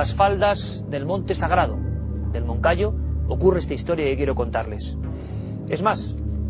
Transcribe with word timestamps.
las 0.00 0.14
faldas 0.14 0.58
del 0.88 1.04
monte 1.04 1.34
sagrado, 1.34 1.76
del 2.32 2.46
Moncayo, 2.46 2.94
ocurre 3.28 3.60
esta 3.60 3.74
historia 3.74 4.06
que 4.06 4.16
quiero 4.16 4.34
contarles. 4.34 4.82
Es 5.68 5.82
más, 5.82 6.00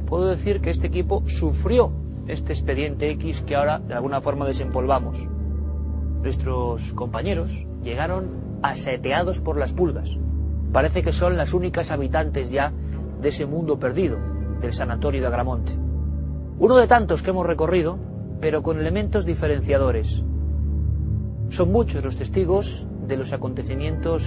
puedo 0.07 0.29
decir 0.29 0.61
que 0.61 0.71
este 0.71 0.87
equipo 0.87 1.25
sufrió 1.41 1.91
este 2.29 2.53
expediente 2.53 3.11
X 3.11 3.43
que 3.49 3.57
ahora 3.57 3.81
de 3.81 3.95
alguna 3.95 4.21
forma 4.21 4.47
desempolvamos. 4.47 5.19
Nuestros 6.23 6.81
compañeros 6.95 7.51
llegaron 7.83 8.61
aseteados 8.63 9.41
por 9.41 9.59
las 9.59 9.73
pulgas. 9.73 10.09
Parece 10.73 11.03
que 11.03 11.13
son 11.13 11.37
las 11.37 11.53
únicas 11.53 11.91
habitantes 11.91 12.53
ya 12.53 12.73
de 13.21 13.31
ese 13.31 13.47
mundo 13.47 13.81
perdido, 13.81 14.17
del 14.61 14.75
sanatorio 14.75 15.23
de 15.23 15.27
Agramonte. 15.27 15.73
Uno 16.61 16.77
de 16.77 16.87
tantos 16.87 17.21
que 17.23 17.31
hemos 17.31 17.47
recorrido, 17.49 17.99
pero 18.41 18.63
con 18.63 18.79
elementos 18.79 19.27
diferenciadores. 19.27 20.07
Son 21.51 21.73
muchos 21.73 22.05
los 22.05 22.17
testigos 22.17 22.87
de 23.11 23.19
los 23.19 23.33
acontecimientos 23.33 24.23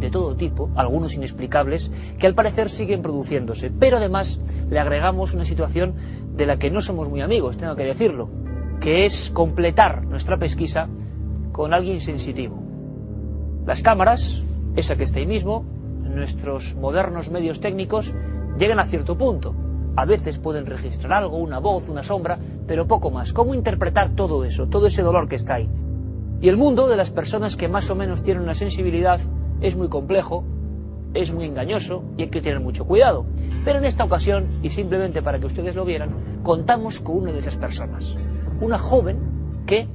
de 0.00 0.10
todo 0.10 0.36
tipo, 0.36 0.70
algunos 0.76 1.14
inexplicables, 1.14 1.90
que 2.18 2.26
al 2.26 2.34
parecer 2.34 2.70
siguen 2.70 3.00
produciéndose. 3.00 3.70
Pero 3.70 3.96
además 3.96 4.38
le 4.68 4.78
agregamos 4.78 5.32
una 5.32 5.46
situación 5.46 5.94
de 6.34 6.44
la 6.44 6.58
que 6.58 6.70
no 6.70 6.82
somos 6.82 7.08
muy 7.08 7.22
amigos, 7.22 7.56
tengo 7.56 7.74
que 7.76 7.84
decirlo, 7.84 8.28
que 8.80 9.06
es 9.06 9.30
completar 9.32 10.04
nuestra 10.04 10.36
pesquisa 10.36 10.88
con 11.52 11.72
alguien 11.72 12.00
sensitivo. 12.00 12.62
Las 13.64 13.80
cámaras, 13.80 14.20
esa 14.76 14.96
que 14.96 15.04
está 15.04 15.18
ahí 15.18 15.26
mismo, 15.26 15.64
nuestros 16.02 16.74
modernos 16.74 17.30
medios 17.30 17.60
técnicos, 17.60 18.10
llegan 18.58 18.78
a 18.78 18.88
cierto 18.88 19.16
punto. 19.16 19.54
A 19.96 20.04
veces 20.04 20.36
pueden 20.38 20.66
registrar 20.66 21.14
algo, 21.14 21.38
una 21.38 21.58
voz, 21.58 21.88
una 21.88 22.02
sombra, 22.02 22.38
pero 22.66 22.86
poco 22.86 23.10
más. 23.10 23.32
¿Cómo 23.32 23.54
interpretar 23.54 24.10
todo 24.10 24.44
eso, 24.44 24.66
todo 24.66 24.88
ese 24.88 25.00
dolor 25.00 25.26
que 25.26 25.36
está 25.36 25.54
ahí? 25.54 25.70
Y 26.40 26.48
el 26.48 26.56
mundo 26.56 26.86
de 26.86 26.96
las 26.96 27.10
personas 27.10 27.56
que 27.56 27.68
más 27.68 27.88
o 27.88 27.94
menos 27.94 28.22
tienen 28.22 28.42
una 28.42 28.54
sensibilidad 28.54 29.20
es 29.60 29.74
muy 29.74 29.88
complejo, 29.88 30.44
es 31.14 31.32
muy 31.32 31.46
engañoso 31.46 32.04
y 32.16 32.22
hay 32.22 32.28
que 32.28 32.42
tener 32.42 32.60
mucho 32.60 32.84
cuidado. 32.84 33.24
Pero 33.64 33.78
en 33.78 33.86
esta 33.86 34.04
ocasión, 34.04 34.60
y 34.62 34.70
simplemente 34.70 35.22
para 35.22 35.38
que 35.38 35.46
ustedes 35.46 35.74
lo 35.74 35.84
vieran, 35.84 36.42
contamos 36.42 36.98
con 37.00 37.16
una 37.16 37.32
de 37.32 37.40
esas 37.40 37.56
personas. 37.56 38.04
Una 38.60 38.78
joven 38.78 39.18
que 39.66 39.88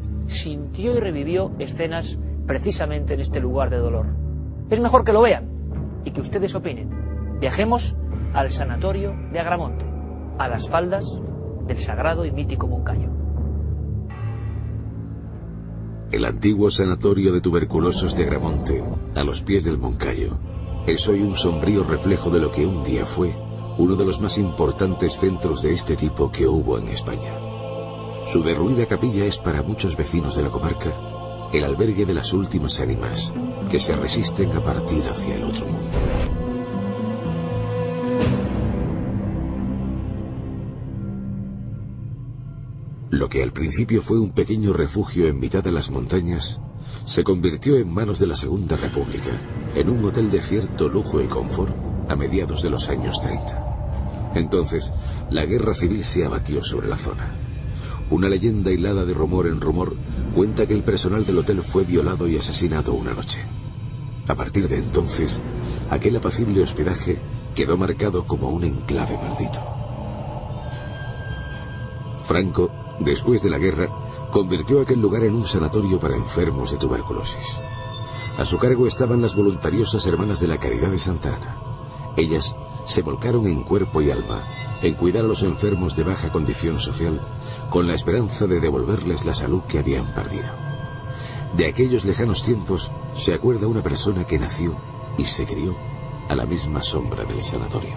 sintió 0.44 0.95
y 0.95 1.00
revivió 1.00 1.52
escenas 1.59 2.06
precisamente 2.48 3.14
en 3.14 3.22
este 3.22 3.39
lugar 3.39 3.70
de 3.70 3.78
dolor. 3.78 4.08
Es 4.70 4.80
mejor 4.80 5.03
que 5.03 5.14
lo 5.14 5.22
vean 5.22 5.45
y 6.05 6.11
que 6.11 6.22
ustedes 6.22 6.55
opinen. 6.55 6.89
Viajemos 7.39 7.95
al 8.33 8.52
sanatorio 8.52 9.14
de 9.31 9.39
Agramonte, 9.39 9.86
a 10.38 10.48
las 10.48 10.67
faldas 10.70 11.05
del 11.67 11.80
sagrado 11.86 12.26
y 12.26 12.31
mítico 12.31 12.67
Moncayo. 12.67 13.20
El 16.12 16.26
antiguo 16.26 16.70
sanatorio 16.70 17.31
de 17.31 17.40
tuberculosos 17.40 18.14
de 18.17 18.23
Agramonte, 18.23 18.84
a 19.16 19.23
los 19.23 19.40
pies 19.44 19.64
del 19.64 19.78
Moncayo, 19.78 20.38
es 20.86 21.08
hoy 21.08 21.22
un 21.22 21.38
sombrío 21.38 21.86
reflejo 21.86 22.30
de 22.30 22.42
lo 22.42 22.52
que 22.52 22.66
un 22.66 22.84
día 22.84 23.06
fue 23.16 23.34
uno 23.78 23.95
de 23.95 24.04
los 24.04 24.20
más 24.20 24.38
importantes 24.38 25.14
centros 25.22 25.62
de 25.62 25.73
este 25.73 25.95
tipo 25.95 26.30
que 26.30 26.45
hubo 26.45 26.78
en 26.78 26.89
España. 26.89 27.34
Su 28.33 28.44
derruida 28.44 28.86
capilla 28.88 29.26
es 29.26 29.38
para 29.38 29.64
muchos 29.64 29.95
vecinos 29.95 30.36
de 30.36 30.44
la 30.44 30.50
comarca 30.50 30.94
el 31.54 31.64
albergue 31.64 32.05
de 32.05 32.14
las 32.14 32.32
últimas 32.33 32.77
ánimas 32.80 33.32
que 33.70 33.80
se 33.80 33.95
resisten 33.95 34.52
a 34.52 34.64
partir 34.64 35.04
hacia 35.08 35.36
el 35.36 35.44
otro 35.45 35.66
mundo. 35.66 36.40
Lo 43.11 43.27
que 43.27 43.44
al 43.44 43.52
principio 43.52 44.04
fue 44.04 44.17
un 44.17 44.32
pequeño 44.32 44.72
refugio 44.72 45.27
en 45.27 45.38
mitad 45.38 45.61
de 45.61 45.73
las 45.73 45.89
montañas, 45.89 46.58
se 47.08 47.26
convirtió 47.26 47.76
en 47.76 47.94
manos 47.94 48.20
de 48.20 48.27
la 48.27 48.38
Segunda 48.38 48.77
República, 48.77 49.32
en 49.76 49.89
un 49.89 50.05
hotel 50.05 50.32
de 50.32 50.42
cierto 50.44 50.88
lujo 50.88 51.21
y 51.21 51.27
confort 51.27 51.76
a 52.10 52.16
mediados 52.16 52.64
de 52.64 52.70
los 52.70 52.88
años 52.88 53.20
30. 53.21 54.32
Entonces, 54.36 54.89
la 55.30 55.45
guerra 55.45 55.76
civil 55.76 56.05
se 56.05 56.23
abatió 56.23 56.64
sobre 56.64 56.88
la 56.88 56.98
zona. 57.00 57.36
Una 58.11 58.30
leyenda 58.30 58.71
hilada 58.71 59.04
de 59.04 59.14
rumor 59.14 59.48
en 59.48 59.60
rumor 59.60 59.94
cuenta 60.33 60.66
que 60.66 60.73
el 60.73 60.83
personal 60.83 61.26
del 61.26 61.39
hotel 61.39 61.64
fue 61.64 61.83
violado 61.83 62.30
y 62.30 62.38
asesinado 62.38 62.94
una 62.94 63.14
noche. 63.14 63.39
A 64.30 64.36
partir 64.36 64.70
de 64.70 64.77
entonces, 64.77 65.38
aquel 65.89 66.16
apacible 66.16 66.64
hospedaje 66.64 67.20
quedó 67.55 67.76
marcado 67.76 68.26
como 68.26 68.50
un 68.52 68.64
enclave 68.64 69.17
maldito. 69.17 69.60
Franco 72.30 72.80
después 72.99 73.41
de 73.41 73.49
la 73.49 73.57
guerra, 73.57 73.89
convirtió 74.31 74.81
aquel 74.81 75.02
lugar 75.02 75.23
en 75.23 75.35
un 75.35 75.47
sanatorio 75.47 75.99
para 75.99 76.15
enfermos 76.15 76.71
de 76.71 76.77
tuberculosis. 76.77 77.45
A 78.37 78.45
su 78.45 78.57
cargo 78.57 78.87
estaban 78.87 79.21
las 79.21 79.35
voluntariosas 79.35 80.05
hermanas 80.05 80.39
de 80.39 80.47
la 80.47 80.57
Caridad 80.57 80.89
de 80.89 80.99
Santa 80.99 81.35
Ana. 81.35 81.57
Ellas 82.15 82.45
se 82.87 83.02
volcaron 83.02 83.45
en 83.47 83.63
cuerpo 83.63 84.02
y 84.02 84.11
alma 84.11 84.43
en 84.81 84.95
cuidar 84.95 85.25
a 85.25 85.27
los 85.27 85.41
enfermos 85.43 85.95
de 85.95 86.03
baja 86.03 86.31
condición 86.31 86.79
social 86.79 87.21
con 87.69 87.87
la 87.87 87.93
esperanza 87.93 88.47
de 88.47 88.59
devolverles 88.59 89.23
la 89.25 89.35
salud 89.35 89.61
que 89.67 89.79
habían 89.79 90.13
perdido. 90.13 90.47
De 91.55 91.67
aquellos 91.67 92.03
lejanos 92.05 92.43
tiempos 92.43 92.89
se 93.25 93.33
acuerda 93.33 93.67
una 93.67 93.83
persona 93.83 94.25
que 94.25 94.39
nació 94.39 94.75
y 95.17 95.25
se 95.25 95.45
crió 95.45 95.75
a 96.29 96.35
la 96.35 96.45
misma 96.45 96.81
sombra 96.81 97.25
del 97.25 97.43
sanatorio. 97.43 97.95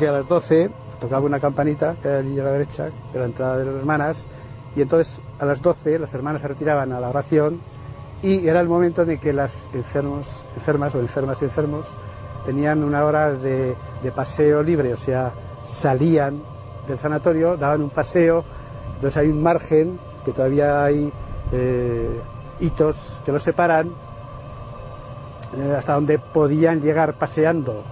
a 0.00 0.12
las 0.12 0.28
12 0.28 0.85
tocaba 1.00 1.26
una 1.26 1.40
campanita 1.40 1.96
que 2.02 2.08
hay 2.08 2.14
allí 2.16 2.40
a 2.40 2.44
la 2.44 2.52
derecha 2.52 2.90
de 3.12 3.18
la 3.18 3.24
entrada 3.26 3.58
de 3.58 3.64
las 3.64 3.74
hermanas 3.74 4.26
y 4.74 4.82
entonces 4.82 5.12
a 5.38 5.44
las 5.44 5.60
12 5.62 5.98
las 5.98 6.12
hermanas 6.12 6.42
se 6.42 6.48
retiraban 6.48 6.92
a 6.92 7.00
la 7.00 7.08
oración 7.08 7.60
y 8.22 8.46
era 8.46 8.60
el 8.60 8.68
momento 8.68 9.02
en 9.02 9.18
que 9.18 9.32
las 9.32 9.52
enfermos, 9.72 10.26
enfermas 10.56 10.94
o 10.94 11.00
enfermas 11.00 11.38
y 11.40 11.44
enfermos 11.44 11.86
tenían 12.44 12.82
una 12.82 13.04
hora 13.04 13.32
de, 13.32 13.76
paseo 14.14 14.62
libre, 14.62 14.94
o 14.94 14.96
sea, 14.98 15.32
salían 15.82 16.40
del 16.86 16.98
sanatorio, 17.00 17.56
daban 17.56 17.82
un 17.82 17.90
paseo, 17.90 18.44
entonces 18.94 19.16
hay 19.16 19.28
un 19.28 19.42
margen 19.42 19.98
que 20.24 20.32
todavía 20.32 20.84
hay 20.84 21.12
eh, 21.52 22.20
hitos 22.60 22.96
que 23.24 23.32
los 23.32 23.42
separan 23.42 23.90
eh, 25.56 25.74
hasta 25.76 25.94
donde 25.94 26.18
podían 26.18 26.80
llegar 26.80 27.14
paseando 27.18 27.84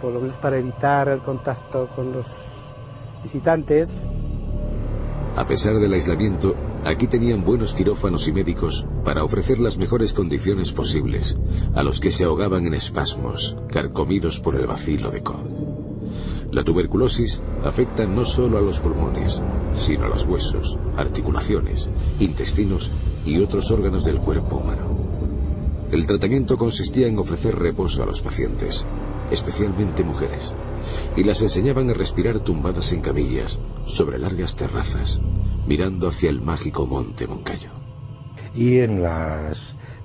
por 0.00 0.12
lo 0.12 0.20
menos 0.20 0.36
para 0.36 0.58
evitar 0.58 1.08
el 1.08 1.20
contacto 1.20 1.88
con 1.94 2.12
los 2.12 2.26
visitantes. 3.22 3.88
A 5.36 5.46
pesar 5.46 5.78
del 5.78 5.92
aislamiento, 5.92 6.54
aquí 6.84 7.06
tenían 7.08 7.44
buenos 7.44 7.74
quirófanos 7.74 8.26
y 8.26 8.32
médicos 8.32 8.84
para 9.04 9.24
ofrecer 9.24 9.58
las 9.58 9.76
mejores 9.76 10.12
condiciones 10.12 10.72
posibles 10.72 11.36
a 11.74 11.82
los 11.82 12.00
que 12.00 12.12
se 12.12 12.24
ahogaban 12.24 12.66
en 12.66 12.74
espasmos, 12.74 13.56
carcomidos 13.68 14.38
por 14.40 14.56
el 14.56 14.66
vacilo 14.66 15.10
de 15.10 15.22
Koh. 15.22 15.76
La 16.52 16.64
tuberculosis 16.64 17.40
afecta 17.64 18.06
no 18.06 18.24
solo 18.24 18.58
a 18.58 18.62
los 18.62 18.78
pulmones, 18.78 19.38
sino 19.86 20.06
a 20.06 20.08
los 20.08 20.24
huesos, 20.26 20.78
articulaciones, 20.96 21.86
intestinos 22.20 22.88
y 23.24 23.40
otros 23.40 23.70
órganos 23.70 24.04
del 24.04 24.20
cuerpo 24.20 24.56
humano. 24.56 24.96
El 25.90 26.06
tratamiento 26.06 26.56
consistía 26.56 27.08
en 27.08 27.18
ofrecer 27.18 27.56
reposo 27.56 28.02
a 28.02 28.06
los 28.06 28.20
pacientes, 28.20 28.84
especialmente 29.30 30.04
mujeres, 30.04 30.42
y 31.16 31.24
las 31.24 31.40
enseñaban 31.40 31.90
a 31.90 31.94
respirar 31.94 32.40
tumbadas 32.40 32.90
en 32.92 33.00
camillas, 33.00 33.58
sobre 33.96 34.18
largas 34.18 34.54
terrazas, 34.56 35.18
mirando 35.66 36.08
hacia 36.08 36.30
el 36.30 36.40
mágico 36.40 36.86
monte 36.86 37.26
Moncayo. 37.26 37.70
Y 38.54 38.78
en 38.78 39.02
las 39.02 39.58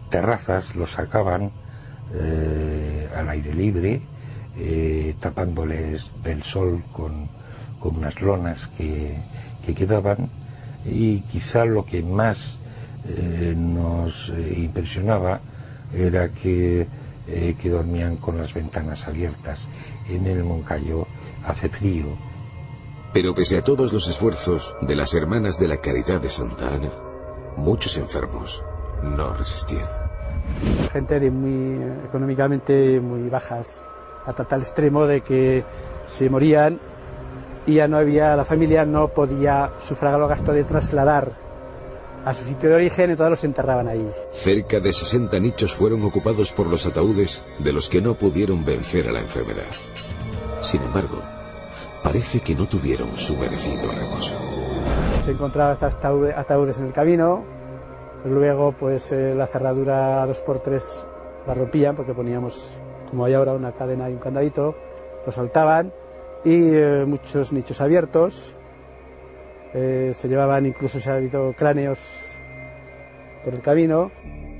terrazas 0.09 0.75
los 0.75 0.91
sacaban 0.91 1.51
eh, 2.13 3.09
al 3.15 3.29
aire 3.29 3.53
libre, 3.53 4.01
eh, 4.57 5.15
tapándoles 5.19 6.05
del 6.23 6.43
sol 6.43 6.83
con, 6.91 7.29
unas 7.83 8.21
lonas 8.21 8.59
que, 8.77 9.17
quedaban, 9.75 10.29
y 10.85 11.21
quizá 11.21 11.65
lo 11.65 11.85
que 11.85 12.03
más 12.03 12.37
eh, 13.07 13.55
nos 13.57 14.13
impresionaba 14.55 15.39
era 15.93 16.29
que 16.29 16.87
eh, 17.27 17.55
que 17.61 17.69
dormían 17.69 18.17
con 18.17 18.37
las 18.37 18.53
ventanas 18.53 19.05
abiertas. 19.07 19.59
En 20.07 20.25
el 20.25 20.43
Moncayo 20.43 21.07
hace 21.45 21.69
frío. 21.69 22.17
Pero 23.13 23.33
pese 23.33 23.57
a 23.57 23.61
todos 23.61 23.91
los 23.91 24.07
esfuerzos 24.07 24.61
de 24.81 24.95
las 24.95 25.13
hermanas 25.13 25.57
de 25.59 25.67
la 25.67 25.77
Caridad 25.77 26.21
de 26.21 26.29
Santa 26.29 26.67
Ana, 26.67 26.91
muchos 27.57 27.95
enfermos 27.97 28.61
no 29.03 29.33
resistían. 29.33 29.87
Gente 30.91 31.19
de 31.19 31.29
muy 31.29 31.83
económicamente 32.05 32.99
muy 32.99 33.29
bajas, 33.29 33.67
hasta 34.25 34.45
tal 34.45 34.61
extremo 34.61 35.05
de 35.05 35.21
que 35.21 35.63
se 36.17 36.29
morían 36.29 36.79
y 37.65 37.75
ya 37.75 37.87
no 37.87 37.97
había, 37.97 38.35
la 38.35 38.45
familia 38.45 38.85
no 38.85 39.09
podía 39.09 39.71
sufragar 39.87 40.19
los 40.19 40.29
gastos 40.29 40.55
de 40.55 40.63
trasladar 40.63 41.31
a 42.25 42.33
su 42.33 42.45
sitio 42.45 42.69
de 42.69 42.75
origen 42.75 43.11
y 43.11 43.15
todos 43.15 43.31
los 43.31 43.43
enterraban 43.43 43.87
ahí. 43.87 44.09
Cerca 44.43 44.79
de 44.79 44.93
60 44.93 45.39
nichos 45.39 45.73
fueron 45.75 46.03
ocupados 46.03 46.51
por 46.51 46.67
los 46.67 46.85
ataúdes 46.85 47.29
de 47.59 47.73
los 47.73 47.87
que 47.89 48.01
no 48.01 48.15
pudieron 48.15 48.63
vencer 48.63 49.07
a 49.07 49.11
la 49.11 49.19
enfermedad. 49.21 49.71
Sin 50.71 50.81
embargo, 50.81 51.21
parece 52.03 52.41
que 52.41 52.55
no 52.55 52.67
tuvieron 52.67 53.15
su 53.17 53.35
merecido 53.35 53.91
reposo. 53.91 54.31
Se 55.25 55.31
encontraban 55.31 55.77
hasta 55.79 56.09
ataúdes 56.37 56.77
en 56.77 56.85
el 56.85 56.93
camino, 56.93 57.43
Luego, 58.25 58.73
pues 58.73 59.03
eh, 59.11 59.33
la 59.35 59.47
cerradura 59.47 60.25
2x3 60.27 60.81
la 61.47 61.53
rompían 61.55 61.95
porque 61.95 62.13
poníamos, 62.13 62.53
como 63.09 63.25
hay 63.25 63.33
ahora, 63.33 63.53
una 63.53 63.71
cadena 63.71 64.09
y 64.09 64.13
un 64.13 64.19
candadito, 64.19 64.75
lo 65.25 65.31
saltaban 65.31 65.91
y 66.43 66.53
eh, 66.53 67.03
muchos 67.07 67.51
nichos 67.51 67.81
abiertos. 67.81 68.33
Eh, 69.73 70.13
se 70.21 70.27
llevaban 70.27 70.65
incluso, 70.65 70.99
se 70.99 71.09
ha 71.09 71.15
habido 71.15 71.53
cráneos 71.53 71.97
por 73.43 73.53
el 73.53 73.61
camino. 73.61 74.11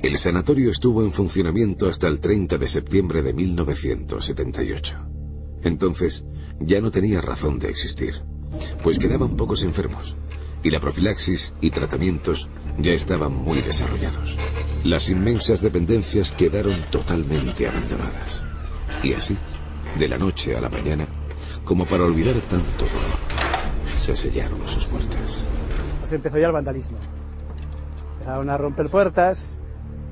El 0.02 0.18
sanatorio 0.18 0.72
estuvo 0.72 1.04
en 1.04 1.12
funcionamiento 1.12 1.88
hasta 1.88 2.08
el 2.08 2.20
30 2.20 2.58
de 2.58 2.68
septiembre 2.68 3.22
de 3.22 3.34
1978. 3.34 4.98
Entonces 5.64 6.24
ya 6.60 6.82
no 6.82 6.90
tenía 6.90 7.22
razón 7.22 7.60
de 7.60 7.70
existir, 7.70 8.16
pues 8.84 8.98
quedaban 8.98 9.36
pocos 9.36 9.62
enfermos 9.64 10.16
y 10.64 10.70
la 10.70 10.80
profilaxis 10.80 11.54
y 11.62 11.72
tratamientos 11.72 12.48
ya 12.80 12.92
estaban 12.92 13.34
muy 13.34 13.62
desarrollados. 13.62 14.36
Las 14.84 15.08
inmensas 15.10 15.62
dependencias 15.62 16.32
quedaron 16.38 16.86
totalmente 16.92 17.68
abandonadas. 17.68 18.44
Y 19.04 19.14
así, 19.14 19.38
de 19.98 20.08
la 20.08 20.18
noche 20.18 20.56
a 20.56 20.62
la 20.62 20.70
mañana, 20.70 21.08
como 21.66 21.86
para 21.86 22.04
olvidar 22.04 22.40
tanto 22.50 22.86
dolor, 22.86 23.41
se 24.06 24.16
sellaron 24.16 24.60
sus 24.68 24.86
puertas. 24.86 25.46
Pues 26.02 26.14
empezó 26.14 26.38
ya 26.38 26.48
el 26.48 26.54
vandalismo. 26.54 26.98
Empezaron 28.14 28.50
a 28.50 28.58
romper 28.58 28.90
puertas, 28.90 29.38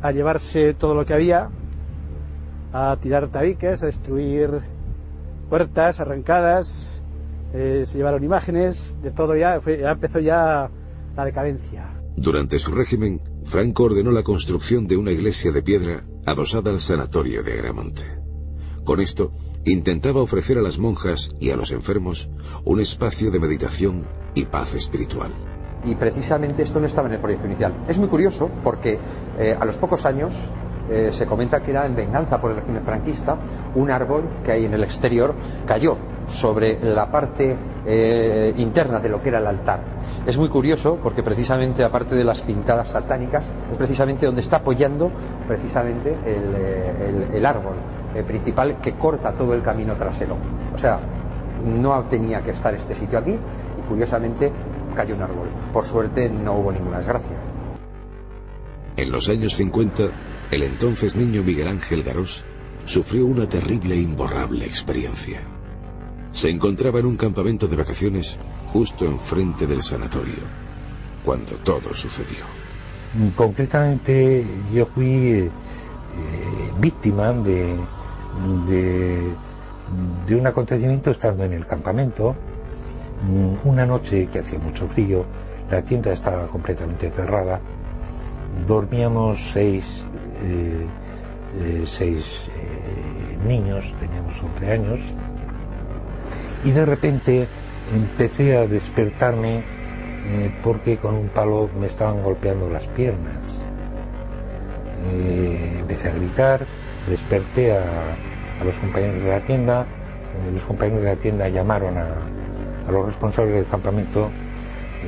a 0.02 0.12
llevarse 0.12 0.74
todo 0.76 0.96
lo 0.96 1.06
que 1.06 1.14
había, 1.14 1.50
a 2.74 2.98
tirar 3.02 3.28
tabiques, 3.30 3.82
a 3.82 3.88
destruir 3.88 4.50
puertas 5.50 6.00
arrancadas, 6.00 6.68
eh, 7.54 7.86
se 7.92 7.98
llevaron 7.98 8.24
imágenes, 8.24 8.78
de 9.02 9.12
todo 9.12 9.36
ya, 9.36 9.60
ya 9.60 9.92
empezó 9.92 10.20
ya 10.20 10.70
la 11.16 11.26
decadencia. 11.26 11.90
Durante 12.16 12.60
su 12.60 12.72
régimen, 12.72 13.22
Franco 13.46 13.84
ordenó 13.84 14.12
la 14.12 14.24
construcción 14.24 14.88
de 14.88 14.98
una 14.98 15.12
iglesia 15.12 15.52
de 15.52 15.64
piedra 15.64 16.04
adosada 16.26 16.70
al 16.70 16.80
sanatorio 16.80 17.42
de 17.44 17.54
Agramonte. 17.54 18.04
Con 18.84 19.00
esto, 19.00 19.32
intentaba 19.71 20.21
ofrecer 20.21 20.57
a 20.57 20.62
las 20.62 20.77
monjas 20.77 21.30
y 21.39 21.51
a 21.51 21.56
los 21.56 21.71
enfermos 21.71 22.27
un 22.66 22.80
espacio 22.80 23.31
de 23.31 23.39
meditación 23.39 24.04
y 24.33 24.45
paz 24.45 24.74
espiritual. 24.74 25.31
Y 25.83 25.95
precisamente 25.95 26.63
esto 26.63 26.80
no 26.80 26.88
estaba 26.88 27.07
en 27.07 27.16
el 27.16 27.19
proyecto 27.19 27.48
inicial. 27.48 27.74
Es 27.88 27.98
muy 27.98 28.07
curioso 28.07 28.50
porque 28.63 28.98
eh, 29.38 29.57
a 29.57 29.66
los 29.66 29.75
pocos 29.75 30.06
años 30.06 30.33
eh, 30.89 31.12
se 31.18 31.25
comenta 31.25 31.62
que 31.62 31.71
era 31.71 31.86
en 31.86 31.95
venganza 31.95 32.39
por 32.39 32.51
el 32.51 32.57
régimen 32.57 32.83
franquista, 32.83 33.38
un 33.75 33.89
árbol 33.89 34.24
que 34.44 34.51
hay 34.51 34.66
en 34.66 34.74
el 34.74 34.83
exterior 34.83 35.33
cayó 35.66 35.98
sobre 36.42 36.80
la 36.83 37.10
parte 37.12 37.56
eh, 37.86 38.54
interna 38.57 39.00
de 39.00 39.10
lo 39.10 39.21
que 39.21 39.30
era 39.30 39.39
el 39.39 39.48
altar. 39.48 39.80
Es 40.25 40.38
muy 40.38 40.50
curioso 40.50 41.00
porque 41.01 41.24
precisamente 41.24 41.83
aparte 41.83 42.13
de 42.13 42.24
las 42.24 42.42
pintadas 42.42 42.89
satánicas 42.89 43.44
es 43.71 43.77
precisamente 43.77 44.25
donde 44.25 44.42
está 44.42 44.57
apoyando 44.57 45.12
precisamente 45.48 46.16
el, 46.25 47.36
el 47.36 47.45
árbol 47.45 47.75
principal 48.26 48.78
que 48.82 48.94
corta 48.94 49.34
todo 49.34 49.54
el 49.54 49.62
camino 49.62 49.96
trasero. 49.96 50.36
O 50.74 50.78
sea, 50.78 51.00
no 51.64 52.04
tenía 52.04 52.42
que 52.42 52.52
estar 52.52 52.74
este 52.74 52.96
sitio 52.96 53.20
aquí 53.20 53.32
y 53.32 53.88
curiosamente 53.88 54.52
cayó 54.96 55.16
un 55.16 55.22
árbol. 55.22 55.50
Por 55.72 55.86
suerte 55.88 56.30
no 56.30 56.56
hubo 56.56 56.72
ninguna 56.72 56.98
desgracia. 56.98 57.38
En 58.96 59.12
los 59.12 59.28
años 59.30 59.54
50, 59.56 60.04
el 60.52 60.64
entonces 60.64 61.16
niño 61.16 61.44
Miguel 61.44 61.68
Ángel 61.68 62.04
Garós 62.04 62.44
sufrió 62.86 63.26
una 63.26 63.48
terrible 63.48 63.96
e 63.96 64.02
imborrable 64.02 64.66
experiencia. 64.66 65.42
Se 66.34 66.50
encontraba 66.50 67.00
en 67.00 67.06
un 67.06 67.18
campamento 67.18 67.68
de 67.68 67.76
vacaciones 67.76 68.26
justo 68.72 69.06
enfrente 69.06 69.66
del 69.66 69.82
sanatorio, 69.84 70.44
cuando 71.24 71.54
todo 71.64 71.94
sucedió. 71.94 72.46
Concretamente 73.36 74.46
yo 74.72 74.86
fui 74.88 75.06
eh, 75.06 75.50
víctima 76.80 77.32
de, 77.34 77.80
de, 78.68 80.36
un 80.36 80.48
acontecimiento 80.48 81.12
estando 81.12 81.44
en 81.44 81.54
el 81.54 81.66
campamento. 81.66 82.36
Una 83.66 83.86
noche 83.86 84.28
que 84.31 84.40
hacía 84.40 84.60
mucho 84.60 84.88
frío, 84.90 85.26
la 85.70 85.81
tienda 85.81 86.14
estaba 86.14 86.48
completamente 86.48 87.12
cerrada, 87.12 87.60
dormíamos 88.66 89.38
seis, 89.54 89.84
eh, 90.42 90.86
eh, 91.60 91.86
seis 91.98 92.24
eh, 92.24 93.38
niños, 93.46 93.84
teníamos 94.00 94.42
11 94.42 94.72
años, 94.72 95.00
y 96.64 96.72
de 96.72 96.86
repente 96.86 97.48
empecé 97.94 98.58
a 98.58 98.68
despertarme 98.68 99.64
porque 100.64 100.98
con 100.98 101.16
un 101.16 101.30
palo 101.30 101.70
me 101.80 101.88
estaban 101.88 102.22
golpeando 102.22 102.70
las 102.70 102.86
piernas. 102.88 103.42
empecé 105.12 106.10
a 106.10 106.14
gritar, 106.14 106.68
desperté 107.07 107.72
a, 107.72 108.16
los 108.63 108.75
compañeros 108.75 109.24
de 109.24 109.30
la 109.30 109.40
tienda, 109.42 109.86
los 110.54 110.63
compañeros 110.63 111.04
de 111.04 111.16
la 111.16 111.22
tienda 111.22 111.48
llamaron 111.48 111.98
a, 111.98 112.07
a 112.88 112.92
los 112.92 113.06
responsables 113.06 113.56
del 113.56 113.68
campamento 113.68 114.30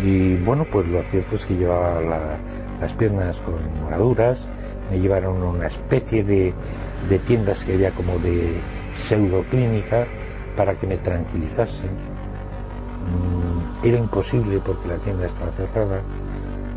y 0.04 0.38
bueno, 0.38 0.66
pues 0.72 0.88
lo 0.88 1.02
cierto 1.04 1.36
es 1.36 1.46
que 1.46 1.56
llevaba 1.56 2.02
las 2.80 2.92
piernas 2.94 3.36
con 3.38 3.82
moraduras, 3.82 4.40
me 4.90 5.00
llevaron 5.00 5.42
a 5.42 5.46
una 5.46 5.68
especie 5.68 6.24
de, 6.24 6.54
de 7.10 7.20
tiendas 7.20 7.60
que 7.66 7.74
había 7.74 7.92
como 7.92 8.18
de 8.20 8.62
pseudoclínica 9.08 10.06
para 10.56 10.76
que 10.76 10.88
me 10.88 10.98
tranquilizasen. 10.98 11.92
Mm, 13.02 13.86
era 13.86 13.98
imposible 13.98 14.62
porque 14.66 14.88
la 14.88 14.98
tienda 14.98 15.26
estaba 15.26 15.52
cerrada 15.52 16.02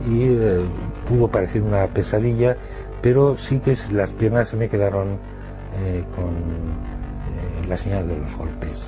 y 0.08 0.24
eh, 0.24 0.64
pudo 1.08 1.28
parecer 1.28 1.62
una 1.62 1.86
pesadilla, 1.88 2.56
pero 3.04 3.36
sí 3.50 3.60
que 3.60 3.76
las 3.92 4.08
piernas 4.12 4.48
se 4.48 4.56
me 4.56 4.70
quedaron 4.70 5.18
eh, 5.76 6.02
con 6.16 6.30
eh, 6.30 7.66
la 7.68 7.76
señal 7.76 8.08
de 8.08 8.16
los 8.16 8.34
golpes. 8.34 8.78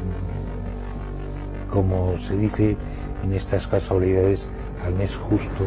Mm, 0.00 1.70
como 1.70 2.16
se 2.26 2.38
dice 2.38 2.74
en 3.22 3.32
estas 3.34 3.66
casualidades, 3.66 4.40
al 4.82 4.94
mes 4.94 5.14
justo 5.28 5.62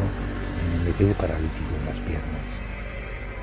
me 0.84 0.92
quedé 0.94 1.14
paralítico 1.14 1.76
en 1.78 1.86
las 1.86 1.96
piernas. 1.98 2.42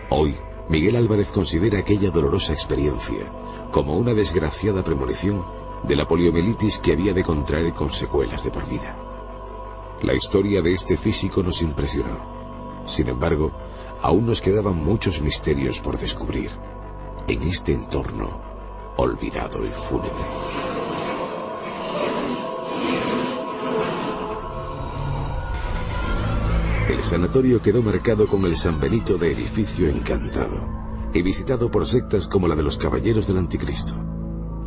Hoy, 0.09 0.35
Miguel 0.67 0.97
Álvarez 0.97 1.29
considera 1.29 1.79
aquella 1.79 2.09
dolorosa 2.09 2.51
experiencia 2.51 3.25
como 3.71 3.97
una 3.97 4.13
desgraciada 4.13 4.83
premonición 4.83 5.45
de 5.87 5.95
la 5.95 6.09
poliomielitis 6.09 6.77
que 6.79 6.91
había 6.91 7.13
de 7.13 7.23
contraer 7.23 7.73
con 7.73 7.89
secuelas 7.93 8.43
de 8.43 8.51
por 8.51 8.67
vida. 8.67 8.97
La 10.01 10.13
historia 10.13 10.61
de 10.61 10.73
este 10.73 10.97
físico 10.97 11.41
nos 11.41 11.61
impresionó. 11.61 12.35
Sin 12.97 13.07
embargo, 13.07 13.53
aún 14.01 14.27
nos 14.27 14.41
quedaban 14.41 14.83
muchos 14.83 15.19
misterios 15.21 15.77
por 15.79 15.97
descubrir 15.99 16.49
en 17.27 17.41
este 17.43 17.73
entorno 17.73 18.41
olvidado 18.97 19.65
y 19.65 19.71
fúnebre. 19.89 20.25
El 26.89 27.03
sanatorio 27.05 27.61
quedó 27.61 27.81
marcado 27.81 28.27
con 28.27 28.45
el 28.45 28.55
San 28.57 28.79
Benito 28.79 29.17
de 29.17 29.31
edificio 29.31 29.89
encantado 29.89 30.85
y 31.13 31.21
visitado 31.21 31.71
por 31.71 31.87
sectas 31.87 32.27
como 32.27 32.47
la 32.47 32.55
de 32.55 32.63
los 32.63 32.77
Caballeros 32.77 33.25
del 33.27 33.37
Anticristo, 33.37 33.93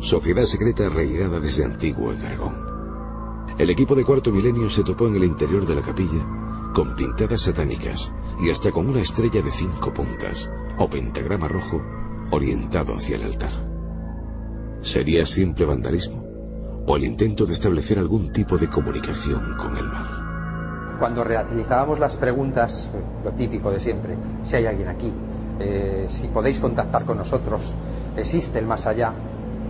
sociedad 0.01 0.43
secreta 0.45 0.87
arraigada 0.87 1.39
desde 1.39 1.63
antiguo 1.63 2.11
en 2.11 2.25
Aragón. 2.25 2.55
El 3.57 3.69
equipo 3.69 3.95
de 3.95 4.03
cuarto 4.03 4.31
milenio 4.31 4.69
se 4.69 4.83
topó 4.83 5.07
en 5.07 5.15
el 5.15 5.23
interior 5.23 5.65
de 5.65 5.75
la 5.75 5.81
capilla 5.81 6.48
con 6.73 6.95
pintadas 6.95 7.41
satánicas 7.41 7.99
y 8.41 8.51
hasta 8.51 8.71
con 8.71 8.87
una 8.87 9.01
estrella 9.01 9.41
de 9.41 9.51
cinco 9.51 9.93
puntas 9.93 10.37
o 10.77 10.89
pentagrama 10.89 11.47
rojo 11.47 11.81
orientado 12.31 12.95
hacia 12.95 13.15
el 13.15 13.23
altar. 13.23 13.51
¿Sería 14.81 15.25
simple 15.25 15.65
vandalismo 15.65 16.23
o 16.87 16.95
el 16.95 17.05
intento 17.05 17.45
de 17.45 17.53
establecer 17.53 17.99
algún 17.99 18.31
tipo 18.31 18.57
de 18.57 18.69
comunicación 18.69 19.57
con 19.57 19.77
el 19.77 19.85
mal? 19.85 20.19
cuando 20.99 21.23
realizábamos 21.23 21.97
las 21.97 22.15
preguntas, 22.17 22.71
lo 23.23 23.31
típico 23.31 23.71
de 23.71 23.79
siempre, 23.79 24.15
si 24.43 24.55
hay 24.55 24.65
alguien 24.65 24.89
aquí, 24.89 25.11
eh, 25.59 26.07
si 26.21 26.27
podéis 26.27 26.59
contactar 26.59 27.05
con 27.05 27.17
nosotros, 27.17 27.61
existe 28.17 28.59
el 28.59 28.65
más 28.65 28.85
allá, 28.85 29.13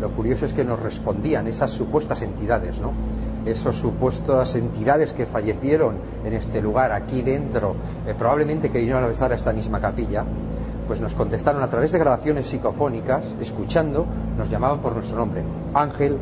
lo 0.02 0.10
curioso 0.10 0.46
es 0.46 0.54
que 0.54 0.64
nos 0.64 0.80
respondían 0.80 1.48
esas 1.48 1.72
supuestas 1.72 2.22
entidades, 2.22 2.78
¿no? 2.80 2.92
Esas 3.46 3.76
supuestas 3.78 4.54
entidades 4.56 5.12
que 5.14 5.26
fallecieron 5.28 5.96
en 6.26 6.34
este 6.34 6.62
lugar, 6.62 6.92
aquí 6.92 7.22
dentro, 7.22 7.76
eh, 8.06 8.14
probablemente 8.18 8.70
que 8.70 8.80
vinieron 8.80 9.04
a 9.04 9.08
besar 9.08 9.32
a 9.32 9.36
esta 9.36 9.54
misma 9.54 9.80
capilla, 9.80 10.26
pues 10.88 11.00
nos 11.00 11.14
contestaron 11.14 11.62
a 11.62 11.70
través 11.70 11.92
de 11.92 12.00
grabaciones 12.00 12.48
psicofónicas, 12.48 13.24
escuchando, 13.40 14.06
nos 14.38 14.50
llamaban 14.50 14.82
por 14.82 14.94
nuestro 14.94 15.16
nombre. 15.16 15.44
Ángel, 15.74 16.18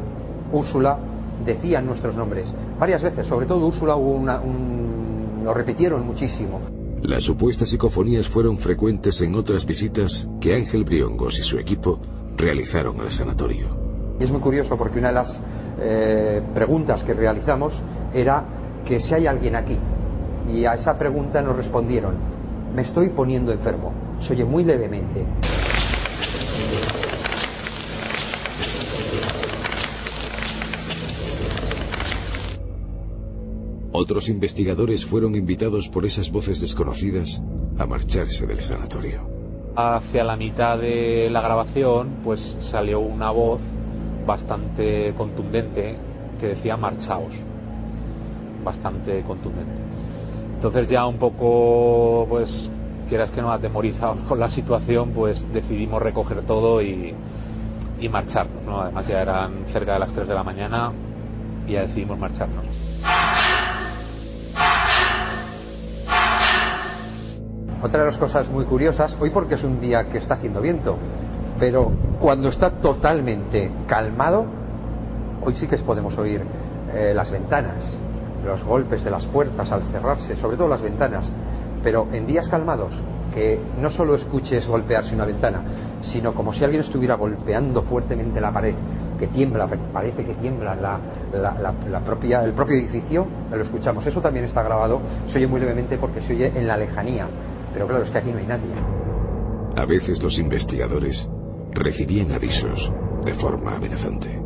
Úrsula, 0.51 0.97
decían 1.45 1.85
nuestros 1.85 2.15
nombres. 2.15 2.47
Varias 2.79 3.01
veces, 3.01 3.25
sobre 3.27 3.45
todo 3.45 3.65
Úrsula, 3.65 3.95
hubo 3.95 4.11
una, 4.11 4.39
un, 4.39 5.41
lo 5.43 5.53
repitieron 5.53 6.05
muchísimo. 6.05 6.59
Las 7.01 7.23
supuestas 7.23 7.69
psicofonías 7.69 8.27
fueron 8.29 8.57
frecuentes 8.57 9.21
en 9.21 9.35
otras 9.35 9.65
visitas 9.65 10.27
que 10.41 10.53
Ángel 10.53 10.83
Briongos 10.83 11.37
y 11.39 11.43
su 11.43 11.57
equipo 11.57 11.99
realizaron 12.35 12.99
al 12.99 13.11
sanatorio. 13.11 13.67
Y 14.19 14.23
es 14.23 14.31
muy 14.31 14.41
curioso 14.41 14.77
porque 14.77 14.99
una 14.99 15.09
de 15.09 15.13
las 15.13 15.39
eh, 15.79 16.41
preguntas 16.53 17.03
que 17.03 17.13
realizamos 17.13 17.73
era 18.13 18.43
que 18.85 18.99
si 18.99 19.13
hay 19.13 19.27
alguien 19.27 19.55
aquí. 19.55 19.77
Y 20.49 20.65
a 20.65 20.73
esa 20.73 20.97
pregunta 20.97 21.41
nos 21.41 21.55
respondieron, 21.55 22.15
me 22.73 22.83
estoy 22.83 23.09
poniendo 23.09 23.51
enfermo, 23.51 23.91
se 24.25 24.33
oye 24.33 24.45
muy 24.45 24.63
levemente. 24.63 25.25
Otros 33.91 34.29
investigadores 34.29 35.03
fueron 35.05 35.35
invitados 35.35 35.87
por 35.89 36.05
esas 36.05 36.31
voces 36.31 36.61
desconocidas 36.61 37.27
a 37.79 37.85
marcharse 37.85 38.45
del 38.45 38.61
sanatorio. 38.61 39.27
Hacia 39.75 40.23
la 40.23 40.35
mitad 40.35 40.77
de 40.77 41.29
la 41.31 41.41
grabación, 41.41 42.19
pues 42.23 42.39
salió 42.71 42.99
una 42.99 43.31
voz 43.31 43.59
bastante 44.27 45.13
contundente 45.17 45.97
que 46.39 46.47
decía 46.49 46.77
marchaos. 46.77 47.33
Bastante 48.63 49.23
contundente. 49.23 49.81
Entonces 50.55 50.89
ya 50.89 51.07
un 51.07 51.17
poco, 51.17 52.27
pues, 52.29 52.49
quieras 53.09 53.31
que 53.31 53.41
no 53.41 53.51
atemorizado 53.51 54.17
con 54.27 54.39
la 54.39 54.51
situación, 54.51 55.11
pues 55.11 55.43
decidimos 55.53 56.01
recoger 56.01 56.41
todo 56.45 56.81
y, 56.81 57.15
y 57.99 58.09
marcharnos. 58.09 58.63
¿no? 58.63 58.81
Además 58.81 59.07
ya 59.07 59.21
eran 59.21 59.65
cerca 59.71 59.93
de 59.93 59.99
las 59.99 60.11
3 60.13 60.27
de 60.27 60.33
la 60.35 60.43
mañana 60.43 60.91
y 61.67 61.73
ya 61.73 61.81
decidimos 61.81 62.19
marcharnos. 62.19 62.65
Otra 67.81 67.99
de 67.99 68.05
las 68.07 68.17
cosas 68.17 68.49
muy 68.49 68.65
curiosas, 68.65 69.15
hoy 69.19 69.29
porque 69.29 69.55
es 69.55 69.63
un 69.63 69.79
día 69.79 70.09
que 70.09 70.17
está 70.17 70.33
haciendo 70.33 70.61
viento, 70.61 70.97
pero 71.59 71.91
cuando 72.19 72.49
está 72.49 72.71
totalmente 72.71 73.71
calmado, 73.87 74.45
hoy 75.43 75.55
sí 75.55 75.67
que 75.67 75.77
podemos 75.77 76.17
oír 76.17 76.41
eh, 76.93 77.13
las 77.15 77.31
ventanas, 77.31 77.75
los 78.45 78.63
golpes 78.63 79.03
de 79.03 79.11
las 79.11 79.25
puertas 79.25 79.71
al 79.71 79.83
cerrarse, 79.91 80.35
sobre 80.37 80.57
todo 80.57 80.67
las 80.67 80.81
ventanas. 80.81 81.25
Pero 81.83 82.07
en 82.11 82.25
días 82.25 82.47
calmados, 82.49 82.91
que 83.33 83.59
no 83.79 83.91
solo 83.91 84.15
escuches 84.15 84.67
golpearse 84.67 85.13
una 85.13 85.25
ventana, 85.25 85.61
sino 86.11 86.33
como 86.33 86.53
si 86.53 86.63
alguien 86.63 86.81
estuviera 86.81 87.15
golpeando 87.15 87.83
fuertemente 87.83 88.41
la 88.41 88.51
pared, 88.51 88.73
que 89.19 89.27
tiembla, 89.27 89.67
parece 89.91 90.23
que 90.25 90.33
tiembla 90.35 90.75
la, 90.75 90.99
la, 91.33 91.73
la, 91.89 91.99
propia, 92.01 92.43
el 92.43 92.53
propio 92.53 92.75
edificio, 92.75 93.25
lo 93.51 93.63
escuchamos. 93.63 94.05
Eso 94.05 94.21
también 94.21 94.45
está 94.45 94.63
grabado, 94.63 95.01
se 95.31 95.37
oye 95.37 95.47
muy 95.47 95.59
levemente 95.59 95.97
porque 95.97 96.21
se 96.21 96.33
oye 96.33 96.51
en 96.55 96.67
la 96.67 96.77
lejanía. 96.77 97.27
Pero 97.73 97.87
claro, 97.87 98.03
es 98.03 98.11
que 98.11 98.17
aquí 98.17 98.31
no 98.31 98.37
hay 98.37 98.47
nadie. 98.47 98.71
A 99.75 99.85
veces 99.85 100.21
los 100.21 100.37
investigadores 100.39 101.27
recibían 101.79 102.31
avisos 102.31 102.91
de 103.23 103.33
forma 103.35 103.75
amenazante. 103.75 104.39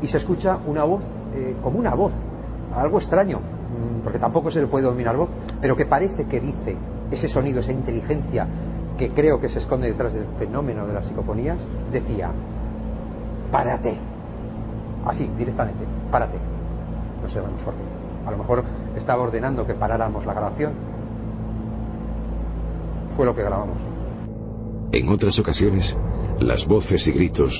Y 0.00 0.08
se 0.08 0.18
escucha 0.18 0.58
una 0.66 0.84
voz, 0.84 1.02
eh, 1.34 1.56
como 1.62 1.78
una 1.78 1.94
voz, 1.94 2.12
algo 2.74 2.98
extraño, 2.98 3.38
mm, 3.38 4.02
porque 4.02 4.18
tampoco 4.18 4.50
se 4.50 4.60
le 4.60 4.66
puede 4.66 4.84
dominar 4.84 5.16
voz, 5.16 5.30
pero 5.60 5.76
que 5.76 5.86
parece 5.86 6.24
que 6.24 6.40
dice 6.40 6.76
ese 7.10 7.28
sonido, 7.28 7.60
esa 7.60 7.72
inteligencia 7.72 8.46
que 8.98 9.10
creo 9.10 9.40
que 9.40 9.48
se 9.48 9.58
esconde 9.58 9.88
detrás 9.88 10.12
del 10.12 10.26
fenómeno 10.38 10.86
de 10.86 10.94
las 10.94 11.06
psicofonías, 11.06 11.58
decía, 11.90 12.30
párate. 13.50 13.94
Así, 15.04 15.28
directamente, 15.36 15.84
párate. 16.10 16.38
No 17.22 17.28
sabemos 17.28 17.60
por 17.62 17.74
qué. 17.74 17.82
A 18.26 18.30
lo 18.30 18.38
mejor 18.38 18.64
estaba 18.96 19.22
ordenando 19.22 19.66
que 19.66 19.74
paráramos 19.74 20.24
la 20.24 20.34
grabación. 20.34 20.72
Fue 23.16 23.26
lo 23.26 23.34
que 23.34 23.42
grabamos. 23.42 23.76
En 24.92 25.08
otras 25.08 25.38
ocasiones, 25.38 25.96
las 26.42 26.66
voces 26.66 27.06
y 27.06 27.12
gritos, 27.12 27.52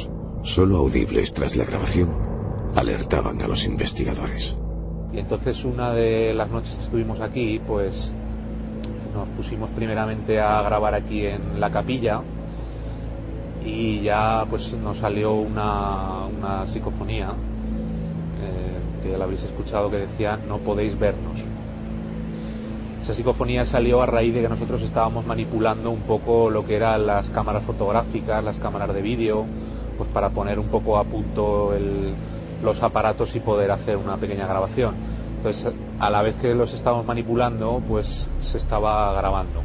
solo 0.55 0.79
audibles 0.79 1.33
tras 1.35 1.55
la 1.57 1.65
grabación, 1.65 2.11
alertaban 2.75 3.41
a 3.43 3.49
los 3.49 3.65
investigadores. 3.65 4.57
Y 5.13 5.19
entonces 5.19 5.63
una 5.65 5.93
de 5.93 6.33
las 6.35 6.51
noches 6.51 6.75
que 6.77 6.85
estuvimos 6.85 7.21
aquí, 7.21 7.61
pues 7.67 7.95
nos 9.15 9.29
pusimos 9.31 9.71
primeramente 9.71 10.41
a 10.41 10.63
grabar 10.63 10.95
aquí 10.95 11.27
en 11.27 11.61
la 11.61 11.71
capilla 11.71 12.23
y 13.65 14.01
ya 14.01 14.45
pues 14.49 14.73
nos 14.73 14.99
salió 14.99 15.35
una, 15.35 16.25
una 16.27 16.67
psicofonía 16.69 17.29
eh, 18.41 19.03
que 19.03 19.11
ya 19.11 19.19
la 19.19 19.25
habréis 19.25 19.43
escuchado 19.43 19.91
que 19.91 19.99
decía 19.99 20.39
no 20.49 20.59
podéis 20.59 20.99
vernos. 20.99 21.39
Esa 23.03 23.15
psicofonía 23.15 23.67
salió 23.67 24.01
a 24.01 24.07
raíz 24.07 24.33
de 24.33 24.43
que 24.43 24.49
nosotros 24.49 24.81
estábamos 24.83 25.27
manipulando 25.27 25.91
un 25.91 26.03
poco 26.03 26.51
lo 26.51 26.65
que 26.65 26.77
eran 26.77 27.05
las 27.05 27.29
cámaras 27.31 27.65
fotográficas, 27.65 28.45
las 28.45 28.57
cámaras 28.59 28.95
de 28.95 29.03
vídeo, 29.03 29.45
pues 29.99 30.09
para 30.11 30.31
poner 30.31 30.61
un 30.61 30.69
poco 30.69 30.97
a 30.97 31.05
punto 31.05 31.75
el, 31.75 32.15
los 32.63 32.81
aparatos 32.81 33.35
y 33.35 33.41
poder 33.41 33.73
hacer 33.73 33.97
una 33.97 34.19
pequeña 34.19 34.47
grabación. 34.47 34.95
Entonces, 35.37 35.75
a 35.99 36.11
la 36.11 36.23
vez 36.23 36.37
que 36.37 36.55
los 36.55 36.73
estábamos 36.73 37.05
manipulando, 37.05 37.83
pues 37.89 38.07
se 38.53 38.59
estaba 38.59 39.13
grabando 39.15 39.63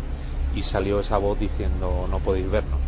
y 0.56 0.64
salió 0.64 1.00
esa 1.00 1.20
voz 1.20 1.40
diciendo 1.40 2.08
no 2.10 2.18
podéis 2.18 2.50
vernos. 2.50 2.80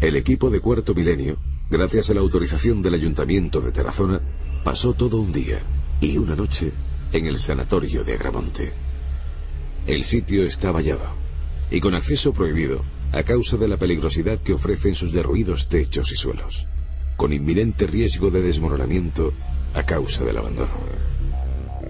El 0.00 0.16
equipo 0.16 0.48
de 0.48 0.60
Cuarto 0.60 0.94
Milenio, 0.94 1.36
gracias 1.68 2.08
a 2.08 2.14
la 2.14 2.20
autorización 2.20 2.80
del 2.80 2.94
Ayuntamiento 2.94 3.60
de 3.60 3.72
Tarazona, 3.72 4.22
pasó 4.64 4.94
todo 4.94 5.20
un 5.20 5.32
día 5.32 5.58
y 6.00 6.16
una 6.16 6.34
noche 6.34 6.72
en 7.12 7.26
el 7.26 7.38
sanatorio 7.40 8.04
de 8.04 8.14
Agramonte. 8.14 8.93
El 9.86 10.04
sitio 10.04 10.46
está 10.46 10.72
vallado 10.72 11.04
y 11.70 11.78
con 11.78 11.94
acceso 11.94 12.32
prohibido 12.32 12.82
a 13.12 13.22
causa 13.22 13.58
de 13.58 13.68
la 13.68 13.76
peligrosidad 13.76 14.38
que 14.38 14.54
ofrecen 14.54 14.94
sus 14.94 15.12
derruidos 15.12 15.68
techos 15.68 16.10
y 16.10 16.16
suelos, 16.16 16.66
con 17.16 17.34
inminente 17.34 17.86
riesgo 17.86 18.30
de 18.30 18.40
desmoronamiento 18.40 19.32
a 19.74 19.82
causa 19.82 20.24
del 20.24 20.38
abandono. 20.38 20.72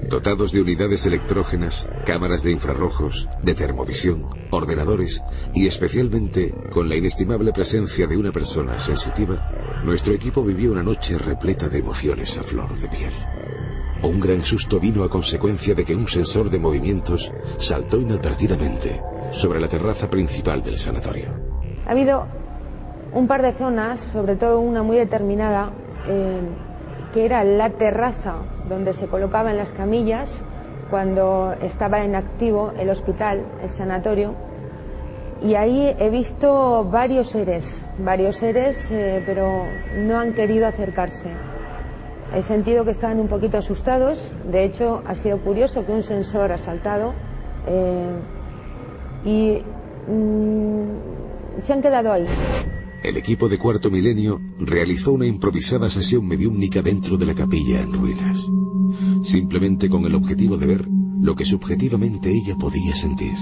Dotados 0.09 0.51
de 0.53 0.61
unidades 0.61 1.07
electrógenas, 1.07 1.89
cámaras 2.05 2.43
de 2.43 2.51
infrarrojos, 2.51 3.29
de 3.45 3.55
termovisión, 3.55 4.25
ordenadores 4.51 5.17
y 5.55 5.69
especialmente 5.69 6.53
con 6.73 6.89
la 6.89 6.97
inestimable 6.97 7.53
presencia 7.53 8.09
de 8.09 8.17
una 8.17 8.33
persona 8.33 8.85
sensitiva, 8.85 9.83
nuestro 9.85 10.13
equipo 10.15 10.45
vivió 10.45 10.73
una 10.73 10.83
noche 10.83 11.17
repleta 11.17 11.69
de 11.69 11.79
emociones 11.79 12.37
a 12.37 12.43
flor 12.43 12.77
de 12.81 12.89
piel. 12.89 13.13
Un 14.05 14.21
gran 14.21 14.43
susto 14.43 14.79
vino 14.79 15.03
a 15.03 15.09
consecuencia 15.09 15.75
de 15.75 15.83
que 15.83 15.95
un 15.95 16.07
sensor 16.07 16.51
de 16.51 16.59
movimientos 16.59 17.27
saltó 17.61 17.99
inadvertidamente 17.99 19.01
sobre 19.41 19.59
la 19.59 19.67
terraza 19.67 20.11
principal 20.11 20.63
del 20.63 20.77
sanatorio. 20.77 21.31
Ha 21.87 21.93
habido 21.93 22.27
un 23.15 23.27
par 23.27 23.41
de 23.41 23.55
zonas, 23.55 23.99
sobre 24.13 24.37
todo 24.37 24.61
una 24.61 24.83
muy 24.83 24.99
determinada, 24.99 25.71
eh, 26.07 26.41
que 27.15 27.25
era 27.25 27.45
la 27.45 27.71
terraza 27.71 28.37
donde 28.69 28.93
se 28.93 29.07
colocaban 29.07 29.57
las 29.57 29.73
camillas 29.73 30.29
cuando 30.91 31.55
estaba 31.63 32.05
en 32.05 32.15
activo 32.15 32.73
el 32.79 32.91
hospital, 32.91 33.43
el 33.63 33.71
sanatorio, 33.71 34.35
y 35.43 35.55
ahí 35.55 35.97
he 35.99 36.11
visto 36.11 36.85
varios 36.85 37.31
seres, 37.31 37.65
varios 37.99 38.37
seres, 38.37 38.77
eh, 38.91 39.23
pero 39.25 39.65
no 39.97 40.19
han 40.19 40.35
querido 40.35 40.67
acercarse. 40.67 41.54
He 42.35 42.43
sentido 42.45 42.85
que 42.85 42.91
estaban 42.91 43.21
un 43.21 43.29
poquito 43.29 43.59
asustados, 43.59 44.19
de 44.51 44.65
hecho 44.65 45.03
ha 45.07 45.15
sido 45.23 45.39
curioso 45.39 45.87
que 45.87 45.93
un 45.93 46.03
sensor 46.03 46.51
ha 46.51 46.59
saltado 46.59 47.15
eh, 47.67 48.19
y 49.25 50.11
mm, 50.11 51.65
se 51.65 51.73
han 51.73 51.81
quedado 51.81 52.13
ahí. 52.13 52.27
El 53.05 53.17
equipo 53.19 53.49
de 53.49 53.59
Cuarto 53.59 53.89
Milenio 53.89 54.41
realizó 54.59 55.13
una 55.13 55.27
improvisada 55.27 55.89
sesión 55.91 56.27
mediúmnica 56.27 56.83
dentro 56.83 57.17
de 57.17 57.27
la 57.27 57.35
capilla 57.35 57.83
en 57.83 57.93
ruinas, 57.93 58.37
simplemente 59.31 59.89
con 59.89 60.05
el 60.05 60.15
objetivo 60.15 60.57
de 60.57 60.67
ver 60.67 60.85
lo 61.21 61.37
que 61.37 61.45
subjetivamente 61.45 62.31
ella 62.31 62.57
podía 62.57 62.97
sentir. 62.97 63.35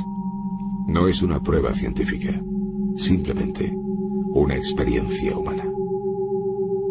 No 0.89 1.09
es 1.09 1.23
una 1.23 1.41
prueba 1.41 1.73
científica, 1.75 2.39
simplemente 3.07 3.73
una 4.35 4.57
experiencia 4.57 5.37
humana. 5.37 5.72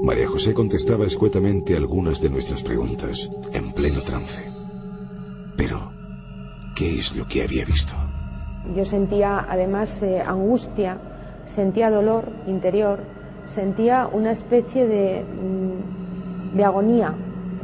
María 0.04 0.28
José 0.28 0.56
contestaba 0.56 1.06
escuetamente 1.06 1.78
algunas 1.78 2.20
de 2.20 2.30
nuestras 2.30 2.64
preguntas, 2.64 3.16
en 3.54 3.72
pleno 3.72 4.02
trance. 4.02 4.52
Pero, 5.56 5.92
¿qué 6.76 7.00
es 7.00 7.16
lo 7.16 7.28
que 7.28 7.44
había 7.44 7.64
visto? 7.66 7.94
Yo 8.76 8.84
sentía 8.86 9.46
además 9.48 9.90
eh, 10.02 10.20
angustia 10.20 10.98
sentía 11.56 11.92
dolor 11.92 12.30
interior, 12.48 13.00
sentía 13.54 14.08
una 14.12 14.32
especie 14.32 14.88
de, 14.88 15.24
mm, 15.24 16.58
de 16.58 16.64
agonía. 16.64 17.14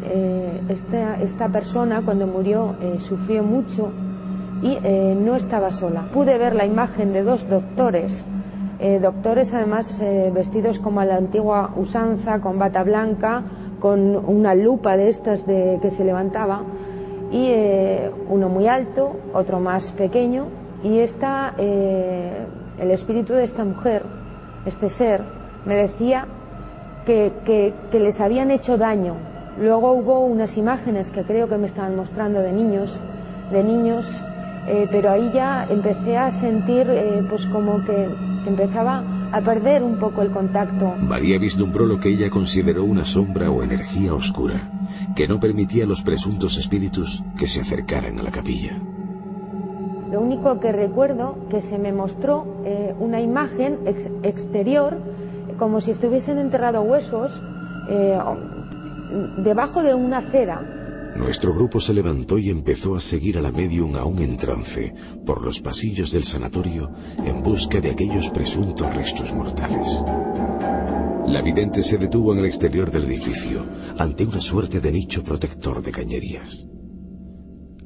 Eh, 0.03 0.61
esta, 0.69 1.19
esta, 1.21 1.49
persona 1.49 2.03
cuando 2.03 2.27
murió 2.27 2.75
eh, 2.81 2.97
sufrió 3.07 3.41
mucho 3.43 3.91
y 4.61 4.77
no 5.15 5.35
estaba 5.35 5.71
sola. 5.71 6.07
Pude 6.13 6.37
ver 6.37 6.55
la 6.55 6.65
imagen 6.65 7.13
de 7.13 7.23
dos 7.23 7.47
doctores, 7.49 8.11
doctores 9.01 9.51
además 9.51 9.87
vestidos 10.33 10.77
como 10.79 10.99
a 10.99 11.05
la 11.05 11.15
antigua 11.15 11.71
usanza, 11.77 12.39
con 12.41 12.59
bata 12.59 12.83
blanca, 12.83 13.43
con 13.79 14.15
una 14.15 14.53
lupa 14.53 14.95
de 14.97 15.09
estas 15.09 15.45
de, 15.47 15.79
que 15.81 15.91
se 15.91 16.03
levantaba, 16.03 16.61
y 17.31 17.51
uno 18.29 18.49
muy 18.49 18.67
alto, 18.67 19.15
otro 19.33 19.59
más 19.59 19.83
pequeño, 19.93 20.45
y 20.83 20.99
esta 20.99 21.53
el 21.57 22.91
espíritu 22.91 23.33
de 23.33 23.45
esta 23.45 23.65
mujer, 23.65 24.03
este 24.65 24.89
ser, 24.91 25.21
me 25.65 25.75
decía 25.75 26.27
que, 27.05 27.31
que, 27.91 27.99
les 27.99 28.19
habían 28.19 28.51
hecho 28.51 28.77
daño. 28.77 29.15
Luego 29.59 29.93
hubo 29.93 30.19
unas 30.19 30.55
imágenes 30.55 31.09
que 31.11 31.23
creo 31.23 31.47
que 31.47 31.57
me 31.57 31.67
estaban 31.67 31.95
mostrando 31.95 32.39
de 32.39 32.51
niños, 32.51 32.95
de 33.51 33.63
niños 33.63 34.05
eh, 34.67 34.85
pero 34.91 35.11
ahí 35.11 35.31
ya 35.33 35.65
empecé 35.69 36.17
a 36.17 36.41
sentir 36.41 36.85
eh, 36.89 37.25
pues 37.29 37.45
como 37.47 37.83
que 37.85 38.09
empezaba 38.47 39.03
a 39.31 39.41
perder 39.41 39.83
un 39.83 39.99
poco 39.99 40.21
el 40.21 40.31
contacto. 40.31 40.95
María 40.99 41.37
vislumbró 41.37 41.85
lo 41.85 41.99
que 41.99 42.09
ella 42.09 42.29
consideró 42.29 42.83
una 42.83 43.05
sombra 43.05 43.51
o 43.51 43.63
energía 43.63 44.13
oscura, 44.13 44.69
que 45.15 45.27
no 45.27 45.39
permitía 45.39 45.83
a 45.83 45.87
los 45.87 46.01
presuntos 46.01 46.57
espíritus 46.57 47.23
que 47.37 47.47
se 47.47 47.61
acercaran 47.61 48.19
a 48.19 48.23
la 48.23 48.31
capilla. 48.31 48.77
Lo 50.11 50.21
único 50.21 50.59
que 50.59 50.71
recuerdo 50.71 51.37
que 51.49 51.61
se 51.63 51.77
me 51.77 51.91
mostró 51.91 52.61
eh, 52.63 52.95
una 52.97 53.19
imagen 53.19 53.79
exterior, 54.23 54.97
como 55.59 55.81
si 55.81 55.91
estuviesen 55.91 56.37
enterrados 56.37 56.87
huesos, 56.87 57.31
debajo 59.37 59.83
de 59.83 59.93
una 59.93 60.19
acera, 60.19 60.61
nuestro 61.15 61.53
grupo 61.53 61.79
se 61.81 61.93
levantó 61.93 62.37
y 62.37 62.49
empezó 62.49 62.95
a 62.95 63.01
seguir 63.01 63.37
a 63.37 63.41
la 63.41 63.51
medium 63.51 63.95
aún 63.95 64.19
en 64.19 64.37
trance 64.37 64.93
por 65.25 65.43
los 65.43 65.59
pasillos 65.59 66.11
del 66.11 66.25
sanatorio 66.25 66.89
en 67.17 67.41
busca 67.41 67.79
de 67.79 67.91
aquellos 67.91 68.29
presuntos 68.29 68.93
restos 68.95 69.33
mortales. 69.33 69.87
La 71.27 71.41
vidente 71.41 71.83
se 71.83 71.97
detuvo 71.97 72.33
en 72.33 72.39
el 72.39 72.45
exterior 72.45 72.89
del 72.89 73.05
edificio 73.05 73.65
ante 73.97 74.25
una 74.25 74.39
suerte 74.41 74.79
de 74.79 74.91
nicho 74.91 75.23
protector 75.23 75.81
de 75.81 75.91
cañerías. 75.91 76.47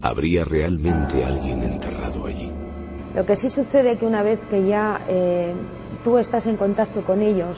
¿Habría 0.01 0.43
realmente 0.43 1.23
alguien 1.23 1.63
enterrado 1.63 2.25
allí? 2.25 2.51
Lo 3.15 3.25
que 3.25 3.35
sí 3.37 3.49
sucede 3.49 3.93
es 3.93 3.99
que 3.99 4.05
una 4.05 4.23
vez 4.23 4.39
que 4.49 4.67
ya 4.67 5.01
eh, 5.07 5.53
tú 6.03 6.17
estás 6.17 6.45
en 6.45 6.55
contacto 6.55 7.01
con 7.01 7.21
ellos 7.21 7.57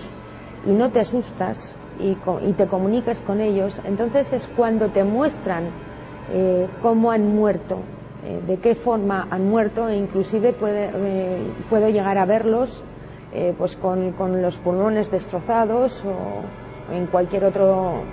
y 0.65 0.71
no 0.71 0.89
te 0.91 1.01
asustas, 1.01 1.57
y, 1.99 2.15
te 2.53 2.67
comunicas 2.67 3.17
con 3.19 3.41
ellos, 3.41 3.73
entonces 3.85 4.31
es 4.31 4.47
cuando 4.55 4.89
te 4.89 5.03
muestran 5.03 5.65
eh, 6.31 6.67
cómo 6.81 7.11
han 7.11 7.35
muerto, 7.35 7.79
eh, 8.25 8.41
de 8.47 8.57
qué 8.57 8.75
forma 8.75 9.27
han 9.29 9.49
muerto 9.49 9.89
e 9.89 9.97
inclusive 9.97 10.53
puede, 10.53 10.89
eh, 10.93 11.37
puedo 11.69 11.89
llegar 11.89 12.17
a 12.17 12.25
verlos 12.25 12.69
pues 13.57 13.75
con, 13.77 14.11
con, 14.11 14.43
los 14.43 14.55
pulmones 14.57 15.09
destrozados 15.09 15.91
o 16.05 16.93
en 16.93 17.07
cualquier 17.07 17.45
otro 17.45 18.03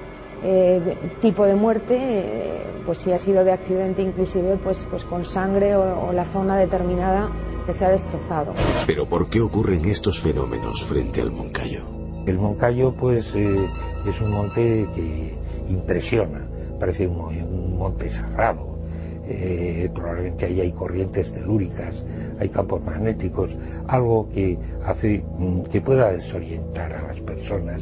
tipo 1.20 1.44
de 1.44 1.54
muerte, 1.54 2.62
pues 2.86 2.96
si 3.00 3.12
ha 3.12 3.18
sido 3.18 3.44
de 3.44 3.52
accidente 3.52 4.00
inclusive 4.00 4.56
pues, 4.64 4.78
pues 4.90 5.04
con 5.04 5.26
sangre 5.26 5.76
o, 5.76 6.08
o 6.08 6.12
la 6.14 6.24
zona 6.32 6.56
determinada 6.56 7.28
que 7.66 7.74
se 7.74 7.84
ha 7.84 7.90
destrozado. 7.90 8.54
Pero 8.86 9.06
¿por 9.06 9.28
qué 9.28 9.42
ocurren 9.42 9.84
estos 9.84 10.18
fenómenos 10.22 10.82
frente 10.88 11.20
al 11.20 11.32
Moncayo? 11.32 11.99
El 12.26 12.38
Moncayo 12.38 12.92
pues 12.92 13.24
eh, 13.34 13.66
es 14.06 14.20
un 14.20 14.30
monte 14.30 14.86
que 14.94 15.34
impresiona, 15.68 16.42
parece 16.78 17.06
un, 17.06 17.78
monte 17.78 18.10
cerrado. 18.10 18.78
Eh, 19.26 19.88
probablemente 19.94 20.46
ahí 20.46 20.60
hay 20.60 20.72
corrientes 20.72 21.32
telúricas, 21.32 21.94
hay 22.38 22.48
campos 22.48 22.82
magnéticos, 22.84 23.50
algo 23.86 24.28
que 24.30 24.58
hace 24.84 25.22
mm, 25.38 25.62
que 25.64 25.80
pueda 25.80 26.12
desorientar 26.12 26.92
a 26.92 27.02
las 27.08 27.20
personas 27.20 27.80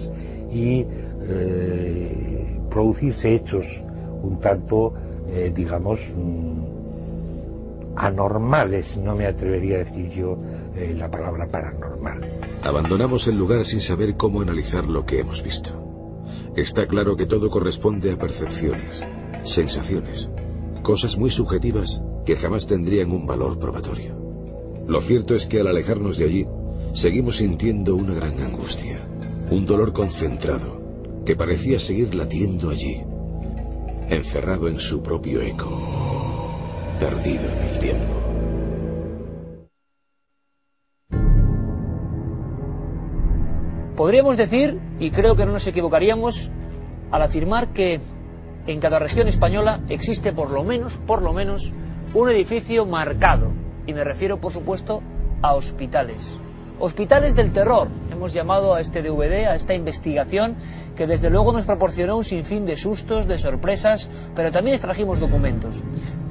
y 0.53 0.87
eh, 1.23 2.59
producirse 2.71 3.35
hechos 3.35 3.65
un 4.23 4.39
tanto, 4.41 4.95
digamos, 5.55 6.01
mm, 6.17 7.97
anormales, 7.97 8.97
no 8.97 9.15
me 9.15 9.27
atrevería 9.27 9.77
a 9.77 9.79
decir 9.81 10.11
yo 10.11 10.39
la 10.97 11.11
palabra 11.11 11.47
paranormal. 11.47 12.38
Abandonamos 12.63 13.27
el 13.29 13.39
lugar 13.39 13.65
sin 13.67 13.81
saber 13.81 14.17
cómo 14.17 14.41
analizar 14.41 14.89
lo 14.89 15.05
que 15.05 15.21
hemos 15.21 15.43
visto. 15.43 15.71
Está 16.57 16.87
claro 16.87 17.17
que 17.17 17.27
todo 17.27 17.51
corresponde 17.51 18.11
a 18.11 18.17
percepciones, 18.17 19.01
sensaciones, 19.55 20.29
cosas 20.83 21.17
muy 21.17 21.31
subjetivas 21.31 21.89
que 22.27 22.37
jamás 22.37 22.67
tendrían 22.67 23.13
un 23.13 23.27
valor 23.27 23.59
probatorio. 23.59 24.17
Lo 24.89 25.01
cierto 25.03 25.35
es 25.35 25.47
que 25.47 25.61
al 25.61 25.69
alejarnos 25.69 26.19
de 26.19 26.25
allí, 26.25 26.47
seguimos 26.95 27.37
sintiendo 27.37 27.95
una 27.95 28.15
gran 28.15 28.41
angustia, 28.41 29.07
un 29.51 29.65
dolor 29.65 29.93
concentrado 29.93 31.23
que 31.25 31.37
parecía 31.37 31.79
seguir 31.79 32.15
latiendo 32.15 32.71
allí, 32.71 33.03
encerrado 34.09 34.67
en 34.67 34.79
su 34.81 35.01
propio 35.03 35.41
eco, 35.43 35.71
perdido 36.99 37.45
en 37.45 37.69
el 37.69 37.81
tiempo. 37.81 38.18
Podríamos 43.99 44.37
decir, 44.37 44.79
y 45.01 45.11
creo 45.11 45.35
que 45.35 45.45
no 45.45 45.51
nos 45.51 45.67
equivocaríamos, 45.67 46.33
al 47.11 47.21
afirmar 47.21 47.73
que 47.73 47.99
en 48.69 48.79
cada 48.79 49.01
región 49.01 49.27
española 49.27 49.81
existe 49.89 50.33
por 50.33 50.53
lo 50.53 50.63
menos, 50.63 50.97
por 51.05 51.21
lo 51.21 51.33
menos, 51.33 51.69
un 52.15 52.31
edificio 52.31 52.87
marcado. 52.87 53.51
Y 53.89 53.93
me 53.93 54.05
refiero, 54.05 54.41
por 54.41 54.53
supuesto, 54.53 55.03
a 55.43 55.57
hospitales. 55.57 56.19
Hospitales 56.79 57.35
del 57.35 57.53
terror, 57.53 57.89
hemos 58.13 58.33
llamado 58.33 58.73
a 58.73 58.83
este 58.83 59.03
DVD, 59.03 59.47
a 59.47 59.57
esta 59.57 59.75
investigación, 59.75 60.55
que 60.97 61.09
desde 61.09 61.29
luego 61.29 61.53
nos 61.53 61.67
proporcionó 61.67 62.19
un 62.19 62.25
sinfín 62.25 62.67
de 62.67 62.77
sustos, 62.77 63.27
de 63.27 63.39
sorpresas, 63.39 64.09
pero 64.37 64.53
también 64.53 64.77
extrajimos 64.77 65.19
documentos 65.19 65.75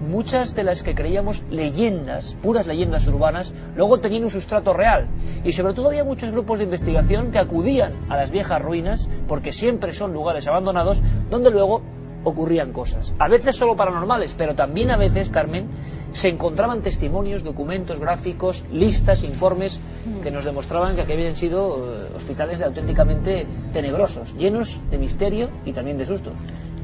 muchas 0.07 0.55
de 0.55 0.63
las 0.63 0.81
que 0.81 0.95
creíamos 0.95 1.41
leyendas, 1.49 2.25
puras 2.41 2.65
leyendas 2.65 3.05
urbanas, 3.07 3.51
luego 3.75 3.99
tenían 3.99 4.25
un 4.25 4.31
sustrato 4.31 4.73
real. 4.73 5.07
Y 5.43 5.53
sobre 5.53 5.73
todo 5.73 5.87
había 5.87 6.03
muchos 6.03 6.31
grupos 6.31 6.59
de 6.59 6.65
investigación 6.65 7.31
que 7.31 7.39
acudían 7.39 7.93
a 8.09 8.17
las 8.17 8.31
viejas 8.31 8.61
ruinas, 8.61 9.07
porque 9.27 9.53
siempre 9.53 9.93
son 9.93 10.13
lugares 10.13 10.47
abandonados, 10.47 10.97
donde 11.29 11.51
luego 11.51 11.81
ocurrían 12.23 12.73
cosas. 12.73 13.11
A 13.19 13.27
veces 13.27 13.55
solo 13.55 13.75
paranormales, 13.75 14.33
pero 14.37 14.55
también 14.55 14.91
a 14.91 14.97
veces, 14.97 15.29
Carmen, 15.29 15.67
se 16.13 16.29
encontraban 16.29 16.81
testimonios, 16.81 17.43
documentos 17.43 17.99
gráficos, 17.99 18.61
listas, 18.71 19.23
informes 19.23 19.77
que 20.23 20.31
nos 20.31 20.45
demostraban 20.45 20.95
que 20.95 21.01
aquí 21.01 21.13
habían 21.13 21.35
sido 21.35 21.77
eh, 21.77 22.07
hospitales 22.15 22.61
auténticamente 22.61 23.45
tenebrosos, 23.73 24.33
llenos 24.35 24.67
de 24.89 24.97
misterio 24.97 25.49
y 25.65 25.73
también 25.73 25.97
de 25.97 26.05
susto. 26.05 26.31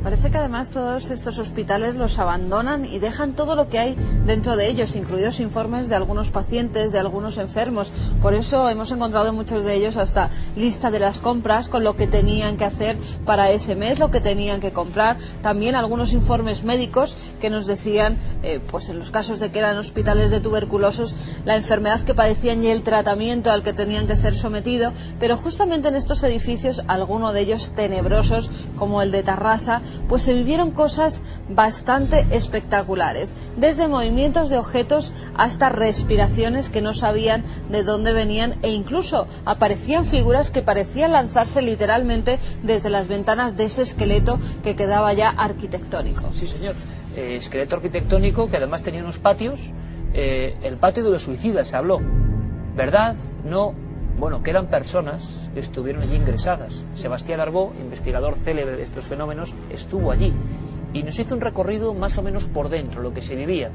Parece 0.03 0.29
que 0.31 0.37
además 0.37 0.67
todos 0.69 1.09
estos 1.09 1.37
hospitales 1.37 1.95
los 1.95 2.19
abandonan 2.19 2.83
y 2.83 2.99
dejan 2.99 3.35
todo 3.35 3.55
lo 3.55 3.69
que 3.69 3.79
hay 3.79 3.95
dentro 4.25 4.57
de 4.57 4.67
ellos, 4.67 4.93
incluidos 4.97 5.39
informes 5.39 5.87
de 5.87 5.95
algunos 5.95 6.29
pacientes, 6.29 6.91
de 6.91 6.99
algunos 6.99 7.37
enfermos. 7.37 7.89
Por 8.21 8.33
eso 8.33 8.67
hemos 8.69 8.91
encontrado 8.91 9.29
en 9.29 9.35
muchos 9.35 9.63
de 9.63 9.75
ellos 9.75 9.95
hasta 9.95 10.29
lista 10.57 10.91
de 10.91 10.99
las 10.99 11.19
compras 11.19 11.69
con 11.69 11.85
lo 11.85 11.95
que 11.95 12.07
tenían 12.07 12.57
que 12.57 12.65
hacer 12.65 12.97
para 13.25 13.51
ese 13.51 13.75
mes, 13.75 13.97
lo 13.97 14.11
que 14.11 14.19
tenían 14.19 14.59
que 14.59 14.73
comprar. 14.73 15.15
También 15.41 15.73
algunos 15.73 16.11
informes 16.11 16.65
médicos 16.65 17.15
que 17.39 17.49
nos 17.49 17.65
decían, 17.65 18.17
eh, 18.43 18.59
pues 18.69 18.89
en 18.89 18.99
los 18.99 19.09
casos 19.09 19.39
de 19.39 19.51
que 19.51 19.59
eran 19.59 19.77
hospitales 19.77 20.29
de 20.31 20.41
tuberculosos, 20.41 21.15
la 21.45 21.55
enfermedad 21.55 22.03
que 22.03 22.13
padecían 22.13 22.61
y 22.61 22.67
el 22.67 22.83
tratamiento 22.83 23.51
al 23.51 23.63
que 23.63 23.71
tenían 23.71 24.07
que 24.07 24.17
ser 24.17 24.35
sometidos. 24.35 24.93
Pero 25.21 25.37
justamente 25.37 25.87
en 25.87 25.95
estos 25.95 26.21
edificios, 26.23 26.81
algunos 26.89 27.33
de 27.33 27.39
ellos 27.39 27.71
tenebrosos, 27.77 28.49
como 28.77 29.01
el 29.01 29.11
de 29.11 29.23
Tarrasa, 29.23 29.81
pues 30.07 30.23
se 30.23 30.33
vivieron 30.33 30.71
cosas 30.71 31.13
bastante 31.49 32.25
espectaculares, 32.31 33.29
desde 33.57 33.87
movimientos 33.87 34.49
de 34.49 34.57
objetos 34.57 35.11
hasta 35.35 35.69
respiraciones 35.69 36.67
que 36.69 36.81
no 36.81 36.93
sabían 36.93 37.43
de 37.69 37.83
dónde 37.83 38.13
venían 38.13 38.55
e 38.61 38.71
incluso 38.71 39.27
aparecían 39.45 40.07
figuras 40.07 40.49
que 40.49 40.61
parecían 40.61 41.11
lanzarse 41.11 41.61
literalmente 41.61 42.39
desde 42.63 42.89
las 42.89 43.07
ventanas 43.07 43.55
de 43.57 43.65
ese 43.65 43.83
esqueleto 43.83 44.39
que 44.63 44.75
quedaba 44.75 45.13
ya 45.13 45.29
arquitectónico. 45.29 46.23
Sí, 46.33 46.47
señor. 46.47 46.75
Eh, 47.15 47.37
esqueleto 47.41 47.75
arquitectónico 47.75 48.49
que 48.49 48.57
además 48.57 48.81
tenía 48.81 49.01
unos 49.01 49.19
patios, 49.19 49.59
eh, 50.13 50.55
el 50.63 50.77
patio 50.77 51.03
de 51.03 51.11
los 51.11 51.23
suicidas 51.23 51.69
se 51.69 51.75
habló. 51.75 51.99
¿Verdad? 52.75 53.15
No. 53.45 53.73
Bueno, 54.17 54.43
que 54.43 54.51
eran 54.51 54.67
personas 54.67 55.23
estuvieron 55.55 56.03
allí 56.03 56.15
ingresadas. 56.15 56.73
Sebastián 56.95 57.39
Arbó, 57.39 57.73
investigador 57.79 58.35
célebre 58.43 58.77
de 58.77 58.83
estos 58.83 59.05
fenómenos, 59.05 59.53
estuvo 59.71 60.11
allí 60.11 60.33
y 60.93 61.03
nos 61.03 61.17
hizo 61.17 61.33
un 61.33 61.41
recorrido 61.41 61.93
más 61.93 62.17
o 62.17 62.21
menos 62.21 62.43
por 62.45 62.69
dentro, 62.69 63.01
lo 63.01 63.13
que 63.13 63.23
se 63.23 63.35
vivía. 63.35 63.71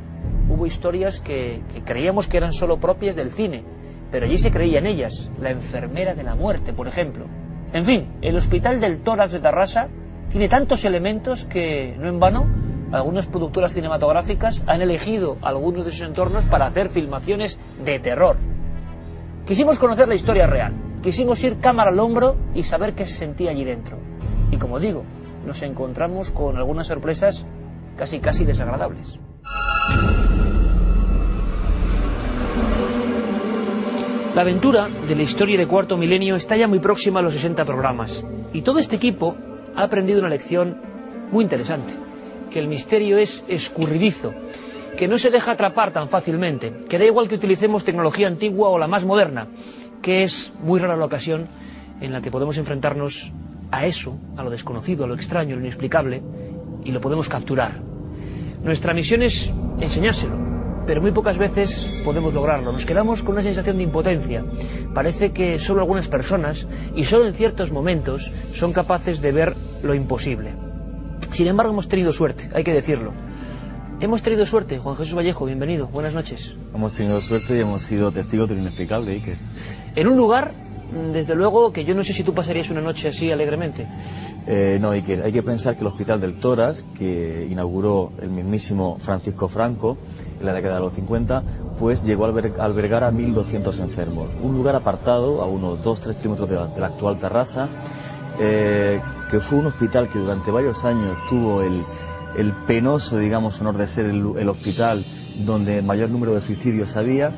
Hubo 0.48 0.66
historias 0.66 1.18
que, 1.20 1.60
creíamos 1.84 2.28
que 2.28 2.36
eran 2.36 2.52
solo 2.54 2.78
propias 2.78 3.16
del 3.16 3.32
cine, 3.32 3.64
pero 4.10 4.26
allí 4.26 4.38
se 4.38 4.50
creía 4.50 4.78
en 4.78 4.86
ellas, 4.86 5.12
la 5.40 5.50
enfermera 5.50 6.14
de 6.14 6.22
la 6.22 6.34
muerte, 6.34 6.72
por 6.72 6.86
ejemplo. 6.86 7.26
En 7.72 7.84
fin, 7.84 8.06
el 8.22 8.36
Hospital 8.36 8.80
del 8.80 9.00
Tórax 9.00 9.32
de 9.32 9.40
Tarrasa 9.40 9.88
tiene 10.30 10.48
tantos 10.48 10.84
elementos 10.84 11.44
que, 11.50 11.94
no 11.98 12.08
en 12.08 12.20
vano, 12.20 12.46
algunas 12.92 13.26
productoras 13.26 13.72
cinematográficas 13.72 14.62
han 14.66 14.80
elegido 14.80 15.36
algunos 15.42 15.84
de 15.84 15.92
sus 15.92 16.00
entornos 16.00 16.44
para 16.46 16.66
hacer 16.66 16.90
filmaciones 16.90 17.58
de 17.84 17.98
terror. 17.98 18.36
Quisimos 19.48 19.78
conocer 19.78 20.06
la 20.06 20.14
historia 20.14 20.46
real, 20.46 20.74
Quisimos 21.02 21.42
ir 21.42 21.58
cámara 21.58 21.88
al 21.90 21.98
hombro 22.00 22.36
y 22.54 22.64
saber 22.64 22.94
qué 22.94 23.06
se 23.06 23.14
sentía 23.14 23.50
allí 23.50 23.64
dentro. 23.64 23.96
Y 24.50 24.58
como 24.58 24.78
digo, 24.78 25.04
nos 25.46 25.62
encontramos 25.62 26.28
con 26.32 26.58
algunas 26.58 26.86
sorpresas 26.86 27.42
casi 27.96 28.18
casi 28.20 28.44
desagradables. 28.44 29.18
La 34.34 34.42
aventura 34.42 34.88
de 34.88 35.14
la 35.14 35.22
historia 35.22 35.56
de 35.56 35.66
Cuarto 35.66 35.96
Milenio 35.96 36.36
está 36.36 36.54
ya 36.54 36.68
muy 36.68 36.80
próxima 36.80 37.20
a 37.20 37.22
los 37.22 37.32
60 37.32 37.64
programas 37.64 38.12
y 38.52 38.60
todo 38.60 38.78
este 38.80 38.96
equipo 38.96 39.34
ha 39.74 39.84
aprendido 39.84 40.18
una 40.18 40.28
lección 40.28 40.76
muy 41.32 41.44
interesante, 41.44 41.94
que 42.50 42.58
el 42.58 42.68
misterio 42.68 43.16
es 43.16 43.42
escurridizo 43.48 44.34
que 44.98 45.06
no 45.06 45.18
se 45.20 45.30
deja 45.30 45.52
atrapar 45.52 45.92
tan 45.92 46.08
fácilmente, 46.08 46.72
que 46.88 46.98
da 46.98 47.04
igual 47.04 47.28
que 47.28 47.36
utilicemos 47.36 47.84
tecnología 47.84 48.26
antigua 48.26 48.68
o 48.68 48.78
la 48.78 48.88
más 48.88 49.04
moderna, 49.04 49.46
que 50.02 50.24
es 50.24 50.52
muy 50.60 50.80
rara 50.80 50.96
la 50.96 51.04
ocasión 51.04 51.46
en 52.00 52.12
la 52.12 52.20
que 52.20 52.32
podemos 52.32 52.56
enfrentarnos 52.56 53.14
a 53.70 53.86
eso, 53.86 54.18
a 54.36 54.42
lo 54.42 54.50
desconocido, 54.50 55.04
a 55.04 55.06
lo 55.06 55.14
extraño, 55.14 55.54
a 55.54 55.58
lo 55.58 55.62
inexplicable, 55.62 56.20
y 56.84 56.90
lo 56.90 57.00
podemos 57.00 57.28
capturar. 57.28 57.80
Nuestra 58.64 58.92
misión 58.92 59.22
es 59.22 59.32
enseñárselo, 59.80 60.34
pero 60.84 61.00
muy 61.00 61.12
pocas 61.12 61.38
veces 61.38 61.70
podemos 62.04 62.34
lograrlo. 62.34 62.72
Nos 62.72 62.84
quedamos 62.84 63.22
con 63.22 63.34
una 63.34 63.42
sensación 63.44 63.76
de 63.76 63.84
impotencia. 63.84 64.44
Parece 64.94 65.30
que 65.30 65.60
solo 65.60 65.82
algunas 65.82 66.08
personas, 66.08 66.58
y 66.96 67.04
solo 67.04 67.28
en 67.28 67.34
ciertos 67.34 67.70
momentos, 67.70 68.20
son 68.58 68.72
capaces 68.72 69.20
de 69.20 69.30
ver 69.30 69.54
lo 69.84 69.94
imposible. 69.94 70.54
Sin 71.34 71.46
embargo, 71.46 71.72
hemos 71.72 71.88
tenido 71.88 72.12
suerte, 72.12 72.50
hay 72.52 72.64
que 72.64 72.72
decirlo. 72.72 73.27
Hemos 74.00 74.22
tenido 74.22 74.46
suerte, 74.46 74.78
Juan 74.78 74.94
Jesús 74.94 75.12
Vallejo, 75.12 75.44
bienvenido, 75.44 75.88
buenas 75.88 76.14
noches. 76.14 76.40
Hemos 76.72 76.92
tenido 76.92 77.20
suerte 77.20 77.56
y 77.56 77.60
hemos 77.60 77.82
sido 77.86 78.12
testigos 78.12 78.48
de 78.48 78.54
lo 78.54 78.60
inexplicable, 78.60 79.10
Iker. 79.10 79.36
En 79.96 80.06
un 80.06 80.16
lugar, 80.16 80.52
desde 81.12 81.34
luego, 81.34 81.72
que 81.72 81.84
yo 81.84 81.96
no 81.96 82.04
sé 82.04 82.12
si 82.12 82.22
tú 82.22 82.32
pasarías 82.32 82.70
una 82.70 82.80
noche 82.80 83.08
así 83.08 83.32
alegremente. 83.32 83.84
Eh, 84.46 84.78
no, 84.80 84.92
Iker, 84.92 85.24
hay 85.24 85.32
que 85.32 85.42
pensar 85.42 85.74
que 85.74 85.80
el 85.80 85.88
Hospital 85.88 86.20
del 86.20 86.38
Toras, 86.38 86.80
que 86.96 87.48
inauguró 87.50 88.12
el 88.22 88.30
mismísimo 88.30 88.98
Francisco 89.04 89.48
Franco 89.48 89.98
en 90.38 90.46
la 90.46 90.52
década 90.52 90.76
de 90.76 90.80
los 90.82 90.92
50, 90.92 91.42
pues 91.80 92.00
llegó 92.04 92.26
a 92.26 92.28
albergar 92.28 93.02
a 93.02 93.10
1.200 93.10 93.80
enfermos. 93.80 94.28
Un 94.40 94.54
lugar 94.54 94.76
apartado, 94.76 95.42
a 95.42 95.46
unos 95.48 95.82
2-3 95.82 96.18
kilómetros 96.18 96.48
de 96.48 96.54
la, 96.54 96.66
de 96.68 96.80
la 96.80 96.86
actual 96.86 97.18
Terrassa, 97.18 97.68
eh, 98.38 99.00
que 99.28 99.40
fue 99.40 99.58
un 99.58 99.66
hospital 99.66 100.08
que 100.08 100.20
durante 100.20 100.52
varios 100.52 100.84
años 100.84 101.16
tuvo 101.28 101.62
el, 101.62 101.82
el 102.38 102.52
penoso, 102.68 103.18
digamos, 103.18 103.60
honor 103.60 103.76
de 103.76 103.88
ser 103.88 104.06
el, 104.06 104.48
hospital 104.48 105.04
donde 105.44 105.82
mayor 105.82 106.08
número 106.08 106.34
de 106.34 106.40
suicidios 106.42 106.96
había 106.96 107.32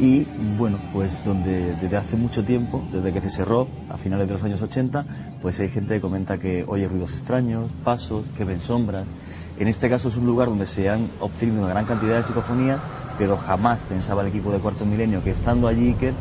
y, 0.00 0.26
bueno, 0.56 0.78
pues 0.92 1.12
donde 1.24 1.76
desde 1.76 1.96
hace 1.98 2.16
mucho 2.16 2.42
tiempo, 2.44 2.82
desde 2.90 3.12
que 3.12 3.20
se 3.20 3.30
cerró 3.30 3.68
a 3.90 3.98
finales 3.98 4.26
de 4.26 4.34
los 4.34 4.42
años 4.42 4.62
80, 4.62 5.04
pues 5.42 5.60
hay 5.60 5.68
gente 5.68 5.94
que 5.94 6.00
comenta 6.00 6.38
que 6.38 6.64
oye 6.66 6.88
ruidos 6.88 7.12
extraños, 7.12 7.70
pasos, 7.84 8.24
que 8.38 8.44
ven 8.44 8.60
sombras. 8.60 9.04
En 9.58 9.68
este 9.68 9.90
caso 9.90 10.08
es 10.08 10.16
un 10.16 10.24
lugar 10.24 10.48
donde 10.48 10.66
se 10.66 10.88
han 10.88 11.10
obtenido 11.20 11.60
una 11.60 11.70
gran 11.70 11.84
cantidad 11.84 12.16
de 12.16 12.24
psicofonía, 12.24 12.78
pero 13.18 13.36
jamás 13.36 13.80
pensaba 13.88 14.22
el 14.22 14.28
equipo 14.28 14.50
de 14.50 14.60
Cuarto 14.60 14.86
Milenio 14.86 15.22
que 15.22 15.32
estando 15.32 15.68
allí, 15.68 15.92
que 15.94 16.12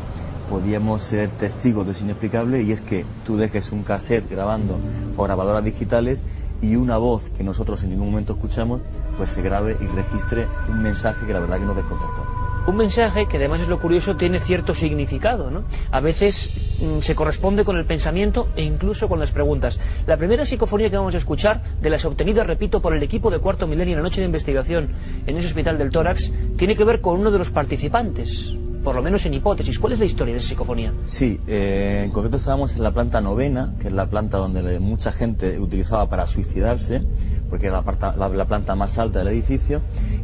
podíamos 0.49 1.01
ser 1.03 1.29
testigos 1.37 1.85
de 1.85 1.93
eso 1.93 2.03
inexplicable 2.03 2.61
y 2.61 2.73
es 2.73 2.81
que 2.81 3.05
tú 3.25 3.37
dejes 3.37 3.71
un 3.71 3.83
cassette 3.83 4.29
grabando 4.29 4.77
o 5.15 5.23
grabadoras 5.23 5.63
digitales 5.63 6.19
y 6.61 6.75
una 6.75 6.97
voz 6.97 7.23
que 7.37 7.43
nosotros 7.43 7.83
en 7.83 7.91
ningún 7.91 8.11
momento 8.11 8.33
escuchamos, 8.33 8.81
pues 9.17 9.29
se 9.31 9.41
grabe 9.41 9.77
y 9.79 9.87
registre 9.87 10.47
un 10.69 10.81
mensaje 10.81 11.25
que 11.25 11.33
la 11.33 11.39
verdad 11.39 11.59
que 11.59 11.65
nos 11.65 11.75
desconcertó. 11.75 12.23
Un 12.67 12.75
mensaje 12.75 13.27
que 13.27 13.37
además 13.37 13.61
es 13.61 13.69
lo 13.69 13.79
curioso, 13.79 14.17
tiene 14.17 14.41
cierto 14.41 14.75
significado, 14.75 15.49
¿no? 15.49 15.63
A 15.89 16.01
veces 16.01 16.35
mmm, 16.81 16.99
se 16.99 17.15
corresponde 17.15 17.63
con 17.63 17.77
el 17.77 17.85
pensamiento 17.85 18.49
e 18.57 18.63
incluso 18.63 19.07
con 19.07 19.19
las 19.19 19.31
preguntas. 19.31 19.79
La 20.05 20.17
primera 20.17 20.45
psicofonía 20.45 20.89
que 20.89 20.97
vamos 20.97 21.15
a 21.15 21.19
escuchar, 21.19 21.61
de 21.81 21.89
las 21.89 22.03
obtenidas, 22.03 22.45
repito, 22.45 22.81
por 22.81 22.93
el 22.93 23.01
equipo 23.01 23.31
de 23.31 23.39
Cuarto 23.39 23.67
Milenio 23.67 23.93
en 23.93 24.03
la 24.03 24.09
noche 24.09 24.19
de 24.19 24.25
investigación 24.25 24.89
en 25.25 25.37
ese 25.37 25.47
hospital 25.47 25.77
del 25.77 25.91
tórax, 25.91 26.21
tiene 26.57 26.75
que 26.75 26.83
ver 26.83 26.99
con 26.99 27.19
uno 27.19 27.31
de 27.31 27.39
los 27.39 27.49
participantes, 27.51 28.29
por 28.87 28.95
lo 28.95 29.03
menos 29.03 29.25
en 29.25 29.33
hipótesis. 29.33 29.77
¿Cuál 29.79 29.91
es 29.91 29.99
la 29.99 30.05
historia 30.05 30.33
de 30.33 30.39
esa 30.39 30.47
psicofonía? 30.47 30.93
Sí, 31.07 31.41
eh, 31.45 32.03
en 32.05 32.11
concreto 32.11 32.37
estábamos 32.37 32.73
en 32.73 32.81
la 32.81 32.91
planta 32.91 33.19
novena, 33.19 33.73
que 33.81 33.89
es 33.89 33.93
la 33.93 34.05
planta 34.05 34.37
donde 34.37 34.79
mucha 34.79 35.11
gente 35.11 35.59
utilizaba 35.59 36.07
para 36.07 36.25
suicidarse, 36.27 37.01
porque 37.49 37.65
era 37.65 37.75
la, 37.75 37.83
planta, 37.83 38.15
la, 38.15 38.29
la 38.29 38.45
planta 38.45 38.75
más 38.75 38.97
alta 38.97 39.19
del 39.19 39.27
edificio, 39.27 39.81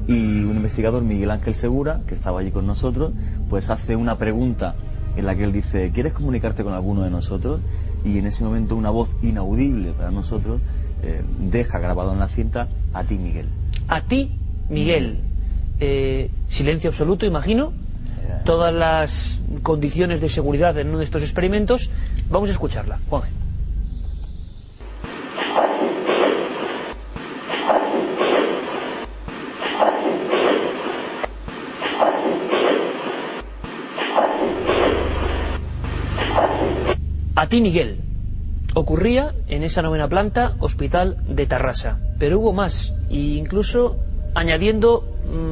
y 0.07 0.45
un 0.45 0.55
investigador, 0.55 1.03
Miguel 1.03 1.31
Ángel 1.31 1.55
Segura, 1.55 2.03
que 2.07 2.15
estaba 2.15 2.39
allí 2.39 2.51
con 2.51 2.65
nosotros, 2.65 3.11
pues 3.49 3.69
hace 3.69 3.97
una 3.97 4.17
pregunta 4.17 4.75
en 5.17 5.25
la 5.25 5.35
que 5.35 5.43
él 5.43 5.51
dice, 5.51 5.91
¿quieres 5.93 6.13
comunicarte 6.13 6.63
con 6.63 6.71
alguno 6.71 7.01
de 7.01 7.09
nosotros? 7.09 7.59
Y 8.05 8.17
en 8.17 8.27
ese 8.27 8.45
momento 8.45 8.77
una 8.77 8.91
voz 8.91 9.09
inaudible 9.21 9.91
para 9.91 10.09
nosotros 10.09 10.61
eh, 11.03 11.21
deja 11.51 11.79
grabado 11.79 12.13
en 12.13 12.19
la 12.19 12.29
cinta 12.29 12.69
a 12.93 13.03
ti, 13.03 13.15
Miguel. 13.17 13.49
A 13.89 14.03
ti, 14.03 14.31
Miguel. 14.69 15.19
Eh, 15.81 16.29
silencio 16.47 16.91
absoluto, 16.91 17.25
imagino. 17.25 17.82
Todas 18.45 18.73
las 18.73 19.11
condiciones 19.61 20.19
de 20.19 20.29
seguridad 20.29 20.77
en 20.77 20.89
uno 20.89 20.99
de 20.99 21.05
estos 21.05 21.21
experimentos. 21.21 21.89
Vamos 22.29 22.49
a 22.49 22.53
escucharla, 22.53 22.99
Juan. 23.09 23.43
A 37.35 37.47
ti, 37.47 37.61
Miguel. 37.61 37.99
Ocurría 38.75 39.33
en 39.47 39.63
esa 39.63 39.81
novena 39.81 40.07
planta, 40.07 40.55
hospital 40.59 41.17
de 41.27 41.45
Tarrasa. 41.45 41.99
Pero 42.19 42.39
hubo 42.39 42.53
más, 42.53 42.73
e 43.09 43.17
incluso 43.17 43.97
añadiendo 44.33 45.03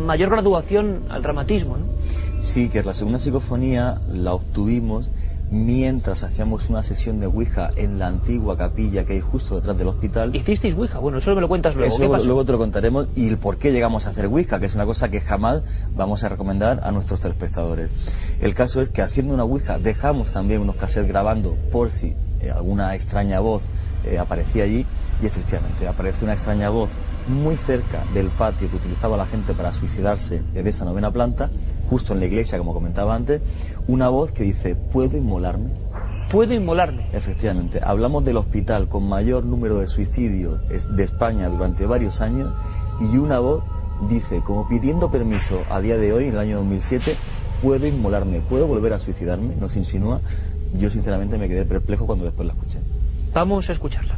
mayor 0.05 0.29
graduación 0.29 1.03
al 1.09 1.21
dramatismo. 1.21 1.77
¿no? 1.77 2.00
Sí, 2.43 2.69
que 2.69 2.83
la 2.83 2.93
segunda 2.93 3.19
psicofonía 3.19 3.99
la 4.09 4.33
obtuvimos 4.33 5.09
mientras 5.51 6.23
hacíamos 6.23 6.69
una 6.69 6.81
sesión 6.81 7.19
de 7.19 7.25
Ouija 7.25 7.71
en 7.75 7.99
la 7.99 8.07
antigua 8.07 8.57
capilla 8.57 9.05
que 9.05 9.13
hay 9.13 9.19
justo 9.19 9.55
detrás 9.55 9.77
del 9.77 9.87
hospital. 9.89 10.33
¿Hicisteis 10.35 10.75
Ouija? 10.75 10.99
Bueno, 10.99 11.17
eso 11.17 11.35
me 11.35 11.41
lo 11.41 11.49
cuentas 11.49 11.75
luego. 11.75 11.93
Eso 11.93 12.25
luego 12.25 12.45
te 12.45 12.53
lo 12.53 12.57
contaremos 12.57 13.07
y 13.15 13.27
el 13.27 13.37
por 13.37 13.57
qué 13.57 13.71
llegamos 13.71 14.05
a 14.05 14.09
hacer 14.09 14.25
Ouija, 14.25 14.59
que 14.59 14.65
es 14.65 14.75
una 14.75 14.85
cosa 14.85 15.09
que 15.09 15.19
jamás 15.19 15.61
vamos 15.95 16.23
a 16.23 16.29
recomendar 16.29 16.79
a 16.83 16.91
nuestros 16.91 17.21
telespectadores. 17.21 17.89
El 18.39 18.55
caso 18.55 18.81
es 18.81 18.89
que 18.89 19.01
haciendo 19.01 19.33
una 19.33 19.43
Ouija 19.43 19.77
dejamos 19.77 20.31
también 20.31 20.61
unos 20.61 20.77
cassettes 20.77 21.07
grabando 21.07 21.55
por 21.71 21.91
si 21.91 22.15
eh, 22.41 22.49
alguna 22.49 22.95
extraña 22.95 23.39
voz 23.41 23.61
eh, 24.05 24.17
aparecía 24.17 24.63
allí 24.63 24.85
y 25.21 25.25
efectivamente 25.25 25.87
apareció 25.87 26.23
una 26.23 26.33
extraña 26.33 26.69
voz 26.69 26.89
muy 27.27 27.55
cerca 27.67 28.03
del 28.13 28.29
patio 28.29 28.69
que 28.69 28.77
utilizaba 28.77 29.17
la 29.17 29.25
gente 29.25 29.53
para 29.53 29.73
suicidarse 29.73 30.41
de 30.53 30.69
esa 30.69 30.85
novena 30.85 31.11
planta, 31.11 31.49
justo 31.91 32.13
en 32.13 32.21
la 32.21 32.25
iglesia, 32.25 32.57
como 32.57 32.73
comentaba 32.73 33.13
antes, 33.13 33.41
una 33.89 34.07
voz 34.07 34.31
que 34.31 34.43
dice, 34.43 34.75
¿puedo 34.93 35.17
inmolarme? 35.17 35.71
¿Puedo 36.31 36.53
inmolarme? 36.53 37.07
Efectivamente, 37.11 37.81
hablamos 37.83 38.23
del 38.23 38.37
hospital 38.37 38.87
con 38.87 39.09
mayor 39.09 39.43
número 39.43 39.79
de 39.79 39.87
suicidios 39.87 40.61
de 40.69 41.03
España 41.03 41.49
durante 41.49 41.85
varios 41.85 42.21
años 42.21 42.49
y 43.01 43.17
una 43.17 43.39
voz 43.39 43.61
dice, 44.07 44.41
como 44.47 44.69
pidiendo 44.69 45.11
permiso 45.11 45.63
a 45.69 45.81
día 45.81 45.97
de 45.97 46.13
hoy, 46.13 46.27
en 46.27 46.35
el 46.35 46.39
año 46.39 46.57
2007, 46.59 47.17
¿puedo 47.61 47.85
inmolarme? 47.85 48.39
¿Puedo 48.49 48.67
volver 48.67 48.93
a 48.93 48.99
suicidarme? 48.99 49.57
Nos 49.57 49.75
insinúa. 49.75 50.21
Yo 50.79 50.89
sinceramente 50.89 51.37
me 51.37 51.49
quedé 51.49 51.65
perplejo 51.65 52.05
cuando 52.05 52.23
después 52.23 52.47
la 52.47 52.53
escuché. 52.53 52.79
Vamos 53.33 53.67
a 53.67 53.73
escucharla. 53.73 54.17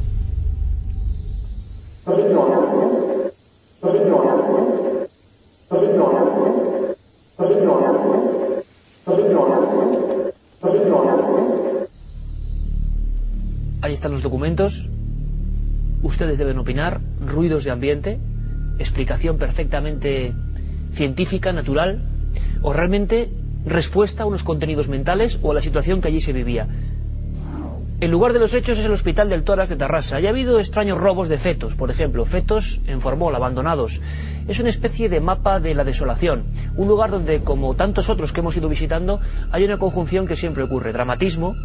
Ahí 13.82 13.93
están 13.96 14.12
los 14.12 14.22
documentos. 14.22 14.74
Ustedes 16.04 16.38
deben 16.38 16.60
opinar. 16.60 17.02
Ruidos 17.26 17.63
de 17.63 17.72
ambiente. 17.72 18.19
Explicación 18.78 19.38
perfectamente 19.38 20.34
científica, 20.96 21.52
natural. 21.52 22.04
O 22.62 22.72
realmente 22.72 23.30
respuesta 23.65 24.24
a 24.24 24.26
unos 24.26 24.43
contenidos 24.43 24.88
mentales 24.88 25.38
o 25.41 25.52
a 25.52 25.56
la 25.56 25.62
situación 25.62 26.02
que 26.02 26.10
allí 26.10 26.22
se 26.22 26.34
vivía. 26.34 26.67
El 27.99 28.12
lugar 28.12 28.34
de 28.34 28.39
los 28.39 28.53
hechos 28.53 28.77
es 28.77 28.86
el 28.86 28.91
Hospital 28.91 29.29
del 29.29 29.43
Tórax 29.43 29.69
de 29.69 29.75
Tarrasa. 29.77 30.19
Y 30.19 30.27
ha 30.27 30.29
habido 30.29 30.60
extraños 30.60 30.97
robos 30.97 31.29
de 31.29 31.38
fetos, 31.38 31.73
por 31.75 31.89
ejemplo, 31.89 32.25
fetos 32.25 32.65
en 32.86 33.01
formol, 33.01 33.34
abandonados. 33.34 33.91
Es 34.47 34.60
una 34.60 34.69
especie 34.69 35.08
de 35.08 35.21
mapa 35.21 35.60
de 35.60 35.73
la 35.73 35.84
desolación. 35.84 36.43
Un 36.75 36.88
lugar 36.88 37.12
donde, 37.12 37.43
como 37.43 37.75
tantos 37.75 38.10
otros 38.10 38.34
que 38.34 38.41
hemos 38.41 38.58
ido 38.58 38.67
visitando, 38.67 39.21
hay 39.51 39.63
una 39.63 39.77
conjunción 39.77 40.27
que 40.27 40.36
siempre 40.36 40.63
ocurre. 40.63 40.91
Dramatismo, 40.91 41.56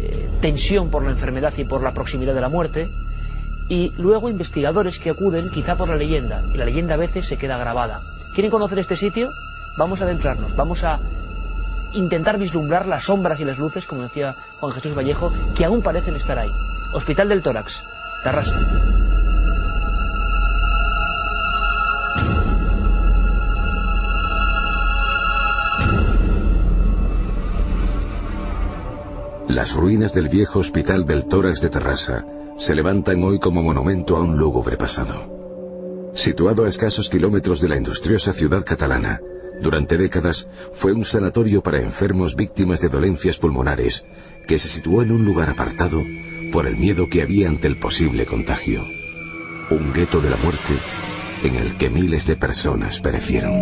eh, 0.00 0.28
tensión 0.40 0.90
por 0.90 1.02
la 1.02 1.10
enfermedad 1.10 1.52
y 1.56 1.64
por 1.64 1.82
la 1.82 1.92
proximidad 1.92 2.34
de 2.34 2.40
la 2.40 2.48
muerte, 2.48 2.88
y 3.68 3.90
luego 3.96 4.28
investigadores 4.28 4.98
que 4.98 5.10
acuden 5.10 5.50
quizá 5.50 5.76
por 5.76 5.88
la 5.88 5.96
leyenda. 5.96 6.42
Y 6.54 6.58
la 6.58 6.64
leyenda 6.64 6.94
a 6.94 6.98
veces 6.98 7.26
se 7.26 7.38
queda 7.38 7.56
grabada. 7.58 8.00
¿Quieren 8.34 8.50
conocer 8.50 8.78
este 8.78 8.96
sitio? 8.96 9.30
Vamos 9.78 10.00
a 10.00 10.04
adentrarnos, 10.04 10.54
vamos 10.54 10.84
a 10.84 11.00
intentar 11.92 12.38
vislumbrar 12.38 12.86
las 12.86 13.04
sombras 13.04 13.40
y 13.40 13.44
las 13.44 13.58
luces, 13.58 13.86
como 13.86 14.02
decía 14.02 14.34
Juan 14.60 14.72
Jesús 14.72 14.96
Vallejo, 14.96 15.32
que 15.56 15.64
aún 15.64 15.82
parecen 15.82 16.16
estar 16.16 16.38
ahí. 16.38 16.50
Hospital 16.94 17.28
del 17.28 17.42
Tórax, 17.42 17.72
Tarrasa. 18.22 18.54
Las 29.48 29.74
ruinas 29.74 30.14
del 30.14 30.28
viejo 30.28 30.60
Hospital 30.60 31.04
del 31.04 31.26
Tórax 31.28 31.60
de 31.60 31.68
Tarrasa 31.68 32.24
se 32.58 32.74
levantan 32.74 33.22
hoy 33.22 33.38
como 33.38 33.62
monumento 33.62 34.16
a 34.16 34.20
un 34.20 34.38
lúgubre 34.38 34.76
pasado. 34.76 36.12
Situado 36.14 36.64
a 36.64 36.68
escasos 36.68 37.08
kilómetros 37.10 37.60
de 37.60 37.68
la 37.68 37.76
industriosa 37.76 38.32
ciudad 38.32 38.64
catalana, 38.64 39.20
durante 39.62 39.96
décadas 39.96 40.46
fue 40.80 40.92
un 40.92 41.04
sanatorio 41.04 41.62
para 41.62 41.80
enfermos 41.80 42.34
víctimas 42.34 42.80
de 42.80 42.88
dolencias 42.88 43.38
pulmonares 43.38 44.02
que 44.48 44.58
se 44.58 44.68
situó 44.68 45.02
en 45.02 45.12
un 45.12 45.24
lugar 45.24 45.48
apartado 45.48 46.02
por 46.52 46.66
el 46.66 46.76
miedo 46.76 47.08
que 47.08 47.22
había 47.22 47.48
ante 47.48 47.68
el 47.68 47.78
posible 47.78 48.26
contagio. 48.26 48.82
Un 49.70 49.92
gueto 49.92 50.20
de 50.20 50.30
la 50.30 50.36
muerte 50.36 50.78
en 51.44 51.54
el 51.54 51.78
que 51.78 51.88
miles 51.88 52.26
de 52.26 52.36
personas 52.36 52.98
perecieron. 53.00 53.52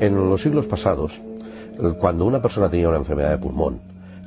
En 0.00 0.14
los 0.14 0.40
siglos 0.40 0.66
pasados, 0.66 1.12
cuando 2.00 2.24
una 2.24 2.40
persona 2.40 2.70
tenía 2.70 2.88
una 2.88 2.98
enfermedad 2.98 3.32
de 3.32 3.38
pulmón, 3.38 3.80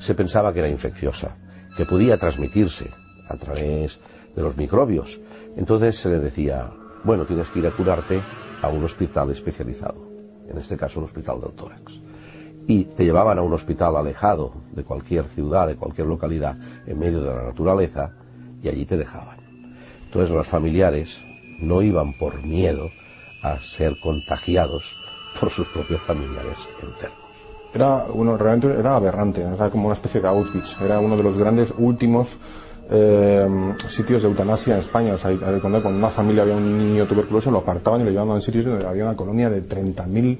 se 0.05 0.13
pensaba 0.15 0.51
que 0.53 0.59
era 0.59 0.69
infecciosa, 0.69 1.37
que 1.77 1.85
podía 1.85 2.17
transmitirse 2.17 2.89
a 3.29 3.37
través 3.37 3.97
de 4.35 4.41
los 4.41 4.55
microbios. 4.57 5.07
Entonces 5.57 5.99
se 5.99 6.09
le 6.09 6.19
decía, 6.19 6.71
bueno, 7.03 7.25
tienes 7.25 7.47
que 7.49 7.59
ir 7.59 7.67
a 7.67 7.71
curarte 7.71 8.21
a 8.61 8.67
un 8.69 8.83
hospital 8.83 9.31
especializado, 9.31 9.95
en 10.47 10.57
este 10.57 10.77
caso 10.77 10.99
un 10.99 11.05
hospital 11.05 11.41
del 11.41 11.53
tórax. 11.53 11.93
Y 12.67 12.85
te 12.85 13.03
llevaban 13.03 13.39
a 13.39 13.41
un 13.41 13.53
hospital 13.53 13.95
alejado 13.95 14.53
de 14.73 14.83
cualquier 14.83 15.25
ciudad, 15.29 15.67
de 15.67 15.75
cualquier 15.75 16.07
localidad, 16.07 16.55
en 16.85 16.99
medio 16.99 17.21
de 17.21 17.33
la 17.33 17.43
naturaleza, 17.43 18.11
y 18.61 18.69
allí 18.69 18.85
te 18.85 18.97
dejaban. 18.97 19.39
Entonces 20.05 20.29
los 20.29 20.47
familiares 20.47 21.09
no 21.59 21.81
iban 21.81 22.13
por 22.17 22.43
miedo 22.43 22.89
a 23.43 23.59
ser 23.77 23.93
contagiados 24.01 24.83
por 25.39 25.49
sus 25.51 25.67
propios 25.69 26.01
familiares 26.01 26.57
enfermos. 26.81 27.17
Era, 27.73 28.03
bueno, 28.03 28.37
realmente 28.37 28.67
era 28.77 28.97
aberrante, 28.97 29.41
era 29.41 29.69
como 29.69 29.87
una 29.87 29.95
especie 29.95 30.19
de 30.19 30.27
Auschwitz, 30.27 30.67
era 30.81 30.99
uno 30.99 31.15
de 31.15 31.23
los 31.23 31.37
grandes 31.37 31.69
últimos 31.77 32.27
eh, 32.91 33.47
sitios 33.95 34.21
de 34.21 34.27
eutanasia 34.27 34.75
en 34.75 34.81
España. 34.81 35.13
O 35.13 35.17
sea, 35.17 35.31
cuando, 35.61 35.87
una 35.87 36.09
familia 36.09 36.43
había 36.43 36.55
un 36.55 36.77
niño 36.77 37.07
tuberculoso, 37.07 37.49
lo 37.49 37.59
apartaban 37.59 38.01
y 38.01 38.03
lo 38.03 38.11
llevaban 38.11 38.37
a 38.37 38.41
sitios 38.41 38.65
donde 38.65 38.85
había 38.85 39.05
una 39.05 39.15
colonia 39.15 39.49
de 39.49 39.63
30.000. 39.63 40.37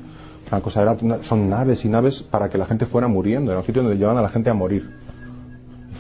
Una 0.52 0.62
cosa 0.62 0.82
era, 0.82 0.98
son 1.24 1.50
naves 1.50 1.86
y 1.86 1.88
naves 1.88 2.22
para 2.30 2.50
que 2.50 2.58
la 2.58 2.66
gente 2.66 2.86
fuera 2.86 3.08
muriendo. 3.08 3.52
Era 3.52 3.62
un 3.62 3.66
sitio 3.66 3.82
donde 3.82 3.98
llevaban 3.98 4.18
a 4.18 4.22
la 4.22 4.30
gente 4.30 4.50
a 4.50 4.54
morir. 4.54 4.90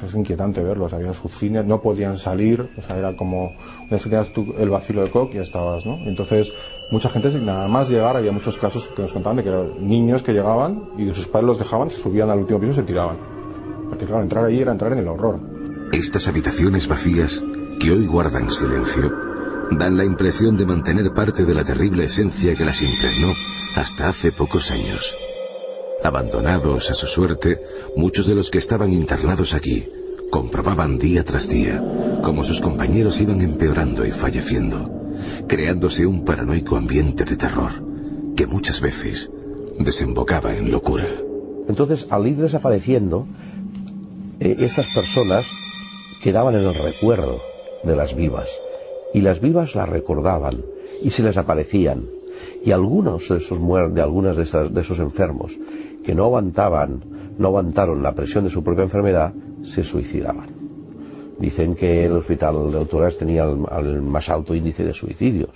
Es 0.05 0.15
inquietante 0.15 0.61
verlo. 0.63 0.89
había 0.91 1.13
sus 1.13 1.31
cines, 1.37 1.63
no 1.63 1.79
podían 1.81 2.17
salir. 2.17 2.69
O 2.77 2.81
sea, 2.81 2.97
era 2.97 3.15
como, 3.15 3.51
una 3.89 3.99
tenías 3.99 4.33
tú 4.33 4.53
el 4.57 4.69
vacilo 4.69 5.03
de 5.03 5.11
coque 5.11 5.35
ya 5.35 5.43
estabas, 5.43 5.85
¿no? 5.85 5.95
Entonces, 6.05 6.51
mucha 6.91 7.07
gente, 7.09 7.29
nada 7.39 7.67
más 7.67 7.87
llegar, 7.87 8.17
había 8.17 8.31
muchos 8.31 8.57
casos 8.57 8.83
que 8.95 9.03
nos 9.03 9.13
contaban 9.13 9.37
de 9.37 9.43
que 9.43 9.49
eran 9.49 9.87
niños 9.87 10.23
que 10.23 10.33
llegaban 10.33 10.89
y 10.97 11.13
sus 11.13 11.27
padres 11.27 11.47
los 11.47 11.59
dejaban, 11.59 11.91
se 11.91 12.01
subían 12.01 12.29
al 12.29 12.39
último 12.39 12.59
piso 12.59 12.73
y 12.73 12.75
se 12.75 12.83
tiraban. 12.83 13.17
Porque 13.89 14.05
claro, 14.05 14.23
entrar 14.23 14.43
allí 14.43 14.59
era 14.59 14.71
entrar 14.71 14.91
en 14.91 14.99
el 14.99 15.07
horror. 15.07 15.50
Estas 15.91 16.25
habitaciones 16.25 16.87
vacías, 16.87 17.29
que 17.79 17.91
hoy 17.91 18.05
guardan 18.05 18.49
silencio, 18.49 19.11
dan 19.71 19.97
la 19.97 20.05
impresión 20.05 20.55
de 20.55 20.65
mantener 20.65 21.11
parte 21.13 21.43
de 21.43 21.53
la 21.53 21.65
terrible 21.65 22.05
esencia 22.05 22.55
que 22.55 22.63
las 22.63 22.81
impregnó 22.81 23.33
hasta 23.75 24.07
hace 24.07 24.31
pocos 24.31 24.71
años. 24.71 25.01
Abandonados 26.01 26.89
a 26.89 26.93
su 26.93 27.07
suerte, 27.07 27.59
muchos 27.97 28.25
de 28.25 28.35
los 28.35 28.49
que 28.49 28.59
estaban 28.59 28.93
internados 28.93 29.53
aquí 29.53 29.85
comprobaban 30.31 30.97
día 30.97 31.25
tras 31.25 31.47
día 31.49 31.83
cómo 32.23 32.45
sus 32.45 32.61
compañeros 32.61 33.19
iban 33.19 33.41
empeorando 33.41 34.05
y 34.05 34.11
falleciendo, 34.11 34.89
creándose 35.49 36.05
un 36.05 36.23
paranoico 36.23 36.77
ambiente 36.77 37.25
de 37.25 37.35
terror 37.35 37.71
que 38.37 38.47
muchas 38.47 38.79
veces 38.79 39.29
desembocaba 39.77 40.55
en 40.55 40.71
locura. 40.71 41.07
Entonces, 41.67 42.05
al 42.09 42.27
ir 42.27 42.37
desapareciendo, 42.37 43.27
eh, 44.39 44.55
estas 44.59 44.87
personas 44.95 45.45
quedaban 46.23 46.55
en 46.55 46.63
el 46.63 46.75
recuerdo 46.75 47.41
de 47.83 47.95
las 47.95 48.15
vivas. 48.15 48.47
Y 49.13 49.21
las 49.21 49.41
vivas 49.41 49.75
las 49.75 49.89
recordaban 49.89 50.61
y 51.01 51.11
se 51.11 51.23
les 51.23 51.37
aparecían. 51.37 52.03
Y 52.63 52.71
algunos 52.71 53.27
de 53.27 53.37
esos 53.37 53.59
de 53.93 54.01
algunas 54.01 54.37
de, 54.37 54.69
de 54.69 54.81
esos 54.81 54.99
enfermos 54.99 55.51
que 56.03 56.15
no 56.15 56.25
aguantaban 56.25 57.03
no 57.37 57.47
aguantaron 57.47 58.03
la 58.03 58.13
presión 58.13 58.43
de 58.43 58.51
su 58.51 58.63
propia 58.63 58.83
enfermedad 58.83 59.33
se 59.75 59.83
suicidaban. 59.83 60.49
Dicen 61.39 61.75
que 61.75 62.05
el 62.05 62.13
hospital 62.13 62.71
de 62.71 62.77
autoras 62.77 63.17
tenía 63.17 63.45
el, 63.45 64.01
más 64.01 64.29
alto 64.29 64.53
índice 64.53 64.83
de 64.83 64.93
suicidios. 64.93 65.51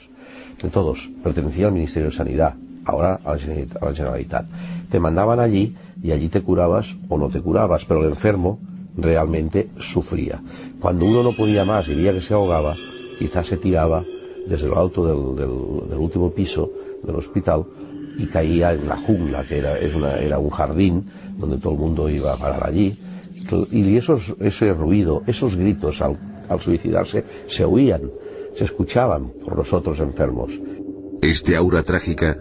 De 0.62 0.70
todos 0.70 0.98
pertenecía 1.24 1.68
al 1.68 1.74
Ministerio 1.74 2.10
de 2.10 2.16
Sanidad 2.16 2.56
ahora 2.86 3.20
a 3.24 3.36
la 3.36 3.94
Generalitat. 3.94 4.46
Te 4.90 5.00
mandaban 5.00 5.40
allí 5.40 5.76
y 6.02 6.12
allí 6.12 6.30
te 6.30 6.42
curabas 6.42 6.86
o 7.10 7.18
no 7.18 7.30
te 7.30 7.42
curabas 7.42 7.84
pero 7.88 8.04
el 8.04 8.10
enfermo 8.10 8.60
realmente 8.98 9.70
sufría. 9.94 10.42
Cuando 10.80 11.06
uno 11.06 11.24
no 11.24 11.36
podía 11.36 11.66
más 11.66 11.88
y 11.88 11.96
veía 11.96 12.14
que 12.14 12.22
se 12.22 12.34
ahogaba, 12.34 12.76
quizás 13.20 13.48
se 13.48 13.58
tiraba 13.58 14.04
desde 14.48 14.68
lo 14.68 14.80
alto 14.80 15.06
del, 15.06 15.98
último 15.98 16.32
piso 16.32 16.70
del 17.04 17.16
hospital 17.16 17.66
y 18.18 18.28
caía 18.28 18.74
en 18.74 18.88
la 18.88 18.98
jungla, 18.98 19.44
que 19.44 19.58
era, 19.58 19.78
era 19.78 20.40
un 20.40 20.50
jardín 20.50 21.06
donde 21.38 21.58
todo 21.58 21.74
el 21.74 21.80
mundo 21.80 22.10
iba 22.10 22.34
a 22.34 22.38
parar 22.38 22.68
allí. 22.68 22.98
Y 23.72 23.98
esos, 23.98 24.22
ese 24.40 24.74
ruido, 24.74 25.22
esos 25.28 25.56
gritos 25.56 26.02
al, 26.02 26.18
al 26.50 26.60
suicidarse, 26.62 27.24
se 27.56 27.64
oían, 27.64 28.02
se 28.58 28.64
escuchaban 28.64 29.32
por 29.44 29.58
los 29.58 29.72
otros 29.72 30.00
enfermos. 30.00 30.52
Este 31.22 31.56
aura 31.56 31.84
trágica 31.84 32.38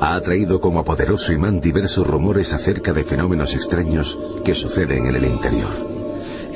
ha 0.00 0.16
atraído 0.16 0.60
como 0.60 0.84
poderoso 0.84 1.32
imán 1.32 1.60
diversos 1.60 2.06
rumores 2.06 2.52
acerca 2.52 2.92
de 2.92 3.04
fenómenos 3.04 3.52
extraños 3.54 4.16
que 4.44 4.54
suceden 4.54 5.06
en 5.06 5.16
el 5.16 5.24
interior 5.24 5.97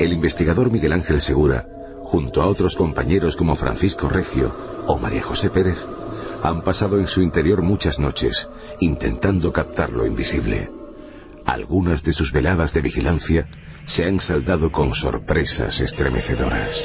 el 0.04 0.12
investigador 0.12 0.70
Miguel 0.70 0.92
Ángel 0.92 1.20
Segura, 1.20 1.64
junto 2.04 2.42
a 2.42 2.46
otros 2.46 2.74
compañeros 2.76 3.36
como 3.36 3.56
Francisco 3.56 4.08
Recio 4.08 4.52
o 4.86 4.98
María 4.98 5.22
José 5.22 5.50
Pérez, 5.50 5.78
han 6.42 6.62
pasado 6.62 6.98
en 6.98 7.06
su 7.06 7.22
interior 7.22 7.62
muchas 7.62 7.98
noches 7.98 8.36
intentando 8.80 9.52
captar 9.52 9.90
lo 9.90 10.04
invisible. 10.04 10.68
Algunas 11.46 12.02
de 12.02 12.12
sus 12.12 12.32
veladas 12.32 12.72
de 12.72 12.80
vigilancia 12.80 13.46
se 13.86 14.04
han 14.04 14.18
saldado 14.20 14.70
con 14.70 14.92
sorpresas 14.94 15.78
estremecedoras. 15.80 16.76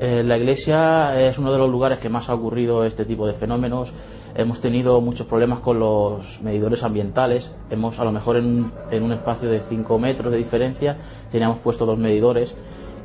Eh, 0.00 0.22
la 0.24 0.36
iglesia 0.36 1.28
es 1.28 1.38
uno 1.38 1.52
de 1.52 1.58
los 1.58 1.70
lugares 1.70 2.00
que 2.00 2.08
más 2.08 2.28
ha 2.28 2.34
ocurrido 2.34 2.84
este 2.84 3.04
tipo 3.04 3.26
de 3.26 3.34
fenómenos 3.34 3.88
hemos 4.34 4.60
tenido 4.60 5.00
muchos 5.00 5.26
problemas 5.26 5.60
con 5.60 5.78
los 5.78 6.24
medidores 6.40 6.82
ambientales. 6.82 7.48
Hemos, 7.70 7.98
a 7.98 8.04
lo 8.04 8.12
mejor 8.12 8.36
en, 8.36 8.72
un 9.02 9.12
espacio 9.12 9.48
de 9.48 9.62
5 9.68 9.98
metros 9.98 10.32
de 10.32 10.38
diferencia, 10.38 10.96
teníamos 11.30 11.58
puesto 11.58 11.86
dos 11.86 11.98
medidores 11.98 12.54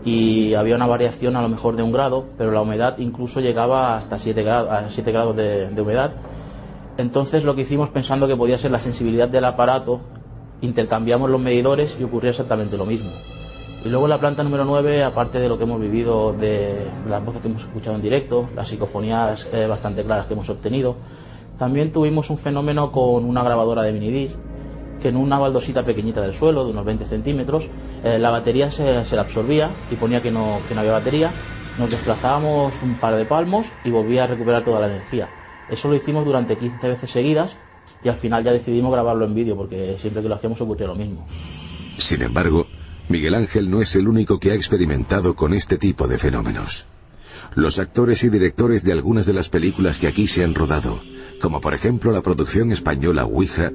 y 0.06 0.54
había 0.54 0.76
una 0.76 0.88
variación 0.88 1.36
a 1.36 1.42
lo 1.42 1.50
mejor 1.50 1.76
de 1.76 1.84
un 1.84 1.92
grado, 1.92 2.26
pero 2.38 2.52
la 2.52 2.62
humedad 2.62 2.98
incluso 2.98 3.40
llegaba 3.40 3.98
hasta 3.98 4.20
7 4.20 4.44
grados, 4.44 4.72
a 4.72 4.90
7 4.92 5.12
grados 5.12 5.36
de, 5.36 5.70
de 5.70 5.82
humedad. 5.82 6.12
Entonces 6.98 7.44
lo 7.44 7.56
que 7.56 7.62
hicimos 7.64 7.90
pensando 7.90 8.28
que 8.28 8.36
podía 8.36 8.58
ser 8.58 8.72
la 8.72 8.80
sensibilidad 8.80 9.28
del 9.28 9.46
aparato, 9.46 10.02
intercambiamos 10.62 11.30
los 11.30 11.42
medidores 11.42 11.96
y 12.00 12.04
ocurría 12.04 12.32
exactamente 12.32 12.78
lo 12.78 12.86
mismo. 12.86 13.12
Y 13.86 13.90
luego 13.90 14.08
la 14.08 14.20
planta 14.20 14.44
número 14.44 14.66
9, 14.66 15.04
aparte 15.04 15.40
de 15.40 15.48
lo 15.48 15.58
que 15.58 15.64
hemos 15.64 15.80
vivido, 15.80 16.34
de 16.34 16.88
las 17.08 17.24
voces 17.24 17.42
que 17.42 17.48
hemos 17.48 17.64
escuchado 17.64 17.96
en 17.96 18.02
directo, 18.02 18.50
las 18.56 18.68
psicofonías 18.68 19.46
eh, 19.54 19.68
bastante 19.68 20.04
claras 20.04 20.26
que 20.26 20.34
hemos 20.34 20.50
obtenido, 20.50 20.96
también 21.58 21.92
tuvimos 21.92 22.30
un 22.30 22.38
fenómeno 22.40 22.92
con 22.92 23.24
una 23.26 23.44
grabadora 23.44 23.84
de 23.84 23.94
minidisc, 23.94 24.36
que 25.02 25.10
en 25.10 25.16
una 25.16 25.38
baldosita 25.38 25.86
pequeñita 25.86 26.22
del 26.22 26.38
suelo, 26.38 26.66
de 26.66 26.72
unos 26.72 26.86
20 26.86 27.06
centímetros, 27.06 27.64
eh, 28.04 28.18
la 28.20 28.32
batería 28.32 28.72
se, 28.72 29.06
se, 29.06 29.16
la 29.16 29.24
absorbía 29.24 29.70
y 29.92 29.96
ponía 29.96 30.22
que 30.22 30.32
no, 30.32 30.60
que 30.68 30.74
no 30.74 30.82
había 30.82 30.94
batería. 30.94 31.32
Nos 31.78 31.92
desplazábamos 31.92 32.74
un 32.82 32.96
par 32.96 33.16
de 33.16 33.26
palmos 33.26 33.68
y 33.84 33.92
volvía 33.92 34.24
a 34.24 34.28
recuperar 34.28 34.64
toda 34.64 34.80
la 34.80 34.88
energía. 34.88 35.30
Eso 35.70 35.88
lo 35.88 35.96
hicimos 35.96 36.26
durante 36.26 36.58
15 36.58 36.88
veces 36.88 37.12
seguidas 37.12 37.52
y 38.04 38.10
al 38.10 38.18
final 38.18 38.44
ya 38.44 38.52
decidimos 38.52 38.92
grabarlo 38.92 39.26
en 39.26 39.36
vídeo 39.36 39.56
porque 39.56 39.98
siempre 40.00 40.22
que 40.22 40.30
lo 40.30 40.36
hacíamos 40.36 40.60
ocurría 40.62 40.88
lo 40.88 40.96
mismo. 40.96 41.28
Sin 42.00 42.22
embargo, 42.22 42.66
Miguel 43.10 43.36
Ángel 43.36 43.70
no 43.70 43.82
es 43.82 43.96
el 43.96 44.08
único 44.08 44.40
que 44.40 44.52
ha 44.52 44.56
experimentado 44.56 45.36
con 45.36 45.54
este 45.54 45.78
tipo 45.78 46.08
de 46.08 46.18
fenómenos. 46.18 46.86
Los 47.56 47.80
actores 47.80 48.22
y 48.24 48.30
directores 48.30 48.84
de 48.84 48.92
algunas 48.92 49.26
de 49.26 49.34
las 49.34 49.48
películas 49.48 49.98
que 49.98 50.08
aquí 50.08 50.28
se 50.28 50.44
han 50.44 50.54
rodado, 50.54 51.00
como 51.42 51.62
por 51.62 51.74
ejemplo 51.74 52.12
la 52.12 52.22
producción 52.22 52.72
española 52.72 53.26
Ouija, 53.26 53.72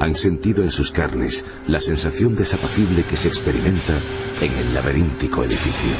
han 0.00 0.16
sentido 0.16 0.62
en 0.62 0.70
sus 0.70 0.90
carnes 0.92 1.44
la 1.66 1.80
sensación 1.80 2.36
desapacible 2.36 3.04
que 3.04 3.16
se 3.16 3.28
experimenta 3.28 4.00
en 4.40 4.52
el 4.52 4.74
laberíntico 4.74 5.44
edificio. 5.44 5.92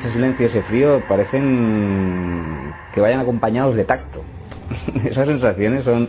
Ese 0.00 0.12
silencio 0.12 0.46
ese 0.46 0.62
frío 0.62 1.02
parecen 1.08 2.72
que 2.94 3.00
vayan 3.00 3.20
acompañados 3.20 3.74
de 3.74 3.84
tacto. 3.84 4.22
Esas 5.04 5.26
sensaciones 5.26 5.84
son 5.84 6.08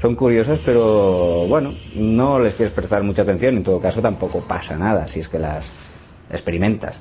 son 0.00 0.14
curiosas, 0.14 0.60
pero 0.64 1.46
bueno, 1.48 1.72
no 1.96 2.38
les 2.38 2.54
quieres 2.54 2.74
prestar 2.74 3.02
mucha 3.02 3.22
atención, 3.22 3.56
en 3.56 3.64
todo 3.64 3.80
caso 3.80 4.00
tampoco 4.00 4.40
pasa 4.46 4.76
nada 4.76 5.08
si 5.08 5.20
es 5.20 5.28
que 5.28 5.38
las 5.38 5.64
experimentas. 6.30 6.96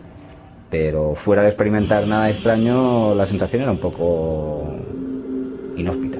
Pero 0.69 1.15
fuera 1.23 1.43
de 1.43 1.49
experimentar 1.49 2.07
nada 2.07 2.29
extraño, 2.29 3.13
la 3.13 3.25
sensación 3.25 3.61
era 3.61 3.71
un 3.71 3.79
poco 3.79 4.75
inhóspita. 5.77 6.17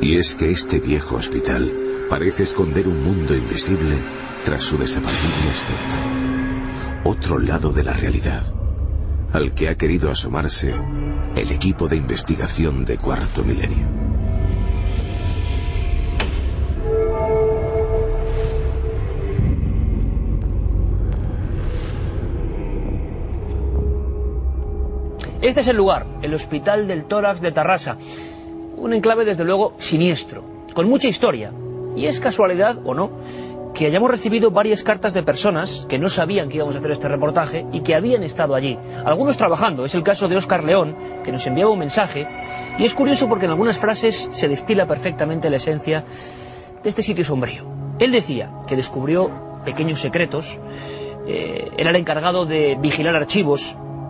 Y 0.00 0.16
es 0.18 0.34
que 0.38 0.50
este 0.50 0.78
viejo 0.80 1.16
hospital 1.16 1.70
parece 2.08 2.42
esconder 2.42 2.86
un 2.86 3.02
mundo 3.02 3.34
invisible 3.34 3.96
tras 4.44 4.62
su 4.64 4.76
desapacible 4.76 5.50
aspecto. 5.50 7.10
otro 7.10 7.38
lado 7.38 7.72
de 7.72 7.82
la 7.82 7.94
realidad, 7.94 8.42
al 9.32 9.54
que 9.54 9.68
ha 9.68 9.74
querido 9.74 10.10
asomarse 10.10 10.72
el 11.34 11.50
equipo 11.50 11.88
de 11.88 11.96
investigación 11.96 12.84
de 12.84 12.98
Cuarto 12.98 13.42
Milenio. 13.42 13.86
Este 25.42 25.62
es 25.62 25.66
el 25.66 25.76
lugar, 25.76 26.06
el 26.22 26.34
Hospital 26.34 26.86
del 26.86 27.06
Tórax 27.06 27.40
de 27.40 27.50
Tarrasa. 27.50 27.96
Un 28.76 28.92
enclave 28.92 29.24
desde 29.24 29.42
luego 29.42 29.72
siniestro, 29.90 30.44
con 30.72 30.88
mucha 30.88 31.08
historia. 31.08 31.50
Y 31.96 32.06
es 32.06 32.20
casualidad, 32.20 32.76
o 32.84 32.94
no, 32.94 33.10
que 33.74 33.86
hayamos 33.86 34.08
recibido 34.08 34.52
varias 34.52 34.84
cartas 34.84 35.12
de 35.12 35.24
personas 35.24 35.68
que 35.88 35.98
no 35.98 36.10
sabían 36.10 36.48
que 36.48 36.58
íbamos 36.58 36.76
a 36.76 36.78
hacer 36.78 36.92
este 36.92 37.08
reportaje 37.08 37.66
y 37.72 37.80
que 37.80 37.96
habían 37.96 38.22
estado 38.22 38.54
allí. 38.54 38.78
Algunos 39.04 39.36
trabajando, 39.36 39.84
es 39.84 39.92
el 39.96 40.04
caso 40.04 40.28
de 40.28 40.36
Óscar 40.36 40.62
León, 40.62 40.94
que 41.24 41.32
nos 41.32 41.44
enviaba 41.44 41.72
un 41.72 41.80
mensaje. 41.80 42.24
Y 42.78 42.84
es 42.84 42.94
curioso 42.94 43.28
porque 43.28 43.46
en 43.46 43.50
algunas 43.50 43.78
frases 43.78 44.14
se 44.34 44.46
destila 44.46 44.86
perfectamente 44.86 45.50
la 45.50 45.56
esencia 45.56 46.04
de 46.84 46.88
este 46.88 47.02
sitio 47.02 47.24
sombrío. 47.24 47.64
Él 47.98 48.12
decía 48.12 48.48
que 48.68 48.76
descubrió 48.76 49.28
pequeños 49.64 50.00
secretos, 50.02 50.46
eh, 51.26 51.68
era 51.76 51.90
encargado 51.98 52.46
de 52.46 52.76
vigilar 52.80 53.16
archivos 53.16 53.60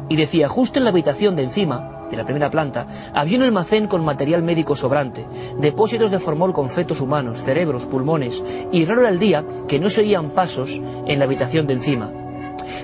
y 0.08 0.16
decía, 0.16 0.48
justo 0.48 0.78
en 0.78 0.84
la 0.84 0.90
habitación 0.90 1.36
de 1.36 1.44
encima, 1.44 2.06
de 2.10 2.16
la 2.16 2.24
primera 2.24 2.50
planta, 2.50 3.10
había 3.14 3.38
un 3.38 3.44
almacén 3.44 3.86
con 3.88 4.04
material 4.04 4.42
médico 4.42 4.76
sobrante, 4.76 5.24
depósitos 5.60 6.10
de 6.10 6.18
formol 6.18 6.52
con 6.52 6.70
fetos 6.70 7.00
humanos, 7.00 7.38
cerebros, 7.44 7.86
pulmones, 7.86 8.34
y 8.70 8.84
raro 8.84 9.00
era 9.00 9.10
el 9.10 9.18
día 9.18 9.42
que 9.66 9.80
no 9.80 9.90
se 9.90 10.02
oían 10.02 10.30
pasos 10.30 10.68
en 10.70 11.18
la 11.18 11.24
habitación 11.24 11.66
de 11.66 11.74
encima. 11.74 12.10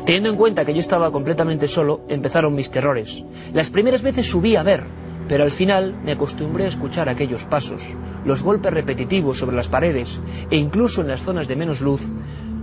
Teniendo 0.06 0.30
en 0.30 0.36
cuenta 0.36 0.64
que 0.64 0.72
yo 0.72 0.80
estaba 0.80 1.10
completamente 1.12 1.68
solo, 1.68 2.00
empezaron 2.08 2.54
mis 2.54 2.70
terrores. 2.70 3.08
Las 3.52 3.68
primeras 3.68 4.02
veces 4.02 4.26
subí 4.30 4.56
a 4.56 4.62
ver, 4.62 4.84
pero 5.28 5.44
al 5.44 5.52
final 5.52 5.94
me 6.02 6.12
acostumbré 6.12 6.64
a 6.64 6.68
escuchar 6.68 7.08
aquellos 7.08 7.44
pasos, 7.44 7.82
los 8.24 8.42
golpes 8.42 8.72
repetitivos 8.72 9.38
sobre 9.38 9.56
las 9.56 9.68
paredes 9.68 10.08
e 10.50 10.56
incluso 10.56 11.02
en 11.02 11.08
las 11.08 11.20
zonas 11.20 11.46
de 11.46 11.56
menos 11.56 11.80
luz, 11.82 12.00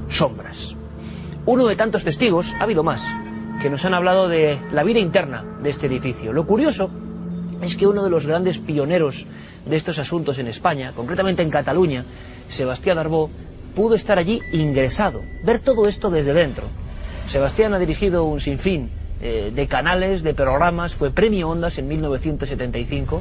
sombras. 0.10 0.58
Uno 1.46 1.68
de 1.68 1.76
tantos 1.76 2.04
testigos, 2.04 2.48
ha 2.60 2.64
habido 2.64 2.82
más, 2.82 3.02
que 3.66 3.72
nos 3.72 3.84
han 3.84 3.96
hablado 3.96 4.30
de 4.30 4.60
la 4.74 4.84
vida 4.84 5.00
interna 5.00 5.44
de 5.64 5.72
este 5.72 5.88
edificio. 5.88 6.32
Lo 6.32 6.46
curioso 6.46 6.88
es 7.64 7.76
que 7.76 7.88
uno 7.88 8.04
de 8.04 8.12
los 8.12 8.24
grandes 8.24 8.60
pioneros 8.60 9.16
de 9.66 9.76
estos 9.76 9.98
asuntos 9.98 10.38
en 10.38 10.46
España, 10.46 10.92
concretamente 10.96 11.42
en 11.42 11.50
Cataluña, 11.50 12.06
Sebastián 12.56 13.00
Arbó, 13.00 13.28
pudo 13.76 13.96
estar 13.96 14.20
allí 14.20 14.40
ingresado, 14.54 15.20
ver 15.44 15.62
todo 15.62 15.88
esto 15.88 16.12
desde 16.12 16.36
dentro. 16.36 16.66
Sebastián 17.32 17.74
ha 17.74 17.80
dirigido 17.80 18.26
un 18.26 18.40
sinfín 18.40 18.92
eh, 19.20 19.52
de 19.52 19.68
canales, 19.68 20.22
de 20.22 20.36
programas, 20.36 20.94
fue 20.94 21.10
premio 21.10 21.50
Ondas 21.50 21.76
en 21.80 21.88
1975, 21.88 23.20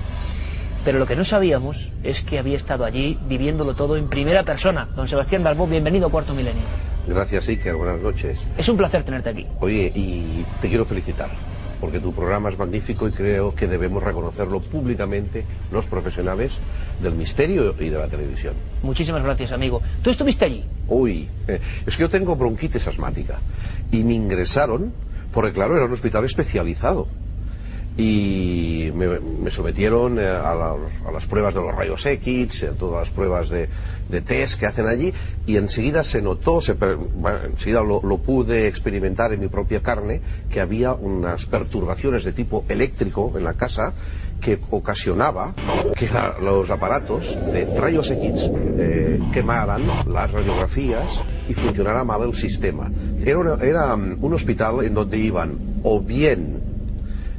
pero 0.84 0.98
lo 0.98 1.06
que 1.06 1.16
no 1.16 1.24
sabíamos 1.24 1.76
es 2.02 2.20
que 2.22 2.38
había 2.38 2.58
estado 2.58 2.84
allí 2.84 3.18
viviéndolo 3.26 3.74
todo 3.74 3.96
en 3.96 4.08
primera 4.08 4.42
persona. 4.44 4.88
Don 4.94 5.08
Sebastián 5.08 5.42
Darbó, 5.42 5.66
bienvenido 5.66 6.08
a 6.08 6.10
Cuarto 6.10 6.34
Milenio. 6.34 6.62
Gracias, 7.08 7.48
Iker. 7.48 7.74
Buenas 7.74 8.00
noches. 8.00 8.38
Es 8.58 8.68
un 8.68 8.76
placer 8.76 9.02
tenerte 9.02 9.30
aquí. 9.30 9.46
Oye, 9.60 9.90
y 9.94 10.44
te 10.60 10.68
quiero 10.68 10.84
felicitar, 10.84 11.30
porque 11.80 12.00
tu 12.00 12.14
programa 12.14 12.50
es 12.50 12.58
magnífico 12.58 13.08
y 13.08 13.12
creo 13.12 13.54
que 13.54 13.66
debemos 13.66 14.02
reconocerlo 14.02 14.60
públicamente 14.60 15.44
los 15.72 15.86
profesionales 15.86 16.52
del 17.02 17.14
misterio 17.14 17.74
y 17.78 17.88
de 17.88 17.98
la 17.98 18.08
televisión. 18.08 18.54
Muchísimas 18.82 19.22
gracias, 19.22 19.52
amigo. 19.52 19.80
¿Tú 20.02 20.10
estuviste 20.10 20.44
allí? 20.44 20.64
Uy, 20.88 21.28
es 21.46 21.96
que 21.96 22.02
yo 22.02 22.10
tengo 22.10 22.36
bronquitis 22.36 22.86
asmática 22.86 23.38
y 23.90 24.04
me 24.04 24.14
ingresaron 24.14 24.92
porque, 25.32 25.52
claro, 25.52 25.76
era 25.76 25.86
un 25.86 25.92
hospital 25.92 26.24
especializado 26.24 27.08
y 27.96 28.90
me, 28.92 29.20
me 29.20 29.50
sometieron 29.52 30.18
eh, 30.18 30.26
a, 30.26 30.54
la- 30.54 30.76
a 31.06 31.12
las 31.12 31.24
pruebas 31.26 31.54
de 31.54 31.60
los 31.60 31.74
rayos 31.74 32.04
X, 32.04 32.62
a 32.64 32.74
todas 32.74 33.06
las 33.06 33.14
pruebas 33.14 33.48
de, 33.48 33.68
test 34.22 34.58
que 34.58 34.66
hacen 34.66 34.86
allí 34.88 35.12
y 35.46 35.56
enseguida 35.56 36.02
se 36.04 36.20
notó, 36.20 36.60
se 36.60 36.72
bueno, 36.72 37.38
enseguida 37.44 37.82
lo, 37.82 38.00
lo 38.02 38.18
pude 38.18 38.66
experimentar 38.66 39.32
en 39.32 39.40
mi 39.40 39.48
propia 39.48 39.80
carne, 39.80 40.20
que 40.50 40.60
había 40.60 40.92
unas 40.94 41.44
perturbaciones 41.46 42.24
de 42.24 42.32
tipo 42.32 42.64
eléctrico 42.68 43.32
en 43.36 43.44
la 43.44 43.54
casa 43.54 43.94
que 44.40 44.58
ocasionaba 44.70 45.54
que 45.96 46.08
los 46.42 46.68
aparatos 46.70 47.24
de 47.52 47.78
rayos 47.80 48.10
X 48.10 48.32
eh, 48.78 49.18
quemaran 49.32 49.86
las 50.12 50.30
radiografías 50.32 51.08
y 51.48 51.54
funcionara 51.54 52.04
mal 52.04 52.22
el 52.22 52.34
sistema. 52.34 52.90
Era, 53.24 53.56
era 53.62 53.96
mm, 53.96 54.18
un 54.20 54.34
hospital 54.34 54.84
en 54.84 54.94
donde 54.94 55.16
iban 55.16 55.80
o 55.82 56.00
bien 56.00 56.63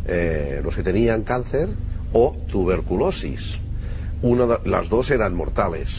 eh, 0.07 0.61
los 0.63 0.75
que 0.75 0.83
tenían 0.83 1.23
cáncer 1.23 1.69
o 2.13 2.35
tuberculosis. 2.51 3.41
Una 4.21 4.59
las 4.63 4.89
dos 4.89 5.09
eran 5.11 5.35
mortales. 5.35 5.89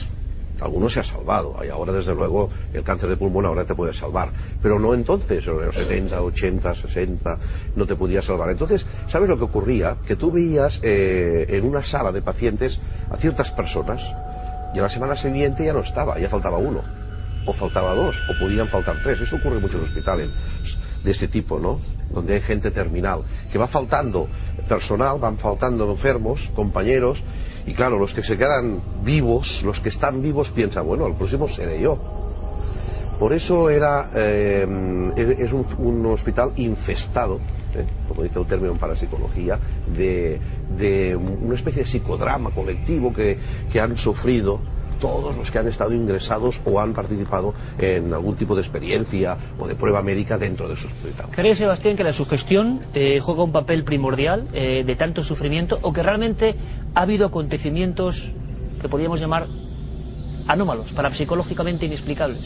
Algunos 0.60 0.92
se 0.92 1.00
ha 1.00 1.04
salvado. 1.04 1.56
Y 1.64 1.68
ahora, 1.68 1.92
desde 1.92 2.14
luego, 2.14 2.48
el 2.72 2.82
cáncer 2.82 3.10
de 3.10 3.16
pulmón 3.16 3.44
ahora 3.44 3.64
te 3.64 3.74
puede 3.74 3.92
salvar. 3.92 4.30
Pero 4.62 4.78
no 4.78 4.94
entonces, 4.94 5.46
en 5.46 5.66
los 5.66 5.74
70, 5.74 6.22
80, 6.22 6.74
60, 6.74 7.38
no 7.76 7.86
te 7.86 7.94
podía 7.94 8.22
salvar. 8.22 8.50
Entonces, 8.50 8.84
¿sabes 9.10 9.28
lo 9.28 9.36
que 9.36 9.44
ocurría? 9.44 9.96
Que 10.06 10.16
tú 10.16 10.32
veías 10.32 10.78
eh, 10.82 11.46
en 11.50 11.66
una 11.66 11.84
sala 11.84 12.10
de 12.10 12.22
pacientes 12.22 12.80
a 13.10 13.18
ciertas 13.18 13.50
personas 13.50 14.00
y 14.74 14.78
a 14.78 14.82
la 14.82 14.88
semana 14.88 15.16
siguiente 15.16 15.64
ya 15.64 15.74
no 15.74 15.80
estaba, 15.80 16.18
ya 16.18 16.30
faltaba 16.30 16.56
uno. 16.56 16.82
O 17.44 17.52
faltaba 17.52 17.94
dos, 17.94 18.16
o 18.28 18.38
podían 18.40 18.68
faltar 18.68 18.96
tres. 19.02 19.20
Eso 19.20 19.36
ocurre 19.36 19.58
en 19.58 19.64
hospitales 19.64 20.30
de 21.06 21.12
este 21.12 21.28
tipo, 21.28 21.58
¿no? 21.58 21.78
Donde 22.12 22.34
hay 22.34 22.40
gente 22.40 22.70
terminal, 22.72 23.20
que 23.50 23.58
va 23.58 23.68
faltando 23.68 24.26
personal, 24.68 25.18
van 25.20 25.38
faltando 25.38 25.88
enfermos, 25.90 26.40
compañeros, 26.54 27.22
y 27.64 27.74
claro, 27.74 27.98
los 27.98 28.12
que 28.12 28.22
se 28.22 28.36
quedan 28.36 29.04
vivos, 29.04 29.62
los 29.62 29.78
que 29.80 29.88
están 29.88 30.20
vivos 30.20 30.50
piensan, 30.50 30.84
bueno, 30.84 31.06
el 31.06 31.14
próximo 31.14 31.48
seré 31.48 31.80
yo. 31.80 31.96
Por 33.20 33.32
eso 33.32 33.70
era, 33.70 34.10
eh, 34.14 34.66
es 35.38 35.52
un, 35.52 36.06
hospital 36.06 36.52
infestado, 36.56 37.36
¿eh? 37.74 37.86
como 38.08 38.24
dice 38.24 38.38
el 38.38 38.46
término 38.46 38.72
en 38.72 38.78
parapsicología, 38.78 39.58
de, 39.96 40.40
de 40.76 41.16
una 41.16 41.54
especie 41.54 41.84
de 41.84 41.88
psicodrama 41.88 42.50
colectivo 42.50 43.14
que 43.14 43.80
han 43.80 43.96
sufrido 43.96 44.60
todos 45.00 45.36
los 45.36 45.50
que 45.50 45.58
han 45.58 45.68
estado 45.68 45.92
ingresados 45.92 46.60
o 46.64 46.80
han 46.80 46.92
participado 46.92 47.54
en 47.78 48.12
algún 48.12 48.36
tipo 48.36 48.54
de 48.54 48.62
experiencia 48.62 49.36
o 49.58 49.66
de 49.66 49.74
prueba 49.74 50.02
médica 50.02 50.38
dentro 50.38 50.68
de 50.68 50.76
su 50.76 50.86
hospital. 50.86 51.26
¿Cree 51.30 51.56
Sebastián 51.56 51.96
que 51.96 52.04
la 52.04 52.12
sugestión 52.12 52.80
eh, 52.94 53.20
juega 53.22 53.42
un 53.42 53.52
papel 53.52 53.84
primordial 53.84 54.48
eh, 54.52 54.84
de 54.84 54.96
tanto 54.96 55.24
sufrimiento 55.24 55.78
o 55.82 55.92
que 55.92 56.02
realmente 56.02 56.54
ha 56.94 57.02
habido 57.02 57.26
acontecimientos 57.26 58.16
que 58.80 58.88
podríamos 58.88 59.20
llamar 59.20 59.46
anómalos, 60.48 60.92
parapsicológicamente 60.92 61.86
inexplicables? 61.86 62.40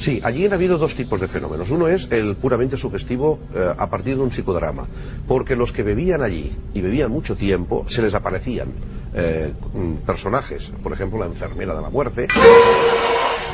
Sí, 0.00 0.20
allí 0.24 0.46
han 0.46 0.52
habido 0.52 0.78
dos 0.78 0.94
tipos 0.96 1.20
de 1.20 1.28
fenómenos. 1.28 1.70
Uno 1.70 1.86
es 1.86 2.08
el 2.10 2.34
puramente 2.36 2.76
sugestivo 2.76 3.38
eh, 3.54 3.72
a 3.76 3.88
partir 3.88 4.16
de 4.16 4.22
un 4.22 4.32
psicodrama, 4.32 4.86
porque 5.28 5.54
los 5.54 5.70
que 5.70 5.84
bebían 5.84 6.22
allí 6.22 6.52
y 6.74 6.80
bebían 6.80 7.10
mucho 7.10 7.36
tiempo 7.36 7.86
se 7.88 8.02
les 8.02 8.14
aparecían 8.14 8.72
eh, 9.14 9.52
personajes, 10.06 10.62
por 10.82 10.92
ejemplo 10.92 11.18
la 11.18 11.26
enfermera 11.26 11.74
de 11.74 11.82
la 11.82 11.90
muerte, 11.90 12.26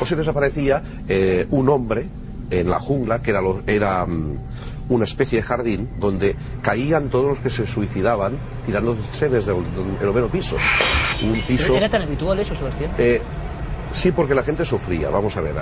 o 0.01 0.05
se 0.05 0.15
les 0.15 0.27
aparecía 0.27 0.81
eh, 1.07 1.47
un 1.51 1.69
hombre 1.69 2.07
en 2.49 2.69
la 2.69 2.79
jungla 2.79 3.19
que 3.21 3.31
era, 3.31 3.41
lo- 3.41 3.61
era 3.67 4.05
mm, 4.05 4.39
una 4.89 5.05
especie 5.05 5.37
de 5.39 5.43
jardín 5.43 5.89
donde 5.99 6.35
caían 6.63 7.09
todos 7.09 7.25
los 7.31 7.39
que 7.39 7.49
se 7.51 7.65
suicidaban 7.67 8.39
tirándose 8.65 9.29
desde 9.29 9.51
el, 9.51 9.65
el 9.99 10.05
noveno 10.07 10.29
piso. 10.31 10.55
Un 11.23 11.41
piso. 11.47 11.75
¿Era 11.75 11.89
tan 11.89 12.01
habitual 12.03 12.39
eso, 12.39 12.55
Sebastián? 12.55 12.93
Eh, 12.97 13.21
sí, 14.01 14.11
porque 14.11 14.33
la 14.33 14.43
gente 14.43 14.65
sufría. 14.65 15.09
Vamos 15.09 15.35
a 15.37 15.41
ver. 15.41 15.55
eh, 15.57 15.61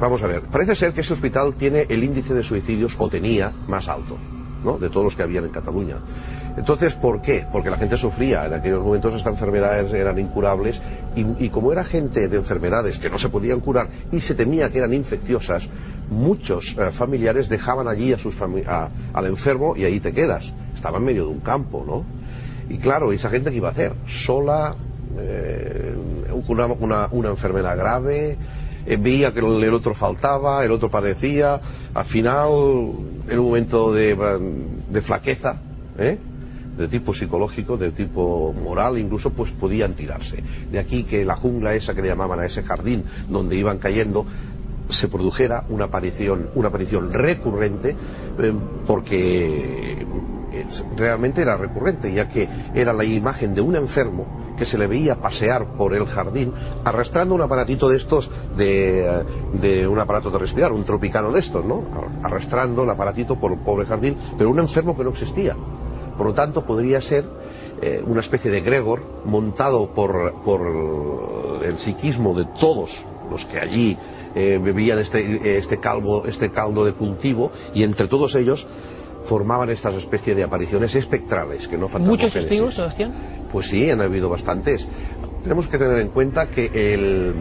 Vamos 0.00 0.22
a 0.22 0.26
ver. 0.28 0.42
Parece 0.50 0.76
ser 0.76 0.92
que 0.94 1.02
ese 1.02 1.12
hospital 1.12 1.54
tiene 1.58 1.86
el 1.90 2.02
índice 2.02 2.32
de 2.32 2.42
suicidios, 2.42 2.94
o 2.98 3.08
tenía, 3.10 3.52
más 3.68 3.86
alto, 3.88 4.16
¿no? 4.64 4.78
De 4.78 4.88
todos 4.88 5.04
los 5.04 5.14
que 5.14 5.22
habían 5.24 5.44
en 5.44 5.50
Cataluña. 5.50 5.96
Entonces, 6.56 6.94
¿por 6.94 7.22
qué? 7.22 7.46
Porque 7.50 7.70
la 7.70 7.76
gente 7.78 7.96
sufría. 7.96 8.46
En 8.46 8.54
aquellos 8.54 8.82
momentos 8.84 9.14
estas 9.14 9.32
enfermedades 9.32 9.92
eran 9.92 10.18
incurables 10.18 10.80
y, 11.16 11.44
y 11.46 11.48
como 11.50 11.72
era 11.72 11.84
gente 11.84 12.28
de 12.28 12.36
enfermedades 12.36 12.98
que 12.98 13.08
no 13.08 13.18
se 13.18 13.28
podían 13.30 13.60
curar 13.60 13.88
y 14.10 14.20
se 14.20 14.34
temía 14.34 14.70
que 14.70 14.78
eran 14.78 14.92
infecciosas, 14.92 15.62
muchos 16.10 16.64
eh, 16.78 16.90
familiares 16.98 17.48
dejaban 17.48 17.88
allí 17.88 18.12
a 18.12 18.18
sus 18.18 18.34
a- 18.66 18.88
al 19.14 19.26
enfermo 19.26 19.74
y 19.76 19.84
ahí 19.84 20.00
te 20.00 20.12
quedas. 20.12 20.44
Estaba 20.74 20.98
en 20.98 21.04
medio 21.04 21.24
de 21.26 21.30
un 21.32 21.40
campo, 21.40 21.84
¿no? 21.86 22.04
Y 22.68 22.78
claro, 22.78 23.12
¿esa 23.12 23.30
gente 23.30 23.50
qué 23.50 23.56
iba 23.56 23.68
a 23.68 23.72
hacer? 23.72 23.94
Sola, 24.26 24.74
eh, 25.18 25.94
una, 26.48 27.08
enfermedad 27.30 27.76
grave, 27.76 28.36
eh, 28.86 28.96
veía 28.98 29.32
que 29.32 29.40
el, 29.40 29.74
otro 29.74 29.94
faltaba, 29.94 30.64
el 30.64 30.70
otro 30.70 30.90
padecía, 30.90 31.60
al 31.94 32.04
final, 32.06 32.48
en 33.28 33.38
un 33.38 33.44
momento 33.46 33.92
de, 33.92 34.16
de 34.88 35.02
flaqueza, 35.02 35.56
¿eh? 35.98 36.18
De 36.76 36.88
tipo 36.88 37.14
psicológico, 37.14 37.76
de 37.76 37.92
tipo 37.92 38.52
moral, 38.52 38.98
incluso 38.98 39.30
pues 39.30 39.50
podían 39.52 39.94
tirarse. 39.94 40.42
De 40.70 40.78
aquí 40.78 41.04
que 41.04 41.24
la 41.24 41.36
jungla 41.36 41.74
esa 41.74 41.94
que 41.94 42.02
le 42.02 42.08
llamaban 42.08 42.40
a 42.40 42.46
ese 42.46 42.62
jardín 42.62 43.04
donde 43.28 43.56
iban 43.56 43.78
cayendo, 43.78 44.26
se 44.90 45.08
produjera 45.08 45.64
una 45.68 45.86
aparición, 45.86 46.50
una 46.54 46.68
aparición 46.68 47.12
recurrente, 47.12 47.96
eh, 48.38 48.54
porque 48.86 50.06
realmente 50.96 51.40
era 51.40 51.56
recurrente, 51.56 52.12
ya 52.12 52.28
que 52.28 52.48
era 52.74 52.92
la 52.92 53.04
imagen 53.04 53.54
de 53.54 53.60
un 53.60 53.76
enfermo 53.76 54.54
que 54.56 54.66
se 54.66 54.76
le 54.76 54.86
veía 54.86 55.16
pasear 55.16 55.76
por 55.78 55.94
el 55.94 56.06
jardín 56.06 56.52
arrastrando 56.84 57.34
un 57.34 57.40
aparatito 57.40 57.88
de 57.88 57.96
estos 57.96 58.28
de, 58.56 59.24
de 59.60 59.88
un 59.88 59.98
aparato 59.98 60.30
de 60.30 60.38
respirar, 60.38 60.72
un 60.72 60.84
tropicano 60.84 61.32
de 61.32 61.40
estos, 61.40 61.64
¿no? 61.64 61.84
Arrastrando 62.22 62.84
el 62.84 62.90
aparatito 62.90 63.40
por 63.40 63.52
el 63.52 63.60
pobre 63.60 63.86
jardín, 63.86 64.16
pero 64.36 64.50
un 64.50 64.58
enfermo 64.58 64.96
que 64.96 65.04
no 65.04 65.10
existía. 65.10 65.56
Por 66.16 66.26
lo 66.26 66.34
tanto, 66.34 66.64
podría 66.64 67.00
ser 67.00 67.24
eh, 67.80 68.02
una 68.06 68.20
especie 68.20 68.50
de 68.50 68.60
Gregor 68.60 69.02
montado 69.24 69.92
por, 69.94 70.42
por 70.44 71.62
el 71.64 71.78
psiquismo 71.78 72.34
de 72.34 72.46
todos 72.60 72.90
los 73.30 73.44
que 73.46 73.58
allí 73.58 73.96
eh, 74.34 74.60
bebían 74.62 74.98
este, 74.98 75.58
este, 75.58 75.78
calvo, 75.78 76.24
este 76.26 76.50
caldo 76.50 76.84
de 76.84 76.92
cultivo 76.92 77.50
y 77.74 77.82
entre 77.82 78.08
todos 78.08 78.34
ellos 78.34 78.64
formaban 79.28 79.70
estas 79.70 79.94
especies 79.94 80.36
de 80.36 80.42
apariciones 80.42 80.94
espectrales 80.94 81.66
que 81.68 81.76
no 81.76 81.88
¿Muchos 81.88 82.32
testigos, 82.32 82.74
Sebastián? 82.74 83.12
Pues 83.50 83.68
sí, 83.68 83.90
han 83.90 84.00
habido 84.00 84.28
bastantes. 84.28 84.84
Tenemos 85.42 85.68
que 85.68 85.78
tener 85.78 85.98
en 85.98 86.08
cuenta 86.08 86.48
que 86.48 86.66
el, 86.66 87.34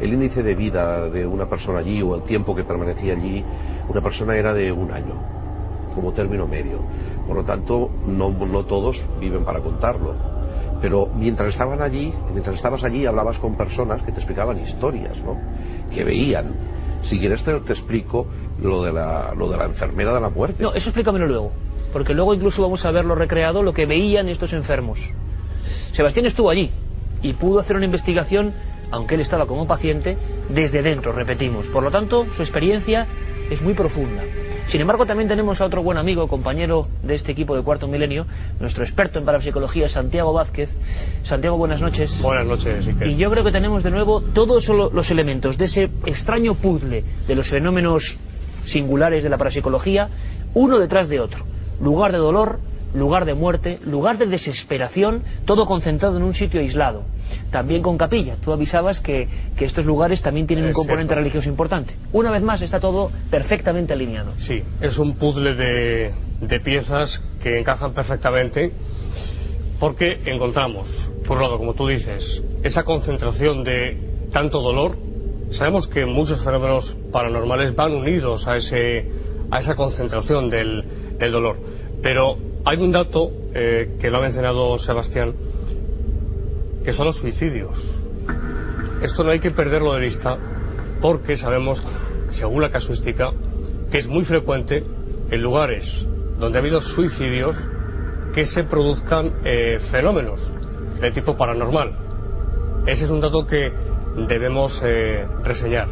el 0.00 0.12
índice 0.12 0.42
de 0.42 0.54
vida 0.54 1.08
de 1.10 1.26
una 1.26 1.48
persona 1.48 1.80
allí 1.80 2.00
o 2.02 2.14
el 2.14 2.22
tiempo 2.22 2.54
que 2.54 2.64
permanecía 2.64 3.14
allí, 3.14 3.44
una 3.88 4.00
persona 4.00 4.36
era 4.36 4.54
de 4.54 4.70
un 4.70 4.90
año, 4.92 5.14
como 5.94 6.12
término 6.12 6.46
medio. 6.46 6.80
Por 7.28 7.36
lo 7.36 7.44
tanto, 7.44 7.90
no, 8.06 8.30
no 8.30 8.64
todos 8.64 8.96
viven 9.20 9.44
para 9.44 9.60
contarlo. 9.60 10.14
Pero 10.80 11.10
mientras 11.14 11.50
estaban 11.50 11.82
allí, 11.82 12.10
mientras 12.32 12.56
estabas 12.56 12.82
allí, 12.82 13.04
hablabas 13.04 13.38
con 13.38 13.54
personas 13.54 14.00
que 14.02 14.12
te 14.12 14.18
explicaban 14.18 14.58
historias, 14.66 15.18
¿no? 15.18 15.36
Que 15.94 16.04
veían. 16.04 16.54
Si 17.02 17.18
quieres 17.18 17.44
te, 17.44 17.52
te 17.60 17.74
explico 17.74 18.26
lo 18.62 18.82
de, 18.82 18.94
la, 18.94 19.34
lo 19.36 19.50
de 19.50 19.58
la 19.58 19.66
enfermera 19.66 20.14
de 20.14 20.20
la 20.22 20.30
muerte. 20.30 20.62
No, 20.62 20.72
eso 20.72 20.88
explícamelo 20.88 21.26
luego. 21.26 21.52
Porque 21.92 22.14
luego 22.14 22.32
incluso 22.32 22.62
vamos 22.62 22.82
a 22.86 22.90
verlo 22.92 23.14
recreado, 23.14 23.62
lo 23.62 23.74
que 23.74 23.84
veían 23.84 24.30
estos 24.30 24.54
enfermos. 24.54 24.98
Sebastián 25.92 26.24
estuvo 26.24 26.48
allí 26.48 26.70
y 27.20 27.34
pudo 27.34 27.60
hacer 27.60 27.76
una 27.76 27.84
investigación, 27.84 28.54
aunque 28.90 29.16
él 29.16 29.20
estaba 29.20 29.46
como 29.46 29.66
paciente, 29.66 30.16
desde 30.48 30.80
dentro, 30.80 31.12
repetimos. 31.12 31.66
Por 31.66 31.82
lo 31.82 31.90
tanto, 31.90 32.26
su 32.36 32.42
experiencia 32.42 33.06
es 33.50 33.62
muy 33.62 33.74
profunda. 33.74 34.22
Sin 34.70 34.80
embargo, 34.80 35.06
también 35.06 35.28
tenemos 35.28 35.60
a 35.60 35.64
otro 35.64 35.82
buen 35.82 35.96
amigo, 35.96 36.28
compañero 36.28 36.88
de 37.02 37.14
este 37.14 37.32
equipo 37.32 37.56
de 37.56 37.62
Cuarto 37.62 37.88
Milenio, 37.88 38.26
nuestro 38.60 38.84
experto 38.84 39.18
en 39.18 39.24
parapsicología, 39.24 39.88
Santiago 39.88 40.32
Vázquez. 40.32 40.68
Santiago, 41.24 41.56
buenas 41.56 41.80
noches. 41.80 42.10
Buenas 42.20 42.46
noches, 42.46 42.86
Y 43.06 43.16
yo 43.16 43.30
creo 43.30 43.44
que 43.44 43.52
tenemos 43.52 43.82
de 43.82 43.90
nuevo 43.90 44.20
todos 44.20 44.68
los 44.68 45.10
elementos 45.10 45.56
de 45.56 45.64
ese 45.64 45.90
extraño 46.04 46.54
puzzle 46.54 47.02
de 47.26 47.34
los 47.34 47.48
fenómenos 47.48 48.02
singulares 48.66 49.22
de 49.22 49.30
la 49.30 49.38
parapsicología, 49.38 50.08
uno 50.52 50.78
detrás 50.78 51.08
de 51.08 51.20
otro. 51.20 51.44
Lugar 51.80 52.12
de 52.12 52.18
dolor, 52.18 52.58
lugar 52.94 53.24
de 53.24 53.34
muerte, 53.34 53.78
lugar 53.84 54.18
de 54.18 54.26
desesperación, 54.26 55.22
todo 55.44 55.66
concentrado 55.66 56.16
en 56.16 56.22
un 56.22 56.34
sitio 56.34 56.60
aislado. 56.60 57.02
También 57.50 57.82
con 57.82 57.98
capilla. 57.98 58.36
Tú 58.42 58.52
avisabas 58.52 59.00
que, 59.00 59.28
que 59.56 59.66
estos 59.66 59.84
lugares 59.84 60.22
también 60.22 60.46
tienen 60.46 60.66
un 60.66 60.72
componente 60.72 61.14
religioso 61.14 61.48
importante. 61.48 61.94
Una 62.12 62.30
vez 62.30 62.42
más 62.42 62.62
está 62.62 62.80
todo 62.80 63.10
perfectamente 63.30 63.92
alineado. 63.92 64.32
Sí, 64.38 64.62
es 64.80 64.98
un 64.98 65.16
puzzle 65.16 65.54
de, 65.54 66.14
de 66.40 66.60
piezas 66.60 67.22
que 67.42 67.58
encajan 67.58 67.92
perfectamente 67.92 68.72
porque 69.78 70.20
encontramos, 70.26 70.88
por 71.26 71.36
un 71.36 71.42
lado, 71.42 71.58
como 71.58 71.74
tú 71.74 71.86
dices, 71.86 72.42
esa 72.62 72.84
concentración 72.84 73.62
de 73.64 73.96
tanto 74.32 74.60
dolor. 74.60 74.96
Sabemos 75.52 75.86
que 75.86 76.04
muchos 76.04 76.42
fenómenos 76.42 76.96
paranormales 77.12 77.74
van 77.74 77.94
unidos 77.94 78.46
a, 78.46 78.56
ese, 78.56 79.06
a 79.50 79.60
esa 79.60 79.74
concentración 79.76 80.50
del, 80.50 80.84
del 81.18 81.32
dolor. 81.32 81.56
Pero 82.02 82.36
hay 82.68 82.76
un 82.82 82.92
dato 82.92 83.30
eh, 83.54 83.96
que 83.98 84.10
lo 84.10 84.18
ha 84.18 84.20
mencionado 84.20 84.78
Sebastián, 84.80 85.32
que 86.84 86.92
son 86.92 87.06
los 87.06 87.16
suicidios. 87.16 87.74
Esto 89.00 89.24
no 89.24 89.30
hay 89.30 89.40
que 89.40 89.52
perderlo 89.52 89.94
de 89.94 90.00
vista 90.00 90.36
porque 91.00 91.38
sabemos, 91.38 91.82
según 92.38 92.60
la 92.60 92.68
casuística, 92.68 93.30
que 93.90 94.00
es 94.00 94.06
muy 94.06 94.26
frecuente 94.26 94.84
en 95.30 95.42
lugares 95.42 95.86
donde 96.38 96.58
ha 96.58 96.60
habido 96.60 96.82
suicidios 96.82 97.56
que 98.34 98.44
se 98.44 98.64
produzcan 98.64 99.32
eh, 99.46 99.80
fenómenos 99.90 100.38
de 101.00 101.10
tipo 101.12 101.38
paranormal. 101.38 101.96
Ese 102.86 103.06
es 103.06 103.10
un 103.10 103.22
dato 103.22 103.46
que 103.46 103.72
debemos 104.28 104.78
eh, 104.84 105.26
reseñar, 105.42 105.88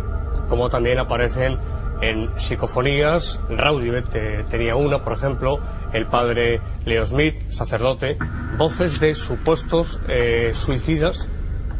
como 0.51 0.68
también 0.68 0.99
aparecen 0.99 1.57
en 2.03 2.29
psicofonías. 2.49 3.24
Raudibet 3.49 4.11
tenía 4.51 4.77
una, 4.77 5.03
por 5.03 5.14
ejemplo, 5.14 5.59
el 5.93 6.07
padre 6.07 6.61
Leo 6.84 7.07
Smith, 7.07 7.34
sacerdote, 7.51 8.16
voces 8.59 8.99
de 9.01 9.14
supuestos 9.14 9.99
eh, 10.09 10.53
suicidas 10.64 11.16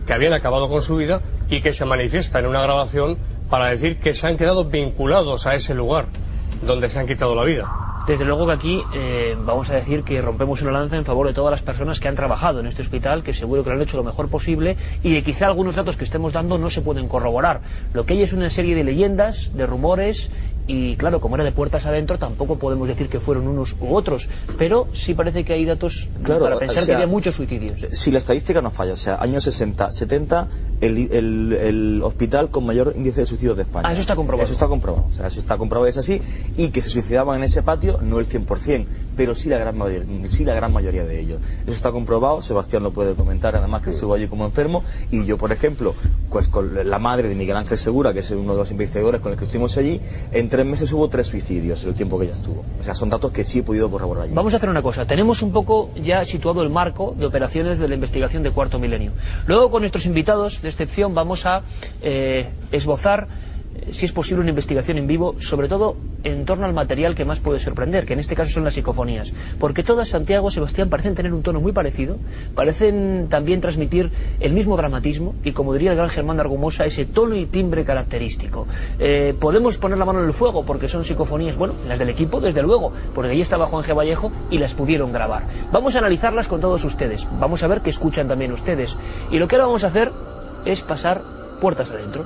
que 0.07 0.13
habían 0.13 0.33
acabado 0.33 0.69
con 0.69 0.83
su 0.83 0.97
vida 0.97 1.21
y 1.49 1.61
que 1.61 1.75
se 1.75 1.85
manifiesta 1.85 2.39
en 2.39 2.47
una 2.47 2.63
grabación 2.63 3.19
para 3.51 3.69
decir 3.69 3.99
que 3.99 4.15
se 4.15 4.27
han 4.27 4.37
quedado 4.37 4.65
vinculados 4.65 5.47
a 5.47 5.55
ese 5.55 5.75
lugar 5.75 6.07
donde 6.65 6.91
se 6.91 6.99
han 6.99 7.07
quitado 7.07 7.35
la 7.35 7.45
vida. 7.45 7.87
Desde 8.07 8.25
luego 8.25 8.47
que 8.47 8.53
aquí 8.53 8.83
eh, 8.95 9.37
vamos 9.45 9.69
a 9.69 9.75
decir 9.75 10.05
que 10.05 10.23
rompemos 10.23 10.63
una 10.63 10.71
lanza 10.71 10.97
en 10.97 11.05
favor 11.05 11.27
de 11.27 11.35
todas 11.35 11.51
las 11.51 11.63
personas 11.63 11.99
que 11.99 12.07
han 12.07 12.15
trabajado 12.15 12.61
en 12.61 12.67
este 12.67 12.83
hospital, 12.83 13.25
que 13.25 13.35
seguro 13.35 13.65
que 13.65 13.71
lo 13.71 13.77
han 13.77 13.83
hecho 13.83 13.97
lo 13.97 14.05
mejor 14.05 14.31
posible 14.31 14.77
y 15.03 15.13
que 15.13 15.25
quizá 15.25 15.47
algunos 15.47 15.75
datos 15.75 15.97
que 15.97 16.05
estemos 16.05 16.33
dando 16.33 16.57
no 16.57 16.71
se 16.71 16.83
pueden 16.83 17.09
corroborar. 17.09 17.63
Lo 17.95 18.07
que 18.07 18.15
hay 18.15 18.23
es 18.23 18.33
una 18.33 18.49
serie 18.51 18.77
de 18.77 18.85
leyendas, 18.85 19.51
de 19.55 19.67
rumores 19.67 20.31
y 20.67 20.97
claro, 20.97 21.21
como 21.21 21.37
era 21.37 21.45
de 21.45 21.53
puertas 21.53 21.85
adentro, 21.87 22.19
tampoco 22.19 22.59
podemos 22.59 22.89
decir 22.89 23.09
que 23.09 23.21
fueron 23.21 23.47
unos 23.47 23.75
u 23.81 23.95
otros, 23.95 24.29
pero 24.59 24.89
sí 25.05 25.15
parece 25.15 25.45
que 25.45 25.53
hay 25.53 25.65
datos 25.65 25.95
para 26.23 26.59
pensar 26.59 26.85
que 26.87 26.95
había 26.95 27.07
muchos 27.07 27.35
suicidios. 27.37 27.79
Si 27.93 28.11
la 28.11 28.19
estadística 28.19 28.61
no 28.61 28.71
falla, 28.71 28.95
o 28.95 28.97
sea, 28.97 29.17
años 29.17 29.45
60, 29.45 29.93
70, 29.93 30.49
el, 30.81 31.13
el, 31.13 31.53
el 31.53 32.03
hospital 32.03 32.51
con 32.51 32.67
mayor 32.67 32.95
índice 32.97 33.21
de 33.21 33.27
suicidios 33.27 33.57
de 33.57 33.63
España. 33.63 33.89
Ah, 33.89 33.93
eso 33.93 34.03
está 34.03 34.17
comprobado. 34.17 34.45
Eso 34.45 34.55
está 34.55 34.67
comprobado, 34.67 35.07
o 35.09 35.13
sea, 35.13 35.29
eso 35.29 35.41
está 35.41 35.57
comprobado, 35.57 35.89
es 35.89 35.97
así, 35.97 36.21
y 36.57 36.71
que 36.71 36.83
se 36.83 36.91
suicidaban 36.91 37.39
en 37.39 37.45
ese 37.45 37.63
patio, 37.63 37.99
no 38.03 38.19
el 38.19 38.29
100%, 38.29 38.87
pero 39.17 39.35
sí 39.35 39.49
la 39.49 39.59
gran 39.59 39.79
mayoría, 39.79 40.29
sí 40.31 40.45
la 40.45 40.55
gran 40.55 40.73
mayoría 40.73 41.05
de 41.05 41.21
ellos. 41.21 41.41
Eso 41.63 41.73
está 41.73 41.93
comprobado, 41.93 42.43
Sebastián 42.43 42.83
lo 42.83 42.93
puede 42.93 43.15
comentar, 43.15 43.55
además 43.57 43.83
que 43.83 43.91
estuvo 43.91 44.15
allí 44.15 44.27
como 44.27 44.45
enfermo, 44.45 44.83
y 45.11 45.25
yo, 45.25 45.39
por 45.39 45.53
ejemplo, 45.53 45.95
pues 46.31 46.49
con 46.49 46.91
la 46.91 46.99
madre 46.99 47.29
de 47.29 47.35
Miguel 47.35 47.57
Ángel 47.57 47.79
Segura, 47.79 48.13
que 48.13 48.21
es 48.21 48.31
uno 48.31 48.53
de 48.53 48.59
los 48.59 48.71
investigadores 48.71 49.21
con 49.21 49.31
los 49.31 49.39
que 49.39 49.45
estuvimos 49.45 49.77
allí, 49.79 50.01
entre 50.33 50.56
tres 50.57 50.67
meses 50.67 50.91
hubo 50.91 51.07
tres 51.09 51.27
suicidios 51.27 51.83
en 51.83 51.91
el 51.91 51.95
tiempo 51.95 52.19
que 52.19 52.25
ella 52.25 52.35
estuvo. 52.35 52.65
O 52.81 52.83
sea, 52.83 52.95
son 52.95 53.11
datos 53.11 53.31
que 53.31 53.45
sí 53.45 53.59
he 53.59 53.63
podido 53.63 53.91
corroborar. 53.91 54.27
Vamos 54.31 54.55
a 54.55 54.57
hacer 54.57 54.71
una 54.71 54.81
cosa. 54.81 55.07
Tenemos 55.07 55.43
un 55.43 55.53
poco 55.53 55.91
ya 55.97 56.25
situado 56.25 56.63
el 56.63 56.71
marco 56.71 57.15
de 57.15 57.27
operaciones 57.27 57.79
de 57.79 57.87
la 57.87 57.95
investigación 57.95 58.43
de 58.43 58.53
Cuarto 58.53 58.79
Milenio. 58.79 59.13
Luego, 59.47 59.71
con 59.71 59.83
nuestros 59.83 60.07
invitados 60.07 60.59
de 60.63 60.71
excepción, 60.71 61.15
vamos 61.15 61.45
a 61.45 61.61
eh, 62.01 62.49
esbozar 62.73 63.29
si 63.93 64.07
es 64.07 64.13
posible 64.13 64.41
una 64.41 64.51
investigación 64.51 64.99
en 64.99 65.07
vivo, 65.07 65.37
sobre 65.41 65.69
todo 65.69 65.97
en 66.25 66.45
torno 66.45 66.67
al 66.67 66.73
material 66.73 67.15
que 67.15 67.25
más 67.25 67.39
puede 67.39 67.61
sorprender, 67.61 68.05
que 68.05 68.15
en 68.15 68.21
este 68.21 68.35
caso 68.35 68.51
son 68.53 68.65
las 68.65 68.75
psicofonías. 68.75 69.31
Porque 69.61 69.83
todas, 69.83 70.09
Santiago, 70.09 70.51
Sebastián, 70.51 70.89
parecen 70.89 71.15
tener 71.15 71.33
un 71.33 71.43
tono 71.43 71.61
muy 71.61 71.73
parecido, 71.73 72.17
parecen 72.55 73.29
también 73.31 73.61
transmitir 73.61 74.11
el 74.41 74.53
mismo 74.53 74.77
dramatismo 74.77 75.35
y, 75.45 75.53
como 75.53 75.73
diría 75.73 75.93
el 75.93 75.97
gran 75.97 76.11
Germán 76.11 76.37
de 76.37 76.43
Argumosa, 76.43 76.85
ese 76.85 77.07
tono 77.07 77.37
y 77.37 77.47
timbre 77.47 77.85
característico. 77.85 78.67
Eh, 78.99 79.35
podemos 79.41 79.77
poner 79.77 79.99
la 79.99 80.05
mano 80.05 80.21
en 80.21 80.27
el 80.27 80.35
fuego 80.35 80.65
porque 80.65 80.89
son 80.89 81.05
psicofonías, 81.05 81.57
bueno, 81.57 81.75
las 81.87 81.99
del 81.99 82.09
equipo, 82.09 82.41
desde 82.41 82.63
luego, 82.63 82.93
porque 83.15 83.31
allí 83.31 83.43
estaba 83.43 83.67
Juan 83.67 83.85
G. 83.85 83.95
Vallejo 83.97 84.33
y 84.51 84.59
las 84.59 84.75
pudieron 84.75 85.13
grabar. 85.13 85.45
Vamos 85.71 85.95
a 85.95 85.99
analizarlas 85.99 86.49
con 86.49 86.61
todos 86.61 86.83
ustedes, 86.85 87.25
vamos 87.39 87.63
a 87.63 87.69
ver 87.69 87.83
qué 87.83 87.91
escuchan 87.91 88.29
también 88.29 88.53
ustedes. 88.53 88.95
Y 89.31 89.39
lo 89.39 89.47
que 89.47 89.57
ahora 89.57 89.67
vamos 89.67 89.85
a 89.85 89.89
hacer 89.89 90.11
es 90.65 90.81
pasar 90.83 91.23
puertas 91.61 91.89
adentro, 91.91 92.25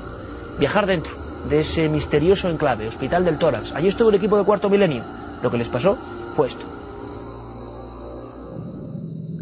viajar 0.58 0.86
dentro 0.86 1.29
de 1.48 1.60
ese 1.60 1.88
misterioso 1.88 2.48
enclave, 2.48 2.88
Hospital 2.88 3.24
del 3.24 3.38
Tórax. 3.38 3.72
Allí 3.72 3.88
estuvo 3.88 4.10
el 4.10 4.16
equipo 4.16 4.36
de 4.36 4.44
Cuarto 4.44 4.68
Milenio. 4.68 5.04
Lo 5.42 5.50
que 5.50 5.58
les 5.58 5.68
pasó 5.68 5.96
fue 6.36 6.48
esto. 6.48 6.64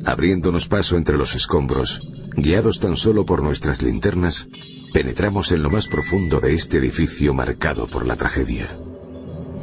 Abriéndonos 0.04 0.66
paso 0.68 0.96
entre 0.96 1.18
los 1.18 1.34
escombros, 1.34 2.00
guiados 2.36 2.78
tan 2.80 2.96
solo 2.96 3.26
por 3.26 3.42
nuestras 3.42 3.82
linternas, 3.82 4.48
penetramos 4.92 5.50
en 5.52 5.62
lo 5.62 5.70
más 5.70 5.86
profundo 5.88 6.40
de 6.40 6.54
este 6.54 6.78
edificio 6.78 7.34
marcado 7.34 7.86
por 7.88 8.06
la 8.06 8.16
tragedia. 8.16 8.78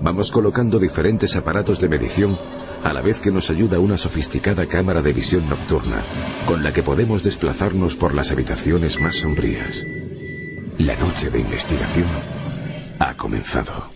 Vamos 0.03 0.29
colocando 0.31 0.77
diferentes 0.77 1.35
aparatos 1.35 1.79
de 1.79 1.89
medición 1.89 2.37
a 2.83 2.93
la 2.93 3.01
vez 3.01 3.19
que 3.21 3.31
nos 3.31 3.49
ayuda 3.49 3.79
una 3.79 3.97
sofisticada 3.97 4.67
cámara 4.67 5.01
de 5.01 5.13
visión 5.13 5.49
nocturna, 5.49 6.03
con 6.45 6.63
la 6.63 6.71
que 6.71 6.83
podemos 6.83 7.23
desplazarnos 7.23 7.95
por 7.95 8.13
las 8.13 8.29
habitaciones 8.29 8.99
más 8.99 9.15
sombrías. 9.15 10.04
La 10.79 10.93
noche 10.97 11.29
de 11.29 11.39
investigación 11.39 12.09
ha 12.99 13.15
comenzado. 13.15 13.91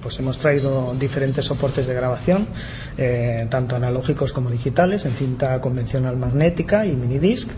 Pues 0.00 0.16
hemos 0.20 0.38
traído 0.38 0.94
diferentes 0.94 1.44
soportes 1.44 1.88
de 1.88 1.92
grabación, 1.92 2.46
eh, 2.96 3.48
tanto 3.50 3.74
analógicos 3.74 4.32
como 4.32 4.48
digitales, 4.48 5.04
en 5.04 5.16
cinta 5.16 5.60
convencional 5.60 6.16
magnética 6.16 6.86
y 6.86 6.92
minidisc, 6.92 7.48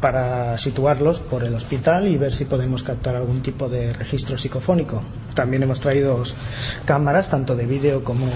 para 0.00 0.58
situarlos 0.58 1.20
por 1.20 1.44
el 1.44 1.54
hospital 1.54 2.08
y 2.08 2.18
ver 2.18 2.34
si 2.34 2.46
podemos 2.46 2.82
captar 2.82 3.14
algún 3.14 3.42
tipo 3.42 3.68
de 3.68 3.92
registro 3.92 4.36
psicofónico. 4.36 5.00
También 5.36 5.62
hemos 5.62 5.78
traído 5.78 6.24
cámaras, 6.86 7.30
tanto 7.30 7.54
de 7.54 7.64
vídeo 7.64 8.02
como, 8.02 8.26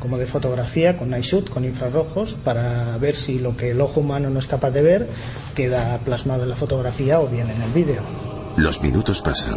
como 0.00 0.18
de 0.18 0.26
fotografía, 0.26 0.98
con 0.98 1.08
night 1.08 1.24
shoot, 1.24 1.48
con 1.48 1.64
infrarrojos, 1.64 2.36
para 2.44 2.98
ver 2.98 3.16
si 3.16 3.38
lo 3.38 3.56
que 3.56 3.70
el 3.70 3.80
ojo 3.80 4.00
humano 4.00 4.28
no 4.28 4.38
es 4.38 4.46
capaz 4.46 4.70
de 4.70 4.82
ver 4.82 5.08
queda 5.54 5.98
plasmado 6.04 6.42
en 6.42 6.50
la 6.50 6.56
fotografía 6.56 7.20
o 7.20 7.26
bien 7.26 7.48
en 7.48 7.62
el 7.62 7.72
vídeo. 7.72 8.37
Los 8.58 8.82
minutos 8.82 9.20
pasan 9.22 9.56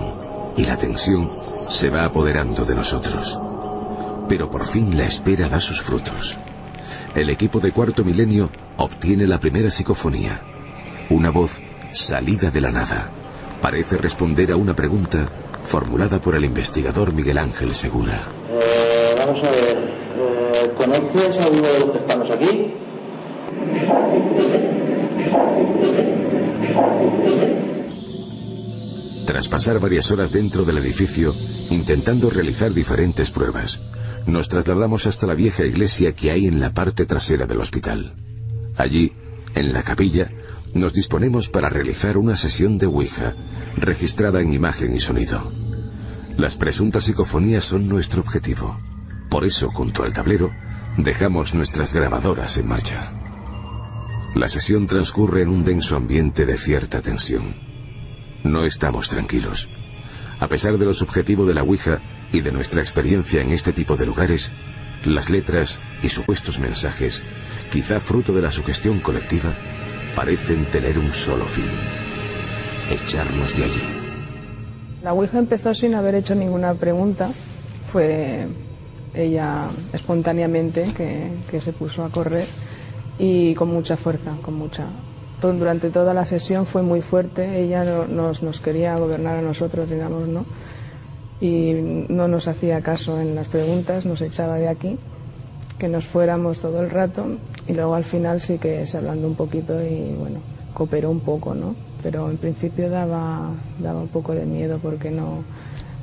y 0.56 0.64
la 0.64 0.78
tensión 0.78 1.28
se 1.72 1.90
va 1.90 2.06
apoderando 2.06 2.64
de 2.66 2.76
nosotros. 2.76 3.36
Pero 4.30 4.52
por 4.52 4.68
fin 4.68 4.96
la 4.96 5.06
espera 5.06 5.50
da 5.50 5.60
sus 5.60 5.82
frutos. 5.82 6.38
El 7.16 7.32
equipo 7.32 7.60
de 7.60 7.72
cuarto 7.72 8.04
milenio 8.04 8.52
obtiene 8.78 9.26
la 9.26 9.40
primera 9.40 9.72
psicofonía. 9.72 10.42
Una 11.10 11.32
voz 11.32 11.50
salida 11.94 12.52
de 12.52 12.62
la 12.62 12.70
nada. 12.70 13.10
Parece 13.60 13.98
responder 13.98 14.52
a 14.52 14.56
una 14.56 14.76
pregunta 14.76 15.28
formulada 15.72 16.20
por 16.20 16.36
el 16.36 16.46
investigador 16.46 17.12
Miguel 17.12 17.40
Ángel 17.40 17.74
Segura. 17.74 18.22
Eh, 18.52 19.16
vamos 19.18 19.44
a 19.44 19.50
ver, 19.50 19.78
eh, 20.16 20.74
¿conoces 20.78 21.40
a 21.40 21.48
uno 21.48 21.68
de 21.68 21.80
los 21.80 21.92
que 21.92 21.98
estamos 21.98 22.30
aquí? 22.30 22.74
Pasar 29.52 29.80
varias 29.80 30.10
horas 30.10 30.32
dentro 30.32 30.64
del 30.64 30.78
edificio, 30.78 31.36
intentando 31.70 32.30
realizar 32.30 32.74
diferentes 32.74 33.30
pruebas, 33.32 33.80
nos 34.26 34.48
trasladamos 34.48 35.06
hasta 35.06 35.28
la 35.28 35.36
vieja 35.36 35.66
iglesia 35.66 36.14
que 36.14 36.32
hay 36.32 36.48
en 36.48 36.60
la 36.60 36.74
parte 36.74 37.06
trasera 37.06 37.46
del 37.46 37.60
hospital. 37.60 38.14
Allí, 38.78 39.12
en 39.54 39.74
la 39.74 39.84
capilla, 39.84 40.32
nos 40.74 40.94
disponemos 40.94 41.50
para 41.50 41.70
realizar 41.70 42.18
una 42.18 42.38
sesión 42.38 42.78
de 42.78 42.86
Ouija, 42.86 43.36
registrada 43.76 44.42
en 44.42 44.54
imagen 44.54 44.96
y 44.96 45.02
sonido. 45.02 45.52
Las 46.38 46.56
presuntas 46.56 47.04
psicofonías 47.04 47.66
son 47.66 47.90
nuestro 47.90 48.22
objetivo. 48.22 48.80
Por 49.30 49.44
eso, 49.44 49.70
junto 49.72 50.04
al 50.04 50.14
tablero, 50.14 50.50
dejamos 50.98 51.54
nuestras 51.54 51.94
grabadoras 51.94 52.56
en 52.56 52.68
marcha. 52.68 53.12
La 54.34 54.48
sesión 54.48 54.88
transcurre 54.88 55.42
en 55.42 55.50
un 55.50 55.66
denso 55.66 55.98
ambiente 55.98 56.46
de 56.46 56.58
cierta 56.58 57.02
tensión. 57.02 57.71
No 58.44 58.66
estamos 58.66 59.08
tranquilos. 59.08 59.68
A 60.40 60.48
pesar 60.48 60.78
de 60.78 60.86
lo 60.86 60.94
subjetivo 60.96 61.46
de 61.46 61.54
la 61.54 61.62
Ouija 61.62 62.00
y 62.32 62.42
de 62.42 62.52
nuestra 62.52 62.82
experiencia 62.82 63.42
en 63.42 63.52
este 63.52 63.72
tipo 63.72 63.96
de 63.96 64.08
lugares, 64.08 64.42
las 65.06 65.30
letras 65.30 65.70
y 66.02 66.10
supuestos 66.10 66.58
mensajes, 66.58 67.22
quizá 67.72 68.00
fruto 68.02 68.34
de 68.34 68.42
la 68.42 68.52
sugestión 68.52 69.00
colectiva, 69.02 69.54
parecen 70.16 70.66
tener 70.72 70.98
un 70.98 71.12
solo 71.26 71.46
fin. 71.46 71.70
Echarnos 72.90 73.56
de 73.56 73.64
allí. 73.64 73.84
La 75.04 75.14
Ouija 75.14 75.38
empezó 75.38 75.76
sin 75.76 75.94
haber 75.94 76.16
hecho 76.16 76.34
ninguna 76.34 76.74
pregunta. 76.74 77.32
Fue 77.92 78.48
ella 79.14 79.70
espontáneamente 79.94 80.94
que, 80.96 81.32
que 81.50 81.62
se 81.62 81.74
puso 81.74 82.04
a 82.04 82.10
correr 82.10 82.48
y 83.20 83.54
con 83.54 83.70
mucha 83.70 83.98
fuerza, 83.98 84.36
con 84.42 84.56
mucha 84.56 84.88
durante 85.42 85.90
toda 85.90 86.14
la 86.14 86.26
sesión 86.26 86.68
fue 86.68 86.84
muy 86.84 87.02
fuerte. 87.02 87.62
Ella 87.62 87.84
nos, 87.84 88.42
nos 88.42 88.60
quería 88.62 88.96
gobernar 88.98 89.38
a 89.38 89.42
nosotros, 89.42 89.90
digamos, 89.90 90.28
¿no? 90.28 90.46
Y 91.40 91.74
no 92.10 92.28
nos 92.28 92.48
hacía 92.48 92.82
caso 92.82 93.20
en 93.20 93.36
las 93.36 93.48
preguntas, 93.48 94.06
nos 94.06 94.22
echaba 94.22 94.56
de 94.56 94.68
aquí, 94.68 95.00
que 95.80 95.88
nos 95.88 96.06
fuéramos 96.08 96.60
todo 96.62 96.82
el 96.82 96.92
rato 96.92 97.26
y 97.68 97.74
luego 97.74 97.96
al 97.96 98.06
final 98.06 98.42
sí 98.42 98.60
que 98.60 98.86
se 98.86 98.98
hablando 98.98 99.28
un 99.28 99.36
poquito 99.36 99.82
y 99.82 100.14
bueno, 100.14 100.40
cooperó 100.76 101.10
un 101.10 101.22
poco, 101.22 101.56
¿no? 101.56 101.76
Pero 102.04 102.30
en 102.30 102.38
principio 102.38 102.90
daba, 102.90 103.50
daba 103.80 104.02
un 104.02 104.10
poco 104.10 104.34
de 104.34 104.46
miedo 104.46 104.80
porque 104.82 105.10
no, 105.10 105.44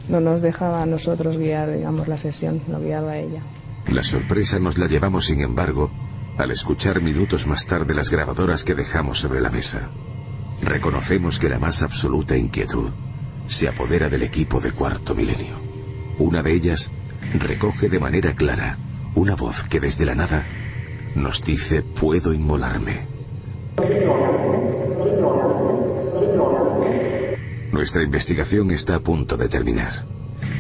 no 0.09 0.21
nos 0.21 0.43
dejaba 0.43 0.83
a 0.83 0.87
nosotros 0.87 1.37
guiar, 1.37 1.73
digamos, 1.73 2.09
la 2.09 2.19
sesión, 2.19 2.63
lo 2.69 2.81
guiaba 2.81 3.19
ella. 3.19 3.43
La 3.89 4.03
sorpresa 4.03 4.59
nos 4.59 4.77
la 4.77 4.87
llevamos, 4.87 5.27
sin 5.27 5.41
embargo, 5.41 5.91
al 6.39 6.53
escuchar 6.53 7.03
minutos 7.03 7.45
más 7.47 7.67
tarde 7.67 7.93
las 7.93 8.09
grabadoras 8.09 8.63
que 8.63 8.75
dejamos 8.75 9.19
sobre 9.19 9.41
la 9.41 9.51
mesa. 9.51 9.91
Reconocemos 10.63 11.37
que 11.39 11.49
la 11.49 11.59
más 11.59 11.83
absoluta 11.83 12.37
inquietud 12.37 12.91
se 13.49 13.69
apodera 13.69 14.09
del 14.09 14.23
equipo 14.23 14.61
de 14.61 14.71
cuarto 14.71 15.17
milenio. 15.17 15.57
Una 16.19 16.43
de 16.43 16.55
ellas 16.55 16.91
recoge 17.35 17.89
de 17.89 17.99
manera 17.99 18.35
clara 18.35 18.79
una 19.17 19.35
voz 19.35 19.57
que 19.69 19.81
desde 19.81 20.05
la 20.05 20.15
nada 20.15 20.47
nos 21.17 21.45
dice 21.45 21.83
puedo 21.83 22.33
inmolarme. 22.33 23.07
Nuestra 27.73 28.03
investigación 28.05 28.71
está 28.71 28.95
a 28.97 29.01
punto 29.01 29.37
de 29.37 29.49
terminar. 29.49 30.05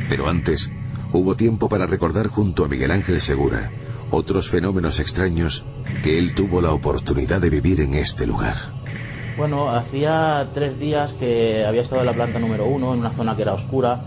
Pero 0.08 0.28
antes, 0.28 0.68
hubo 1.12 1.36
tiempo 1.36 1.68
para 1.68 1.86
recordar 1.86 2.28
junto 2.28 2.64
a 2.64 2.68
Miguel 2.68 2.90
Ángel 2.90 3.20
Segura 3.20 3.70
otros 4.10 4.48
fenómenos 4.50 4.98
extraños 4.98 5.62
que 6.02 6.18
él 6.18 6.34
tuvo 6.34 6.60
la 6.60 6.72
oportunidad 6.72 7.40
de 7.40 7.50
vivir 7.50 7.80
en 7.80 7.94
este 7.94 8.26
lugar. 8.26 8.56
Bueno, 9.36 9.70
hacía 9.70 10.48
tres 10.52 10.78
días 10.78 11.12
que 11.14 11.64
había 11.64 11.82
estado 11.82 12.00
en 12.00 12.06
la 12.06 12.14
planta 12.14 12.38
número 12.38 12.66
uno, 12.66 12.92
en 12.92 13.00
una 13.00 13.12
zona 13.12 13.36
que 13.36 13.42
era 13.42 13.54
oscura, 13.54 14.00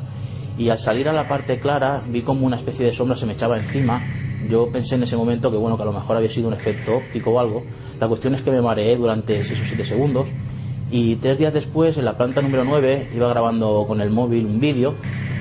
y 0.57 0.69
al 0.69 0.79
salir 0.79 1.07
a 1.07 1.13
la 1.13 1.27
parte 1.27 1.59
clara 1.59 2.03
vi 2.07 2.21
como 2.21 2.45
una 2.45 2.57
especie 2.57 2.85
de 2.85 2.95
sombra 2.95 3.17
se 3.17 3.25
me 3.25 3.33
echaba 3.33 3.57
encima. 3.57 4.01
Yo 4.49 4.71
pensé 4.71 4.95
en 4.95 5.03
ese 5.03 5.15
momento 5.15 5.49
que 5.49 5.57
bueno, 5.57 5.77
que 5.77 5.83
a 5.83 5.85
lo 5.85 5.93
mejor 5.93 6.17
había 6.17 6.31
sido 6.31 6.47
un 6.47 6.53
efecto 6.53 6.97
óptico 6.97 7.31
o 7.31 7.39
algo. 7.39 7.63
La 7.99 8.07
cuestión 8.07 8.35
es 8.35 8.41
que 8.41 8.51
me 8.51 8.61
mareé 8.61 8.97
durante 8.97 9.43
6 9.43 9.59
o 9.61 9.65
7 9.67 9.85
segundos 9.85 10.27
y 10.91 11.15
tres 11.15 11.39
días 11.39 11.53
después 11.53 11.97
en 11.97 12.05
la 12.05 12.17
planta 12.17 12.41
número 12.41 12.63
9 12.65 13.11
iba 13.15 13.29
grabando 13.29 13.85
con 13.87 14.01
el 14.01 14.11
móvil 14.11 14.45
un 14.45 14.59
vídeo 14.59 14.95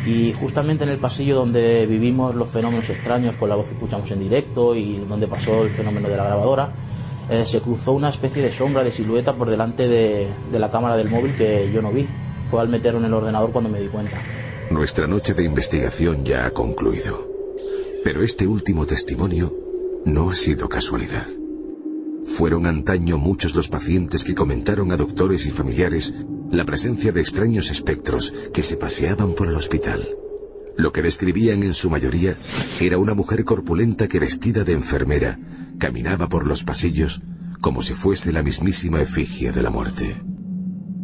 y 0.07 0.32
justamente 0.34 0.84
en 0.84 0.90
el 0.90 0.98
pasillo 0.98 1.34
donde 1.36 1.86
vivimos 1.86 2.34
los 2.34 2.51
fenómenos 2.51 2.88
extraños 2.88 3.34
con 3.36 3.48
la 3.48 3.57
voz 3.57 3.66
que 3.66 3.74
escuchamos 3.74 4.11
en 4.11 4.20
directo 4.20 4.74
y 4.74 4.96
donde 5.09 5.26
pasó 5.26 5.64
el 5.64 5.70
fenómeno 5.70 6.09
de 6.09 6.16
la 6.16 6.24
grabadora, 6.24 6.72
eh, 7.28 7.44
se 7.51 7.61
cruzó 7.61 7.92
una 7.92 8.11
especie 8.11 8.42
de 8.42 8.57
sombra, 8.57 8.82
de 8.82 8.92
silueta 8.92 9.34
por 9.34 9.51
delante 9.51 9.86
de, 9.86 10.28
de 10.51 10.59
la 10.59 10.70
cámara 10.70 10.96
del 10.96 11.11
móvil 11.11 11.34
que 11.34 11.70
yo 11.72 11.82
no 11.82 11.92
vi. 11.92 12.09
Fue 12.51 12.61
al 12.61 12.68
meterlo 12.68 12.98
en 12.98 13.07
el 13.07 13.14
ordenador 13.14 13.53
cuando 13.53 13.70
me 13.70 13.80
di 13.80 13.88
cuenta. 13.88 14.16
Nuestra 14.70 15.07
noche 15.07 15.34
de 15.34 15.44
investigación 15.44 16.24
ya 16.24 16.46
ha 16.46 16.51
concluido. 16.53 17.26
Pero 18.03 18.22
este 18.22 18.46
último 18.46 18.86
testimonio 18.86 19.53
no 20.07 20.30
ha 20.30 20.34
sido 20.36 20.68
casualidad. 20.68 21.26
Fueron 22.37 22.66
antaño 22.66 23.18
muchos 23.18 23.55
los 23.55 23.68
pacientes 23.68 24.24
que 24.24 24.35
comentaron 24.35 24.93
a 24.93 24.97
doctores 24.97 25.45
y 25.47 25.51
familiares 25.51 26.12
la 26.51 26.64
presencia 26.64 27.12
de 27.12 27.20
extraños 27.20 27.68
espectros 27.70 28.33
que 28.53 28.62
se 28.62 28.76
paseaban 28.76 29.35
por 29.35 29.49
el 29.49 29.57
hospital. 29.57 30.07
Lo 30.76 30.93
que 30.93 31.03
describían 31.03 31.62
en 31.62 31.74
su 31.74 31.91
mayoría 31.91 32.37
era 32.81 32.99
una 32.99 33.14
mujer 33.14 33.45
corpulenta 33.45 34.09
que 34.09 34.18
vestida 34.18 34.64
de 34.64 34.72
enfermera 34.72 35.39
caminaba 35.78 36.28
por 36.28 36.47
los 36.47 36.62
pasillos 36.64 37.20
como 37.61 37.83
si 37.83 37.95
fuese 37.95 38.33
la 38.33 38.43
mismísima 38.43 39.03
efigie 39.03 39.53
de 39.53 39.62
la 39.62 39.70
muerte. 39.70 40.16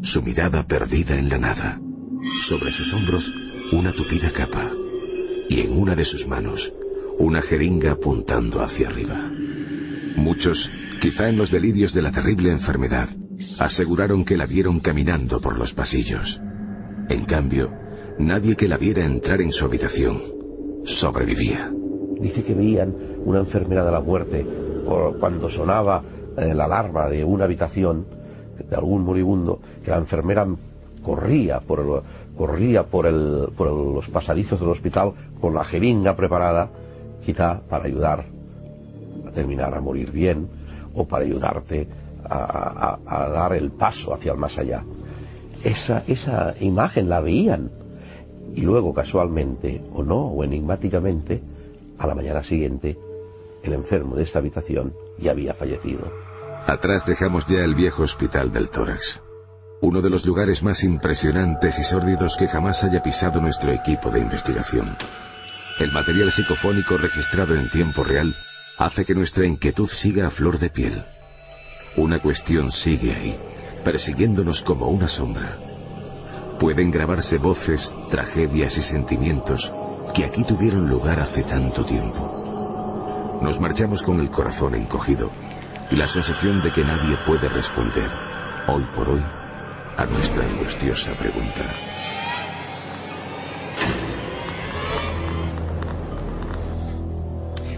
Su 0.02 0.22
mirada 0.22 0.66
perdida 0.66 1.18
en 1.18 1.28
la 1.28 1.38
nada. 1.38 1.78
Sobre 2.48 2.72
sus 2.72 2.92
hombros 2.92 3.24
una 3.72 3.92
tupida 3.92 4.30
capa 4.32 4.70
y 5.48 5.60
en 5.60 5.72
una 5.78 5.94
de 5.94 6.04
sus 6.04 6.26
manos 6.26 6.60
una 7.18 7.42
jeringa 7.42 7.92
apuntando 7.92 8.62
hacia 8.62 8.88
arriba. 8.88 9.30
Muchos, 10.16 10.58
quizá 11.00 11.28
en 11.28 11.36
los 11.36 11.50
delirios 11.50 11.92
de 11.92 12.02
la 12.02 12.12
terrible 12.12 12.50
enfermedad, 12.50 13.08
aseguraron 13.58 14.24
que 14.24 14.36
la 14.36 14.46
vieron 14.46 14.80
caminando 14.80 15.40
por 15.40 15.58
los 15.58 15.72
pasillos. 15.72 16.40
En 17.08 17.24
cambio, 17.24 17.70
nadie 18.18 18.56
que 18.56 18.68
la 18.68 18.76
viera 18.76 19.04
entrar 19.04 19.40
en 19.40 19.52
su 19.52 19.64
habitación 19.64 20.20
sobrevivía. 21.00 21.70
Dice 22.20 22.44
que 22.44 22.54
veían 22.54 22.94
una 23.24 23.40
enfermera 23.40 23.84
de 23.84 23.92
la 23.92 24.00
muerte 24.00 24.46
cuando 25.18 25.50
sonaba 25.50 26.02
eh, 26.36 26.54
la 26.54 26.64
alarma 26.64 27.08
de 27.08 27.24
una 27.24 27.44
habitación 27.44 28.06
de 28.68 28.76
algún 28.76 29.04
moribundo, 29.04 29.60
que 29.84 29.90
la 29.90 29.98
enfermera 29.98 30.46
corría 31.02 31.60
por, 31.60 31.84
los 33.12 34.08
pasadizos 34.08 34.58
del 34.58 34.70
hospital 34.70 35.12
con 35.40 35.54
la 35.54 35.64
jeringa 35.64 36.16
preparada, 36.16 36.70
quizá 37.24 37.60
para 37.68 37.84
ayudar 37.84 38.24
a 39.26 39.30
terminar 39.32 39.74
a 39.74 39.80
morir 39.80 40.10
bien 40.10 40.48
o 40.96 41.06
para 41.06 41.24
ayudarte 41.24 41.86
a, 42.28 42.98
dar 43.32 43.52
el 43.52 43.70
paso 43.72 44.14
hacia 44.14 44.32
el 44.32 44.38
más 44.38 44.56
allá. 44.58 44.82
Esa, 45.62 46.02
esa 46.06 46.54
imagen 46.60 47.08
la 47.08 47.20
veían 47.20 47.70
y 48.54 48.62
luego 48.62 48.92
casualmente 48.92 49.82
o 49.92 50.02
no 50.02 50.16
o 50.16 50.42
enigmáticamente 50.42 51.42
a 51.98 52.06
la 52.06 52.14
mañana 52.14 52.42
siguiente 52.42 52.96
el 53.62 53.72
enfermo 53.72 54.16
de 54.16 54.24
esta 54.24 54.38
habitación 54.38 54.92
ya 55.18 55.32
había 55.32 55.54
fallecido. 55.54 56.10
Atrás 56.66 57.04
dejamos 57.06 57.46
ya 57.46 57.60
el 57.60 57.74
viejo 57.74 58.02
hospital 58.02 58.52
del 58.52 58.70
tórax, 58.70 59.00
uno 59.82 60.00
de 60.00 60.10
los 60.10 60.24
lugares 60.24 60.62
más 60.62 60.82
impresionantes 60.82 61.78
y 61.78 61.84
sórdidos 61.84 62.34
que 62.38 62.48
jamás 62.48 62.82
haya 62.82 63.02
pisado 63.02 63.40
nuestro 63.40 63.70
equipo 63.72 64.10
de 64.10 64.20
investigación. 64.20 64.96
El 65.78 65.92
material 65.92 66.32
psicofónico 66.32 66.96
registrado 66.96 67.54
en 67.54 67.70
tiempo 67.70 68.02
real 68.02 68.34
hace 68.78 69.04
que 69.04 69.14
nuestra 69.14 69.46
inquietud 69.46 69.88
siga 69.88 70.26
a 70.26 70.30
flor 70.30 70.58
de 70.58 70.70
piel. 70.70 71.02
Una 71.96 72.18
cuestión 72.18 72.70
sigue 72.70 73.14
ahí, 73.14 73.38
persiguiéndonos 73.84 74.62
como 74.62 74.88
una 74.88 75.08
sombra. 75.08 75.56
Pueden 76.60 76.90
grabarse 76.90 77.38
voces, 77.38 77.80
tragedias 78.10 78.76
y 78.76 78.82
sentimientos 78.82 79.70
que 80.14 80.24
aquí 80.24 80.44
tuvieron 80.44 80.88
lugar 80.88 81.20
hace 81.20 81.42
tanto 81.44 81.84
tiempo. 81.84 83.38
Nos 83.42 83.60
marchamos 83.60 84.02
con 84.02 84.20
el 84.20 84.30
corazón 84.30 84.74
encogido 84.74 85.30
y 85.90 85.96
la 85.96 86.08
sensación 86.08 86.62
de 86.62 86.72
que 86.72 86.84
nadie 86.84 87.16
puede 87.26 87.48
responder, 87.48 88.10
hoy 88.66 88.84
por 88.94 89.08
hoy, 89.08 89.22
a 89.96 90.04
nuestra 90.06 90.44
angustiosa 90.44 91.12
pregunta. 91.18 91.95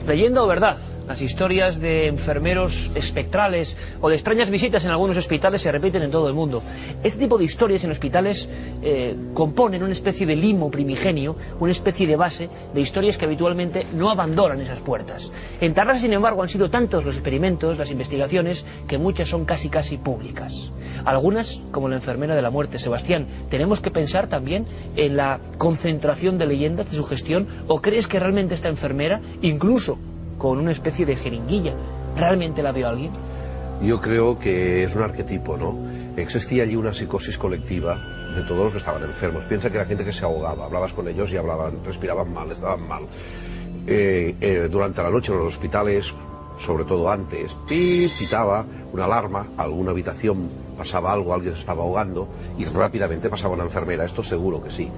Leyenda 0.08 0.42
o 0.42 0.46
verdad, 0.46 0.78
las 1.08 1.20
historias 1.22 1.80
de 1.80 2.06
enfermeros 2.06 2.72
espectrales 2.94 3.74
o 4.02 4.10
de 4.10 4.16
extrañas 4.16 4.50
visitas 4.50 4.84
en 4.84 4.90
algunos 4.90 5.16
hospitales 5.16 5.62
se 5.62 5.72
repiten 5.72 6.02
en 6.02 6.10
todo 6.10 6.28
el 6.28 6.34
mundo. 6.34 6.62
Este 7.02 7.18
tipo 7.18 7.38
de 7.38 7.44
historias 7.44 7.82
en 7.82 7.90
hospitales 7.90 8.46
eh, 8.82 9.16
componen 9.32 9.82
una 9.82 9.94
especie 9.94 10.26
de 10.26 10.36
limo 10.36 10.70
primigenio, 10.70 11.34
una 11.60 11.72
especie 11.72 12.06
de 12.06 12.14
base 12.14 12.50
de 12.74 12.80
historias 12.82 13.16
que 13.16 13.24
habitualmente 13.24 13.86
no 13.94 14.10
abandonan 14.10 14.60
esas 14.60 14.80
puertas. 14.80 15.26
En 15.62 15.72
Tarrasa, 15.72 16.02
sin 16.02 16.12
embargo, 16.12 16.42
han 16.42 16.50
sido 16.50 16.68
tantos 16.68 17.02
los 17.02 17.14
experimentos, 17.14 17.78
las 17.78 17.90
investigaciones, 17.90 18.62
que 18.86 18.98
muchas 18.98 19.30
son 19.30 19.46
casi 19.46 19.70
casi 19.70 19.96
públicas. 19.96 20.52
Algunas, 21.06 21.48
como 21.72 21.88
la 21.88 21.96
enfermera 21.96 22.34
de 22.34 22.42
la 22.42 22.50
muerte, 22.50 22.78
Sebastián, 22.78 23.26
tenemos 23.48 23.80
que 23.80 23.90
pensar 23.90 24.28
también 24.28 24.66
en 24.94 25.16
la 25.16 25.40
concentración 25.56 26.36
de 26.36 26.46
leyendas 26.46 26.90
de 26.90 26.96
su 26.98 27.04
gestión 27.04 27.48
o 27.66 27.80
crees 27.80 28.06
que 28.06 28.20
realmente 28.20 28.54
esta 28.54 28.68
enfermera, 28.68 29.22
incluso 29.40 29.98
con 30.38 30.58
una 30.58 30.72
especie 30.72 31.04
de 31.04 31.16
jeringuilla. 31.16 31.74
¿Realmente 32.16 32.62
la 32.62 32.72
vio 32.72 32.88
alguien? 32.88 33.12
Yo 33.82 34.00
creo 34.00 34.38
que 34.38 34.84
es 34.84 34.94
un 34.94 35.02
arquetipo, 35.02 35.56
¿no? 35.56 35.76
Existía 36.16 36.64
allí 36.64 36.74
una 36.74 36.92
psicosis 36.92 37.36
colectiva 37.38 37.96
de 38.34 38.42
todos 38.42 38.64
los 38.64 38.72
que 38.72 38.78
estaban 38.78 39.02
enfermos. 39.02 39.44
Piensa 39.44 39.70
que 39.70 39.76
era 39.76 39.86
gente 39.86 40.04
que 40.04 40.12
se 40.12 40.24
ahogaba, 40.24 40.64
hablabas 40.64 40.92
con 40.92 41.06
ellos 41.06 41.30
y 41.30 41.36
hablaban, 41.36 41.84
respiraban 41.84 42.32
mal, 42.32 42.50
estaban 42.50 42.88
mal. 42.88 43.02
Eh, 43.86 44.34
eh, 44.40 44.68
durante 44.70 45.02
la 45.02 45.10
noche 45.10 45.32
en 45.32 45.38
los 45.38 45.54
hospitales, 45.54 46.04
sobre 46.66 46.84
todo 46.84 47.10
antes, 47.10 47.54
pitaba 47.68 48.64
una 48.92 49.04
alarma, 49.04 49.48
alguna 49.56 49.92
habitación 49.92 50.48
pasaba 50.76 51.12
algo, 51.12 51.32
alguien 51.32 51.54
se 51.54 51.60
estaba 51.60 51.82
ahogando 51.82 52.28
y 52.56 52.64
rápidamente 52.64 53.28
pasaba 53.28 53.54
una 53.54 53.64
enfermera, 53.64 54.04
esto 54.04 54.22
seguro 54.24 54.62
que 54.62 54.70
sí. 54.72 54.88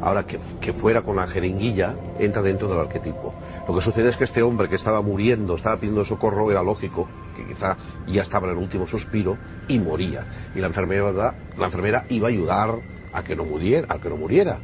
Ahora 0.00 0.24
que, 0.24 0.38
que 0.60 0.72
fuera 0.74 1.02
con 1.02 1.16
la 1.16 1.26
jeringuilla, 1.26 1.94
entra 2.18 2.42
dentro 2.42 2.68
del 2.68 2.78
arquetipo. 2.78 3.34
Lo 3.66 3.74
que 3.74 3.82
sucede 3.82 4.10
es 4.10 4.16
que 4.16 4.24
este 4.24 4.42
hombre 4.42 4.68
que 4.68 4.76
estaba 4.76 5.00
muriendo, 5.02 5.56
estaba 5.56 5.76
pidiendo 5.78 6.04
socorro, 6.04 6.50
era 6.50 6.62
lógico, 6.62 7.08
que 7.36 7.46
quizá 7.46 7.76
ya 8.06 8.22
estaba 8.22 8.46
en 8.48 8.56
el 8.56 8.62
último 8.62 8.86
suspiro 8.86 9.36
y 9.68 9.78
moría. 9.78 10.50
Y 10.54 10.60
la 10.60 10.68
enfermera, 10.68 11.34
la 11.56 11.66
enfermera 11.66 12.04
iba 12.08 12.28
a 12.28 12.30
ayudar 12.30 12.74
a 13.12 13.22
que 13.22 13.34
no 13.34 13.44
muriera, 13.44 13.86
a 13.88 13.98
que 13.98 14.08
no 14.08 14.16
muriera. 14.16 14.58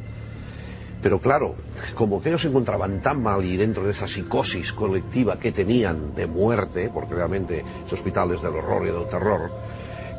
Pero 1.03 1.19
claro, 1.19 1.57
como 1.97 2.23
que 2.23 2.29
ellos 2.29 2.43
se 2.43 2.49
encontraban 2.49 3.03
tan 3.03 3.21
mal 3.21 3.45
y 3.45 3.57
dentro 3.57 3.83
de 3.85 3.91
esa 3.91 4.07
psicosis 4.07 4.73
colectiva 4.73 5.37
que 5.37 5.51
tenían 5.51 6.15
de 6.15 6.29
muerte, 6.29 6.91
porque 6.95 7.15
realmente 7.15 7.65
ese 7.87 7.95
hospital 7.97 8.31
es 8.33 8.43
del 8.43 8.55
horror 8.55 8.87
y 8.87 8.93
del 8.93 9.09
terror, 9.09 9.51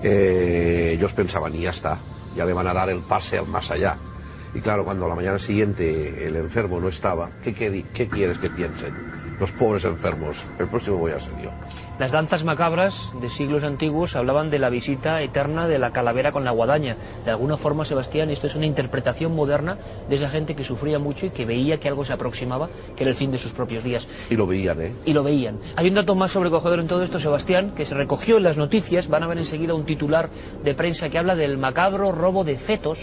eh, 0.04 0.96
ellos 0.98 1.14
pensaban, 1.14 1.56
y 1.56 1.62
ya 1.62 1.70
está, 1.70 2.00
ya 2.36 2.44
le 2.44 2.52
van 2.52 2.68
a 2.68 2.74
dar 2.74 2.90
el 2.90 3.00
pase 3.04 3.38
al 3.38 3.48
más 3.48 3.72
allá. 3.72 3.98
Y 4.56 4.62
claro, 4.62 4.86
cuando 4.86 5.06
a 5.06 5.10
la 5.10 5.16
mañana 5.16 5.40
siguiente 5.40 6.28
el 6.28 6.36
enfermo 6.36 6.80
no 6.80 6.90
estaba, 6.90 7.30
¿qué, 7.44 7.54
qué, 7.54 7.86
qué 7.94 8.08
quieres 8.08 8.38
que 8.38 8.50
piensen? 8.50 9.23
Los 9.40 9.52
pobres 9.52 9.84
enfermos, 9.84 10.36
el 10.60 10.68
próximo 10.68 10.98
voy 10.98 11.12
a 11.12 11.20
ser 11.20 11.32
yo. 11.42 11.50
Las 12.00 12.12
danzas 12.12 12.44
macabras 12.44 12.94
de 13.22 13.30
siglos 13.32 13.64
antiguos 13.64 14.16
hablaban 14.16 14.50
de 14.50 14.60
la 14.60 14.70
visita 14.70 15.22
eterna 15.22 15.68
de 15.68 15.80
la 15.80 15.92
calavera 15.92 16.32
con 16.32 16.44
la 16.44 16.52
guadaña. 16.52 16.98
De 17.26 17.32
alguna 17.32 17.58
forma, 17.58 17.86
Sebastián, 17.86 18.30
esto 18.30 18.48
es 18.48 18.56
una 18.56 18.66
interpretación 18.66 19.36
moderna 19.36 19.78
de 20.10 20.16
esa 20.16 20.30
gente 20.30 20.56
que 20.56 20.64
sufría 20.64 21.00
mucho 21.00 21.26
y 21.26 21.30
que 21.32 21.46
veía 21.46 21.80
que 21.80 21.88
algo 21.88 22.06
se 22.06 22.14
aproximaba, 22.14 22.70
que 22.96 23.04
era 23.04 23.12
el 23.12 23.18
fin 23.18 23.32
de 23.32 23.40
sus 23.40 23.52
propios 23.54 23.84
días. 23.84 24.06
Y 24.30 24.36
lo 24.36 24.48
veían, 24.48 24.82
¿eh? 24.82 24.94
Y 25.06 25.14
lo 25.14 25.24
veían. 25.24 25.60
Hay 25.76 25.88
un 25.88 25.96
dato 25.96 26.16
más 26.16 26.32
sobrecogedor 26.32 26.80
en 26.80 26.88
todo 26.88 27.04
esto, 27.04 27.20
Sebastián, 27.20 27.74
que 27.76 27.86
se 27.86 27.96
recogió 27.96 28.38
en 28.38 28.44
las 28.44 28.58
noticias. 28.58 29.08
Van 29.08 29.24
a 29.24 29.28
ver 29.28 29.38
enseguida 29.40 29.74
un 29.74 29.86
titular 29.86 30.30
de 30.64 30.74
prensa 30.76 31.10
que 31.10 31.18
habla 31.18 31.36
del 31.36 31.58
macabro 31.58 32.12
robo 32.12 32.44
de 32.44 32.58
fetos. 32.58 33.00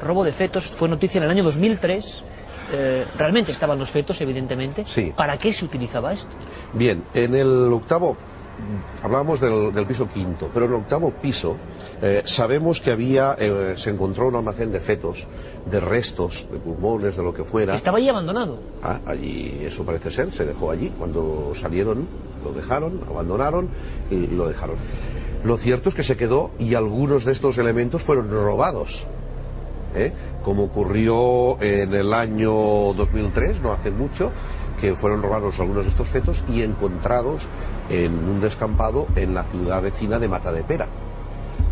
Robo 0.00 0.24
de 0.24 0.32
fetos 0.32 0.64
fue 0.78 0.88
noticia 0.88 1.18
en 1.18 1.24
el 1.24 1.30
año 1.30 1.44
2003. 1.44 2.24
Eh, 2.72 3.06
realmente 3.16 3.52
estaban 3.52 3.78
los 3.78 3.90
fetos, 3.90 4.20
evidentemente. 4.20 4.84
Sí. 4.94 5.12
¿Para 5.16 5.38
qué 5.38 5.52
se 5.52 5.64
utilizaba 5.64 6.12
esto? 6.12 6.28
Bien, 6.72 7.04
en 7.14 7.34
el 7.34 7.72
octavo 7.72 8.16
hablábamos 9.02 9.40
del, 9.40 9.72
del, 9.72 9.86
piso 9.86 10.08
quinto, 10.08 10.50
pero 10.52 10.66
en 10.66 10.72
el 10.72 10.78
octavo 10.78 11.12
piso 11.20 11.56
eh, 12.00 12.22
sabemos 12.26 12.80
que 12.80 12.90
había, 12.90 13.36
eh, 13.38 13.74
se 13.78 13.90
encontró 13.90 14.28
un 14.28 14.36
almacén 14.36 14.72
de 14.72 14.80
fetos, 14.80 15.16
de 15.66 15.80
restos, 15.80 16.46
de 16.50 16.58
pulmones, 16.58 17.16
de 17.16 17.22
lo 17.22 17.34
que 17.34 17.44
fuera. 17.44 17.76
Estaba 17.76 17.98
allí 17.98 18.08
abandonado. 18.08 18.58
Ah, 18.82 19.00
allí, 19.06 19.60
eso 19.62 19.84
parece 19.84 20.10
ser, 20.10 20.32
se 20.32 20.44
dejó 20.44 20.70
allí. 20.70 20.92
Cuando 20.98 21.52
salieron, 21.60 22.06
lo 22.44 22.52
dejaron, 22.52 23.00
abandonaron 23.08 23.68
y 24.10 24.26
lo 24.26 24.48
dejaron. 24.48 24.76
Lo 25.44 25.58
cierto 25.58 25.90
es 25.90 25.94
que 25.94 26.04
se 26.04 26.16
quedó 26.16 26.52
y 26.58 26.74
algunos 26.74 27.24
de 27.24 27.32
estos 27.32 27.58
elementos 27.58 28.02
fueron 28.02 28.30
robados. 28.30 28.88
¿Eh? 29.94 30.12
Como 30.42 30.64
ocurrió 30.64 31.60
en 31.60 31.94
el 31.94 32.12
año 32.12 32.52
2003, 32.94 33.60
no 33.60 33.72
hace 33.72 33.90
mucho, 33.90 34.30
que 34.80 34.94
fueron 34.96 35.22
robados 35.22 35.58
algunos 35.58 35.84
de 35.84 35.90
estos 35.90 36.08
fetos 36.08 36.42
y 36.48 36.62
encontrados 36.62 37.42
en 37.88 38.12
un 38.12 38.40
descampado 38.40 39.06
en 39.16 39.34
la 39.34 39.44
ciudad 39.44 39.82
vecina 39.82 40.18
de 40.18 40.28
Matadepera. 40.28 40.86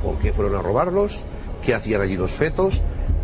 ¿Por 0.03 0.19
qué 0.19 0.33
fueron 0.33 0.57
a 0.57 0.63
robarlos? 0.63 1.13
¿Qué 1.65 1.75
hacían 1.75 2.01
allí 2.01 2.17
los 2.17 2.33
fetos? 2.33 2.75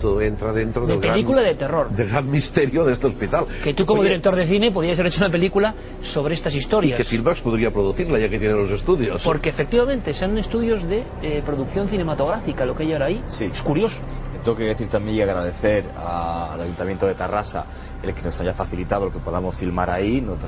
Todo 0.00 0.20
entra 0.20 0.52
dentro 0.52 0.86
de 0.86 0.92
del 0.92 1.00
película 1.00 1.40
gran, 1.40 1.52
de 1.52 1.58
terror. 1.58 1.90
del 1.90 2.08
gran 2.08 2.30
misterio 2.30 2.84
de 2.84 2.92
este 2.92 3.08
hospital. 3.08 3.46
Que 3.64 3.74
tú 3.74 3.84
como 3.84 4.00
Oye, 4.00 4.10
director 4.10 4.36
de 4.36 4.46
cine 4.46 4.70
podrías 4.70 4.96
haber 4.96 5.10
hecho 5.10 5.18
una 5.18 5.30
película 5.30 5.74
sobre 6.12 6.34
estas 6.36 6.54
y 6.54 6.58
historias. 6.58 6.98
que 6.98 7.04
Filmax 7.04 7.40
podría 7.40 7.72
producirla 7.72 8.16
ya 8.18 8.28
que 8.28 8.38
tiene 8.38 8.54
los 8.54 8.70
estudios. 8.70 9.20
Porque 9.24 9.48
efectivamente 9.48 10.14
son 10.14 10.38
estudios 10.38 10.86
de 10.88 11.02
eh, 11.22 11.42
producción 11.44 11.88
cinematográfica 11.88 12.64
lo 12.64 12.76
que 12.76 12.84
hay 12.84 12.92
ahora 12.92 13.06
ahí. 13.06 13.24
Sí. 13.30 13.50
Es 13.52 13.60
curioso. 13.62 13.96
Tengo 14.44 14.56
que 14.56 14.64
decir 14.64 14.88
también 14.88 15.16
y 15.18 15.20
agradecer 15.22 15.84
al 15.96 16.60
Ayuntamiento 16.60 17.06
de 17.06 17.14
Tarrasa 17.14 17.64
el 18.02 18.14
que 18.14 18.22
nos 18.22 18.38
haya 18.40 18.54
facilitado 18.54 19.06
el 19.06 19.12
que 19.12 19.18
podamos 19.18 19.56
filmar 19.56 19.90
ahí, 19.90 20.20
nos, 20.20 20.38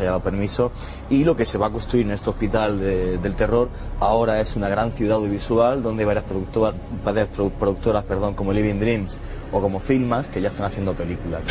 haya 0.00 0.06
dado 0.10 0.20
permiso 0.22 0.72
y 1.10 1.22
lo 1.24 1.36
que 1.36 1.44
se 1.44 1.58
va 1.58 1.66
a 1.66 1.70
construir 1.70 2.06
en 2.06 2.12
este 2.12 2.30
hospital 2.30 2.80
de- 2.80 3.18
del 3.18 3.36
terror 3.36 3.68
ahora 4.00 4.40
es 4.40 4.56
una 4.56 4.68
gran 4.70 4.92
ciudad 4.92 5.16
audiovisual 5.18 5.82
donde 5.82 6.04
varias 6.06 6.24
productoras, 6.24 6.74
varias 7.04 7.28
produ- 7.36 7.52
productoras 7.52 8.04
perdón, 8.04 8.34
como 8.34 8.52
Living 8.52 8.80
Dreams 8.80 9.16
o 9.52 9.60
como 9.60 9.80
Filmas 9.80 10.26
que 10.28 10.40
ya 10.40 10.48
están 10.48 10.64
haciendo 10.66 10.94
películas. 10.94 11.42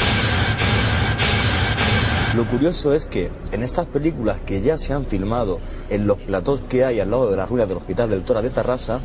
Lo 2.36 2.46
curioso 2.46 2.94
es 2.94 3.06
que 3.06 3.30
en 3.52 3.62
estas 3.62 3.86
películas 3.88 4.40
que 4.48 4.62
ya 4.62 4.78
se 4.80 4.92
han 4.92 5.06
filmado 5.06 5.60
en 5.90 6.08
los 6.08 6.18
platós 6.18 6.62
que 6.68 6.84
hay 6.84 7.00
al 7.00 7.12
lado 7.12 7.30
de 7.30 7.38
las 7.38 7.48
ruinas 7.48 7.68
del 7.70 7.78
Hospital 7.78 8.10
del 8.10 8.24
Tora 8.24 8.42
de 8.42 8.50
Tarrasa, 8.50 9.00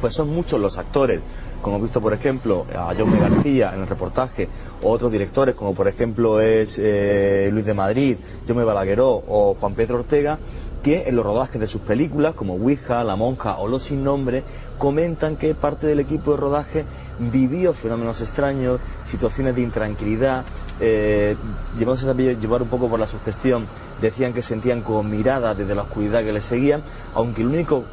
pues 0.00 0.14
son 0.14 0.28
muchos 0.32 0.60
los 0.60 0.78
actores, 0.78 1.20
como 1.62 1.78
he 1.78 1.82
visto 1.82 2.00
por 2.00 2.12
ejemplo 2.12 2.66
a 2.74 2.94
Jaume 2.94 3.18
García 3.18 3.72
en 3.74 3.82
el 3.82 3.86
reportaje, 3.86 4.48
o 4.82 4.90
otros 4.90 5.10
directores 5.10 5.54
como 5.54 5.74
por 5.74 5.88
ejemplo 5.88 6.40
es 6.40 6.74
eh, 6.76 7.48
Luis 7.52 7.64
de 7.64 7.72
Madrid, 7.72 8.16
Jaume 8.46 8.64
Balagueró 8.64 9.22
o 9.26 9.56
Juan 9.58 9.74
Pedro 9.74 10.00
Ortega, 10.00 10.38
que 10.82 11.08
en 11.08 11.14
los 11.14 11.24
rodajes 11.24 11.60
de 11.60 11.68
sus 11.68 11.80
películas 11.82 12.34
como 12.34 12.54
Ouija, 12.54 13.04
La 13.04 13.16
Monja 13.16 13.58
o 13.58 13.68
Los 13.68 13.84
Sin 13.84 14.02
Nombre 14.02 14.42
comentan 14.78 15.36
que 15.36 15.54
parte 15.54 15.86
del 15.86 16.00
equipo 16.00 16.32
de 16.32 16.36
rodaje 16.36 16.84
vivió 17.30 17.72
fenómenos 17.74 18.20
extraños, 18.20 18.80
situaciones 19.10 19.54
de 19.54 19.62
intranquilidad, 19.62 20.44
eh, 20.80 21.36
llevándose 21.78 22.08
a 22.08 22.14
llevar 22.14 22.62
un 22.62 22.68
poco 22.68 22.88
por 22.88 22.98
la 22.98 23.06
sugestión, 23.06 23.66
decían 24.00 24.32
que 24.32 24.42
sentían 24.42 24.82
como 24.82 25.04
miradas 25.04 25.56
desde 25.56 25.74
la 25.74 25.82
oscuridad 25.82 26.24
que 26.24 26.32
les 26.32 26.44
seguían, 26.46 26.82
aunque 27.14 27.42
el 27.42 27.48
único 27.48 27.84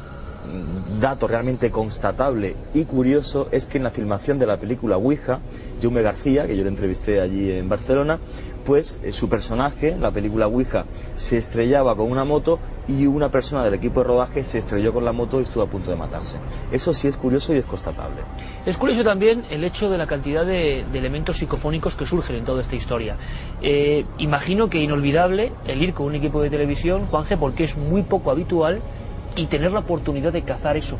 dato 1.00 1.26
realmente 1.26 1.70
constatable 1.70 2.56
y 2.74 2.84
curioso 2.84 3.48
es 3.50 3.64
que 3.66 3.78
en 3.78 3.84
la 3.84 3.90
filmación 3.90 4.38
de 4.38 4.46
la 4.46 4.58
película 4.58 4.96
Ouija, 4.96 5.40
Jaume 5.80 6.02
García, 6.02 6.46
que 6.46 6.56
yo 6.56 6.62
le 6.62 6.68
entrevisté 6.68 7.20
allí 7.20 7.52
en 7.52 7.68
Barcelona, 7.68 8.18
pues 8.64 8.98
eh, 9.02 9.12
su 9.12 9.28
personaje, 9.28 9.96
la 9.98 10.10
película 10.10 10.46
Ouija, 10.46 10.84
se 11.28 11.38
estrellaba 11.38 11.96
con 11.96 12.10
una 12.10 12.24
moto 12.24 12.58
y 12.88 13.06
una 13.06 13.30
persona 13.30 13.64
del 13.64 13.74
equipo 13.74 14.00
de 14.00 14.06
rodaje 14.06 14.44
se 14.44 14.58
estrelló 14.58 14.92
con 14.92 15.04
la 15.04 15.12
moto 15.12 15.40
y 15.40 15.44
estuvo 15.44 15.62
a 15.62 15.66
punto 15.66 15.90
de 15.90 15.96
matarse. 15.96 16.36
Eso 16.70 16.92
sí 16.94 17.08
es 17.08 17.16
curioso 17.16 17.54
y 17.54 17.58
es 17.58 17.64
constatable. 17.64 18.20
Es 18.66 18.76
curioso 18.76 19.04
también 19.04 19.44
el 19.50 19.64
hecho 19.64 19.88
de 19.88 19.96
la 19.96 20.06
cantidad 20.06 20.44
de, 20.44 20.80
elementos 20.92 21.38
psicofónicos 21.38 21.94
que 21.94 22.06
surgen 22.06 22.36
en 22.36 22.44
toda 22.44 22.62
esta 22.62 22.76
historia. 22.76 23.16
Eh, 23.62 24.04
imagino 24.18 24.68
que 24.68 24.78
inolvidable 24.78 25.52
el 25.66 25.82
ir 25.82 25.94
con 25.94 26.06
un 26.06 26.14
equipo 26.14 26.42
de 26.42 26.50
televisión, 26.50 27.06
Juanje, 27.06 27.36
porque 27.36 27.64
es 27.64 27.76
muy 27.76 28.02
poco 28.02 28.30
habitual 28.30 28.82
y 29.36 29.46
tener 29.46 29.72
la 29.72 29.80
oportunidad 29.80 30.32
de 30.32 30.42
cazar 30.42 30.76
eso. 30.76 30.96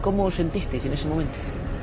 ¿Cómo 0.00 0.24
os 0.24 0.34
sentisteis 0.34 0.84
en 0.84 0.92
ese 0.92 1.06
momento? 1.06 1.34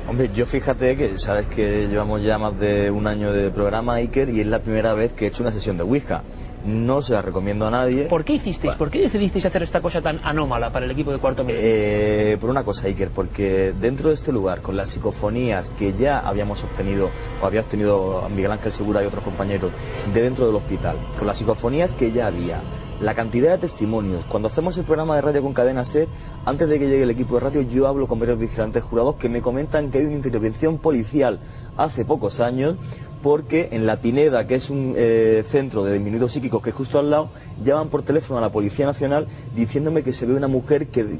Hombre, 0.08 0.30
yo 0.34 0.46
fíjate 0.46 0.96
que 0.96 1.18
sabes 1.18 1.46
que 1.48 1.88
llevamos 1.88 2.22
ya 2.22 2.38
más 2.38 2.58
de 2.60 2.90
un 2.90 3.08
año 3.08 3.32
de 3.32 3.50
programa 3.50 3.94
Iker 3.94 4.28
y 4.28 4.40
es 4.40 4.46
la 4.46 4.60
primera 4.60 4.94
vez 4.94 5.12
que 5.12 5.24
he 5.24 5.28
hecho 5.28 5.42
una 5.42 5.50
sesión 5.50 5.76
de 5.76 5.82
Ouija. 5.82 6.22
No 6.64 7.02
se 7.02 7.12
la 7.12 7.22
recomiendo 7.22 7.66
a 7.66 7.70
nadie. 7.70 8.04
¿Por 8.04 8.24
qué 8.24 8.34
hicisteis? 8.34 8.74
¿Por 8.74 8.90
qué 8.90 9.00
decidisteis 9.00 9.44
hacer 9.46 9.64
esta 9.64 9.80
cosa 9.80 10.00
tan 10.00 10.20
anómala 10.24 10.70
para 10.70 10.84
el 10.84 10.90
equipo 10.90 11.12
de 11.12 11.18
cuarto 11.18 11.44
milenio? 11.44 11.68
Eh, 11.68 12.38
por 12.40 12.50
una 12.50 12.64
cosa, 12.64 12.86
Iker, 12.86 13.10
porque 13.10 13.72
dentro 13.80 14.08
de 14.08 14.14
este 14.14 14.32
lugar, 14.32 14.62
con 14.62 14.76
las 14.76 14.90
psicofonías 14.90 15.68
que 15.78 15.92
ya 15.94 16.20
habíamos 16.20 16.62
obtenido, 16.62 17.10
o 17.42 17.46
había 17.46 17.60
obtenido 17.60 18.28
Miguel 18.30 18.52
Ángel 18.52 18.72
Segura 18.72 19.02
y 19.02 19.06
otros 19.06 19.22
compañeros, 19.22 19.70
de 20.12 20.22
dentro 20.22 20.46
del 20.46 20.56
hospital, 20.56 20.96
con 21.18 21.26
las 21.26 21.38
psicofonías 21.38 21.90
que 21.92 22.10
ya 22.10 22.26
había, 22.28 22.60
la 23.00 23.14
cantidad 23.14 23.52
de 23.52 23.58
testimonios. 23.58 24.24
Cuando 24.26 24.48
hacemos 24.48 24.76
el 24.78 24.84
programa 24.84 25.16
de 25.16 25.20
radio 25.22 25.42
con 25.42 25.52
cadena 25.52 25.84
SER, 25.84 26.08
antes 26.44 26.68
de 26.68 26.78
que 26.78 26.86
llegue 26.86 27.02
el 27.02 27.10
equipo 27.10 27.34
de 27.34 27.40
radio, 27.40 27.62
yo 27.62 27.86
hablo 27.86 28.06
con 28.06 28.18
varios 28.18 28.38
vigilantes 28.38 28.82
jurados 28.84 29.16
que 29.16 29.28
me 29.28 29.42
comentan 29.42 29.90
que 29.90 29.98
hay 29.98 30.04
una 30.04 30.16
intervención 30.16 30.78
policial 30.78 31.38
hace 31.76 32.04
pocos 32.04 32.40
años 32.40 32.76
porque 33.22 33.68
en 33.72 33.86
La 33.86 33.96
Pineda, 33.96 34.46
que 34.46 34.54
es 34.56 34.70
un 34.70 34.94
eh, 34.96 35.44
centro 35.50 35.84
de 35.84 35.94
disminuidos 35.94 36.32
psíquicos 36.32 36.62
que 36.62 36.70
es 36.70 36.76
justo 36.76 36.98
al 36.98 37.10
lado, 37.10 37.30
llaman 37.64 37.88
por 37.88 38.02
teléfono 38.02 38.38
a 38.38 38.40
la 38.40 38.50
Policía 38.50 38.86
Nacional 38.86 39.26
diciéndome 39.54 40.02
que 40.02 40.12
se 40.12 40.26
ve 40.26 40.34
una 40.34 40.48
mujer 40.48 40.88
que, 40.88 41.18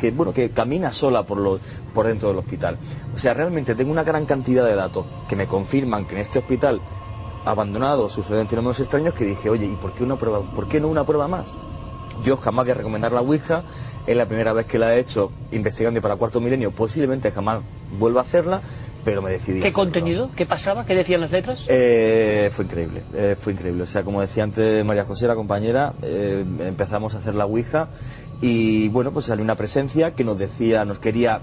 que 0.00 0.10
bueno 0.10 0.32
que 0.32 0.50
camina 0.50 0.92
sola 0.92 1.22
por 1.22 1.38
los 1.38 1.60
por 1.94 2.06
dentro 2.06 2.28
del 2.28 2.38
hospital. 2.38 2.76
O 3.14 3.18
sea, 3.18 3.32
realmente 3.32 3.74
tengo 3.74 3.90
una 3.90 4.04
gran 4.04 4.26
cantidad 4.26 4.64
de 4.64 4.74
datos 4.74 5.06
que 5.28 5.36
me 5.36 5.46
confirman 5.46 6.06
que 6.06 6.14
en 6.16 6.20
este 6.22 6.38
hospital 6.38 6.80
abandonado 7.46 8.10
suceden 8.10 8.48
fenómenos 8.48 8.78
extraños 8.80 9.14
que 9.14 9.24
dije, 9.24 9.48
oye, 9.48 9.66
¿y 9.66 9.76
por 9.76 9.92
qué 9.92 10.02
una 10.02 10.16
prueba, 10.16 10.40
por 10.54 10.68
qué 10.68 10.80
no 10.80 10.88
una 10.88 11.04
prueba 11.04 11.28
más? 11.28 11.46
Yo 12.24 12.36
jamás 12.38 12.64
voy 12.64 12.72
a 12.72 12.74
recomendar 12.74 13.12
la 13.12 13.20
Ouija, 13.20 13.62
es 14.06 14.16
la 14.16 14.26
primera 14.26 14.52
vez 14.52 14.66
que 14.66 14.78
la 14.78 14.94
he 14.94 15.00
hecho 15.00 15.30
investigando 15.52 16.00
para 16.00 16.16
cuarto 16.16 16.40
milenio, 16.40 16.72
posiblemente 16.72 17.30
jamás 17.30 17.62
vuelva 17.98 18.22
a 18.22 18.24
hacerla, 18.24 18.60
pero 19.04 19.22
me 19.22 19.30
decidí. 19.30 19.60
¿Qué 19.60 19.72
contenido? 19.72 20.30
¿Qué 20.34 20.46
pasaba? 20.46 20.84
¿Qué 20.84 20.94
decían 20.94 21.20
las 21.20 21.30
letras? 21.30 21.64
Eh, 21.68 22.50
fue 22.56 22.64
increíble, 22.64 23.02
eh, 23.14 23.36
fue 23.42 23.52
increíble. 23.52 23.84
O 23.84 23.86
sea, 23.86 24.02
como 24.02 24.20
decía 24.20 24.42
antes 24.42 24.84
María 24.84 25.04
José, 25.04 25.28
la 25.28 25.36
compañera, 25.36 25.92
eh, 26.02 26.44
empezamos 26.60 27.14
a 27.14 27.18
hacer 27.18 27.34
la 27.36 27.46
Ouija 27.46 27.88
y 28.40 28.88
bueno, 28.88 29.12
pues 29.12 29.26
salió 29.26 29.44
una 29.44 29.54
presencia 29.54 30.12
que 30.12 30.24
nos 30.24 30.36
decía, 30.36 30.84
nos 30.84 30.98
quería 30.98 31.40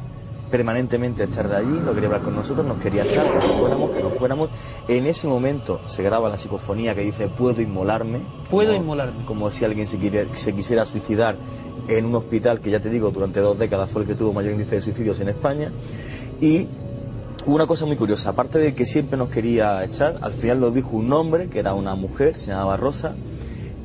permanentemente 0.53 1.23
echar 1.23 1.49
de 1.49 1.55
allí, 1.55 1.79
no 1.83 1.95
quería 1.95 2.09
hablar 2.09 2.21
con 2.21 2.35
nosotros, 2.35 2.63
nos 2.63 2.77
quería 2.77 3.05
echar, 3.05 3.25
que 3.27 3.39
nos 3.39 3.59
fuéramos, 3.59 3.89
que 3.89 4.03
nos 4.03 4.13
fuéramos. 4.19 4.49
En 4.87 5.07
ese 5.07 5.27
momento 5.27 5.79
se 5.87 6.03
graba 6.03 6.29
la 6.29 6.37
psicofonía 6.37 6.93
que 6.93 7.01
dice 7.01 7.27
puedo 7.29 7.59
inmolarme. 7.59 8.21
Puedo 8.51 8.69
como- 8.73 8.83
inmolarme. 8.83 9.25
Como 9.25 9.49
si 9.49 9.65
alguien 9.65 9.87
se, 9.87 9.97
quiere- 9.97 10.27
se 10.43 10.53
quisiera 10.53 10.85
suicidar 10.85 11.37
en 11.87 12.05
un 12.05 12.13
hospital 12.13 12.59
que 12.61 12.69
ya 12.69 12.79
te 12.79 12.91
digo, 12.91 13.09
durante 13.09 13.39
dos 13.39 13.57
décadas 13.57 13.89
fue 13.89 14.03
el 14.03 14.07
que 14.07 14.13
tuvo 14.13 14.31
mayor 14.31 14.51
índice 14.53 14.75
de 14.75 14.81
suicidios 14.83 15.19
en 15.19 15.29
España. 15.29 15.71
Y 16.39 16.67
hubo 17.47 17.55
una 17.55 17.65
cosa 17.65 17.87
muy 17.87 17.95
curiosa, 17.97 18.29
aparte 18.29 18.59
de 18.59 18.75
que 18.75 18.85
siempre 18.85 19.17
nos 19.17 19.29
quería 19.29 19.83
echar, 19.83 20.19
al 20.21 20.33
final 20.33 20.59
lo 20.59 20.69
dijo 20.69 20.91
un 20.95 21.11
hombre, 21.13 21.49
que 21.49 21.57
era 21.57 21.73
una 21.73 21.95
mujer, 21.95 22.35
se 22.37 22.51
llamaba 22.51 22.77
Rosa, 22.77 23.15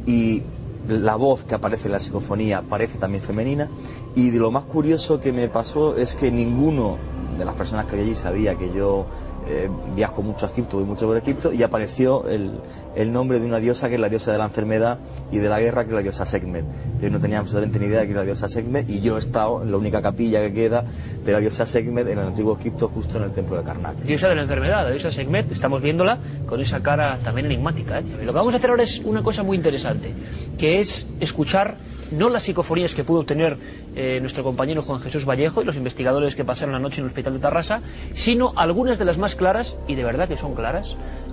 y 0.05 0.43
la 0.89 1.17
voz 1.17 1.45
que 1.45 1.55
aparece 1.55 1.87
en 1.87 1.93
la 1.93 2.01
psicofonía 2.01 2.63
parece 2.69 2.99
también 2.99 3.23
femenina. 3.25 3.69
Y 4.15 4.31
de 4.31 4.39
lo 4.39 4.51
más 4.51 4.65
curioso 4.65 5.21
que 5.21 5.33
me 5.33 5.49
pasó 5.49 5.97
es 5.97 6.15
que 6.15 6.31
ninguno 6.31 6.97
de 7.39 7.45
las 7.45 7.55
personas 7.55 7.87
que 7.87 7.93
había 7.93 8.05
allí 8.07 8.15
sabía 8.17 8.55
que 8.57 8.73
yo 8.73 9.07
eh, 9.49 9.69
viajo 9.97 10.23
mucho 10.23 10.47
a 10.47 10.51
Egipto, 10.51 10.77
voy 10.77 10.87
mucho 10.87 11.07
por 11.07 11.17
Egipto 11.17 11.53
y 11.53 11.63
apareció 11.63 12.29
el, 12.29 12.61
el 12.95 13.13
nombre 13.13 13.41
de 13.41 13.47
una 13.47 13.59
diosa 13.59 13.89
que 13.89 13.95
es 13.95 14.01
la 14.01 14.09
diosa 14.09 14.31
de 14.33 14.39
la 14.39 14.45
enfermedad 14.45 14.99
y 15.33 15.39
de 15.39 15.49
la 15.49 15.59
guerra 15.59 15.85
que 15.85 15.91
es 15.91 15.95
la 15.95 16.03
diosa 16.03 16.27
Sekhmet. 16.27 16.65
Yo 17.01 17.11
no 17.11 17.19
tenía 17.19 17.39
absolutamente 17.39 17.79
ni 17.79 17.87
idea 17.87 18.01
de 18.01 18.07
que 18.07 18.13
era 18.13 18.21
la 18.21 18.27
diosa 18.27 18.49
Sekhmet 18.49 18.89
y 18.91 19.01
yo 19.01 19.17
he 19.17 19.21
estado 19.21 19.63
en 19.63 19.71
la 19.71 19.77
única 19.77 20.03
capilla 20.03 20.41
que 20.41 20.53
queda 20.53 20.85
de 21.25 21.33
la 21.33 21.41
diosa 21.41 21.65
Sekhmet 21.67 22.07
en 22.09 22.19
el 22.19 22.27
antiguo 22.27 22.59
Egipto 22.59 22.89
justo 22.89 23.17
en 23.17 23.25
el 23.25 23.33
templo 23.33 23.57
de 23.57 23.65
Karnak. 23.65 23.97
Diosa 24.03 24.29
de 24.29 24.35
la 24.35 24.43
enfermedad, 24.43 24.85
la 24.85 24.91
diosa 24.91 25.13
Sekhmet, 25.13 25.51
estamos 25.53 25.81
viéndola 25.81 26.19
con 26.47 26.61
esa 26.61 26.83
cara 26.83 27.19
también 27.25 27.47
enigmática. 27.47 28.01
¿eh? 28.01 28.05
Lo 28.25 28.33
que 28.33 28.39
vamos 28.39 28.53
a 28.55 28.59
hacer 28.59 28.71
ahora 28.71 28.83
es 28.83 29.01
una 29.05 29.23
cosa 29.23 29.43
muy 29.43 29.57
interesante, 29.57 30.13
que 30.59 30.81
es 30.81 31.07
escuchar 31.21 31.77
no 32.11 32.29
las 32.29 32.45
psicofonías 32.45 32.95
que 32.95 33.05
pudo 33.05 33.21
obtener 33.21 33.57
eh, 33.95 34.19
nuestro 34.21 34.43
compañero 34.43 34.83
Juan 34.83 35.01
Jesús 35.01 35.25
Vallejo 35.25 35.63
y 35.63 35.65
los 35.65 35.77
investigadores 35.77 36.35
que 36.35 36.45
pasaron 36.45 36.73
la 36.73 36.79
noche 36.79 36.97
en 36.97 37.05
el 37.05 37.09
hospital 37.09 37.35
de 37.35 37.39
Tarrasa, 37.39 37.81
sino 38.25 38.53
algunas 38.57 38.99
de 38.99 39.05
las 39.05 39.19
más 39.19 39.35
claras, 39.35 39.75
y 39.87 39.95
de 39.95 40.05
verdad 40.05 40.29
que 40.29 40.37
son 40.37 40.55
claras, 40.55 40.87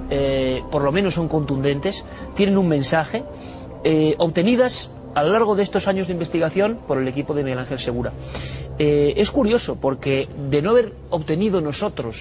eh, 0.10 0.62
por 0.72 0.84
lo 0.84 0.92
menos 0.92 1.14
son 1.14 1.28
contundentes, 1.28 1.96
tienen 2.36 2.58
un 2.58 2.68
mensaje, 2.68 3.24
eh, 3.84 4.16
obtenidas 4.18 4.90
a 5.14 5.24
lo 5.24 5.32
largo 5.32 5.56
de 5.56 5.64
estos 5.64 5.88
años 5.88 6.08
de 6.08 6.14
investigación 6.14 6.80
por 6.88 6.98
el 6.98 7.08
equipo 7.08 7.34
de 7.34 7.44
Miguel 7.44 7.60
Ángel 7.60 7.80
Segura. 7.80 8.12
Es 8.78 9.32
curioso 9.32 9.78
porque 9.80 10.28
de 10.50 10.62
no 10.62 10.72
haber 10.72 10.92
obtenido 11.10 11.62
nosotros, 11.62 12.18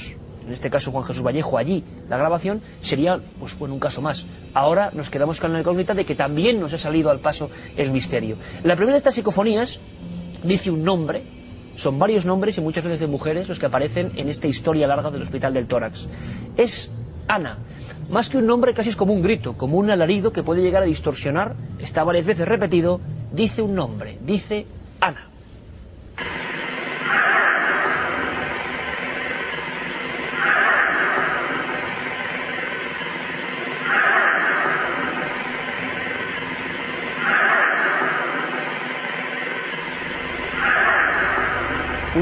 en 0.46 0.52
este 0.52 0.70
caso 0.70 0.90
Juan 0.90 1.04
Jesús 1.04 1.22
Vallejo, 1.22 1.56
allí 1.58 1.82
la 2.08 2.16
grabación, 2.16 2.60
sería 2.82 3.20
pues 3.38 3.56
bueno 3.58 3.74
un 3.74 3.80
caso 3.80 4.00
más. 4.00 4.24
Ahora 4.52 4.90
nos 4.92 5.10
quedamos 5.10 5.40
con 5.40 5.52
la 5.52 5.60
incógnita 5.60 5.94
de 5.94 6.04
que 6.04 6.14
también 6.14 6.60
nos 6.60 6.72
ha 6.72 6.78
salido 6.78 7.10
al 7.10 7.20
paso 7.20 7.50
el 7.76 7.90
misterio. 7.90 8.36
La 8.62 8.76
primera 8.76 8.94
de 8.94 8.98
estas 8.98 9.14
psicofonías 9.14 9.78
dice 10.42 10.70
un 10.70 10.84
nombre, 10.84 11.22
son 11.76 11.98
varios 11.98 12.24
nombres 12.24 12.56
y 12.56 12.60
muchas 12.60 12.84
veces 12.84 13.00
de 13.00 13.06
mujeres 13.06 13.48
los 13.48 13.58
que 13.58 13.66
aparecen 13.66 14.12
en 14.16 14.28
esta 14.28 14.46
historia 14.46 14.86
larga 14.86 15.10
del 15.10 15.22
Hospital 15.22 15.54
del 15.54 15.66
Tórax. 15.66 16.06
Es 16.56 16.90
Ana. 17.26 17.58
Más 18.10 18.28
que 18.28 18.36
un 18.36 18.46
nombre 18.46 18.74
casi 18.74 18.90
es 18.90 18.96
como 18.96 19.12
un 19.12 19.22
grito, 19.22 19.56
como 19.56 19.78
un 19.78 19.90
alarido 19.90 20.32
que 20.32 20.42
puede 20.42 20.62
llegar 20.62 20.82
a 20.82 20.86
distorsionar, 20.86 21.56
está 21.78 22.04
varias 22.04 22.26
veces 22.26 22.46
repetido, 22.46 23.00
dice 23.32 23.62
un 23.62 23.74
nombre, 23.74 24.18
dice 24.24 24.66
Ana. 25.00 25.33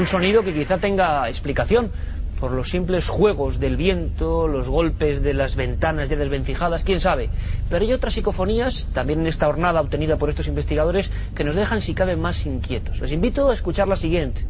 Un 0.03 0.09
sonido 0.09 0.43
que 0.43 0.53
quizá 0.53 0.79
tenga 0.79 1.29
explicación 1.29 1.89
por 2.37 2.51
los 2.51 2.69
simples 2.69 3.07
juegos 3.07 3.57
del 3.57 3.77
viento, 3.77 4.49
los 4.49 4.67
golpes 4.67 5.23
de 5.23 5.33
las 5.33 5.55
ventanas 5.55 6.09
ya 6.09 6.17
desvencijadas, 6.17 6.83
quién 6.83 6.99
sabe. 6.99 7.29
Pero 7.69 7.85
hay 7.85 7.93
otras 7.93 8.13
psicofonías, 8.13 8.85
también 8.93 9.21
en 9.21 9.27
esta 9.27 9.45
jornada 9.45 9.79
obtenida 9.79 10.17
por 10.17 10.29
estos 10.29 10.45
investigadores, 10.47 11.09
que 11.37 11.45
nos 11.45 11.55
dejan 11.55 11.81
si 11.81 11.93
cabe 11.93 12.17
más 12.17 12.45
inquietos. 12.45 12.99
Les 12.99 13.13
invito 13.13 13.49
a 13.49 13.53
escuchar 13.53 13.87
la 13.87 13.95
siguiente, 13.95 14.43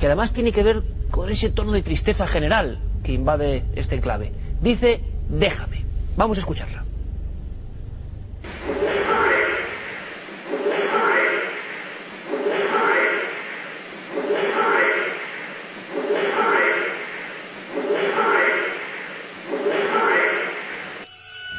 que 0.00 0.06
además 0.06 0.32
tiene 0.32 0.50
que 0.50 0.64
ver 0.64 0.82
con 1.12 1.30
ese 1.30 1.50
tono 1.50 1.70
de 1.70 1.82
tristeza 1.82 2.26
general 2.26 2.80
que 3.04 3.12
invade 3.12 3.62
este 3.76 3.94
enclave. 3.94 4.32
Dice, 4.60 5.00
déjame. 5.28 5.84
Vamos 6.16 6.38
a 6.38 6.40
escucharla. 6.40 6.82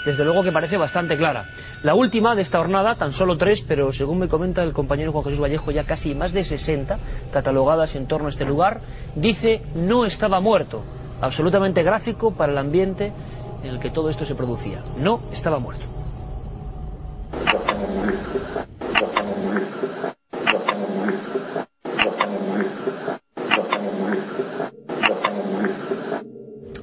Desde 0.09 0.23
luego 0.23 0.43
que 0.43 0.51
parece 0.51 0.75
bastante 0.77 1.17
clara. 1.17 1.45
La 1.83 1.93
última 1.93 2.35
de 2.35 2.41
esta 2.41 2.57
jornada, 2.57 2.95
tan 2.95 3.13
solo 3.13 3.37
tres, 3.37 3.63
pero 3.67 3.93
según 3.93 4.19
me 4.19 4.27
comenta 4.27 4.63
el 4.63 4.73
compañero 4.73 5.11
Juan 5.11 5.23
Jesús 5.23 5.39
Vallejo, 5.39 5.71
ya 5.71 5.83
casi 5.83 6.15
más 6.15 6.33
de 6.33 6.43
60 6.45 6.97
catalogadas 7.31 7.95
en 7.95 8.07
torno 8.07 8.27
a 8.27 8.31
este 8.31 8.45
lugar, 8.45 8.81
dice 9.15 9.61
no 9.75 10.05
estaba 10.05 10.39
muerto. 10.39 10.81
Absolutamente 11.21 11.83
gráfico 11.83 12.31
para 12.31 12.51
el 12.51 12.57
ambiente 12.57 13.11
en 13.63 13.69
el 13.69 13.79
que 13.79 13.91
todo 13.91 14.09
esto 14.09 14.25
se 14.25 14.35
producía. 14.35 14.81
No 14.97 15.19
estaba 15.31 15.59
muerto. 15.59 15.85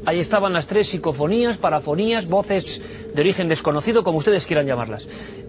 Ahí 0.07 0.21
estaban 0.21 0.53
las 0.53 0.69
tres 0.69 0.89
psicofonías, 0.89 1.59
parafonías, 1.59 2.29
voces 2.29 2.65
de 3.13 3.21
origen 3.21 3.49
desconocido, 3.49 4.05
como 4.05 4.19
ustedes 4.19 4.47
quieran 4.47 4.65
llamarlas. 4.65 5.05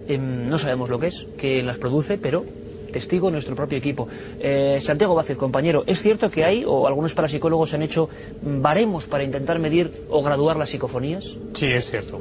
Eh, 0.08 0.18
no 0.18 0.58
sabemos 0.58 0.90
lo 0.90 0.98
que 0.98 1.06
es, 1.06 1.26
que 1.38 1.62
las 1.62 1.78
produce, 1.78 2.18
pero 2.18 2.44
testigo 2.92 3.30
nuestro 3.30 3.54
propio 3.54 3.78
equipo. 3.78 4.08
Eh, 4.40 4.80
Santiago 4.84 5.14
Vázquez, 5.14 5.36
compañero, 5.36 5.84
¿es 5.86 6.02
cierto 6.02 6.28
que 6.28 6.44
hay, 6.44 6.64
o 6.66 6.88
algunos 6.88 7.12
parapsicólogos 7.12 7.72
han 7.72 7.82
hecho 7.82 8.08
baremos 8.42 9.04
para 9.06 9.22
intentar 9.22 9.60
medir 9.60 10.06
o 10.10 10.24
graduar 10.24 10.56
las 10.56 10.70
psicofonías? 10.70 11.24
Sí, 11.54 11.66
es 11.66 11.88
cierto. 11.90 12.20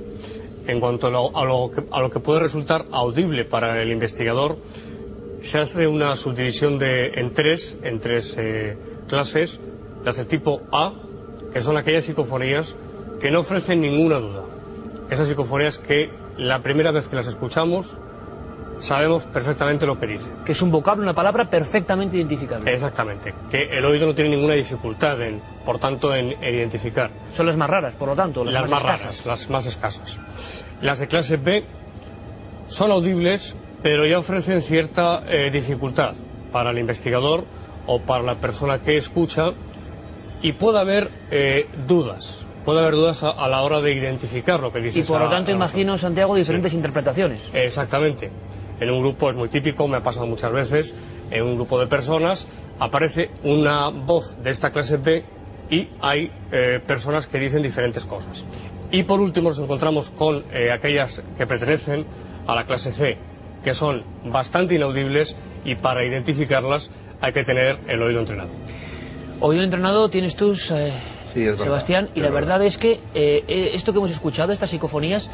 En 0.67 0.79
cuanto 0.79 1.07
a 1.07 1.09
lo, 1.09 1.35
a 1.35 1.43
lo, 1.43 1.71
que, 1.71 1.81
a 1.89 2.01
lo 2.01 2.11
que 2.11 2.19
puede 2.19 2.41
resultar 2.41 2.85
audible 2.91 3.45
para 3.45 3.81
el 3.81 3.91
investigador, 3.91 4.57
se 5.49 5.57
hace 5.57 5.87
una 5.87 6.15
subdivisión 6.17 6.77
de, 6.77 7.13
en 7.15 7.33
tres, 7.33 7.77
en 7.81 7.99
tres 7.99 8.31
eh, 8.37 8.77
clases, 9.07 9.57
las 10.03 10.15
de 10.17 10.25
tipo 10.25 10.61
A, 10.71 11.06
que 11.57 11.63
son 11.63 11.75
aquellas 11.75 12.05
psicofonías 12.05 12.71
que 13.19 13.31
no 13.31 13.39
ofrecen 13.39 13.81
ninguna 13.81 14.17
duda. 14.19 14.43
Esas 15.09 15.27
psicofonías 15.27 15.75
que 15.79 16.11
la 16.37 16.59
primera 16.59 16.91
vez 16.91 17.07
que 17.07 17.15
las 17.15 17.25
escuchamos 17.25 17.91
sabemos 18.81 19.23
perfectamente 19.33 19.87
lo 19.87 19.99
que 19.99 20.05
dice. 20.05 20.25
Que 20.45 20.51
es 20.51 20.61
un 20.61 20.69
vocablo, 20.69 21.01
una 21.01 21.15
palabra 21.15 21.49
perfectamente 21.49 22.15
identificable. 22.15 22.71
Exactamente. 22.71 23.33
Que 23.49 23.75
el 23.75 23.83
oído 23.85 24.05
no 24.05 24.13
tiene 24.13 24.35
ninguna 24.35 24.53
dificultad, 24.53 25.19
en, 25.19 25.41
por 25.65 25.79
tanto, 25.79 26.13
en, 26.13 26.31
en 26.43 26.55
identificar. 26.59 27.09
Son 27.35 27.47
las 27.47 27.57
más 27.57 27.71
raras, 27.71 27.95
por 27.95 28.09
lo 28.09 28.15
tanto, 28.15 28.45
las, 28.45 28.53
las 28.53 28.69
más, 28.69 28.79
escasas. 28.81 29.01
raras, 29.01 29.25
las 29.25 29.49
más 29.49 29.65
escasas. 29.65 30.19
Las 30.81 30.99
de 30.99 31.07
clase 31.07 31.37
B 31.37 31.63
son 32.67 32.91
audibles, 32.91 33.41
pero 33.81 34.05
ya 34.05 34.19
ofrecen 34.19 34.61
cierta 34.61 35.23
eh, 35.27 35.49
dificultad 35.51 36.13
para 36.51 36.69
el 36.69 36.77
investigador 36.77 37.45
o 37.87 37.99
para 38.01 38.21
la 38.21 38.35
persona 38.35 38.77
que 38.77 38.97
escucha 38.97 39.53
y 40.41 40.53
puede 40.53 40.79
haber 40.79 41.09
eh, 41.31 41.67
dudas. 41.87 42.23
Puede 42.65 42.79
haber 42.79 42.95
dudas 42.95 43.21
a, 43.23 43.29
a 43.29 43.47
la 43.47 43.61
hora 43.61 43.79
de 43.79 43.93
identificar 43.93 44.59
lo 44.59 44.73
que 44.73 44.81
dice 44.81 44.99
Y 44.99 45.03
por 45.03 45.21
lo 45.21 45.29
tanto, 45.29 45.51
imagino, 45.51 45.97
Santiago, 45.97 46.35
diferentes 46.35 46.73
interpretaciones. 46.73 47.39
Exactamente. 47.53 48.29
En 48.79 48.91
un 48.91 48.99
grupo 48.99 49.29
es 49.29 49.35
muy 49.35 49.49
típico, 49.49 49.87
me 49.87 49.97
ha 49.97 50.03
pasado 50.03 50.27
muchas 50.27 50.51
veces, 50.51 50.93
en 51.31 51.43
un 51.43 51.55
grupo 51.55 51.79
de 51.79 51.87
personas 51.87 52.45
aparece 52.79 53.31
una 53.43 53.89
voz 53.89 54.25
de 54.43 54.51
esta 54.51 54.71
clase 54.71 54.97
B 54.97 55.23
y 55.69 55.89
hay 55.99 56.31
eh, 56.51 56.79
personas 56.85 57.25
que 57.27 57.39
dicen 57.39 57.63
diferentes 57.63 58.03
cosas. 58.05 58.43
Y 58.91 59.03
por 59.03 59.19
último 59.19 59.49
nos 59.49 59.59
encontramos 59.59 60.09
con 60.11 60.43
eh, 60.51 60.71
aquellas 60.71 61.11
que 61.37 61.45
pertenecen 61.45 62.05
a 62.45 62.55
la 62.55 62.65
clase 62.65 62.93
C, 62.93 63.17
que 63.63 63.73
son 63.73 64.03
bastante 64.25 64.75
inaudibles 64.75 65.33
y 65.65 65.75
para 65.75 66.05
identificarlas 66.05 66.89
hay 67.19 67.33
que 67.33 67.43
tener 67.43 67.79
el 67.87 68.01
oído 68.01 68.19
entrenado. 68.21 68.49
Oído 69.39 69.63
entrenado 69.63 70.09
tienes 70.09 70.35
tú, 70.35 70.53
eh, 70.71 70.93
Sí, 71.33 71.41
es 71.41 71.51
verdad, 71.51 71.63
Sebastián, 71.65 72.09
y 72.15 72.19
es 72.19 72.23
la 72.25 72.31
verdad. 72.31 72.59
verdad 72.59 72.67
es 72.67 72.77
que 72.77 72.99
eh, 73.13 73.71
esto 73.75 73.91
que 73.91 73.99
hemos 73.99 74.11
escuchado, 74.11 74.51
estas 74.51 74.69
psicofonías, 74.69 75.27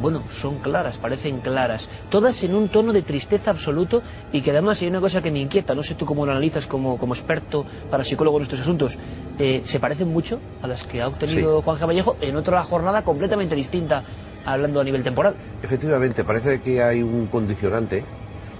bueno, 0.00 0.22
son 0.40 0.58
claras, 0.58 0.98
parecen 0.98 1.40
claras, 1.40 1.88
todas 2.10 2.40
en 2.42 2.54
un 2.54 2.68
tono 2.68 2.92
de 2.92 3.02
tristeza 3.02 3.50
absoluto 3.50 4.02
y 4.32 4.42
que 4.42 4.50
además 4.50 4.80
hay 4.80 4.88
una 4.88 5.00
cosa 5.00 5.22
que 5.22 5.30
me 5.30 5.40
inquieta, 5.40 5.74
no 5.74 5.82
sé 5.82 5.94
tú 5.94 6.04
cómo 6.04 6.26
lo 6.26 6.32
analizas 6.32 6.66
como, 6.66 6.98
como 6.98 7.14
experto 7.14 7.64
para 7.90 8.04
psicólogo 8.04 8.36
en 8.38 8.42
estos 8.44 8.60
asuntos, 8.60 8.92
eh, 9.38 9.62
se 9.66 9.80
parecen 9.80 10.08
mucho 10.08 10.40
a 10.62 10.66
las 10.66 10.82
que 10.84 11.00
ha 11.00 11.08
obtenido 11.08 11.62
Juan 11.62 11.78
G. 11.78 11.86
Vallejo 11.86 12.16
en 12.20 12.36
otra 12.36 12.62
jornada 12.64 13.02
completamente 13.02 13.54
distinta, 13.54 14.04
hablando 14.44 14.80
a 14.80 14.84
nivel 14.84 15.02
temporal. 15.02 15.34
Efectivamente, 15.62 16.24
parece 16.24 16.60
que 16.60 16.82
hay 16.82 17.02
un 17.02 17.26
condicionante 17.28 18.04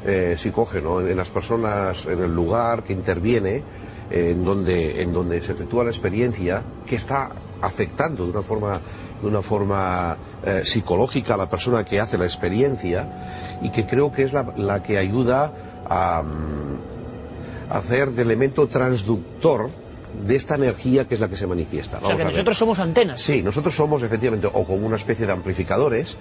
eh, 0.04 0.36
psicógeno 0.42 1.00
en 1.00 1.16
las 1.16 1.28
personas, 1.28 1.98
en 2.06 2.22
el 2.22 2.34
lugar 2.34 2.82
que 2.82 2.94
interviene, 2.94 3.62
en, 4.10 4.44
donde, 4.44 5.02
en 5.02 5.12
donde 5.12 5.40
se 5.42 5.52
efectúa 5.52 5.84
la 5.84 5.90
experiencia, 5.90 6.62
que 6.86 6.96
está 6.96 7.30
afectando 7.60 8.24
de 8.24 8.30
una 8.30 8.42
forma, 8.42 8.80
de 9.20 9.26
una 9.26 9.42
forma 9.42 10.16
eh, 10.44 10.62
psicológica 10.64 11.34
a 11.34 11.36
la 11.36 11.48
persona 11.48 11.84
que 11.84 12.00
hace 12.00 12.18
la 12.18 12.24
experiencia 12.24 13.58
y 13.62 13.70
que 13.70 13.86
creo 13.86 14.10
que 14.10 14.24
es 14.24 14.32
la, 14.32 14.52
la 14.56 14.82
que 14.82 14.98
ayuda 14.98 15.52
a, 15.88 16.22
mm, 16.22 17.72
a 17.72 17.78
hacer 17.78 18.10
de 18.12 18.22
elemento 18.22 18.66
transductor 18.68 19.70
de 20.26 20.36
esta 20.36 20.54
energía 20.54 21.06
que 21.06 21.14
es 21.14 21.20
la 21.20 21.28
que 21.28 21.36
se 21.36 21.46
manifiesta. 21.46 21.98
O 22.02 22.06
sea, 22.06 22.16
que 22.16 22.24
nosotros 22.24 22.58
somos 22.58 22.78
antenas. 22.78 23.20
Sí, 23.22 23.42
nosotros 23.42 23.74
somos 23.74 24.02
efectivamente 24.02 24.46
o 24.46 24.64
como 24.64 24.86
una 24.86 24.96
especie 24.96 25.26
de 25.26 25.32
amplificadores 25.32 26.14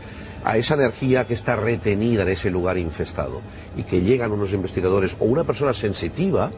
a 0.44 0.58
esa 0.58 0.76
energía 0.76 1.26
que 1.26 1.34
está 1.34 1.56
retenida 1.56 2.24
en 2.24 2.30
ese 2.30 2.50
lugar 2.50 2.78
infestado 2.78 3.42
y 3.76 3.84
que 3.84 4.02
llegan 4.02 4.32
unos 4.32 4.52
investigadores 4.52 5.16
o 5.20 5.26
una 5.26 5.44
persona 5.44 5.74
sensitiva 5.74 6.52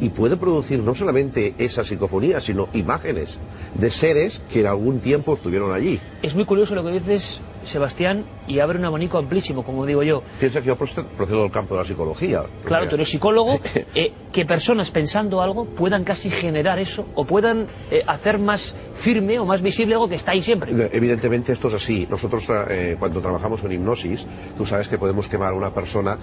y 0.00 0.08
puede 0.10 0.36
producir 0.36 0.78
no 0.80 0.94
solamente 0.94 1.54
esa 1.58 1.84
psicofonía, 1.84 2.40
sino 2.40 2.68
imágenes 2.72 3.36
de 3.74 3.90
seres 3.90 4.40
que 4.52 4.60
en 4.60 4.66
algún 4.66 5.00
tiempo 5.00 5.34
estuvieron 5.34 5.72
allí. 5.72 6.00
Es 6.22 6.34
muy 6.34 6.44
curioso 6.44 6.74
lo 6.74 6.84
que 6.84 6.92
dices, 6.92 7.22
Sebastián, 7.66 8.24
y 8.46 8.58
abre 8.60 8.78
un 8.78 8.84
abanico 8.84 9.18
amplísimo, 9.18 9.64
como 9.64 9.84
digo 9.86 10.02
yo. 10.02 10.22
Piensa 10.38 10.60
que 10.60 10.66
yo 10.68 10.76
proce- 10.76 11.04
procedo 11.16 11.42
del 11.42 11.50
campo 11.50 11.74
de 11.74 11.82
la 11.82 11.86
psicología. 11.86 12.42
Claro, 12.64 12.88
tú 12.88 12.94
eres 12.96 13.08
psicólogo, 13.10 13.60
eh, 13.94 14.12
que 14.32 14.44
personas 14.46 14.90
pensando 14.90 15.40
algo 15.42 15.66
puedan 15.74 16.04
casi 16.04 16.30
generar 16.30 16.78
eso 16.78 17.08
o 17.14 17.24
puedan 17.24 17.66
eh, 17.90 18.02
hacer 18.06 18.38
más 18.38 18.62
firme 19.02 19.38
o 19.38 19.44
más 19.46 19.62
visible 19.62 19.94
algo 19.94 20.08
que 20.08 20.16
está 20.16 20.32
ahí 20.32 20.42
siempre. 20.42 20.72
Evidentemente 20.92 21.52
esto 21.52 21.68
es 21.68 21.74
así. 21.74 22.06
Nosotros 22.08 22.44
eh, 22.68 22.96
cuando 22.98 23.20
trabajamos 23.20 23.62
en 23.64 23.72
hipnosis, 23.72 24.24
tú 24.56 24.66
sabes 24.66 24.88
que 24.88 24.98
podemos 24.98 25.26
quemar 25.28 25.52
a 25.52 25.56
una 25.56 25.70
persona 25.70 26.18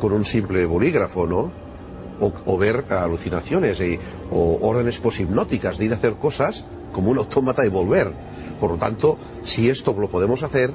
con 0.00 0.12
un 0.12 0.24
simple 0.26 0.64
bolígrafo, 0.66 1.26
¿no? 1.26 1.52
O, 2.20 2.32
o 2.46 2.58
ver 2.58 2.84
alucinaciones 2.90 3.78
o 4.30 4.58
órdenes 4.62 4.98
poshipnóticas 4.98 5.76
de 5.78 5.86
ir 5.86 5.92
a 5.92 5.96
hacer 5.96 6.14
cosas 6.14 6.62
como 6.92 7.10
un 7.10 7.18
autómata 7.18 7.64
y 7.64 7.68
volver. 7.68 8.12
Por 8.60 8.70
lo 8.70 8.76
tanto, 8.76 9.18
si 9.44 9.68
esto 9.68 9.92
lo 9.98 10.08
podemos 10.08 10.42
hacer, 10.42 10.70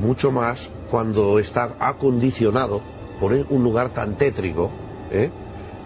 mucho 0.00 0.30
más 0.30 0.58
cuando 0.90 1.38
está 1.38 1.74
acondicionado 1.80 2.80
por 3.18 3.32
un 3.32 3.64
lugar 3.64 3.90
tan 3.90 4.16
tétrico 4.16 4.70
¿eh? 5.10 5.30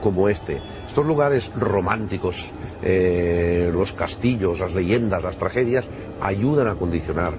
como 0.03 0.28
este. 0.28 0.61
Estos 0.89 1.07
lugares 1.07 1.51
románticos, 1.57 2.37
eh, 2.83 3.70
los 3.72 3.93
castillos, 3.93 4.59
las 4.59 4.74
leyendas, 4.74 5.22
las 5.22 5.37
tragedias, 5.37 5.85
ayudan 6.20 6.68
a 6.68 6.74
condicionar 6.74 7.35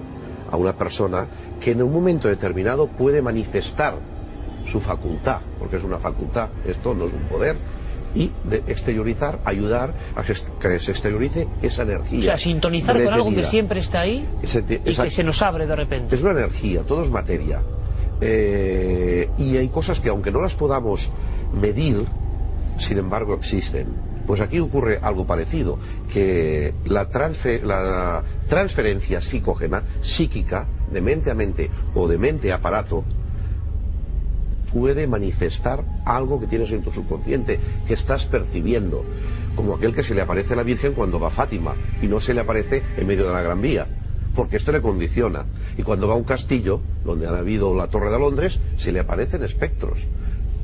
a 0.50 0.58
una 0.58 0.74
persona 0.74 1.28
que 1.60 1.72
en 1.72 1.84
un 1.84 1.94
momento 1.94 2.28
determinado 2.28 2.88
puede 2.88 3.22
manifestar 3.22 3.96
su 4.72 4.80
facultad, 4.82 5.40
porque 5.60 5.78
es 5.78 5.84
una 5.84 6.00
facultad, 6.00 6.50
esto 6.66 6.94
no 6.94 7.06
es 7.06 7.14
un 7.14 7.24
poder, 7.24 7.58
y 8.16 8.32
de 8.44 8.58
exteriorizar, 8.68 9.40
ayudar 9.44 9.94
a 10.16 10.24
que 10.24 10.80
se 10.80 10.92
exteriorice 10.92 11.48
esa 11.62 11.82
energía. 11.84 12.20
O 12.20 12.24
sea, 12.24 12.38
sintonizar 12.38 12.96
con 13.04 13.14
algo 13.14 13.30
que 13.32 13.46
siempre 13.46 13.80
está 13.80 14.02
ahí 14.02 14.28
y 14.44 14.96
que 14.96 15.10
se 15.12 15.24
nos 15.24 15.42
abre 15.42 15.66
de 15.66 15.76
repente. 15.76 16.16
es 16.16 16.22
una 16.22 16.32
energía, 16.32 16.84
todo 16.84 17.04
es 17.04 17.10
materia. 17.10 17.60
Eh, 18.22 19.30
y 19.38 19.58
hay 19.58 19.68
cosas 19.70 20.00
que 20.00 20.10
aunque 20.10 20.32
no 20.32 20.42
las 20.42 20.54
podamos 20.54 21.02
medir, 21.60 22.06
sin 22.88 22.98
embargo 22.98 23.34
existen. 23.36 23.88
Pues 24.26 24.40
aquí 24.40 24.60
ocurre 24.60 25.00
algo 25.02 25.26
parecido, 25.28 25.78
que 26.14 26.74
la, 26.86 27.10
transfe- 27.10 27.62
la 27.64 28.24
transferencia 28.48 29.20
psicógena, 29.22 29.84
psíquica, 30.02 30.68
de 30.90 31.02
mente 31.02 31.30
a 31.30 31.34
mente 31.34 31.70
o 31.94 32.08
de 32.08 32.18
mente 32.18 32.52
a 32.52 32.56
aparato, 32.56 33.04
puede 34.74 35.08
manifestar 35.08 35.84
algo 36.06 36.40
que 36.40 36.48
tienes 36.48 36.72
en 36.72 36.84
tu 36.84 36.92
subconsciente, 36.92 37.60
que 37.88 37.94
estás 37.94 38.26
percibiendo, 38.26 39.06
como 39.56 39.76
aquel 39.76 39.94
que 39.94 40.04
se 40.04 40.16
le 40.16 40.22
aparece 40.22 40.54
a 40.54 40.58
la 40.58 40.64
Virgen 40.64 40.94
cuando 40.94 41.20
va 41.20 41.28
a 41.28 41.32
Fátima 41.32 41.76
y 42.02 42.08
no 42.08 42.20
se 42.20 42.34
le 42.34 42.42
aparece 42.42 42.82
en 42.98 43.08
medio 43.08 43.28
de 43.28 43.34
la 43.34 43.42
Gran 43.42 43.62
Vía, 43.62 43.88
porque 44.36 44.58
esto 44.58 44.72
le 44.72 44.82
condiciona. 44.82 45.46
Y 45.78 45.84
cuando 45.84 46.08
va 46.08 46.14
a 46.14 46.18
un 46.18 46.24
castillo, 46.24 46.82
donde 47.06 47.28
ha 47.28 47.38
habido 47.38 47.76
la 47.76 47.88
Torre 47.88 48.10
de 48.10 48.20
Londres, 48.20 48.60
se 48.78 48.92
le 48.92 49.00
aparecen 49.00 49.44
espectros, 49.44 50.00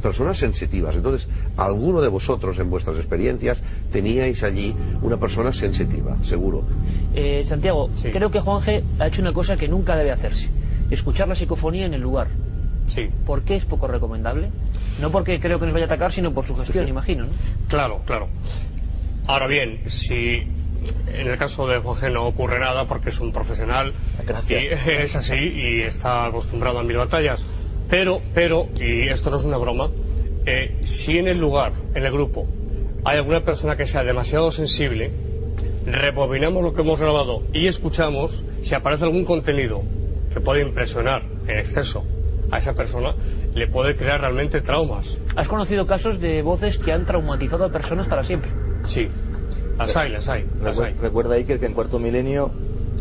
personas 0.01 0.38
sensitivas. 0.38 0.95
Entonces, 0.95 1.28
alguno 1.57 2.01
de 2.01 2.07
vosotros 2.07 2.57
en 2.57 2.70
vuestras 2.70 2.97
experiencias 2.97 3.60
teníais 3.91 4.41
allí 4.43 4.76
una 5.01 5.18
persona 5.18 5.53
sensitiva, 5.53 6.18
seguro. 6.24 6.64
Eh, 7.14 7.43
Santiago, 7.47 7.89
creo 8.01 8.32
que 8.32 8.39
Juan 8.39 8.64
G 8.64 8.84
ha 8.99 9.07
hecho 9.07 9.22
una 9.22 9.34
cosa 9.34 9.55
que 9.55 9.68
nunca 9.68 9.95
debe 9.95 10.12
hacerse: 10.12 10.47
escuchar 10.89 11.28
la 11.28 11.36
psicofonía 11.36 11.86
en 11.86 11.93
el 11.93 12.01
lugar. 12.01 12.28
Sí. 12.94 13.10
¿Por 13.26 13.44
qué 13.44 13.56
es 13.56 13.66
poco 13.66 13.88
recomendable? 13.88 14.50
No 15.00 15.12
porque 15.12 15.40
creo 15.40 15.60
que 15.60 15.66
nos 15.66 15.74
vaya 15.74 15.86
a 15.86 15.88
atacar, 15.88 16.12
sino 16.12 16.34
por 16.34 16.46
su 16.46 16.56
gestión, 16.56 16.88
imagino. 16.88 17.26
¿no? 17.26 17.32
Claro, 17.68 18.02
claro. 18.06 18.28
Ahora 19.28 19.48
bien, 19.48 19.82
si 19.90 20.60
en 21.14 21.28
el 21.28 21.38
caso 21.38 21.68
de 21.68 21.80
Jorge 21.80 22.10
no 22.10 22.26
ocurre 22.26 22.60
nada 22.60 22.88
porque 22.88 23.10
es 23.10 23.20
un 23.20 23.32
profesional 23.32 23.94
y 24.48 24.54
es 24.56 25.16
así 25.16 25.36
y 25.36 25.82
está 25.82 26.26
acostumbrado 26.26 26.80
a 26.80 26.84
mil 26.84 26.98
batallas, 26.98 27.40
pero, 27.90 28.22
pero, 28.34 28.68
y 28.76 29.08
esto 29.10 29.30
no 29.30 29.38
es 29.38 29.44
una 29.44 29.58
broma, 29.58 29.90
eh, 30.46 30.82
si 31.06 31.18
en 31.18 31.28
el 31.28 31.40
lugar, 31.40 31.74
en 31.94 32.04
el 32.04 32.12
grupo, 32.12 32.48
hay 33.04 33.18
alguna 33.18 33.42
persona 33.42 33.76
que 33.76 33.88
sea 33.88 34.04
demasiado 34.04 34.52
sensible, 34.52 35.12
rebobinamos 35.86 36.64
lo 36.64 36.74
que 36.74 36.82
hemos 36.82 37.00
grabado 37.00 37.44
y 37.54 37.68
escuchamos 37.68 38.32
si 38.64 38.74
aparece 38.74 39.04
algún 39.04 39.26
contenido 39.26 39.82
que 40.34 40.42
puede 40.42 40.62
impresionar 40.62 41.24
en 41.48 41.60
exceso 41.60 42.04
a 42.52 42.60
esa 42.60 42.74
persona, 42.74 43.16
le 43.54 43.68
puede 43.68 43.95
crear 43.95 44.22
realmente 44.22 44.62
traumas. 44.62 45.06
¿Has 45.36 45.47
conocido 45.47 45.86
casos 45.86 46.20
de 46.20 46.41
voces 46.41 46.78
que 46.80 46.91
han 46.91 47.06
traumatizado 47.06 47.66
a 47.66 47.70
personas 47.70 48.08
para 48.08 48.24
siempre? 48.24 48.52
Sí, 48.88 49.10
las 49.78 49.95
hay, 49.95 50.10
las 50.12 50.28
hay, 50.28 50.45
las 50.62 50.78
hay. 50.80 50.93
Recuerda 50.93 51.36
Iker 51.36 51.60
que 51.60 51.66
en 51.66 51.74
cuarto 51.74 52.00
milenio, 52.00 52.52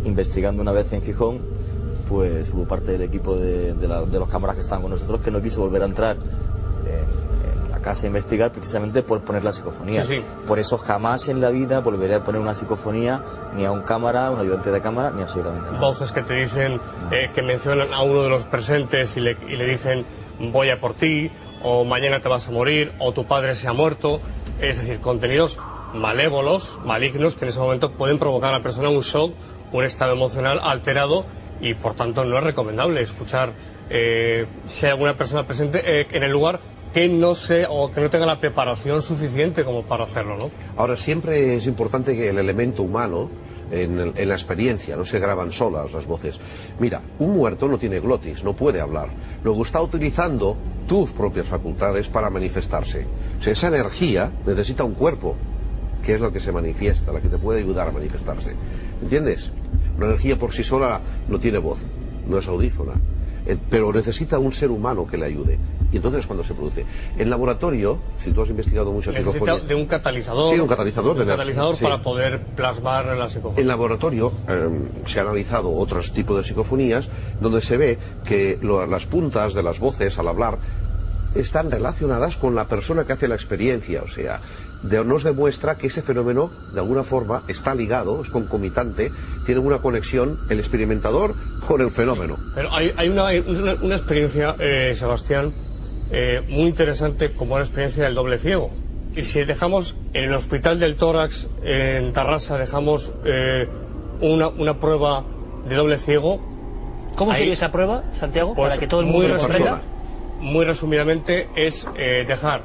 investigando 0.05 0.62
una 0.62 0.72
vez 0.72 0.92
en 0.92 1.03
Gijón, 1.03 1.40
pues 2.09 2.49
hubo 2.53 2.66
parte 2.66 2.92
del 2.92 3.03
equipo 3.03 3.36
de, 3.36 3.74
de 3.74 3.88
la- 3.88 4.03
de 4.05 4.18
los 4.18 4.28
cámaras 4.28 4.57
que 4.57 4.62
estaban 4.62 4.82
con 4.82 4.90
nosotros 4.92 5.20
que 5.20 5.30
no 5.30 5.42
quiso 5.42 5.61
volver 5.61 5.82
a 5.82 5.86
entrar 5.86 6.16
en, 6.16 6.94
en 6.94 7.28
la 7.28 7.28
casa 7.89 8.03
a 8.03 8.07
investigar 8.07 8.53
precisamente 8.53 9.03
por 9.03 9.22
poner 9.22 9.43
la 9.43 9.53
psicofonía. 9.53 10.05
Sí, 10.05 10.18
sí. 10.18 10.24
Por 10.47 10.59
eso 10.59 10.78
jamás 10.78 11.26
en 11.28 11.41
la 11.41 11.51
vida 11.51 11.80
volveré 11.80 12.16
a 12.16 12.24
poner 12.24 12.41
una 12.41 12.55
psicofonía 12.55 13.20
ni 13.55 13.64
a 13.64 13.72
un 13.72 13.82
cámara, 13.82 14.30
un 14.30 14.41
ayudante 14.41 14.70
de 14.70 14.80
cámara, 14.80 15.11
ni 15.11 15.22
absolutamente 15.22 15.66
nada. 15.66 15.80
voces 15.80 16.12
que 16.12 16.22
te 16.22 16.34
dicen, 16.34 16.80
eh, 17.11 17.30
que 17.34 17.43
mencionan 17.43 17.93
a 17.95 18.03
uno 18.03 18.22
de 18.22 18.28
los 18.28 18.43
presentes 18.45 19.16
y 19.16 19.20
le, 19.20 19.36
y 19.49 19.57
le 19.57 19.64
dicen 19.66 20.05
voy 20.53 20.70
a 20.70 20.80
por 20.80 20.95
ti, 20.95 21.30
o 21.62 21.84
mañana 21.84 22.20
te 22.20 22.28
vas 22.28 22.47
a 22.47 22.51
morir, 22.51 22.93
o 22.99 23.12
tu 23.12 23.26
padre 23.26 23.57
se 23.57 23.66
ha 23.66 23.72
muerto. 23.72 24.20
Es 24.61 24.76
decir, 24.76 25.01
contenidos 25.01 25.57
malévolos, 25.95 26.62
malignos, 26.84 27.34
que 27.36 27.45
en 27.45 27.51
ese 27.51 27.59
momento 27.59 27.93
pueden 27.93 28.18
provocar 28.18 28.53
a 28.53 28.59
la 28.59 28.62
persona 28.62 28.89
un 28.89 29.01
shock, 29.01 29.32
un 29.72 29.84
estado 29.84 30.12
emocional 30.12 30.61
alterado 30.62 31.24
y 31.61 31.74
por 31.74 31.95
tanto 31.95 32.24
no 32.24 32.39
es 32.39 32.45
recomendable 32.45 33.03
escuchar 33.03 33.53
eh, 33.91 34.47
si 34.66 34.86
hay 34.86 34.93
alguna 34.93 35.16
persona 35.16 35.47
presente 35.47 35.80
eh, 35.84 36.07
en 36.12 36.22
el 36.22 36.30
lugar 36.30 36.61
que 36.93 37.09
no 37.09 37.34
se 37.34 37.66
o 37.68 37.91
que 37.91 38.01
no 38.01 38.11
tenga 38.11 38.26
la 38.26 38.41
preparación 38.41 39.03
suficiente 39.03 39.64
como 39.64 39.82
para 39.82 40.05
hacerlo, 40.05 40.36
¿no? 40.36 40.51
Ahora 40.76 40.97
siempre 40.99 41.57
es 41.57 41.66
importante 41.66 42.14
que 42.14 42.30
el 42.30 42.39
elemento 42.39 42.82
humano 42.82 43.28
en 43.70 44.28
la 44.28 44.34
experiencia, 44.34 44.97
no 44.97 45.05
se 45.05 45.18
graban 45.18 45.53
solas 45.53 45.93
las 45.93 46.07
voces. 46.07 46.34
Mira, 46.78 47.03
un 47.18 47.32
muerto 47.32 47.68
no 47.68 47.78
tiene 47.78 48.01
glotis, 48.01 48.43
no 48.43 48.55
puede 48.55 48.80
hablar. 48.80 49.11
Luego 49.45 49.64
está 49.64 49.82
utilizando 49.82 50.57
tus 50.86 51.11
propias 51.11 51.47
facultades 51.49 52.09
para 52.09 52.30
manifestarse. 52.30 53.07
O 53.39 53.43
sea, 53.43 53.53
esa 53.53 53.68
energía 53.68 54.32
necesita 54.47 54.84
un 54.84 54.95
cuerpo, 54.95 55.36
que 56.03 56.14
es 56.14 56.20
lo 56.20 56.32
que 56.32 56.41
se 56.41 56.51
manifiesta, 56.51 57.12
la 57.12 57.20
que 57.20 57.28
te 57.28 57.39
puede 57.39 57.61
ayudar 57.61 57.89
a 57.89 57.93
manifestarse. 57.93 58.55
¿Entiendes? 59.03 59.51
Una 59.97 60.07
energía 60.07 60.36
por 60.36 60.55
sí 60.55 60.64
sola 60.64 61.01
no 61.28 61.39
tiene 61.39 61.59
voz, 61.59 61.78
no 62.26 62.39
es 62.39 62.47
audífona, 62.47 62.95
Eh, 63.47 63.57
pero 63.70 63.93
necesita 63.93 64.39
un 64.39 64.53
ser 64.53 64.70
humano 64.70 65.07
que 65.07 65.16
le 65.16 65.26
ayude. 65.26 65.59
Y 65.91 65.97
entonces 65.97 66.20
es 66.20 66.26
cuando 66.26 66.45
se 66.45 66.55
produce. 66.55 66.84
En 67.16 67.30
laboratorio, 67.30 68.03
si 68.22 68.32
tú 68.32 68.43
has 68.43 68.49
investigado 68.51 68.93
muchas 68.93 69.14
psicofonías... 69.14 69.66
de 69.66 69.74
un 69.74 69.86
catalizador. 69.86 70.55
Sí, 70.55 70.61
un 70.61 70.68
catalizador 70.68 71.12
un 71.12 71.16
de 71.18 71.22
energía, 71.22 71.36
catalizador 71.36 71.76
sí. 71.76 71.82
para 71.84 72.03
poder 72.03 72.43
plasmar 72.55 73.07
la 73.16 73.28
psicofonía. 73.30 73.62
En 73.62 73.68
laboratorio 73.68 74.32
eh, 74.47 74.68
se 75.07 75.20
han 75.20 75.26
analizado 75.28 75.72
otros 75.74 76.12
tipos 76.12 76.36
de 76.36 76.45
psicofonías 76.45 77.09
donde 77.41 77.62
se 77.62 77.76
ve 77.76 77.99
que 78.24 78.59
lo- 78.61 78.86
las 78.86 79.07
puntas 79.07 79.55
de 79.55 79.62
las 79.62 79.78
voces 79.78 80.18
al 80.18 80.28
hablar 80.28 80.59
están 81.34 81.70
relacionadas 81.70 82.36
con 82.36 82.55
la 82.55 82.66
persona 82.66 83.05
que 83.05 83.12
hace 83.12 83.28
la 83.28 83.34
experiencia, 83.34 84.03
o 84.03 84.09
sea, 84.09 84.41
de- 84.82 85.05
nos 85.05 85.22
demuestra 85.22 85.76
que 85.76 85.89
ese 85.89 86.03
fenómeno 86.03 86.51
de 86.72 86.80
alguna 86.80 87.05
forma 87.05 87.45
está 87.47 87.74
ligado, 87.74 88.22
es 88.22 88.28
concomitante, 88.30 89.12
tiene 89.45 89.61
una 89.61 89.78
conexión 89.78 90.39
el 90.49 90.59
experimentador 90.59 91.34
con 91.66 91.80
el 91.82 91.91
fenómeno. 91.93 92.39
Pero 92.55 92.72
hay, 92.74 92.93
hay 92.97 93.09
una, 93.11 93.24
una, 93.47 93.74
una 93.80 93.97
experiencia, 93.97 94.55
eh, 94.59 94.95
Sebastián, 94.99 95.55
eh, 96.11 96.42
muy 96.48 96.68
interesante 96.68 97.30
como 97.32 97.59
la 97.59 97.64
experiencia 97.64 98.04
del 98.04 98.14
doble 98.14 98.38
ciego. 98.38 98.70
Y 99.14 99.24
si 99.24 99.44
dejamos 99.44 99.94
en 100.12 100.24
el 100.24 100.34
hospital 100.34 100.78
del 100.78 100.96
tórax 100.96 101.46
en 101.62 102.12
Tarrasa, 102.12 102.56
dejamos 102.59 103.11
eh, 103.24 103.66
una, 104.20 104.48
una 104.48 104.78
prueba 104.78 105.24
de 105.64 105.74
doble 105.74 105.98
ciego. 106.00 106.40
¿Cómo 107.16 107.32
ahí- 107.32 107.40
sería 107.40 107.54
esa 107.54 107.72
prueba, 107.72 108.04
Santiago? 108.20 108.54
Pues 108.54 108.68
para 108.68 108.80
que 108.80 108.86
todo 108.86 109.00
el 109.00 109.06
muy 109.06 109.22
mundo 109.26 109.28
lo 109.34 109.40
comprenda. 109.40 109.70
resumida- 109.76 110.40
Muy 110.40 110.64
resumidamente 110.64 111.48
es 111.56 111.74
eh, 111.96 112.24
dejar 112.28 112.62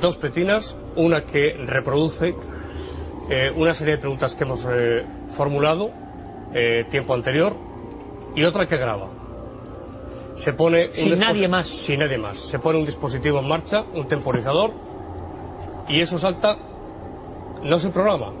dos 0.00 0.16
pletinas, 0.16 0.64
una 0.96 1.22
que 1.22 1.54
reproduce 1.66 2.34
eh, 3.30 3.52
una 3.56 3.74
serie 3.74 3.94
de 3.94 3.98
preguntas 4.00 4.34
que 4.34 4.44
hemos 4.44 4.60
eh, 4.68 5.04
formulado 5.36 5.90
tiempo 6.90 7.14
anterior 7.14 7.56
y 8.36 8.44
otra 8.44 8.66
que 8.66 8.76
graba. 8.76 9.10
Se 10.38 10.52
pone 10.52 10.88
un 10.88 10.94
Sin 10.94 11.18
nadie 11.18 11.48
más. 11.48 11.66
Sin 11.86 12.00
nadie 12.00 12.18
más. 12.18 12.36
Se 12.50 12.58
pone 12.58 12.78
un 12.78 12.86
dispositivo 12.86 13.38
en 13.38 13.48
marcha, 13.48 13.84
un 13.94 14.08
temporizador 14.08 14.72
y 15.88 16.00
eso 16.00 16.18
salta, 16.18 16.56
no 17.62 17.78
se 17.78 17.90
programa, 17.90 18.32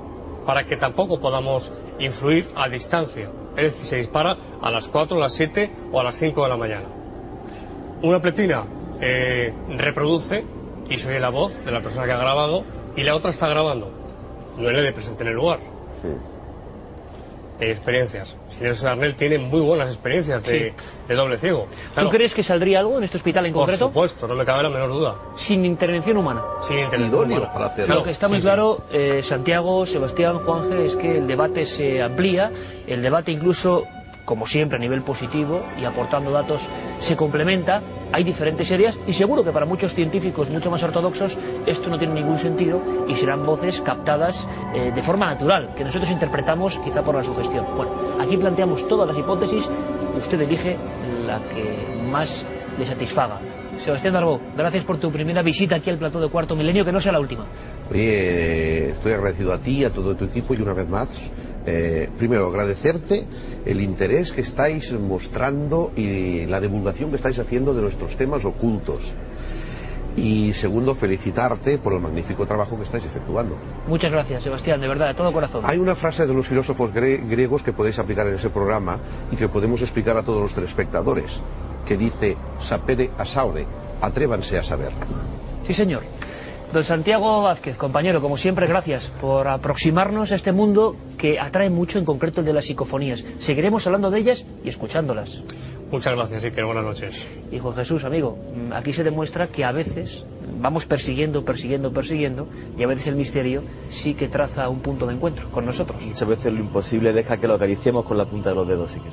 para 0.46 0.64
que 0.64 0.76
tampoco 0.76 1.20
podamos 1.20 1.70
influir 1.98 2.48
a 2.56 2.68
distancia. 2.68 3.30
Es 3.56 3.72
decir, 3.72 3.86
se 3.86 3.96
dispara 3.96 4.36
a 4.60 4.70
las 4.70 4.86
4, 4.88 5.16
a 5.16 5.20
las 5.20 5.34
7 5.34 5.70
o 5.92 6.00
a 6.00 6.04
las 6.04 6.16
5 6.16 6.42
de 6.42 6.48
la 6.48 6.56
mañana. 6.56 6.86
Una 8.02 8.20
pletina 8.20 8.64
eh, 9.00 9.52
reproduce 9.78 10.44
y 10.88 10.98
se 10.98 11.08
oye 11.08 11.20
la 11.20 11.30
voz 11.30 11.52
de 11.64 11.70
la 11.70 11.80
persona 11.80 12.06
que 12.06 12.12
ha 12.12 12.18
grabado 12.18 12.64
y 12.96 13.02
la 13.02 13.14
otra 13.14 13.30
está 13.30 13.48
grabando. 13.48 13.90
No 14.58 14.70
es 14.70 14.82
de 14.82 14.92
presente 14.92 15.22
en 15.22 15.28
el 15.28 15.34
lugar. 15.34 15.60
Hay 17.60 17.68
experiencias. 17.70 18.34
Señor 18.58 18.76
Sarnel 18.76 19.14
tiene 19.16 19.38
muy 19.38 19.60
buenas 19.60 19.88
experiencias 19.88 20.42
de, 20.42 20.72
de 21.08 21.14
doble 21.14 21.38
ciego. 21.38 21.66
Claro, 21.94 22.08
¿Tú 22.08 22.16
crees 22.16 22.34
que 22.34 22.42
saldría 22.42 22.80
algo 22.80 22.98
en 22.98 23.04
este 23.04 23.16
hospital 23.16 23.46
en 23.46 23.52
por 23.52 23.62
concreto? 23.62 23.86
supuesto, 23.88 24.26
no 24.26 24.34
me 24.34 24.44
cabe 24.44 24.62
la 24.64 24.70
menor 24.70 24.90
duda. 24.90 25.14
Sin 25.46 25.64
intervención 25.64 26.16
humana. 26.16 26.42
Sin 26.66 26.78
intervención 26.80 27.30
humana. 27.32 27.52
para 27.52 27.66
hacerlo. 27.66 27.94
Lo 27.96 28.02
que 28.02 28.10
está 28.10 28.26
muy 28.28 28.38
Sí, 28.38 28.42
sí. 28.42 28.46
claro, 28.46 28.78
eh, 28.92 29.22
Santiago, 29.28 29.86
Sebastián, 29.86 30.38
Juanje, 30.40 30.86
es 30.86 30.96
que 30.96 31.18
el 31.18 31.26
debate 31.28 31.64
se 31.66 32.02
amplía, 32.02 32.50
el 32.86 33.02
debate 33.02 33.30
incluso, 33.32 33.84
como 34.24 34.46
siempre, 34.46 34.76
a 34.76 34.80
nivel 34.80 35.02
positivo 35.02 35.62
y 35.80 35.84
aportando 35.84 36.30
datos, 36.30 36.60
se 37.06 37.16
complementa, 37.16 37.82
hay 38.12 38.24
diferentes 38.24 38.70
áreas 38.70 38.96
y 39.06 39.14
seguro 39.14 39.44
que 39.44 39.50
para 39.50 39.66
muchos 39.66 39.92
científicos 39.94 40.48
mucho 40.48 40.70
más 40.70 40.82
ortodoxos 40.82 41.36
esto 41.66 41.88
no 41.88 41.98
tiene 41.98 42.14
ningún 42.14 42.38
sentido 42.40 42.80
y 43.08 43.14
serán 43.16 43.44
voces 43.44 43.80
captadas 43.82 44.34
eh, 44.74 44.92
de 44.94 45.02
forma 45.02 45.26
natural, 45.26 45.74
que 45.76 45.84
nosotros 45.84 46.10
interpretamos 46.10 46.74
quizá 46.84 47.02
por 47.02 47.14
la 47.14 47.24
sugestión. 47.24 47.66
Bueno, 47.76 47.92
aquí 48.20 48.36
planteamos 48.36 48.86
todas 48.88 49.08
las 49.08 49.18
hipótesis, 49.18 49.64
usted 50.22 50.40
elige 50.40 50.76
la 51.26 51.38
que 51.40 52.04
más 52.10 52.28
le 52.78 52.86
satisfaga. 52.86 53.38
Sebastián 53.84 54.14
Darbó, 54.14 54.40
gracias 54.56 54.84
por 54.84 54.98
tu 54.98 55.10
primera 55.10 55.42
visita 55.42 55.76
aquí 55.76 55.90
al 55.90 55.98
plató 55.98 56.20
de 56.20 56.28
Cuarto 56.28 56.56
Milenio, 56.56 56.84
que 56.84 56.92
no 56.92 57.00
sea 57.00 57.12
la 57.12 57.20
última. 57.20 57.44
Oye, 57.90 58.90
estoy 58.90 59.12
agradecido 59.12 59.52
a 59.52 59.58
ti, 59.58 59.84
a 59.84 59.90
todo 59.90 60.14
tu 60.14 60.24
equipo 60.24 60.54
y 60.54 60.62
una 60.62 60.72
vez 60.72 60.88
más, 60.88 61.08
eh, 61.66 62.08
primero 62.18 62.46
agradecerte 62.48 63.24
el 63.64 63.80
interés 63.80 64.30
que 64.32 64.42
estáis 64.42 64.90
mostrando 64.92 65.92
y 65.96 66.46
la 66.46 66.60
divulgación 66.60 67.10
que 67.10 67.16
estáis 67.16 67.38
haciendo 67.38 67.72
de 67.74 67.82
nuestros 67.82 68.16
temas 68.16 68.44
ocultos. 68.44 69.00
Y 70.16 70.52
segundo, 70.60 70.94
felicitarte 70.94 71.78
por 71.78 71.92
el 71.92 71.98
magnífico 72.00 72.46
trabajo 72.46 72.76
que 72.76 72.84
estáis 72.84 73.04
efectuando. 73.04 73.56
Muchas 73.88 74.12
gracias, 74.12 74.44
Sebastián, 74.44 74.80
de 74.80 74.86
verdad, 74.86 75.08
de 75.08 75.14
todo 75.14 75.32
corazón. 75.32 75.64
Hay 75.68 75.78
una 75.78 75.96
frase 75.96 76.24
de 76.24 76.32
los 76.32 76.46
filósofos 76.46 76.92
gre- 76.94 77.28
griegos 77.28 77.62
que 77.64 77.72
podéis 77.72 77.98
aplicar 77.98 78.26
en 78.28 78.34
ese 78.34 78.48
programa 78.50 78.98
y 79.32 79.36
que 79.36 79.48
podemos 79.48 79.80
explicar 79.82 80.16
a 80.16 80.22
todos 80.22 80.40
los 80.42 80.54
telespectadores, 80.54 81.30
que 81.84 81.96
dice, 81.96 82.36
sapere 82.68 83.10
a 83.18 83.24
saure, 83.24 83.66
atrévanse 84.00 84.56
a 84.56 84.62
saber. 84.62 84.92
Sí, 85.66 85.74
señor. 85.74 86.02
Don 86.72 86.84
Santiago 86.84 87.42
Vázquez, 87.42 87.76
compañero, 87.76 88.20
como 88.20 88.36
siempre, 88.36 88.68
gracias 88.68 89.04
por 89.20 89.48
aproximarnos 89.48 90.30
a 90.30 90.36
este 90.36 90.52
mundo 90.52 90.94
que 91.24 91.40
atrae 91.40 91.70
mucho, 91.70 91.98
en 91.98 92.04
concreto 92.04 92.40
el 92.40 92.46
de 92.46 92.52
las 92.52 92.66
psicofonías. 92.66 93.24
Seguiremos 93.46 93.86
hablando 93.86 94.10
de 94.10 94.18
ellas 94.18 94.44
y 94.62 94.68
escuchándolas. 94.68 95.30
Muchas 95.90 96.14
gracias, 96.14 96.44
Iker. 96.44 96.66
Buenas 96.66 96.84
noches. 96.84 97.14
Y 97.50 97.58
Juan 97.58 97.74
Jesús, 97.76 98.04
amigo, 98.04 98.36
aquí 98.74 98.92
se 98.92 99.02
demuestra 99.02 99.46
que 99.46 99.64
a 99.64 99.72
veces 99.72 100.22
vamos 100.60 100.84
persiguiendo, 100.84 101.42
persiguiendo, 101.42 101.94
persiguiendo, 101.94 102.46
y 102.76 102.82
a 102.82 102.88
veces 102.88 103.06
el 103.06 103.16
misterio 103.16 103.62
sí 104.02 104.12
que 104.12 104.28
traza 104.28 104.68
un 104.68 104.80
punto 104.80 105.06
de 105.06 105.14
encuentro 105.14 105.50
con 105.50 105.64
nosotros. 105.64 105.98
Muchas 106.02 106.28
veces 106.28 106.52
lo 106.52 106.60
imposible 106.60 107.14
deja 107.14 107.38
que 107.38 107.48
lo 107.48 107.54
acariciemos 107.54 108.04
con 108.04 108.18
la 108.18 108.26
punta 108.26 108.50
de 108.50 108.56
los 108.56 108.68
dedos, 108.68 108.92
que. 108.92 109.08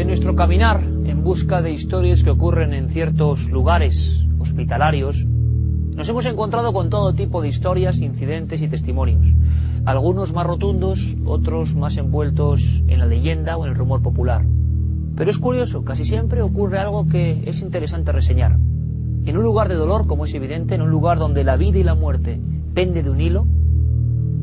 En 0.00 0.06
nuestro 0.06 0.36
caminar 0.36 0.80
en 0.80 1.24
busca 1.24 1.60
de 1.60 1.72
historias 1.72 2.22
que 2.22 2.30
ocurren 2.30 2.72
en 2.72 2.88
ciertos 2.90 3.40
lugares 3.46 3.96
hospitalarios, 4.38 5.16
nos 5.94 6.08
hemos 6.08 6.24
encontrado 6.24 6.72
con 6.72 6.88
todo 6.88 7.12
tipo 7.12 7.42
de 7.42 7.48
historias, 7.48 7.96
incidentes 7.96 8.60
y 8.62 8.68
testimonios. 8.68 9.26
Algunos 9.84 10.32
más 10.32 10.46
rotundos, 10.46 10.98
otros 11.26 11.74
más 11.74 11.96
envueltos 11.96 12.60
en 12.88 12.98
la 12.98 13.06
leyenda 13.06 13.56
o 13.56 13.64
en 13.64 13.72
el 13.72 13.76
rumor 13.76 14.02
popular. 14.02 14.42
Pero 15.16 15.30
es 15.30 15.38
curioso, 15.38 15.84
casi 15.84 16.04
siempre 16.06 16.40
ocurre 16.40 16.78
algo 16.78 17.06
que 17.08 17.42
es 17.46 17.60
interesante 17.60 18.10
reseñar. 18.10 18.56
En 19.24 19.36
un 19.36 19.42
lugar 19.42 19.68
de 19.68 19.74
dolor, 19.74 20.06
como 20.06 20.24
es 20.24 20.34
evidente, 20.34 20.74
en 20.74 20.82
un 20.82 20.90
lugar 20.90 21.18
donde 21.18 21.44
la 21.44 21.56
vida 21.56 21.78
y 21.78 21.84
la 21.84 21.94
muerte 21.94 22.40
pende 22.74 23.02
de 23.02 23.10
un 23.10 23.20
hilo, 23.20 23.46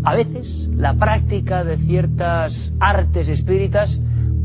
a 0.04 0.16
veces 0.16 0.48
la 0.70 0.94
práctica 0.94 1.64
de 1.64 1.78
ciertas 1.78 2.54
artes 2.80 3.28
espíritas 3.28 3.90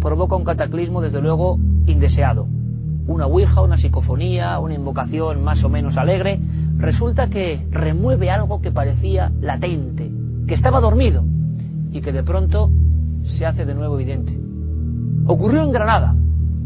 provoca 0.01 0.37
un 0.37 0.45
cataclismo, 0.45 1.01
desde 1.01 1.21
luego, 1.21 1.59
indeseado. 1.87 2.47
Una 3.07 3.27
ouija, 3.27 3.61
una 3.61 3.77
psicofonía, 3.77 4.59
una 4.59 4.75
invocación 4.75 5.45
más 5.45 5.63
o 5.63 5.69
menos 5.69 5.97
alegre, 5.97 6.41
resulta 6.77 7.29
que 7.29 7.67
remueve 7.71 8.31
algo 8.31 8.61
que 8.61 8.71
parecía 8.71 9.33
latente, 9.41 10.11
que 10.47 10.55
estaba 10.55 10.81
dormido 10.81 11.25
y 11.93 12.01
que 12.01 12.13
de 12.13 12.23
pronto 12.23 12.71
se 13.25 13.47
hace 13.47 13.65
de 13.65 13.75
nuevo 13.75 13.99
evidente. 13.99 14.39
Ocurrió 15.27 15.63
en 15.63 15.73
Granada. 15.73 16.15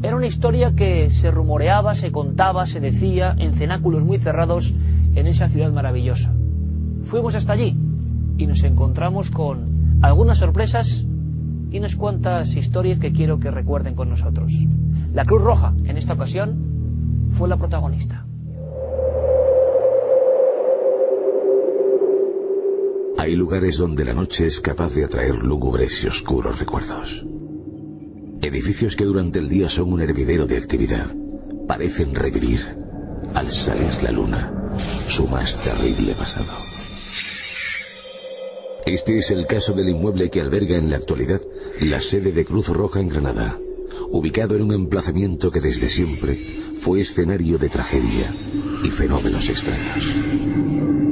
Era 0.02 0.16
una 0.16 0.26
historia 0.26 0.74
que 0.76 1.10
se 1.20 1.30
rumoreaba, 1.30 1.96
se 1.96 2.12
contaba, 2.12 2.66
se 2.66 2.80
decía 2.80 3.34
en 3.38 3.54
cenáculos 3.54 4.04
muy 4.04 4.18
cerrados 4.18 4.72
en 5.14 5.26
esa 5.26 5.48
ciudad 5.48 5.72
maravillosa. 5.72 6.32
Fuimos 7.10 7.34
hasta 7.34 7.52
allí 7.52 7.76
y 8.36 8.46
nos 8.46 8.62
encontramos 8.62 9.28
con 9.30 9.98
algunas 10.02 10.38
sorpresas 10.38 10.86
y 11.70 11.78
unas 11.78 11.96
cuantas 11.96 12.48
historias 12.54 12.98
que 12.98 13.12
quiero 13.12 13.40
que 13.40 13.50
recuerden 13.50 13.94
con 13.94 14.08
nosotros. 14.08 14.52
La 15.12 15.24
Cruz 15.24 15.42
Roja, 15.42 15.74
en 15.84 15.96
esta 15.96 16.14
ocasión, 16.14 17.32
fue 17.36 17.48
la 17.48 17.56
protagonista. 17.56 18.27
Hay 23.18 23.34
lugares 23.34 23.76
donde 23.76 24.04
la 24.04 24.14
noche 24.14 24.46
es 24.46 24.60
capaz 24.60 24.94
de 24.94 25.04
atraer 25.04 25.34
lúgubres 25.34 25.92
y 26.04 26.06
oscuros 26.06 26.56
recuerdos. 26.56 27.10
Edificios 28.40 28.94
que 28.94 29.04
durante 29.04 29.40
el 29.40 29.48
día 29.48 29.68
son 29.70 29.92
un 29.92 30.00
hervidero 30.00 30.46
de 30.46 30.56
actividad 30.56 31.10
parecen 31.66 32.14
revivir, 32.14 32.64
al 33.34 33.52
salir 33.52 34.02
la 34.04 34.12
luna, 34.12 34.72
su 35.16 35.26
más 35.26 35.52
terrible 35.64 36.14
pasado. 36.14 36.46
Este 38.86 39.18
es 39.18 39.30
el 39.32 39.46
caso 39.46 39.72
del 39.72 39.88
inmueble 39.88 40.30
que 40.30 40.40
alberga 40.40 40.78
en 40.78 40.88
la 40.88 40.98
actualidad 40.98 41.40
la 41.80 42.00
sede 42.00 42.30
de 42.30 42.44
Cruz 42.44 42.68
Roja 42.68 43.00
en 43.00 43.08
Granada, 43.08 43.58
ubicado 44.10 44.54
en 44.54 44.62
un 44.62 44.72
emplazamiento 44.72 45.50
que 45.50 45.60
desde 45.60 45.90
siempre 45.90 46.38
fue 46.84 47.00
escenario 47.00 47.58
de 47.58 47.68
tragedia 47.68 48.32
y 48.84 48.90
fenómenos 48.90 49.46
extraños. 49.48 51.07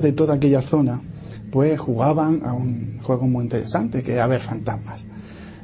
De 0.00 0.12
toda 0.12 0.34
aquella 0.34 0.62
zona 0.62 1.00
pues 1.50 1.78
jugaban 1.78 2.42
a 2.44 2.52
un 2.52 2.98
juego 3.02 3.26
muy 3.26 3.44
interesante 3.44 4.02
que 4.02 4.12
era 4.12 4.26
ver 4.26 4.42
fantasmas. 4.42 5.00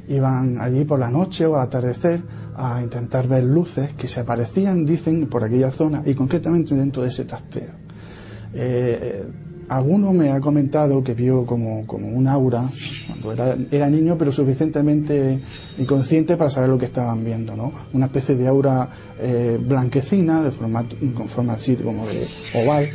Iban 0.07 0.59
allí 0.59 0.85
por 0.85 0.99
la 0.99 1.09
noche 1.09 1.45
o 1.45 1.55
al 1.55 1.67
atardecer 1.67 2.21
a 2.55 2.81
intentar 2.81 3.27
ver 3.27 3.43
luces 3.43 3.93
que 3.93 4.07
se 4.07 4.19
aparecían, 4.19 4.85
dicen, 4.85 5.27
por 5.27 5.43
aquella 5.43 5.71
zona 5.71 6.03
y 6.05 6.13
concretamente 6.13 6.75
dentro 6.75 7.03
de 7.03 7.09
ese 7.09 7.25
tasteo. 7.25 7.71
Eh, 8.53 9.23
alguno 9.69 10.13
me 10.13 10.31
ha 10.31 10.39
comentado 10.39 11.03
que 11.03 11.13
vio 11.13 11.45
como, 11.45 11.85
como 11.87 12.07
un 12.07 12.27
aura 12.27 12.69
cuando 13.07 13.31
era, 13.31 13.57
era, 13.71 13.89
niño, 13.89 14.17
pero 14.17 14.31
suficientemente 14.31 15.39
inconsciente 15.77 16.37
para 16.37 16.51
saber 16.51 16.69
lo 16.69 16.77
que 16.77 16.85
estaban 16.85 17.23
viendo, 17.23 17.55
¿no? 17.55 17.71
Una 17.93 18.07
especie 18.07 18.35
de 18.35 18.47
aura 18.47 18.89
eh, 19.19 19.57
blanquecina, 19.59 20.43
de 20.43 20.51
forma, 20.51 20.85
con 21.15 21.29
forma 21.29 21.53
así 21.53 21.75
como 21.75 22.05
de 22.05 22.27
oval, 22.55 22.89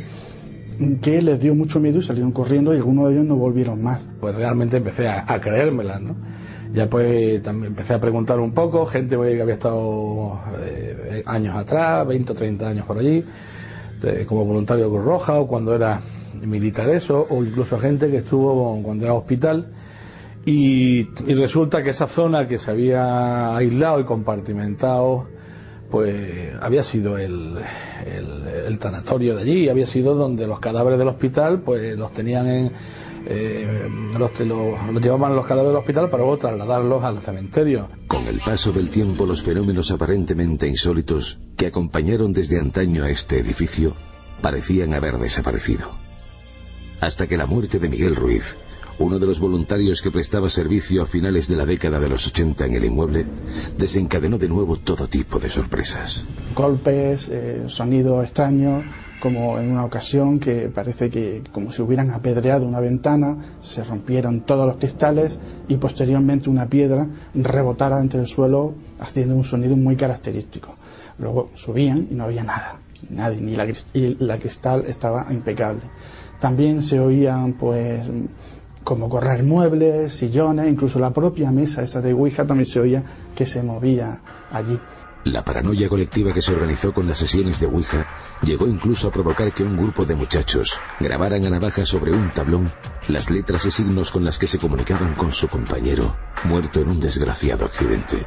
que 1.01 1.21
les 1.21 1.39
dio 1.39 1.55
mucho 1.55 1.79
miedo 1.79 1.99
y 1.99 2.03
salieron 2.03 2.31
corriendo 2.31 2.73
y 2.73 2.77
algunos 2.77 3.07
de 3.07 3.15
ellos 3.15 3.25
no 3.25 3.35
volvieron 3.35 3.83
más. 3.83 4.01
Pues 4.19 4.35
realmente 4.35 4.77
empecé 4.77 5.07
a, 5.07 5.25
a 5.27 5.39
creérmela, 5.41 5.99
¿no? 5.99 6.15
Ya 6.73 6.87
pues 6.87 7.41
también 7.41 7.71
empecé 7.71 7.95
a 7.95 7.99
preguntar 7.99 8.39
un 8.39 8.53
poco, 8.53 8.85
gente 8.85 9.17
que 9.17 9.41
había 9.41 9.55
estado 9.55 10.39
eh, 10.61 11.23
años 11.25 11.57
atrás, 11.57 12.07
20 12.07 12.31
o 12.31 12.35
30 12.35 12.67
años 12.67 12.85
por 12.85 12.99
allí, 12.99 13.25
como 14.27 14.45
voluntario 14.45 14.85
de 14.85 14.91
Cruz 14.91 15.03
Roja 15.03 15.39
o 15.39 15.47
cuando 15.47 15.75
era 15.75 16.01
militar 16.41 16.89
eso, 16.89 17.25
o 17.27 17.43
incluso 17.43 17.79
gente 17.79 18.09
que 18.11 18.17
estuvo 18.17 18.81
cuando 18.83 19.03
era 19.03 19.15
hospital. 19.15 19.65
Y, 20.45 20.99
y 21.27 21.33
resulta 21.33 21.81
que 21.83 21.89
esa 21.89 22.07
zona 22.09 22.47
que 22.47 22.59
se 22.59 22.69
había 22.69 23.57
aislado 23.57 23.99
y 23.99 24.05
compartimentado, 24.05 25.25
pues 25.89 26.53
había 26.61 26.83
sido 26.83 27.17
el, 27.17 27.57
el, 28.67 28.79
tanatorio 28.79 29.35
de 29.35 29.41
allí, 29.41 29.69
había 29.69 29.87
sido 29.87 30.15
donde 30.15 30.47
los 30.47 30.59
cadáveres 30.59 30.99
del 30.99 31.07
hospital 31.07 31.61
pues 31.61 31.97
los 31.97 32.13
tenían 32.13 32.47
en, 32.47 32.71
eh, 33.25 33.89
los 34.17 34.31
que 34.31 34.45
los, 34.45 34.81
los 34.91 35.01
llevaban 35.01 35.35
los 35.35 35.45
cadáveres 35.45 35.71
del 35.71 35.79
hospital 35.79 36.09
para 36.09 36.23
luego 36.23 36.37
trasladarlos 36.37 37.03
al 37.03 37.21
cementerio. 37.21 37.89
Con 38.07 38.25
el 38.27 38.39
paso 38.39 38.71
del 38.71 38.89
tiempo, 38.89 39.25
los 39.25 39.41
fenómenos 39.43 39.91
aparentemente 39.91 40.67
insólitos 40.67 41.37
que 41.57 41.67
acompañaron 41.67 42.33
desde 42.33 42.59
antaño 42.59 43.03
a 43.03 43.09
este 43.09 43.39
edificio 43.39 43.93
parecían 44.41 44.93
haber 44.93 45.17
desaparecido. 45.17 45.89
Hasta 47.01 47.27
que 47.27 47.37
la 47.37 47.45
muerte 47.45 47.79
de 47.79 47.89
Miguel 47.89 48.15
Ruiz, 48.15 48.43
uno 48.99 49.17
de 49.17 49.25
los 49.25 49.39
voluntarios 49.39 50.01
que 50.01 50.11
prestaba 50.11 50.49
servicio 50.49 51.01
a 51.01 51.07
finales 51.07 51.47
de 51.47 51.55
la 51.55 51.65
década 51.65 51.99
de 51.99 52.09
los 52.09 52.25
80 52.27 52.65
en 52.65 52.73
el 52.75 52.85
inmueble, 52.85 53.25
desencadenó 53.77 54.37
de 54.37 54.49
nuevo 54.49 54.77
todo 54.77 55.07
tipo 55.07 55.39
de 55.39 55.49
sorpresas. 55.49 56.23
Golpes, 56.55 57.25
eh, 57.29 57.65
sonido 57.69 58.21
extraño, 58.21 58.83
como 59.21 59.57
en 59.57 59.71
una 59.71 59.85
ocasión 59.85 60.39
que 60.39 60.69
parece 60.73 61.09
que 61.09 61.43
como 61.51 61.71
si 61.71 61.81
hubieran 61.81 62.11
apedreado 62.11 62.65
una 62.65 62.79
ventana, 62.79 63.57
se 63.73 63.83
rompieron 63.83 64.41
todos 64.45 64.65
los 64.65 64.77
cristales 64.77 65.37
y 65.67 65.75
posteriormente 65.77 66.49
una 66.49 66.67
piedra 66.67 67.07
rebotara 67.33 67.99
entre 67.99 68.21
el 68.21 68.27
suelo 68.27 68.75
haciendo 68.99 69.35
un 69.35 69.45
sonido 69.45 69.75
muy 69.75 69.95
característico. 69.95 70.75
Luego 71.17 71.51
subían 71.55 72.07
y 72.09 72.15
no 72.15 72.25
había 72.25 72.43
nada, 72.43 72.79
nadie, 73.09 73.41
ni 73.41 73.55
la, 73.55 73.67
la 73.93 74.39
cristal 74.39 74.85
estaba 74.87 75.27
impecable. 75.31 75.81
También 76.39 76.83
se 76.83 76.99
oían 76.99 77.53
pues 77.53 78.01
como 78.83 79.09
correr 79.09 79.43
muebles, 79.43 80.13
sillones, 80.17 80.67
incluso 80.67 80.99
la 80.99 81.11
propia 81.11 81.51
mesa 81.51 81.83
esa 81.83 82.01
de 82.01 82.13
Ouija 82.13 82.45
también 82.45 82.69
se 82.69 82.79
oía 82.79 83.03
que 83.35 83.45
se 83.45 83.61
movía 83.61 84.19
allí. 84.51 84.79
La 85.25 85.43
paranoia 85.43 85.89
colectiva 85.89 86.33
que 86.33 86.41
se 86.41 86.53
organizó 86.53 86.93
con 86.93 87.07
las 87.07 87.19
sesiones 87.19 87.59
de 87.59 87.67
Ouija 87.67 88.05
llegó 88.41 88.67
incluso 88.67 89.07
a 89.07 89.11
provocar 89.11 89.53
que 89.53 89.63
un 89.63 89.75
grupo 89.75 90.05
de 90.05 90.15
muchachos 90.15 90.71
grabaran 90.99 91.45
a 91.45 91.49
navaja 91.49 91.85
sobre 91.85 92.13
un 92.13 92.29
tablón 92.31 92.71
las 93.09 93.29
letras 93.29 93.65
y 93.65 93.71
signos 93.71 94.09
con 94.11 94.23
las 94.23 94.37
que 94.37 94.47
se 94.47 94.57
comunicaban 94.57 95.15
con 95.15 95.33
su 95.33 95.47
compañero, 95.49 96.15
muerto 96.45 96.79
en 96.79 96.89
un 96.89 96.99
desgraciado 97.01 97.65
accidente. 97.65 98.25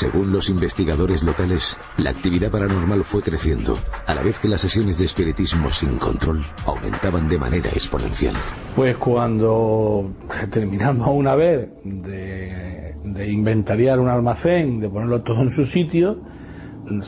Según 0.00 0.32
los 0.32 0.48
investigadores 0.50 1.22
locales, 1.22 1.62
la 1.96 2.10
actividad 2.10 2.50
paranormal 2.50 3.04
fue 3.04 3.22
creciendo, 3.22 3.78
a 4.06 4.14
la 4.14 4.22
vez 4.22 4.36
que 4.40 4.48
las 4.48 4.60
sesiones 4.60 4.98
de 4.98 5.04
espiritismo 5.04 5.70
sin 5.70 5.98
control 5.98 6.44
aumentaban 6.66 7.28
de 7.28 7.38
manera 7.38 7.70
exponencial. 7.70 8.34
Pues 8.74 8.96
cuando 8.96 10.10
terminamos 10.50 11.08
una 11.12 11.36
vez 11.36 11.68
de, 11.84 12.96
inventariar 13.28 14.00
un 14.00 14.08
almacén, 14.08 14.80
de 14.80 14.88
ponerlo 14.88 15.22
todo 15.22 15.42
en 15.42 15.54
su 15.54 15.64
sitio, 15.66 16.18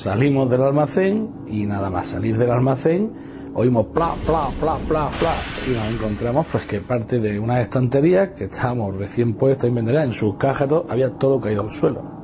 salimos 0.03 0.49
del 0.49 0.63
almacén 0.63 1.31
y 1.49 1.67
nada 1.67 1.91
más 1.91 2.09
salir 2.09 2.39
del 2.39 2.51
almacén 2.51 3.13
oímos 3.55 3.87
pla, 3.87 4.15
pla, 4.25 4.51
pla, 4.61 4.79
pla, 4.89 5.11
pla 5.19 5.43
y 5.67 5.71
nos 5.71 5.93
encontramos 5.93 6.47
pues 6.53 6.65
que 6.67 6.81
parte 6.81 7.19
de 7.19 7.41
una 7.41 7.61
estantería 7.61 8.35
que 8.35 8.45
estábamos 8.45 8.97
recién 8.97 9.35
puesta 9.35 9.67
inventariada 9.67 10.07
en 10.07 10.15
sus 10.15 10.37
cajas 10.37 10.69
había 10.89 11.11
todo 11.19 11.41
caído 11.41 11.63
al 11.63 11.81
suelo 11.81 12.18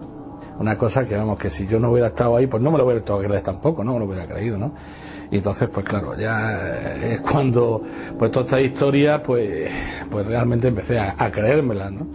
una 0.58 0.76
cosa 0.76 1.06
que 1.06 1.16
vamos 1.16 1.38
que 1.38 1.50
si 1.50 1.66
yo 1.66 1.78
no 1.78 1.90
hubiera 1.90 2.08
estado 2.08 2.36
ahí 2.36 2.46
pues 2.46 2.62
no 2.62 2.70
me 2.70 2.78
lo 2.78 2.84
hubiera 2.84 3.00
estado 3.00 3.20
creer 3.20 3.42
tampoco 3.42 3.82
no 3.84 3.94
me 3.94 3.98
lo 4.00 4.04
hubiera 4.06 4.26
creído 4.26 4.56
no 4.58 4.74
y 5.30 5.38
entonces 5.38 5.68
pues 5.72 5.84
claro 5.84 6.16
ya 6.16 6.96
es 7.02 7.20
cuando 7.20 7.82
pues 8.18 8.30
toda 8.30 8.44
esta 8.44 8.60
historia 8.60 9.22
pues 9.22 9.68
pues 10.10 10.26
realmente 10.26 10.68
empecé 10.68 10.98
a, 10.98 11.14
a 11.18 11.30
creérmela 11.30 11.90
no 11.90 12.06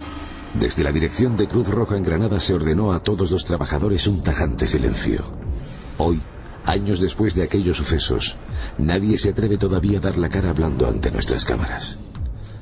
desde 0.54 0.82
la 0.82 0.90
dirección 0.90 1.36
de 1.36 1.46
Cruz 1.46 1.68
Roja 1.68 1.96
en 1.96 2.02
Granada 2.02 2.40
se 2.40 2.52
ordenó 2.52 2.92
a 2.92 3.00
todos 3.00 3.30
los 3.30 3.44
trabajadores 3.44 4.04
un 4.08 4.22
tajante 4.24 4.66
silencio. 4.66 5.24
Hoy 5.96 6.20
años 6.64 7.00
después 7.00 7.34
de 7.36 7.44
aquellos 7.44 7.76
sucesos 7.76 8.36
nadie 8.76 9.16
se 9.18 9.30
atreve 9.30 9.58
todavía 9.58 9.98
a 9.98 10.00
dar 10.00 10.18
la 10.18 10.28
cara 10.28 10.50
hablando 10.50 10.88
ante 10.88 11.10
nuestras 11.12 11.44
cámaras. 11.44 11.96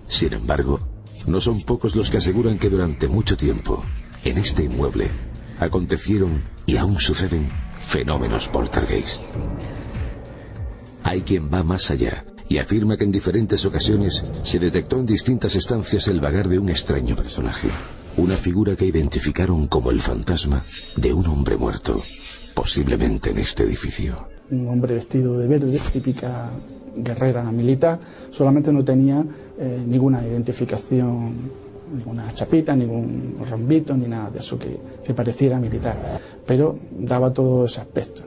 Sin 0.08 0.34
embargo 0.34 0.80
no 1.26 1.40
son 1.40 1.62
pocos 1.62 1.96
los 1.96 2.10
que 2.10 2.18
aseguran 2.18 2.58
que 2.58 2.68
durante 2.68 3.08
mucho 3.08 3.36
tiempo 3.36 3.82
en 4.22 4.36
este 4.36 4.64
inmueble 4.64 5.10
acontecieron 5.58 6.42
y 6.66 6.76
aún 6.76 6.98
suceden 6.98 7.48
fenómenos 7.92 8.46
poltergeist. 8.48 9.20
Hay 11.02 11.22
quien 11.22 11.52
va 11.52 11.62
más 11.62 11.90
allá 11.90 12.24
y 12.48 12.58
afirma 12.58 12.96
que 12.96 13.04
en 13.04 13.12
diferentes 13.12 13.64
ocasiones 13.64 14.12
se 14.44 14.58
detectó 14.58 14.98
en 14.98 15.06
distintas 15.06 15.54
estancias 15.54 16.06
el 16.08 16.20
vagar 16.20 16.48
de 16.48 16.58
un 16.58 16.68
extraño 16.68 17.14
personaje, 17.14 17.68
una 18.16 18.38
figura 18.38 18.74
que 18.76 18.86
identificaron 18.86 19.68
como 19.68 19.90
el 19.90 20.00
fantasma 20.02 20.64
de 20.96 21.12
un 21.12 21.26
hombre 21.26 21.56
muerto, 21.56 22.02
posiblemente 22.54 23.30
en 23.30 23.38
este 23.38 23.64
edificio. 23.64 24.28
Un 24.50 24.68
hombre 24.68 24.94
vestido 24.94 25.38
de 25.38 25.46
verde, 25.46 25.80
típica 25.92 26.50
guerrera 26.96 27.44
militar, 27.52 28.00
solamente 28.32 28.72
no 28.72 28.84
tenía 28.84 29.24
eh, 29.58 29.82
ninguna 29.86 30.26
identificación 30.26 31.67
ninguna 31.92 32.32
chapita, 32.34 32.74
ningún 32.74 33.36
rombito, 33.48 33.96
ni 33.96 34.06
nada 34.06 34.30
de 34.30 34.40
eso 34.40 34.58
que, 34.58 35.14
pareciera 35.14 35.58
militar, 35.58 36.20
pero 36.46 36.78
daba 36.98 37.32
todo 37.32 37.66
ese 37.66 37.80
aspecto. 37.80 38.22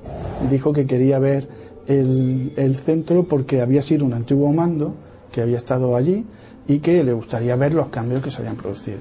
Dijo 0.50 0.74
que 0.74 0.86
quería 0.86 1.20
ver 1.20 1.48
el, 1.88 2.80
centro 2.86 3.24
porque 3.24 3.62
había 3.62 3.82
sido 3.82 4.06
un 4.06 4.14
antiguo 4.14 4.52
mando 4.52 4.96
que 5.32 5.42
había 5.42 5.60
estado 5.60 5.96
allí 5.96 6.26
y 6.68 6.80
que 6.80 7.04
le 7.04 7.14
gustaría 7.14 7.56
ver 7.56 7.74
los 7.74 7.88
cambios 7.90 8.22
que 8.22 8.32
se 8.32 8.38
habían 8.38 8.58
producido. 8.58 9.00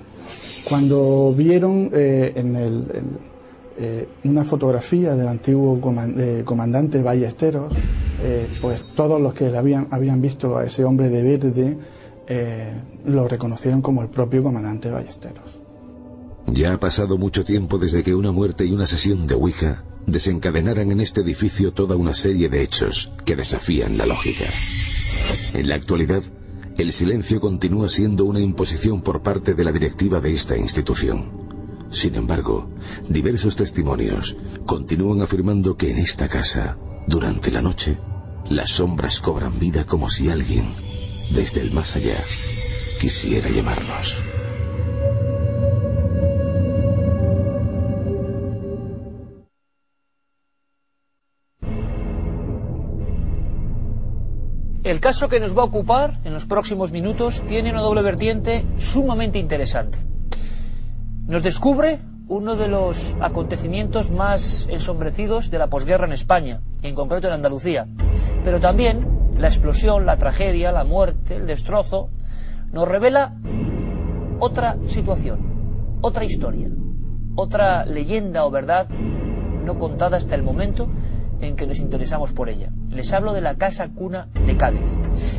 Cuando 0.69 1.35
vieron 1.37 1.91
eh, 1.93 2.33
en, 2.37 2.57
el, 2.57 2.85
eh, 3.79 4.09
una 4.25 4.45
fotografía 4.45 5.15
del 5.15 5.29
antiguo 5.29 5.81
comandante 6.45 7.03
Ballesteros, 7.03 7.73
eh, 8.23 8.49
pues 8.61 8.83
todos 8.95 9.21
los 9.21 9.33
que 9.33 9.47
habían, 9.57 9.89
habían 9.91 10.21
visto 10.21 10.59
a 10.59 10.67
ese 10.67 10.85
hombre 10.85 11.09
de 11.09 11.23
verde 11.23 11.79
eh, 12.27 12.73
lo 13.05 13.29
reconocieron 13.29 13.83
como 13.83 14.03
el 14.03 14.09
propio 14.09 14.43
comandante 14.43 14.91
Ballesteros. 14.91 15.61
Ya 16.47 16.75
ha 16.75 16.79
pasado 16.79 17.17
mucho 17.17 17.45
tiempo 17.45 17.79
desde 17.79 18.03
que 18.03 18.15
una 18.15 18.33
muerte 18.33 18.65
y 18.65 18.73
una 18.73 18.87
sesión 18.87 19.27
de 19.27 19.35
Ouija 19.35 19.85
desencadenaran 20.07 20.91
en 20.91 21.01
este 21.01 21.21
edificio 21.21 21.73
toda 21.73 21.97
una 21.97 22.15
serie 22.15 22.49
de 22.49 22.63
hechos 22.63 23.13
que 23.25 23.37
desafían 23.37 23.97
la 23.97 24.07
lógica. 24.07 24.47
En 25.53 25.69
la 25.69 25.77
actualidad, 25.77 26.23
el 26.79 26.93
silencio 26.93 27.41
continúa 27.41 27.89
siendo 27.89 28.25
una 28.25 28.41
imposición 28.41 29.03
por 29.03 29.23
parte 29.23 29.55
de 29.55 29.65
la 29.65 29.73
directiva 29.73 30.21
de 30.21 30.35
esta 30.35 30.57
institución. 30.57 31.51
Sin 31.93 32.15
embargo, 32.15 32.71
diversos 33.09 33.57
testimonios 33.57 34.35
continúan 34.67 35.23
afirmando 35.23 35.77
que 35.77 35.91
en 35.91 35.99
esta 35.99 36.29
casa, 36.29 36.77
durante 37.07 37.51
la 37.51 37.61
noche, 37.61 37.99
las 38.49 38.71
sombras 38.71 39.19
cobran 39.21 39.59
vida 39.59 39.85
como 39.85 40.09
si 40.09 40.29
alguien 40.29 40.90
desde 41.33 41.61
el 41.61 41.71
más 41.71 41.95
allá, 41.95 42.25
quisiera 43.01 43.49
llamarnos. 43.49 44.15
El 54.83 54.99
caso 55.01 55.29
que 55.29 55.39
nos 55.39 55.57
va 55.57 55.63
a 55.63 55.67
ocupar 55.67 56.19
en 56.25 56.35
los 56.35 56.47
próximos 56.47 56.91
minutos 56.91 57.41
tiene 57.47 57.71
una 57.71 57.81
doble 57.81 58.03
vertiente 58.03 58.65
sumamente 58.93 59.39
interesante. 59.39 59.99
Nos 61.29 61.43
descubre 61.43 62.01
uno 62.29 62.57
de 62.57 62.67
los 62.67 62.97
acontecimientos 63.21 64.11
más 64.11 64.41
ensombrecidos 64.69 65.51
de 65.51 65.59
la 65.59 65.69
posguerra 65.69 66.07
en 66.07 66.13
España, 66.15 66.61
y 66.83 66.89
en 66.89 66.95
concreto 66.95 67.29
en 67.29 67.35
Andalucía, 67.35 67.87
pero 68.43 68.59
también 68.59 69.20
la 69.41 69.49
explosión, 69.49 70.05
la 70.05 70.19
tragedia, 70.19 70.71
la 70.71 70.85
muerte, 70.85 71.37
el 71.37 71.47
destrozo, 71.47 72.11
nos 72.73 72.87
revela 72.87 73.33
otra 74.39 74.77
situación, 74.93 75.99
otra 76.03 76.25
historia, 76.25 76.69
otra 77.37 77.87
leyenda 77.87 78.45
o 78.45 78.51
verdad 78.51 78.89
no 78.89 79.79
contada 79.79 80.19
hasta 80.19 80.35
el 80.35 80.43
momento 80.43 80.89
en 81.41 81.57
que 81.57 81.67
nos 81.67 81.79
interesamos 81.79 82.33
por 82.33 82.51
ella. 82.51 82.71
Les 82.91 83.11
hablo 83.13 83.33
de 83.33 83.41
la 83.41 83.57
Casa 83.57 83.89
Cuna 83.89 84.29
de 84.47 84.57
Cádiz. 84.59 84.83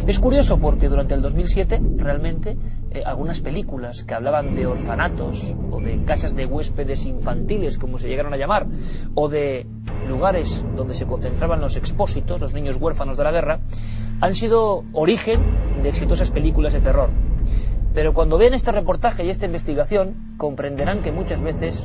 Es 0.08 0.18
curioso 0.18 0.58
porque 0.60 0.90
durante 0.90 1.14
el 1.14 1.22
2007 1.22 1.80
realmente 1.98 2.58
eh, 2.90 3.04
algunas 3.06 3.40
películas 3.42 4.04
que 4.08 4.16
hablaban 4.16 4.56
de 4.56 4.66
orfanatos 4.66 5.38
o 5.70 5.80
de 5.80 6.04
casas 6.06 6.36
de 6.36 6.48
huéspedes 6.48 7.06
infantiles, 7.06 7.78
como 7.78 8.00
se 8.00 8.08
llegaron 8.08 8.34
a 8.34 8.38
llamar, 8.38 8.66
o 9.14 9.30
de 9.30 9.68
lugares 10.12 10.48
donde 10.76 10.96
se 10.96 11.06
concentraban 11.06 11.62
los 11.62 11.76
expósitos, 11.76 12.40
los 12.40 12.54
niños 12.54 12.78
huérfanos 12.80 13.18
de 13.18 13.24
la 13.24 13.32
guerra, 13.32 13.60
han 14.20 14.36
sido 14.36 14.84
origen 14.94 15.42
de 15.82 15.90
exitosas 15.90 16.30
películas 16.30 16.74
de 16.74 16.82
terror. 16.82 17.10
Pero 17.94 18.14
cuando 18.14 18.38
vean 18.38 18.54
este 18.54 18.72
reportaje 18.72 19.26
y 19.26 19.30
esta 19.30 19.46
investigación, 19.46 20.36
comprenderán 20.38 21.02
que 21.02 21.12
muchas 21.12 21.42
veces 21.42 21.76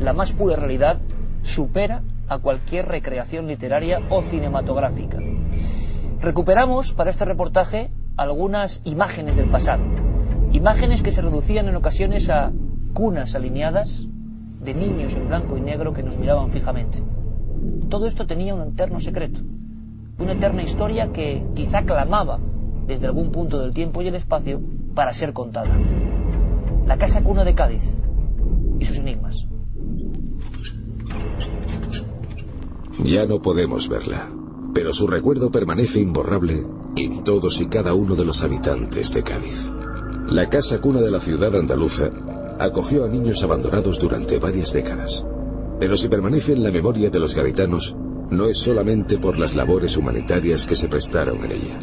la 0.00 0.12
más 0.12 0.32
pura 0.32 0.56
realidad 0.56 0.98
supera 1.42 2.02
a 2.28 2.38
cualquier 2.38 2.86
recreación 2.86 3.46
literaria 3.46 4.00
o 4.10 4.22
cinematográfica. 4.22 5.18
Recuperamos 6.20 6.92
para 6.92 7.10
este 7.10 7.24
reportaje 7.24 7.90
algunas 8.16 8.80
imágenes 8.84 9.36
del 9.36 9.50
pasado, 9.50 9.82
imágenes 10.52 11.02
que 11.02 11.12
se 11.12 11.22
reducían 11.22 11.66
en 11.68 11.76
ocasiones 11.76 12.28
a 12.28 12.52
cunas 12.92 13.34
alineadas 13.34 13.88
de 14.60 14.74
niños 14.74 15.12
en 15.14 15.28
blanco 15.28 15.56
y 15.56 15.60
negro 15.60 15.92
que 15.92 16.02
nos 16.02 16.16
miraban 16.16 16.50
fijamente. 16.50 17.02
Todo 17.88 18.06
esto 18.06 18.26
tenía 18.26 18.54
un 18.54 18.72
eterno 18.72 19.00
secreto, 19.00 19.40
una 20.18 20.32
eterna 20.32 20.62
historia 20.62 21.12
que 21.12 21.44
quizá 21.54 21.82
clamaba 21.82 22.38
desde 22.86 23.06
algún 23.06 23.30
punto 23.30 23.58
del 23.60 23.72
tiempo 23.72 24.02
y 24.02 24.08
el 24.08 24.14
espacio 24.14 24.60
para 24.94 25.14
ser 25.14 25.32
contada. 25.32 25.70
La 26.86 26.96
casa 26.96 27.22
cuna 27.22 27.44
de 27.44 27.54
Cádiz 27.54 27.82
y 28.78 28.84
sus 28.86 28.96
enigmas. 28.96 29.36
Ya 33.04 33.24
no 33.26 33.40
podemos 33.40 33.88
verla, 33.88 34.28
pero 34.74 34.92
su 34.92 35.06
recuerdo 35.06 35.50
permanece 35.50 36.00
imborrable 36.00 36.64
en 36.96 37.24
todos 37.24 37.60
y 37.60 37.66
cada 37.68 37.94
uno 37.94 38.14
de 38.14 38.24
los 38.24 38.42
habitantes 38.42 39.12
de 39.14 39.22
Cádiz. 39.22 39.54
La 40.28 40.48
casa 40.48 40.80
cuna 40.80 41.00
de 41.00 41.10
la 41.10 41.20
ciudad 41.20 41.54
andaluza 41.56 42.10
acogió 42.58 43.04
a 43.04 43.08
niños 43.08 43.42
abandonados 43.42 43.98
durante 43.98 44.38
varias 44.38 44.72
décadas. 44.72 45.10
Pero 45.80 45.96
si 45.96 46.08
permanece 46.08 46.52
en 46.52 46.62
la 46.62 46.70
memoria 46.70 47.08
de 47.08 47.18
los 47.18 47.34
gaditanos, 47.34 47.96
no 48.30 48.50
es 48.50 48.58
solamente 48.58 49.16
por 49.16 49.38
las 49.38 49.54
labores 49.54 49.96
humanitarias 49.96 50.66
que 50.66 50.76
se 50.76 50.88
prestaron 50.88 51.42
en 51.42 51.52
ella. 51.52 51.80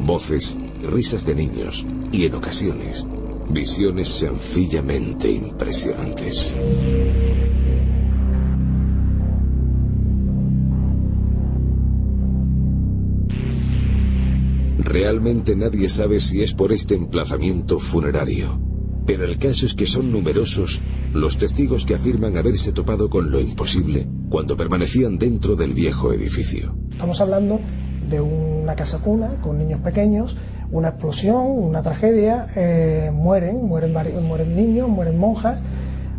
Voces, 0.00 0.56
risas 0.88 1.26
de 1.26 1.34
niños 1.34 1.84
y, 2.12 2.24
en 2.24 2.34
ocasiones, 2.36 3.04
visiones 3.50 4.08
sencillamente 4.20 5.28
impresionantes. 5.28 6.36
Realmente 14.78 15.56
nadie 15.56 15.88
sabe 15.88 16.20
si 16.20 16.42
es 16.42 16.52
por 16.52 16.72
este 16.72 16.94
emplazamiento 16.94 17.80
funerario, 17.80 18.56
pero 19.04 19.24
el 19.24 19.36
caso 19.38 19.66
es 19.66 19.74
que 19.74 19.86
son 19.86 20.12
numerosos 20.12 20.80
los 21.20 21.38
testigos 21.38 21.84
que 21.86 21.94
afirman 21.94 22.36
haberse 22.36 22.72
topado 22.72 23.08
con 23.08 23.30
lo 23.30 23.40
imposible 23.40 24.06
cuando 24.28 24.56
permanecían 24.56 25.18
dentro 25.18 25.56
del 25.56 25.72
viejo 25.72 26.12
edificio. 26.12 26.74
Estamos 26.90 27.20
hablando 27.20 27.60
de 28.08 28.20
una 28.20 28.74
casa 28.74 28.98
cuna 28.98 29.40
con 29.42 29.58
niños 29.58 29.80
pequeños, 29.80 30.36
una 30.70 30.88
explosión, 30.88 31.46
una 31.46 31.82
tragedia, 31.82 32.48
eh, 32.54 33.10
mueren, 33.12 33.64
mueren, 33.64 33.92
mueren 33.92 34.56
niños, 34.56 34.88
mueren 34.88 35.18
monjas. 35.18 35.60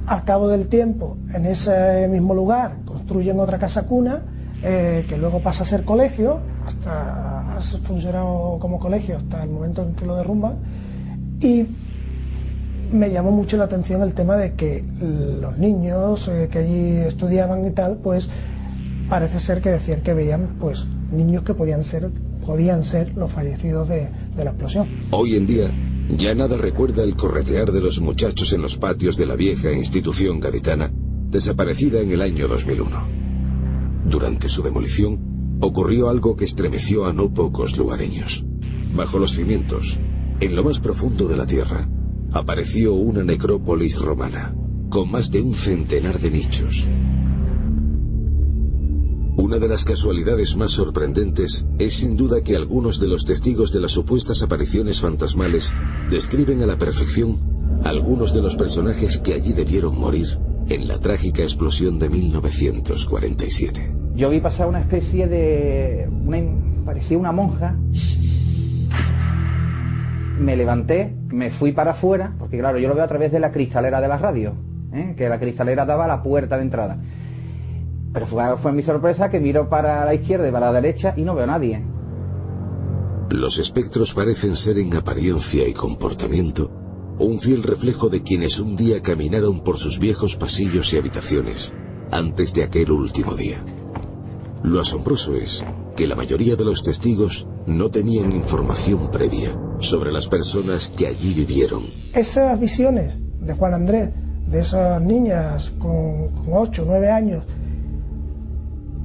Al 0.05 0.23
cabo 0.23 0.47
del 0.47 0.69
tiempo, 0.69 1.17
en 1.33 1.45
ese 1.45 2.07
mismo 2.07 2.33
lugar, 2.33 2.77
construyen 2.85 3.39
otra 3.39 3.59
casa 3.59 3.83
cuna 3.83 4.21
eh, 4.63 5.05
que 5.07 5.17
luego 5.17 5.39
pasa 5.41 5.63
a 5.63 5.67
ser 5.67 5.83
colegio, 5.83 6.39
hasta 6.65 7.57
ha 7.57 7.61
funcionado 7.85 8.57
como 8.59 8.79
colegio 8.79 9.17
hasta 9.17 9.43
el 9.43 9.49
momento 9.49 9.83
en 9.83 9.95
que 9.95 10.05
lo 10.05 10.15
derrumban. 10.15 10.55
Y 11.39 11.65
me 12.91 13.09
llamó 13.09 13.31
mucho 13.31 13.57
la 13.57 13.65
atención 13.65 14.01
el 14.01 14.13
tema 14.13 14.37
de 14.37 14.53
que 14.53 14.83
los 15.41 15.57
niños 15.57 16.27
eh, 16.27 16.49
que 16.51 16.59
allí 16.59 16.97
estudiaban 17.07 17.65
y 17.67 17.71
tal, 17.71 17.97
pues 18.03 18.27
parece 19.09 19.39
ser 19.41 19.61
que 19.61 19.69
decían 19.69 20.01
que 20.01 20.13
veían 20.13 20.57
pues 20.59 20.83
niños 21.11 21.43
que 21.43 21.53
podían 21.53 21.83
ser 21.83 22.09
podían 22.45 22.83
ser 22.85 23.15
los 23.15 23.31
fallecidos 23.31 23.89
de, 23.89 24.07
de 24.35 24.43
la 24.43 24.51
explosión. 24.51 24.87
Hoy 25.11 25.35
en 25.35 25.45
día 25.45 25.69
ya 26.17 26.33
nada 26.33 26.57
recuerda 26.57 27.03
el 27.03 27.15
corretear 27.15 27.71
de 27.71 27.81
los 27.81 27.99
muchachos 27.99 28.53
en 28.53 28.61
los 28.61 28.75
patios 28.77 29.17
de 29.17 29.25
la 29.25 29.35
vieja 29.35 29.71
institución 29.73 30.39
gaditana, 30.39 30.89
desaparecida 31.29 31.99
en 31.99 32.11
el 32.11 32.21
año 32.21 32.47
2001. 32.47 33.07
Durante 34.05 34.47
su 34.47 34.63
demolición, 34.63 35.59
ocurrió 35.59 36.09
algo 36.09 36.37
que 36.37 36.45
estremeció 36.45 37.05
a 37.05 37.11
no 37.11 37.33
pocos 37.33 37.75
lugareños. 37.77 38.41
Bajo 38.95 39.19
los 39.19 39.31
cimientos, 39.31 39.83
en 40.39 40.55
lo 40.55 40.63
más 40.63 40.79
profundo 40.79 41.27
de 41.27 41.35
la 41.35 41.45
tierra, 41.45 41.85
apareció 42.31 42.93
una 42.93 43.23
necrópolis 43.23 43.97
romana, 43.99 44.53
con 44.89 45.11
más 45.11 45.29
de 45.31 45.41
un 45.41 45.55
centenar 45.55 46.19
de 46.19 46.31
nichos. 46.31 46.87
Una 49.37 49.59
de 49.59 49.67
las 49.67 49.83
casualidades 49.83 50.55
más 50.55 50.71
sorprendentes 50.71 51.63
es 51.77 51.97
sin 51.99 52.17
duda 52.17 52.41
que 52.41 52.55
algunos 52.55 52.99
de 52.99 53.07
los 53.07 53.23
testigos 53.23 53.71
de 53.71 53.79
las 53.79 53.91
supuestas 53.91 54.41
apariciones 54.41 54.99
fantasmales 54.99 55.63
describen 56.09 56.63
a 56.63 56.65
la 56.65 56.77
perfección 56.77 57.37
algunos 57.83 58.33
de 58.33 58.41
los 58.41 58.55
personajes 58.55 59.17
que 59.23 59.35
allí 59.35 59.53
debieron 59.53 59.97
morir 59.97 60.27
en 60.69 60.87
la 60.87 60.99
trágica 60.99 61.43
explosión 61.43 61.99
de 61.99 62.09
1947. 62.09 63.91
Yo 64.15 64.29
vi 64.29 64.41
pasar 64.41 64.67
una 64.67 64.79
especie 64.79 65.27
de... 65.27 66.09
Parecía 66.83 67.17
una 67.17 67.31
monja. 67.31 67.75
Me 70.39 70.55
levanté, 70.55 71.13
me 71.29 71.51
fui 71.51 71.71
para 71.71 71.91
afuera, 71.91 72.33
porque 72.37 72.59
claro, 72.59 72.77
yo 72.77 72.87
lo 72.87 72.95
veo 72.95 73.03
a 73.03 73.07
través 73.07 73.31
de 73.31 73.39
la 73.39 73.51
cristalera 73.51 73.99
de 74.01 74.07
la 74.07 74.17
radio, 74.17 74.53
¿eh? 74.93 75.15
que 75.17 75.29
la 75.29 75.39
cristalera 75.39 75.85
daba 75.85 76.07
la 76.07 76.21
puerta 76.21 76.57
de 76.57 76.63
entrada. 76.63 76.97
Pero 78.13 78.27
fue, 78.27 78.57
fue 78.57 78.71
mi 78.71 78.83
sorpresa 78.83 79.29
que 79.29 79.39
miro 79.39 79.69
para 79.69 80.05
la 80.05 80.13
izquierda 80.13 80.47
y 80.47 80.51
para 80.51 80.71
la 80.71 80.81
derecha 80.81 81.13
y 81.17 81.23
no 81.23 81.35
veo 81.35 81.43
a 81.43 81.47
nadie. 81.47 81.81
Los 83.29 83.57
espectros 83.59 84.13
parecen 84.13 84.55
ser 84.55 84.77
en 84.77 84.95
apariencia 84.95 85.67
y 85.67 85.73
comportamiento 85.73 86.71
un 87.19 87.39
fiel 87.39 87.63
reflejo 87.63 88.09
de 88.09 88.21
quienes 88.21 88.59
un 88.59 88.75
día 88.75 89.01
caminaron 89.01 89.63
por 89.63 89.79
sus 89.79 89.97
viejos 89.97 90.35
pasillos 90.35 90.91
y 90.93 90.97
habitaciones 90.97 91.73
antes 92.11 92.53
de 92.53 92.63
aquel 92.63 92.91
último 92.91 93.35
día. 93.35 93.63
Lo 94.63 94.81
asombroso 94.81 95.35
es 95.35 95.63
que 95.95 96.07
la 96.07 96.15
mayoría 96.15 96.55
de 96.55 96.65
los 96.65 96.83
testigos 96.83 97.45
no 97.65 97.89
tenían 97.89 98.31
información 98.31 99.09
previa 99.11 99.55
sobre 99.79 100.11
las 100.11 100.27
personas 100.27 100.91
que 100.97 101.07
allí 101.07 101.33
vivieron. 101.33 101.83
Esas 102.13 102.59
visiones 102.59 103.13
de 103.39 103.53
Juan 103.53 103.73
Andrés, 103.73 104.09
de 104.47 104.59
esas 104.59 105.01
niñas 105.01 105.71
con, 105.79 106.29
con 106.29 106.53
8 106.53 106.81
o 106.81 106.85
9 106.85 107.11
años, 107.11 107.43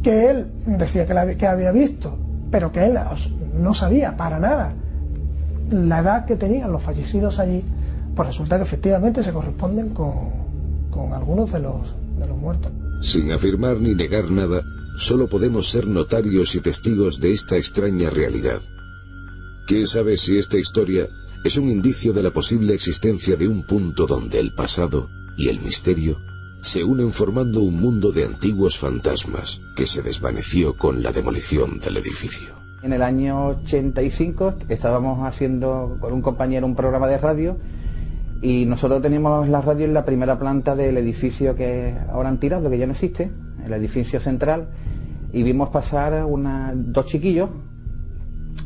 que 0.02 0.30
él 0.30 0.46
decía 0.66 1.06
que, 1.06 1.14
la, 1.14 1.34
que 1.34 1.46
había 1.46 1.70
visto, 1.70 2.16
pero 2.50 2.72
que 2.72 2.84
él 2.84 2.98
no 3.54 3.74
sabía 3.74 4.16
para 4.16 4.38
nada 4.38 4.74
la 5.70 6.00
edad 6.00 6.26
que 6.26 6.36
tenían 6.36 6.70
los 6.70 6.82
fallecidos 6.82 7.38
allí, 7.38 7.64
pues 8.14 8.28
resulta 8.28 8.58
que 8.58 8.64
efectivamente 8.64 9.22
se 9.22 9.32
corresponden 9.32 9.90
con, 9.90 10.12
con 10.90 11.12
algunos 11.12 11.50
de 11.50 11.60
los, 11.60 11.94
de 12.18 12.26
los 12.26 12.36
muertos. 12.36 12.70
Sin 13.12 13.32
afirmar 13.32 13.78
ni 13.78 13.94
negar 13.94 14.30
nada, 14.30 14.60
solo 14.96 15.28
podemos 15.28 15.70
ser 15.70 15.86
notarios 15.86 16.54
y 16.54 16.60
testigos 16.60 17.20
de 17.20 17.32
esta 17.32 17.56
extraña 17.56 18.10
realidad. 18.10 18.60
¿Quién 19.66 19.86
sabe 19.86 20.16
si 20.18 20.38
esta 20.38 20.58
historia 20.58 21.08
es 21.44 21.56
un 21.56 21.70
indicio 21.70 22.12
de 22.12 22.22
la 22.22 22.30
posible 22.30 22.74
existencia 22.74 23.36
de 23.36 23.48
un 23.48 23.64
punto 23.64 24.06
donde 24.06 24.38
el 24.38 24.52
pasado 24.54 25.08
y 25.36 25.48
el 25.48 25.60
misterio 25.60 26.18
se 26.62 26.84
unen 26.84 27.12
formando 27.12 27.62
un 27.62 27.80
mundo 27.80 28.12
de 28.12 28.24
antiguos 28.24 28.78
fantasmas 28.78 29.60
que 29.76 29.86
se 29.86 30.02
desvaneció 30.02 30.74
con 30.74 31.02
la 31.02 31.10
demolición 31.10 31.80
del 31.80 31.96
edificio. 31.96 32.54
En 32.82 32.92
el 32.92 33.02
año 33.02 33.48
85 33.64 34.54
estábamos 34.68 35.26
haciendo 35.26 35.96
con 36.00 36.12
un 36.12 36.22
compañero 36.22 36.66
un 36.66 36.76
programa 36.76 37.08
de 37.08 37.18
radio 37.18 37.56
y 38.40 38.66
nosotros 38.66 39.02
teníamos 39.02 39.48
la 39.48 39.60
radio 39.60 39.86
en 39.86 39.94
la 39.94 40.04
primera 40.04 40.38
planta 40.38 40.74
del 40.74 40.96
edificio 40.96 41.54
que 41.54 41.96
ahora 42.10 42.28
han 42.28 42.38
tirado, 42.38 42.70
que 42.70 42.78
ya 42.78 42.86
no 42.86 42.92
existe, 42.92 43.30
el 43.64 43.72
edificio 43.72 44.20
central, 44.20 44.68
y 45.32 45.42
vimos 45.42 45.70
pasar 45.70 46.24
una, 46.24 46.72
dos 46.74 47.06
chiquillos 47.06 47.48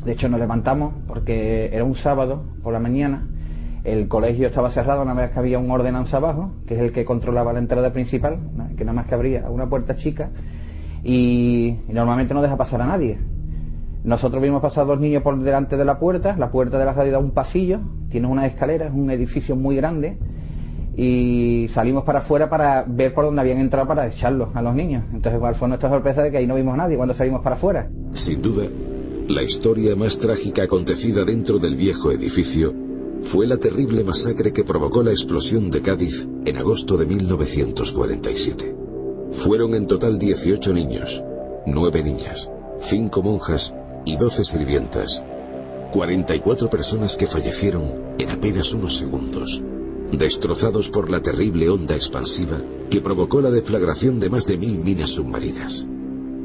De 0.03 0.11
hecho, 0.11 0.27
nos 0.27 0.39
levantamos 0.39 0.93
porque 1.07 1.69
era 1.73 1.83
un 1.83 1.95
sábado 1.95 2.43
por 2.61 2.73
la 2.73 2.79
mañana. 2.79 3.25
El 3.83 4.09
colegio 4.09 4.47
estaba 4.47 4.71
cerrado 4.71 5.01
una 5.01 5.13
vez 5.13 5.31
que 5.31 5.39
había 5.39 5.59
un 5.59 5.71
ordenanza 5.71 6.17
abajo, 6.17 6.51
que 6.67 6.75
es 6.75 6.81
el 6.81 6.91
que 6.91 7.05
controlaba 7.05 7.53
la 7.53 7.59
entrada 7.59 7.93
principal, 7.93 8.37
que 8.75 8.83
nada 8.83 8.93
más 8.93 9.07
que 9.07 9.15
abría 9.15 9.49
una 9.49 9.69
puerta 9.69 9.95
chica, 9.95 10.29
y, 11.03 11.79
normalmente 11.87 12.33
no 12.33 12.41
deja 12.41 12.57
pasar 12.57 12.81
a 12.81 12.85
nadie. 12.85 13.17
Nosotros 14.03 14.41
vimos 14.41 14.61
pasar 14.61 14.85
dos 14.85 14.99
niños 14.99 15.23
por 15.23 15.39
delante 15.39 15.77
de 15.77 15.85
la 15.85 15.99
puerta, 15.99 16.35
la 16.37 16.51
puerta 16.51 16.77
de 16.77 16.85
la 16.85 16.93
radio 16.93 17.13
da 17.13 17.19
un 17.19 17.31
pasillo, 17.31 17.79
tiene 18.09 18.27
una 18.27 18.45
escalera, 18.45 18.87
es 18.87 18.93
un 18.93 19.09
edificio 19.09 19.55
muy 19.55 19.77
grande, 19.77 20.17
y 20.99 21.69
salimos 21.75 22.03
para 22.03 22.19
afuera 22.19 22.49
para 22.49 22.83
ver 22.87 23.13
por 23.13 23.23
dónde 23.23 23.41
habían 23.41 23.59
entrado 23.59 23.87
para 23.87 24.07
echarlos 24.07 24.49
a 24.55 24.63
los 24.63 24.73
niños. 24.73 25.03
Entonces, 25.13 25.35
igual 25.35 25.55
fue 25.55 25.67
nuestra 25.67 25.89
sorpresa 25.89 26.23
de 26.23 26.31
que 26.31 26.37
ahí 26.37 26.47
no 26.47 26.55
vimos 26.55 26.73
a 26.73 26.77
nadie 26.77 26.97
cuando 26.97 27.13
salimos 27.13 27.41
para 27.43 27.55
afuera. 27.55 27.87
Sin 28.13 28.41
duda, 28.41 28.67
la 29.27 29.43
historia 29.43 29.95
más 29.95 30.17
trágica 30.17 30.63
acontecida 30.63 31.23
dentro 31.23 31.59
del 31.59 31.75
viejo 31.75 32.11
edificio 32.11 32.73
fue 33.31 33.45
la 33.45 33.57
terrible 33.57 34.03
masacre 34.03 34.51
que 34.51 34.63
provocó 34.63 35.03
la 35.03 35.11
explosión 35.11 35.69
de 35.69 35.81
Cádiz 35.83 36.15
en 36.45 36.57
agosto 36.57 36.97
de 36.97 37.05
1947. 37.05 38.75
Fueron 39.43 39.75
en 39.75 39.85
total 39.85 40.17
18 40.17 40.73
niños, 40.73 41.21
9 41.67 42.03
niñas, 42.03 42.49
5 42.89 43.21
monjas 43.21 43.71
y 44.03 44.17
12 44.17 44.43
sirvientas. 44.45 45.21
44 45.93 46.69
personas 46.69 47.15
que 47.17 47.27
fallecieron 47.27 47.83
en 48.17 48.31
apenas 48.31 48.71
unos 48.73 48.97
segundos 48.97 49.61
destrozados 50.11 50.87
por 50.89 51.09
la 51.09 51.21
terrible 51.21 51.69
onda 51.69 51.95
expansiva 51.95 52.57
que 52.89 53.01
provocó 53.01 53.41
la 53.41 53.49
deflagración 53.49 54.19
de 54.19 54.29
más 54.29 54.45
de 54.45 54.57
mil 54.57 54.79
minas 54.79 55.09
submarinas. 55.11 55.85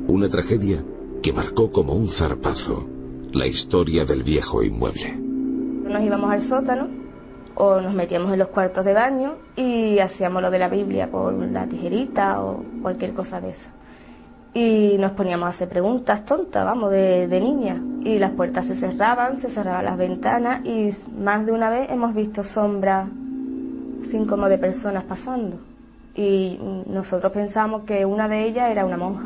Una 0.08 0.28
tragedia 0.28 0.82
que 1.22 1.32
marcó 1.32 1.70
como 1.70 1.94
un 1.94 2.08
zarpazo 2.10 2.84
la 3.32 3.46
historia 3.46 4.04
del 4.04 4.24
viejo 4.24 4.62
inmueble. 4.62 5.14
Nos 5.16 6.02
íbamos 6.02 6.30
al 6.30 6.48
sótano 6.48 6.88
o 7.54 7.80
nos 7.80 7.94
metíamos 7.94 8.32
en 8.32 8.40
los 8.40 8.48
cuartos 8.48 8.84
de 8.84 8.92
baño 8.92 9.34
y 9.56 9.98
hacíamos 9.98 10.42
lo 10.42 10.50
de 10.50 10.58
la 10.58 10.68
Biblia 10.68 11.10
con 11.10 11.52
la 11.52 11.66
tijerita 11.66 12.42
o 12.42 12.64
cualquier 12.82 13.12
cosa 13.14 13.40
de 13.40 13.50
eso. 13.50 13.68
Y 14.54 14.98
nos 14.98 15.12
poníamos 15.12 15.46
a 15.46 15.50
hacer 15.50 15.68
preguntas 15.68 16.26
tontas, 16.26 16.64
vamos, 16.64 16.90
de, 16.90 17.26
de 17.26 17.40
niña. 17.40 17.80
Y 18.04 18.18
las 18.18 18.32
puertas 18.32 18.66
se 18.66 18.76
cerraban, 18.76 19.40
se 19.40 19.48
cerraban 19.50 19.84
las 19.84 19.96
ventanas 19.96 20.66
y 20.66 20.94
más 21.16 21.46
de 21.46 21.52
una 21.52 21.70
vez 21.70 21.88
hemos 21.90 22.14
visto 22.14 22.44
sombras 22.52 23.08
como 24.26 24.48
de 24.48 24.58
personas 24.58 25.04
pasando. 25.04 25.58
Y 26.14 26.58
nosotros 26.86 27.32
pensamos 27.32 27.84
que 27.84 28.04
una 28.04 28.28
de 28.28 28.44
ellas 28.44 28.70
era 28.70 28.84
una 28.84 28.96
monja, 28.96 29.24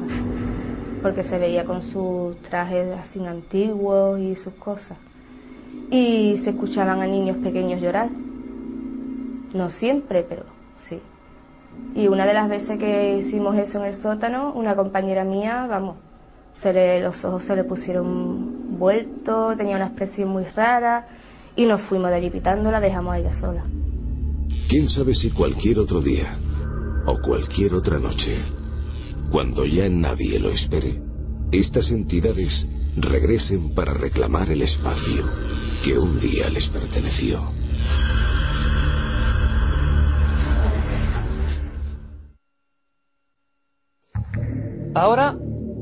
porque 1.03 1.25
se 1.25 1.39
veía 1.39 1.65
con 1.65 1.83
sus 1.83 2.37
trajes 2.43 2.87
así 2.99 3.25
antiguos 3.27 4.21
y 4.21 4.37
sus 4.37 4.55
cosas. 4.55 4.97
Y 5.91 6.41
se 6.45 6.51
escuchaban 6.51 7.01
a 7.01 7.07
niños 7.07 7.39
pequeños 7.39 7.81
llorar. 7.81 8.09
No 9.53 9.71
siempre, 9.71 10.25
pero 10.29 10.45
sí. 10.89 11.01
Y 11.95 12.09
una 12.09 12.27
de 12.27 12.35
las 12.35 12.49
veces 12.49 12.79
que 12.79 13.19
hicimos 13.19 13.57
eso 13.57 13.79
en 13.79 13.95
el 13.95 14.03
sótano, 14.03 14.53
una 14.55 14.77
compañera 14.77 15.25
mía, 15.25 15.67
vamos, 15.69 15.97
se 16.63 16.73
le, 16.73 17.01
los 17.01 17.23
ojos 17.25 17.43
se 17.45 17.57
le 17.57 17.65
pusieron 17.65 18.79
vueltos, 18.79 19.57
tenía 19.57 19.77
una 19.77 19.87
expresión 19.87 20.29
muy 20.29 20.45
rara 20.45 21.07
y 21.55 21.67
nos 21.67 21.83
fuimos 21.83 22.11
de 22.11 22.31
la 22.71 22.81
dejamos 22.81 23.15
a 23.15 23.19
ella 23.19 23.41
sola. 23.41 23.65
¿Quién 24.69 24.91
sabe 24.91 25.15
si 25.15 25.31
cualquier 25.31 25.79
otro 25.79 26.01
día 26.01 26.37
o 27.07 27.21
cualquier 27.21 27.73
otra 27.75 28.01
noche, 28.01 28.37
cuando 29.31 29.65
ya 29.65 29.89
nadie 29.89 30.41
lo 30.41 30.51
espere, 30.51 31.01
estas 31.53 31.89
entidades 31.93 32.67
regresen 32.97 33.75
para 33.77 33.95
reclamar 33.95 34.51
el 34.51 34.63
espacio 34.63 35.25
que 35.85 35.97
un 35.97 36.19
día 36.19 36.51
les 36.51 36.67
perteneció? 36.67 37.43
Ahora, 44.95 45.39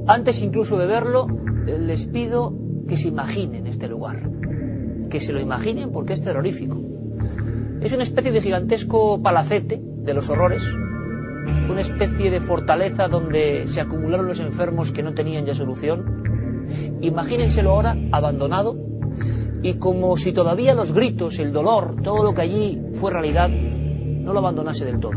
antes 0.09 0.37
incluso 0.43 0.77
de 0.77 0.87
verlo, 0.87 1.27
les 1.67 2.07
pido 2.09 2.53
que 2.87 2.99
se 2.99 3.09
imaginen 3.09 3.67
este 3.67 3.89
lugar. 3.89 4.29
Que 5.09 5.21
se 5.21 5.33
lo 5.33 5.41
imaginen 5.41 5.91
porque 5.91 6.13
es 6.13 6.23
terrorífico. 6.23 6.94
Es 7.85 7.93
una 7.93 8.05
especie 8.05 8.33
de 8.33 8.41
gigantesco 8.41 9.21
palacete 9.23 9.79
de 9.79 10.15
los 10.15 10.27
horrores, 10.31 10.63
una 11.71 11.83
especie 11.83 12.31
de 12.31 12.41
fortaleza 12.41 13.09
donde 13.09 13.67
se 13.75 13.81
acumularon 13.83 14.27
los 14.27 14.41
enfermos 14.41 14.91
que 14.93 15.03
no 15.03 15.13
tenían 15.13 15.45
ya 15.45 15.55
solución. 15.55 16.99
Imagínenselo 17.03 17.73
ahora 17.73 17.95
abandonado 18.11 18.75
y 19.63 19.75
como 19.75 20.17
si 20.17 20.33
todavía 20.33 20.75
los 20.75 20.95
gritos, 20.95 21.39
el 21.39 21.53
dolor, 21.53 21.97
todo 22.03 22.25
lo 22.25 22.33
que 22.33 22.41
allí 22.41 22.81
fue 23.03 23.13
realidad, 23.13 23.51
no 23.51 24.33
lo 24.33 24.39
abandonase 24.39 24.87
del 24.87 24.99
todo. 24.99 25.13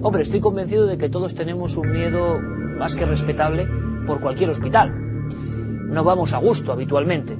Hombre, 0.00 0.22
estoy 0.22 0.40
convencido 0.40 0.86
de 0.86 0.96
que 0.96 1.10
todos 1.10 1.34
tenemos 1.34 1.76
un 1.76 1.92
miedo 1.92 2.38
más 2.78 2.94
que 2.94 3.04
respetable 3.04 3.68
por 4.06 4.20
cualquier 4.20 4.48
hospital. 4.48 4.90
No 5.88 6.04
vamos 6.04 6.32
a 6.32 6.38
gusto 6.38 6.72
habitualmente. 6.72 7.36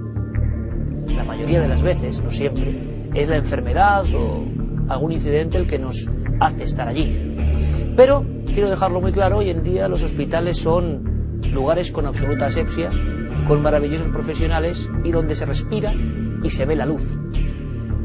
La 1.06 1.24
mayoría 1.24 1.62
de 1.62 1.68
las 1.68 1.82
veces, 1.82 2.22
no 2.22 2.30
siempre, 2.30 2.89
es 3.14 3.28
la 3.28 3.36
enfermedad 3.36 4.04
o 4.14 4.44
algún 4.88 5.12
incidente 5.12 5.58
el 5.58 5.66
que 5.66 5.78
nos 5.78 5.96
hace 6.40 6.64
estar 6.64 6.88
allí. 6.88 7.92
Pero 7.96 8.24
quiero 8.46 8.70
dejarlo 8.70 9.00
muy 9.00 9.12
claro, 9.12 9.38
hoy 9.38 9.50
en 9.50 9.62
día 9.62 9.88
los 9.88 10.02
hospitales 10.02 10.58
son 10.58 11.40
lugares 11.52 11.90
con 11.90 12.06
absoluta 12.06 12.46
asepsia, 12.46 12.90
con 13.48 13.62
maravillosos 13.62 14.08
profesionales 14.08 14.78
y 15.04 15.10
donde 15.10 15.36
se 15.36 15.46
respira 15.46 15.92
y 16.42 16.50
se 16.50 16.64
ve 16.64 16.76
la 16.76 16.86
luz. 16.86 17.02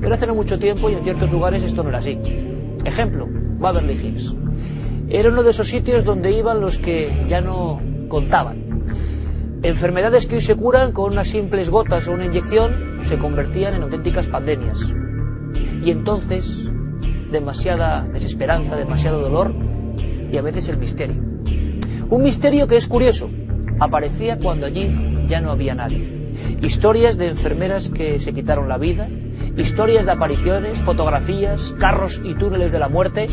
Pero 0.01 0.13
hace 0.13 0.27
no 0.27 0.35
mucho 0.35 0.59
tiempo 0.59 0.89
y 0.89 0.93
en 0.93 1.03
ciertos 1.03 1.31
lugares 1.31 1.63
esto 1.63 1.83
no 1.83 1.89
era 1.89 1.99
así. 1.99 2.17
Ejemplo, 2.83 3.27
Waverly 3.59 3.93
Hills. 3.93 4.33
Era 5.09 5.29
uno 5.29 5.43
de 5.43 5.51
esos 5.51 5.67
sitios 5.67 6.03
donde 6.03 6.31
iban 6.31 6.61
los 6.61 6.77
que 6.79 7.25
ya 7.29 7.41
no 7.41 7.79
contaban. 8.07 8.65
Enfermedades 9.61 10.25
que 10.27 10.37
hoy 10.37 10.41
se 10.41 10.55
curan 10.55 10.91
con 10.91 11.13
unas 11.13 11.27
simples 11.29 11.69
gotas 11.69 12.07
o 12.07 12.11
una 12.11 12.25
inyección 12.25 12.94
se 13.09 13.17
convertían 13.17 13.75
en 13.75 13.83
auténticas 13.83 14.25
pandemias. 14.27 14.77
Y 15.83 15.91
entonces, 15.91 16.45
demasiada 17.31 18.03
desesperanza, 18.03 18.75
demasiado 18.75 19.19
dolor 19.19 19.53
y 20.31 20.37
a 20.37 20.41
veces 20.41 20.67
el 20.69 20.77
misterio. 20.77 21.21
Un 22.09 22.23
misterio 22.23 22.67
que 22.67 22.77
es 22.77 22.87
curioso, 22.87 23.29
aparecía 23.79 24.37
cuando 24.37 24.65
allí 24.65 25.25
ya 25.27 25.41
no 25.41 25.51
había 25.51 25.75
nadie. 25.75 26.15
Historias 26.61 27.17
de 27.17 27.29
enfermeras 27.29 27.89
que 27.89 28.19
se 28.19 28.33
quitaron 28.33 28.69
la 28.69 28.77
vida, 28.77 29.07
historias 29.57 30.05
de 30.05 30.11
apariciones, 30.11 30.79
fotografías, 30.81 31.59
carros 31.79 32.19
y 32.23 32.35
túneles 32.35 32.71
de 32.71 32.79
la 32.79 32.89
muerte. 32.89 33.27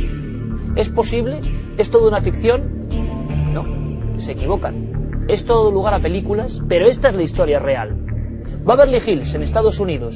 ¿Es 0.76 0.88
posible? 0.90 1.40
¿Es 1.76 1.90
todo 1.90 2.08
una 2.08 2.20
ficción? 2.20 2.88
No, 3.52 3.64
se 4.24 4.32
equivocan. 4.32 5.26
Es 5.28 5.44
todo 5.44 5.70
lugar 5.70 5.94
a 5.94 6.00
películas, 6.00 6.52
pero 6.68 6.86
esta 6.86 7.10
es 7.10 7.14
la 7.14 7.22
historia 7.22 7.58
real. 7.58 7.96
Beverly 8.64 8.98
Hills, 9.05 9.34
en 9.34 9.43
Estados 9.43 9.80
Unidos, 9.80 10.14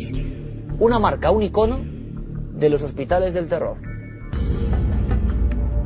una 0.78 1.00
marca, 1.00 1.32
un 1.32 1.42
icono 1.42 1.80
de 1.82 2.68
los 2.68 2.80
hospitales 2.80 3.34
del 3.34 3.48
terror. 3.48 3.76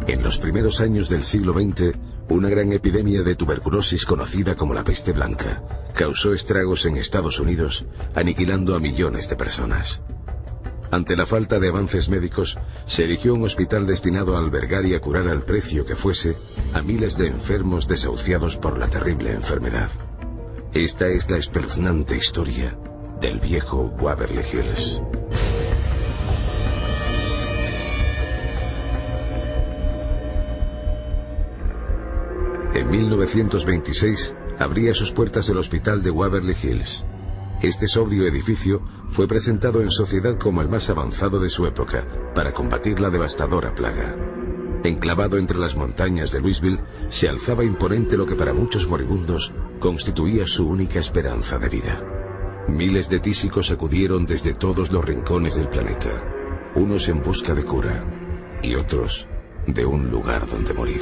En 0.06 0.22
los 0.22 0.36
primeros 0.38 0.78
años 0.78 1.08
del 1.08 1.24
siglo 1.24 1.54
XX, 1.54 1.96
una 2.28 2.50
gran 2.50 2.70
epidemia 2.72 3.22
de 3.22 3.34
tuberculosis 3.34 4.04
conocida 4.04 4.56
como 4.56 4.74
la 4.74 4.84
peste 4.84 5.12
blanca 5.12 5.62
causó 5.96 6.34
estragos 6.34 6.84
en 6.84 6.98
Estados 6.98 7.40
Unidos, 7.40 7.82
aniquilando 8.14 8.74
a 8.74 8.78
millones 8.78 9.26
de 9.30 9.36
personas. 9.36 10.02
Ante 10.90 11.16
la 11.16 11.24
falta 11.24 11.58
de 11.58 11.68
avances 11.68 12.10
médicos, 12.10 12.54
se 12.88 13.04
erigió 13.04 13.32
un 13.32 13.44
hospital 13.44 13.86
destinado 13.86 14.36
a 14.36 14.38
albergar 14.38 14.84
y 14.84 14.94
a 14.94 15.00
curar 15.00 15.28
al 15.28 15.44
precio 15.44 15.86
que 15.86 15.96
fuese 15.96 16.36
a 16.74 16.82
miles 16.82 17.16
de 17.16 17.28
enfermos 17.28 17.88
desahuciados 17.88 18.56
por 18.56 18.78
la 18.78 18.88
terrible 18.88 19.32
enfermedad. 19.32 20.09
Esta 20.72 21.08
es 21.08 21.28
la 21.28 21.38
espeluznante 21.38 22.16
historia 22.16 22.78
del 23.20 23.40
viejo 23.40 23.92
Waverly 24.00 24.40
Hills. 24.52 25.00
En 32.72 32.88
1926 32.88 34.32
abría 34.60 34.94
sus 34.94 35.10
puertas 35.10 35.48
el 35.48 35.58
hospital 35.58 36.04
de 36.04 36.12
Waverly 36.12 36.54
Hills. 36.62 37.04
Este 37.62 37.88
sobrio 37.88 38.28
edificio 38.28 38.80
fue 39.16 39.26
presentado 39.26 39.82
en 39.82 39.90
sociedad 39.90 40.38
como 40.38 40.62
el 40.62 40.68
más 40.68 40.88
avanzado 40.88 41.40
de 41.40 41.50
su 41.50 41.66
época 41.66 42.04
para 42.32 42.54
combatir 42.54 43.00
la 43.00 43.10
devastadora 43.10 43.74
plaga. 43.74 44.14
Enclavado 44.82 45.36
entre 45.36 45.58
las 45.58 45.76
montañas 45.76 46.32
de 46.32 46.40
Louisville, 46.40 46.80
se 47.10 47.28
alzaba 47.28 47.64
imponente 47.64 48.16
lo 48.16 48.24
que 48.24 48.34
para 48.34 48.54
muchos 48.54 48.86
moribundos 48.86 49.52
constituía 49.78 50.46
su 50.46 50.66
única 50.66 51.00
esperanza 51.00 51.58
de 51.58 51.68
vida. 51.68 52.00
Miles 52.68 53.08
de 53.08 53.20
tísicos 53.20 53.70
acudieron 53.70 54.24
desde 54.24 54.54
todos 54.54 54.90
los 54.90 55.04
rincones 55.04 55.54
del 55.54 55.68
planeta, 55.68 56.10
unos 56.76 57.06
en 57.08 57.22
busca 57.22 57.54
de 57.54 57.64
cura 57.64 58.04
y 58.62 58.74
otros 58.74 59.26
de 59.66 59.84
un 59.84 60.10
lugar 60.10 60.48
donde 60.48 60.72
morir. 60.72 61.00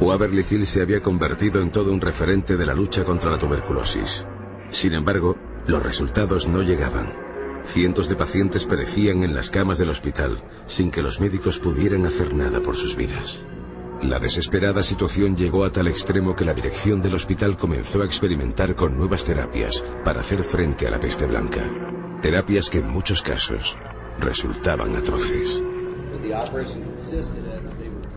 Waverly 0.00 0.44
Hill 0.50 0.66
se 0.66 0.82
había 0.82 1.00
convertido 1.00 1.62
en 1.62 1.70
todo 1.70 1.92
un 1.92 2.00
referente 2.00 2.56
de 2.56 2.66
la 2.66 2.74
lucha 2.74 3.04
contra 3.04 3.30
la 3.30 3.38
tuberculosis. 3.38 4.26
Sin 4.72 4.92
embargo, 4.92 5.36
los 5.66 5.82
resultados 5.82 6.46
no 6.46 6.62
llegaban. 6.62 7.12
Cientos 7.72 8.08
de 8.08 8.16
pacientes 8.16 8.64
perecían 8.64 9.24
en 9.24 9.34
las 9.34 9.50
camas 9.50 9.78
del 9.78 9.90
hospital 9.90 10.38
sin 10.68 10.90
que 10.90 11.02
los 11.02 11.18
médicos 11.18 11.58
pudieran 11.58 12.06
hacer 12.06 12.34
nada 12.34 12.60
por 12.60 12.76
sus 12.76 12.94
vidas. 12.96 13.36
La 14.02 14.18
desesperada 14.18 14.82
situación 14.82 15.34
llegó 15.34 15.64
a 15.64 15.72
tal 15.72 15.88
extremo 15.88 16.36
que 16.36 16.44
la 16.44 16.52
dirección 16.52 17.00
del 17.00 17.14
hospital 17.14 17.56
comenzó 17.56 18.02
a 18.02 18.04
experimentar 18.04 18.74
con 18.76 18.96
nuevas 18.98 19.24
terapias 19.24 19.74
para 20.04 20.20
hacer 20.20 20.44
frente 20.44 20.86
a 20.86 20.90
la 20.90 21.00
peste 21.00 21.24
blanca. 21.26 21.62
Terapias 22.20 22.68
que 22.68 22.78
en 22.78 22.90
muchos 22.90 23.22
casos 23.22 23.62
resultaban 24.18 24.94
atroces. 24.96 25.62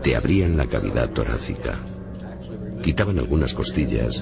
Te 0.03 0.15
abrían 0.15 0.57
la 0.57 0.67
cavidad 0.67 1.09
torácica, 1.11 1.79
quitaban 2.83 3.19
algunas 3.19 3.53
costillas 3.53 4.13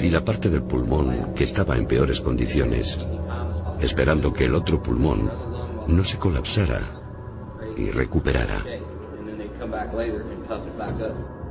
y 0.00 0.10
la 0.10 0.24
parte 0.24 0.48
del 0.48 0.62
pulmón 0.62 1.34
que 1.34 1.44
estaba 1.44 1.76
en 1.76 1.86
peores 1.86 2.20
condiciones, 2.20 2.86
esperando 3.80 4.32
que 4.32 4.44
el 4.44 4.54
otro 4.54 4.82
pulmón 4.82 5.30
no 5.86 6.04
se 6.04 6.18
colapsara 6.18 6.92
y 7.76 7.90
recuperara. 7.90 8.64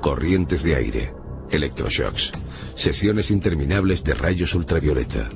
Corrientes 0.01 0.63
de 0.63 0.75
aire, 0.75 1.13
electroshocks, 1.49 2.31
sesiones 2.75 3.31
interminables 3.31 4.03
de 4.03 4.13
rayos 4.13 4.53
ultravioleta, 4.53 5.29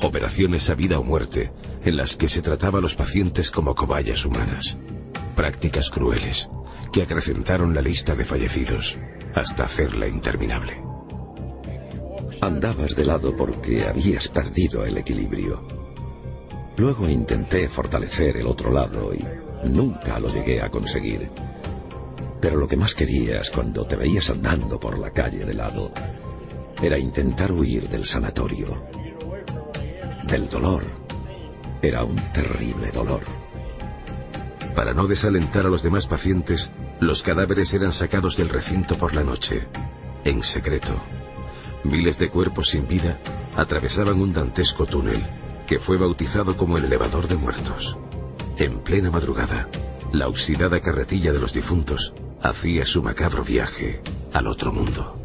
operaciones 0.00 0.68
a 0.68 0.74
vida 0.74 0.98
o 0.98 1.02
muerte 1.02 1.50
en 1.84 1.96
las 1.96 2.14
que 2.16 2.28
se 2.28 2.42
trataba 2.42 2.78
a 2.78 2.82
los 2.82 2.94
pacientes 2.94 3.50
como 3.50 3.74
cobayas 3.74 4.24
humanas, 4.24 4.76
prácticas 5.36 5.88
crueles 5.90 6.48
que 6.92 7.02
acrecentaron 7.02 7.74
la 7.74 7.82
lista 7.82 8.14
de 8.14 8.24
fallecidos 8.24 8.96
hasta 9.34 9.64
hacerla 9.64 10.06
interminable. 10.06 10.80
Andabas 12.40 12.94
de 12.94 13.04
lado 13.04 13.34
porque 13.36 13.84
habías 13.86 14.28
perdido 14.28 14.84
el 14.84 14.98
equilibrio. 14.98 15.83
Luego 16.76 17.08
intenté 17.08 17.68
fortalecer 17.68 18.36
el 18.36 18.46
otro 18.46 18.72
lado 18.72 19.14
y 19.14 19.24
nunca 19.68 20.18
lo 20.18 20.28
llegué 20.28 20.60
a 20.60 20.70
conseguir. 20.70 21.30
Pero 22.40 22.56
lo 22.56 22.66
que 22.66 22.76
más 22.76 22.94
querías 22.94 23.48
cuando 23.50 23.86
te 23.86 23.96
veías 23.96 24.28
andando 24.28 24.78
por 24.80 24.98
la 24.98 25.10
calle 25.10 25.44
de 25.44 25.54
lado 25.54 25.92
era 26.82 26.98
intentar 26.98 27.52
huir 27.52 27.88
del 27.88 28.04
sanatorio, 28.04 28.74
del 30.26 30.48
dolor. 30.48 30.82
Era 31.80 32.02
un 32.02 32.16
terrible 32.32 32.90
dolor. 32.90 33.22
Para 34.74 34.92
no 34.92 35.06
desalentar 35.06 35.66
a 35.66 35.70
los 35.70 35.82
demás 35.82 36.06
pacientes, 36.06 36.68
los 37.00 37.22
cadáveres 37.22 37.72
eran 37.72 37.92
sacados 37.92 38.36
del 38.36 38.48
recinto 38.48 38.98
por 38.98 39.14
la 39.14 39.22
noche, 39.22 39.68
en 40.24 40.42
secreto. 40.42 40.96
Miles 41.84 42.18
de 42.18 42.30
cuerpos 42.30 42.68
sin 42.70 42.88
vida 42.88 43.18
atravesaban 43.54 44.20
un 44.20 44.32
dantesco 44.32 44.86
túnel 44.86 45.22
que 45.66 45.78
fue 45.80 45.96
bautizado 45.96 46.56
como 46.56 46.78
el 46.78 46.84
elevador 46.84 47.28
de 47.28 47.36
muertos. 47.36 47.96
En 48.58 48.80
plena 48.84 49.10
madrugada, 49.10 49.68
la 50.12 50.28
oxidada 50.28 50.80
carretilla 50.80 51.32
de 51.32 51.40
los 51.40 51.52
difuntos 51.52 52.12
hacía 52.42 52.84
su 52.86 53.02
macabro 53.02 53.42
viaje 53.42 54.00
al 54.32 54.46
otro 54.46 54.72
mundo. 54.72 55.20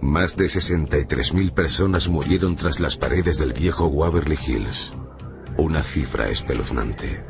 Más 0.00 0.36
de 0.36 0.46
63.000 0.46 1.52
personas 1.52 2.06
murieron 2.06 2.54
tras 2.54 2.78
las 2.78 2.96
paredes 2.96 3.36
del 3.38 3.52
viejo 3.52 3.86
Waverly 3.86 4.38
Hills. 4.46 4.92
Una 5.56 5.82
cifra 5.92 6.28
espeluznante. 6.28 7.24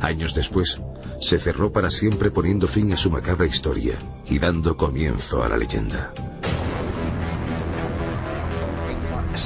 Años 0.00 0.34
después, 0.34 0.76
se 1.20 1.38
cerró 1.38 1.70
para 1.70 1.90
siempre 1.90 2.32
poniendo 2.32 2.66
fin 2.66 2.92
a 2.92 2.96
su 2.96 3.08
macabra 3.08 3.46
historia 3.46 3.98
y 4.26 4.40
dando 4.40 4.76
comienzo 4.76 5.44
a 5.44 5.48
la 5.48 5.56
leyenda. 5.56 6.31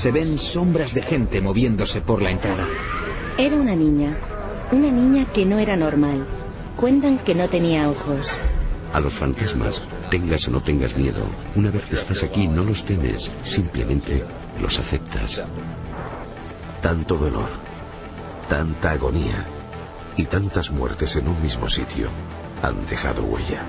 Se 0.02 0.10
ven 0.10 0.38
sombras 0.38 0.92
de 0.94 1.02
gente 1.02 1.40
moviéndose 1.40 2.00
por 2.00 2.20
la 2.20 2.30
entrada. 2.30 2.66
Era 3.38 3.56
una 3.56 3.76
niña. 3.76 4.16
Una 4.72 4.90
niña 4.90 5.26
que 5.32 5.44
no 5.44 5.58
era 5.58 5.76
normal. 5.76 6.26
Cuentan 6.76 7.18
que 7.18 7.34
no 7.34 7.48
tenía 7.48 7.88
ojos. 7.88 8.26
A 8.92 9.00
los 9.00 9.14
fantasmas, 9.14 9.80
tengas 10.10 10.46
o 10.48 10.50
no 10.50 10.60
tengas 10.60 10.96
miedo, 10.96 11.22
una 11.54 11.70
vez 11.70 11.84
que 11.86 11.96
estás 11.96 12.22
aquí 12.22 12.48
no 12.48 12.64
los 12.64 12.84
temes, 12.84 13.30
simplemente 13.44 14.24
los 14.60 14.76
aceptas. 14.78 15.42
Tanto 16.82 17.16
dolor, 17.16 17.48
tanta 18.48 18.92
agonía 18.92 19.44
y 20.16 20.24
tantas 20.24 20.70
muertes 20.70 21.14
en 21.16 21.28
un 21.28 21.42
mismo 21.42 21.68
sitio 21.68 22.08
han 22.62 22.86
dejado 22.86 23.22
huella. 23.24 23.62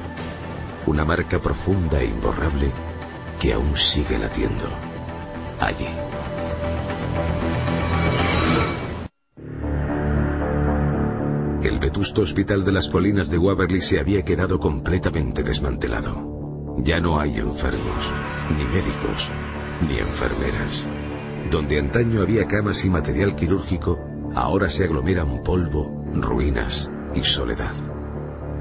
Una 0.86 1.04
marca 1.04 1.40
profunda 1.40 2.00
e 2.00 2.06
imborrable 2.06 2.72
que 3.40 3.54
aún 3.54 3.74
sigue 3.94 4.18
latiendo 4.18 4.68
allí. 5.60 6.07
El 11.64 11.80
vetusto 11.80 12.22
hospital 12.22 12.64
de 12.64 12.72
las 12.72 12.88
colinas 12.90 13.30
de 13.30 13.38
Waverly 13.38 13.82
se 13.82 14.00
había 14.00 14.24
quedado 14.24 14.60
completamente 14.60 15.44
desmantelado. 15.44 16.76
Ya 16.84 17.00
no 17.00 17.20
hay 17.20 17.38
enfermos, 17.38 18.06
ni 18.56 18.64
médicos, 18.66 19.22
ni 19.82 19.98
enfermeras. 19.98 20.86
Donde 21.52 21.80
antaño 21.80 22.22
había 22.22 22.46
camas 22.46 22.84
y 22.86 22.90
material 22.90 23.36
quirúrgico, 23.36 23.98
ahora 24.36 24.70
se 24.70 24.84
aglomeran 24.84 25.44
polvo, 25.44 25.90
ruinas 26.14 26.90
y 27.16 27.24
soledad. 27.36 27.76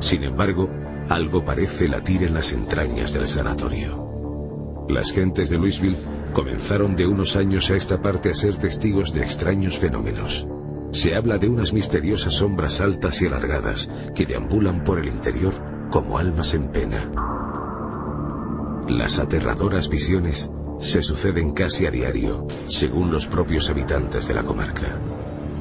Sin 0.01 0.23
embargo, 0.25 0.69
algo 1.09 1.45
parece 1.45 1.89
latir 1.89 2.25
en 2.25 2.35
las 2.35 2.51
entrañas 2.53 3.13
del 3.13 3.29
sanatorio. 3.29 4.87
Las 4.89 5.11
gentes 5.13 5.49
de 5.49 5.59
Louisville 5.59 6.16
comenzaron 6.33 6.97
de 6.97 7.07
unos 7.07 7.35
años 7.37 7.69
a 7.71 7.77
esta 7.77 8.01
parte 8.01 8.31
a 8.31 8.35
ser 8.35 8.57
testigos 8.57 9.13
de 9.13 9.23
extraños 9.23 9.77
fenómenos. 9.79 10.47
Se 10.93 11.15
habla 11.15 11.39
de 11.39 11.49
unas 11.49 11.73
misteriosas 11.73 12.35
sombras 12.35 12.81
altas 12.81 13.21
y 13.21 13.27
alargadas 13.27 13.89
que 14.15 14.27
deambulan 14.27 14.85
por 14.85 14.99
el 14.99 15.09
interior 15.09 15.53
como 15.91 16.19
almas 16.19 16.53
en 16.55 16.71
pena. 16.71 17.11
Las 18.89 19.19
aterradoras 19.19 19.89
visiones 19.89 20.49
se 20.81 21.03
suceden 21.03 21.53
casi 21.53 21.87
a 21.87 21.91
diario, 21.91 22.47
según 22.69 23.11
los 23.11 23.27
propios 23.27 23.69
habitantes 23.69 24.29
de 24.29 24.35
la 24.35 24.43
comarca. 24.43 24.99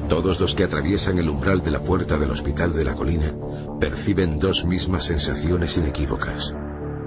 Todos 0.08 0.38
los 0.38 0.54
que 0.54 0.64
atraviesan 0.64 1.18
el 1.18 1.28
umbral 1.28 1.62
de 1.62 1.70
la 1.72 1.80
puerta 1.80 2.16
del 2.16 2.30
hospital 2.30 2.72
de 2.72 2.84
la 2.84 2.94
colina 2.94 3.34
perciben 3.80 4.38
dos 4.38 4.64
mismas 4.64 5.04
sensaciones 5.06 5.76
inequívocas. 5.76 6.54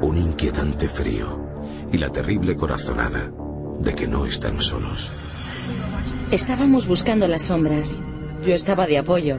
Un 0.01 0.17
inquietante 0.17 0.89
frío 0.89 1.49
y 1.91 1.97
la 1.97 2.09
terrible 2.09 2.55
corazonada 2.55 3.31
de 3.81 3.95
que 3.95 4.07
no 4.07 4.25
están 4.25 4.61
solos. 4.61 5.09
Estábamos 6.31 6.87
buscando 6.87 7.27
las 7.27 7.43
sombras. 7.43 7.89
Yo 8.45 8.53
estaba 8.53 8.87
de 8.87 8.97
apoyo. 8.97 9.37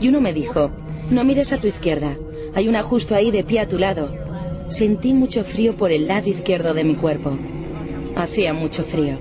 Y 0.00 0.08
uno 0.08 0.20
me 0.20 0.32
dijo, 0.32 0.70
no 1.10 1.24
mires 1.24 1.50
a 1.52 1.58
tu 1.58 1.68
izquierda. 1.68 2.16
Hay 2.54 2.68
una 2.68 2.82
justo 2.82 3.14
ahí 3.14 3.30
de 3.30 3.44
pie 3.44 3.60
a 3.60 3.68
tu 3.68 3.78
lado. 3.78 4.12
Sentí 4.78 5.14
mucho 5.14 5.44
frío 5.44 5.76
por 5.76 5.90
el 5.90 6.06
lado 6.06 6.28
izquierdo 6.28 6.74
de 6.74 6.84
mi 6.84 6.96
cuerpo. 6.96 7.38
Hacía 8.14 8.52
mucho 8.52 8.84
frío. 8.84 9.18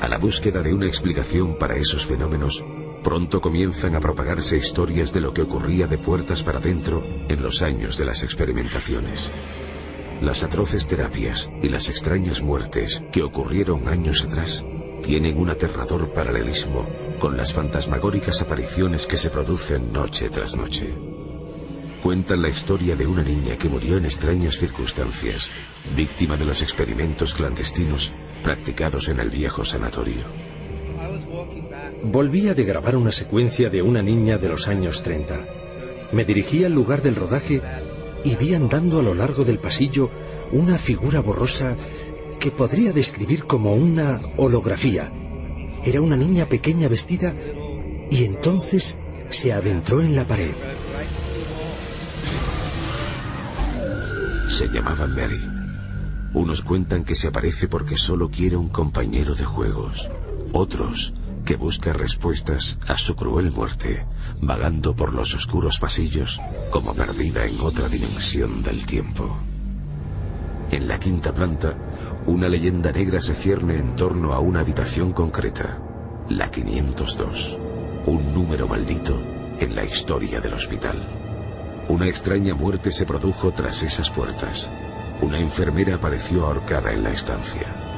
A 0.00 0.08
la 0.08 0.18
búsqueda 0.18 0.62
de 0.62 0.72
una 0.72 0.86
explicación 0.86 1.58
para 1.58 1.76
esos 1.76 2.06
fenómenos, 2.06 2.62
pronto 3.02 3.40
comienzan 3.40 3.94
a 3.94 4.00
propagarse 4.00 4.56
historias 4.56 5.12
de 5.12 5.20
lo 5.20 5.32
que 5.32 5.42
ocurría 5.42 5.86
de 5.86 5.98
puertas 5.98 6.42
para 6.42 6.58
adentro 6.58 7.02
en 7.28 7.42
los 7.42 7.60
años 7.62 7.98
de 7.98 8.04
las 8.04 8.22
experimentaciones. 8.22 9.20
Las 10.20 10.42
atroces 10.42 10.84
terapias 10.88 11.48
y 11.62 11.68
las 11.68 11.88
extrañas 11.88 12.42
muertes 12.42 13.00
que 13.12 13.22
ocurrieron 13.22 13.86
años 13.86 14.20
atrás 14.26 14.64
tienen 15.04 15.38
un 15.38 15.48
aterrador 15.48 16.12
paralelismo 16.12 16.84
con 17.20 17.36
las 17.36 17.52
fantasmagóricas 17.52 18.40
apariciones 18.40 19.06
que 19.06 19.16
se 19.16 19.30
producen 19.30 19.92
noche 19.92 20.28
tras 20.30 20.54
noche. 20.56 20.92
Cuentan 22.02 22.42
la 22.42 22.48
historia 22.48 22.96
de 22.96 23.06
una 23.06 23.22
niña 23.22 23.56
que 23.58 23.68
murió 23.68 23.96
en 23.96 24.06
extrañas 24.06 24.56
circunstancias, 24.58 25.48
víctima 25.96 26.36
de 26.36 26.46
los 26.46 26.60
experimentos 26.62 27.32
clandestinos 27.34 28.10
practicados 28.42 29.06
en 29.08 29.20
el 29.20 29.30
viejo 29.30 29.64
sanatorio. 29.64 30.24
Volvía 32.02 32.54
de 32.54 32.64
grabar 32.64 32.96
una 32.96 33.12
secuencia 33.12 33.70
de 33.70 33.82
una 33.82 34.02
niña 34.02 34.36
de 34.36 34.48
los 34.48 34.66
años 34.66 35.00
30. 35.04 35.46
Me 36.12 36.24
dirigí 36.24 36.64
al 36.64 36.72
lugar 36.72 37.02
del 37.02 37.14
rodaje 37.14 37.62
y 38.24 38.34
vi 38.36 38.54
andando 38.54 39.00
a 39.00 39.02
lo 39.02 39.14
largo 39.14 39.44
del 39.44 39.58
pasillo 39.58 40.10
una 40.52 40.78
figura 40.78 41.20
borrosa 41.20 41.76
que 42.40 42.50
podría 42.50 42.92
describir 42.92 43.44
como 43.44 43.74
una 43.74 44.20
holografía. 44.36 45.10
Era 45.84 46.00
una 46.00 46.16
niña 46.16 46.46
pequeña 46.46 46.88
vestida 46.88 47.32
y 48.10 48.24
entonces 48.24 48.96
se 49.30 49.52
adentró 49.52 50.00
en 50.00 50.16
la 50.16 50.26
pared. 50.26 50.54
Se 54.58 54.68
llamaba 54.68 55.06
Mary. 55.06 55.40
Unos 56.34 56.60
cuentan 56.62 57.04
que 57.04 57.14
se 57.14 57.28
aparece 57.28 57.68
porque 57.68 57.96
solo 57.96 58.28
quiere 58.28 58.56
un 58.56 58.68
compañero 58.68 59.34
de 59.34 59.44
juegos. 59.44 59.96
Otros 60.52 61.12
que 61.48 61.56
busca 61.56 61.94
respuestas 61.94 62.76
a 62.86 62.98
su 62.98 63.16
cruel 63.16 63.50
muerte, 63.50 64.04
vagando 64.42 64.94
por 64.94 65.14
los 65.14 65.32
oscuros 65.32 65.78
pasillos 65.80 66.38
como 66.70 66.92
perdida 66.92 67.46
en 67.46 67.58
otra 67.58 67.88
dimensión 67.88 68.62
del 68.62 68.84
tiempo. 68.84 69.34
En 70.70 70.86
la 70.86 71.00
quinta 71.00 71.32
planta, 71.32 71.74
una 72.26 72.50
leyenda 72.50 72.92
negra 72.92 73.22
se 73.22 73.34
cierne 73.36 73.78
en 73.78 73.96
torno 73.96 74.34
a 74.34 74.40
una 74.40 74.60
habitación 74.60 75.14
concreta, 75.14 75.78
la 76.28 76.50
502, 76.50 77.56
un 78.04 78.34
número 78.34 78.68
maldito 78.68 79.18
en 79.58 79.74
la 79.74 79.86
historia 79.86 80.40
del 80.40 80.52
hospital. 80.52 80.98
Una 81.88 82.08
extraña 82.08 82.54
muerte 82.54 82.92
se 82.92 83.06
produjo 83.06 83.52
tras 83.52 83.82
esas 83.82 84.10
puertas. 84.10 84.68
Una 85.22 85.38
enfermera 85.38 85.94
apareció 85.94 86.44
ahorcada 86.44 86.92
en 86.92 87.04
la 87.04 87.12
estancia. 87.12 87.88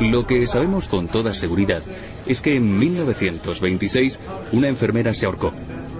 Lo 0.00 0.26
que 0.26 0.44
sabemos 0.48 0.88
con 0.88 1.06
toda 1.06 1.32
seguridad 1.34 1.82
es 2.26 2.40
que 2.40 2.56
en 2.56 2.78
1926 2.78 4.18
una 4.52 4.68
enfermera 4.68 5.14
se 5.14 5.26
ahorcó. 5.26 5.52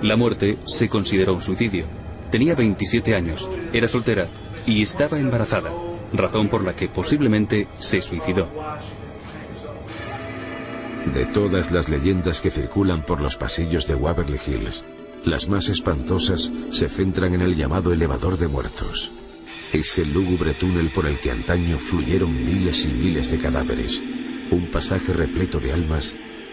La 0.02 0.16
muerte 0.16 0.59
se 0.66 0.88
consideró 0.88 1.34
un 1.34 1.42
suicidio. 1.42 1.86
Tenía 2.30 2.55
27 2.55 3.14
años, 3.14 3.46
era 3.72 3.88
soltera 3.88 4.28
y 4.66 4.82
estaba 4.82 5.18
embarazada, 5.18 5.70
razón 6.12 6.48
por 6.48 6.64
la 6.64 6.74
que 6.74 6.88
posiblemente 6.88 7.68
se 7.78 8.01
suicidó. 8.02 8.48
De 11.12 11.26
todas 11.26 11.70
las 11.70 11.88
leyendas 11.88 12.40
que 12.40 12.51
circulan 12.51 13.02
por 13.02 13.20
los 13.20 13.36
pasillos 13.36 13.86
de 13.86 13.94
Waverly 13.94 14.40
Hills, 14.46 14.82
las 15.26 15.46
más 15.48 15.68
espantosas 15.68 16.40
se 16.72 16.88
centran 16.90 17.34
en 17.34 17.42
el 17.42 17.56
llamado 17.56 17.92
elevador 17.92 18.38
de 18.38 18.48
muertos. 18.48 19.10
Ese 19.72 20.05
lúgubre 20.05 20.55
túnel 20.55 20.90
por 20.90 21.06
el 21.06 21.18
que 21.20 21.30
antaño 21.30 21.78
fluyeron 21.90 22.32
miles 22.32 22.78
y 22.84 22.92
miles 22.92 23.30
de 23.30 23.38
cadáveres. 23.38 23.92
Un 24.50 24.70
pasaje 24.70 25.12
repleto 25.12 25.58
de 25.58 25.72
almas 25.72 26.04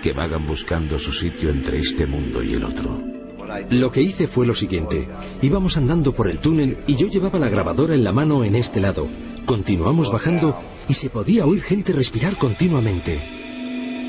que 0.01 0.13
vagan 0.13 0.47
buscando 0.47 0.97
su 0.99 1.11
sitio 1.13 1.49
entre 1.49 1.79
este 1.79 2.05
mundo 2.05 2.43
y 2.43 2.53
el 2.53 2.63
otro. 2.63 3.11
Lo 3.69 3.91
que 3.91 4.01
hice 4.01 4.27
fue 4.27 4.45
lo 4.45 4.55
siguiente. 4.55 5.07
Íbamos 5.41 5.75
andando 5.77 6.13
por 6.13 6.27
el 6.27 6.39
túnel 6.39 6.77
y 6.87 6.95
yo 6.95 7.07
llevaba 7.07 7.39
la 7.39 7.49
grabadora 7.49 7.93
en 7.93 8.03
la 8.03 8.11
mano 8.11 8.43
en 8.43 8.55
este 8.55 8.79
lado. 8.79 9.07
Continuamos 9.45 10.11
bajando 10.11 10.57
y 10.87 10.93
se 10.93 11.09
podía 11.09 11.45
oír 11.45 11.61
gente 11.63 11.91
respirar 11.91 12.37
continuamente. 12.37 13.21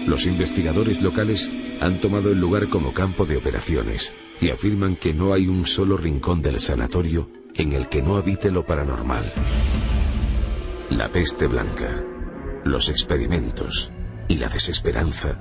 Los 0.07 0.25
investigadores 0.25 1.01
locales 1.01 1.41
han 1.81 2.01
tomado 2.01 2.31
el 2.31 2.41
lugar 2.41 2.69
como 2.69 2.93
campo 2.93 3.25
de 3.27 3.37
operaciones 3.37 4.03
y 4.41 4.51
afirman 4.51 4.97
que 4.97 5.13
no 5.13 5.33
hay 5.33 5.47
un 5.47 5.67
solo 5.67 5.97
rincón 5.97 6.43
del 6.43 6.61
sanatorio 6.61 7.29
en 7.55 7.73
el 7.73 7.89
que 7.89 8.03
no 8.03 8.17
habite 8.17 8.51
lo 8.51 8.65
paranormal. 8.65 9.33
La 10.91 11.09
peste 11.11 11.47
blanca, 11.47 12.03
los 12.65 12.89
experimentos 12.89 13.91
y 14.29 14.37
la 14.37 14.49
desesperanza 14.49 15.37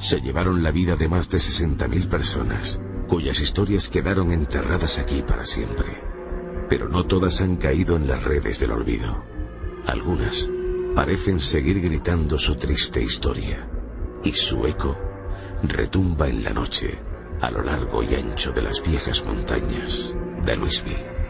se 0.00 0.20
llevaron 0.20 0.62
la 0.62 0.70
vida 0.70 0.96
de 0.96 1.08
más 1.08 1.28
de 1.28 1.38
60.000 1.38 2.08
personas, 2.08 2.78
cuyas 3.08 3.38
historias 3.38 3.86
quedaron 3.88 4.32
enterradas 4.32 4.98
aquí 4.98 5.22
para 5.22 5.46
siempre. 5.46 6.00
Pero 6.68 6.88
no 6.88 7.06
todas 7.06 7.40
han 7.40 7.56
caído 7.56 7.96
en 7.96 8.08
las 8.08 8.22
redes 8.24 8.58
del 8.58 8.72
olvido. 8.72 9.24
Algunas 9.86 10.34
parecen 10.94 11.40
seguir 11.40 11.80
gritando 11.80 12.38
su 12.38 12.56
triste 12.56 13.02
historia, 13.02 13.68
y 14.24 14.32
su 14.32 14.66
eco 14.66 14.96
retumba 15.62 16.28
en 16.28 16.42
la 16.42 16.50
noche 16.50 16.98
a 17.40 17.50
lo 17.50 17.62
largo 17.62 18.02
y 18.02 18.14
ancho 18.14 18.52
de 18.52 18.62
las 18.62 18.82
viejas 18.82 19.22
montañas 19.24 19.90
de 20.44 20.56
Louisville. 20.56 21.21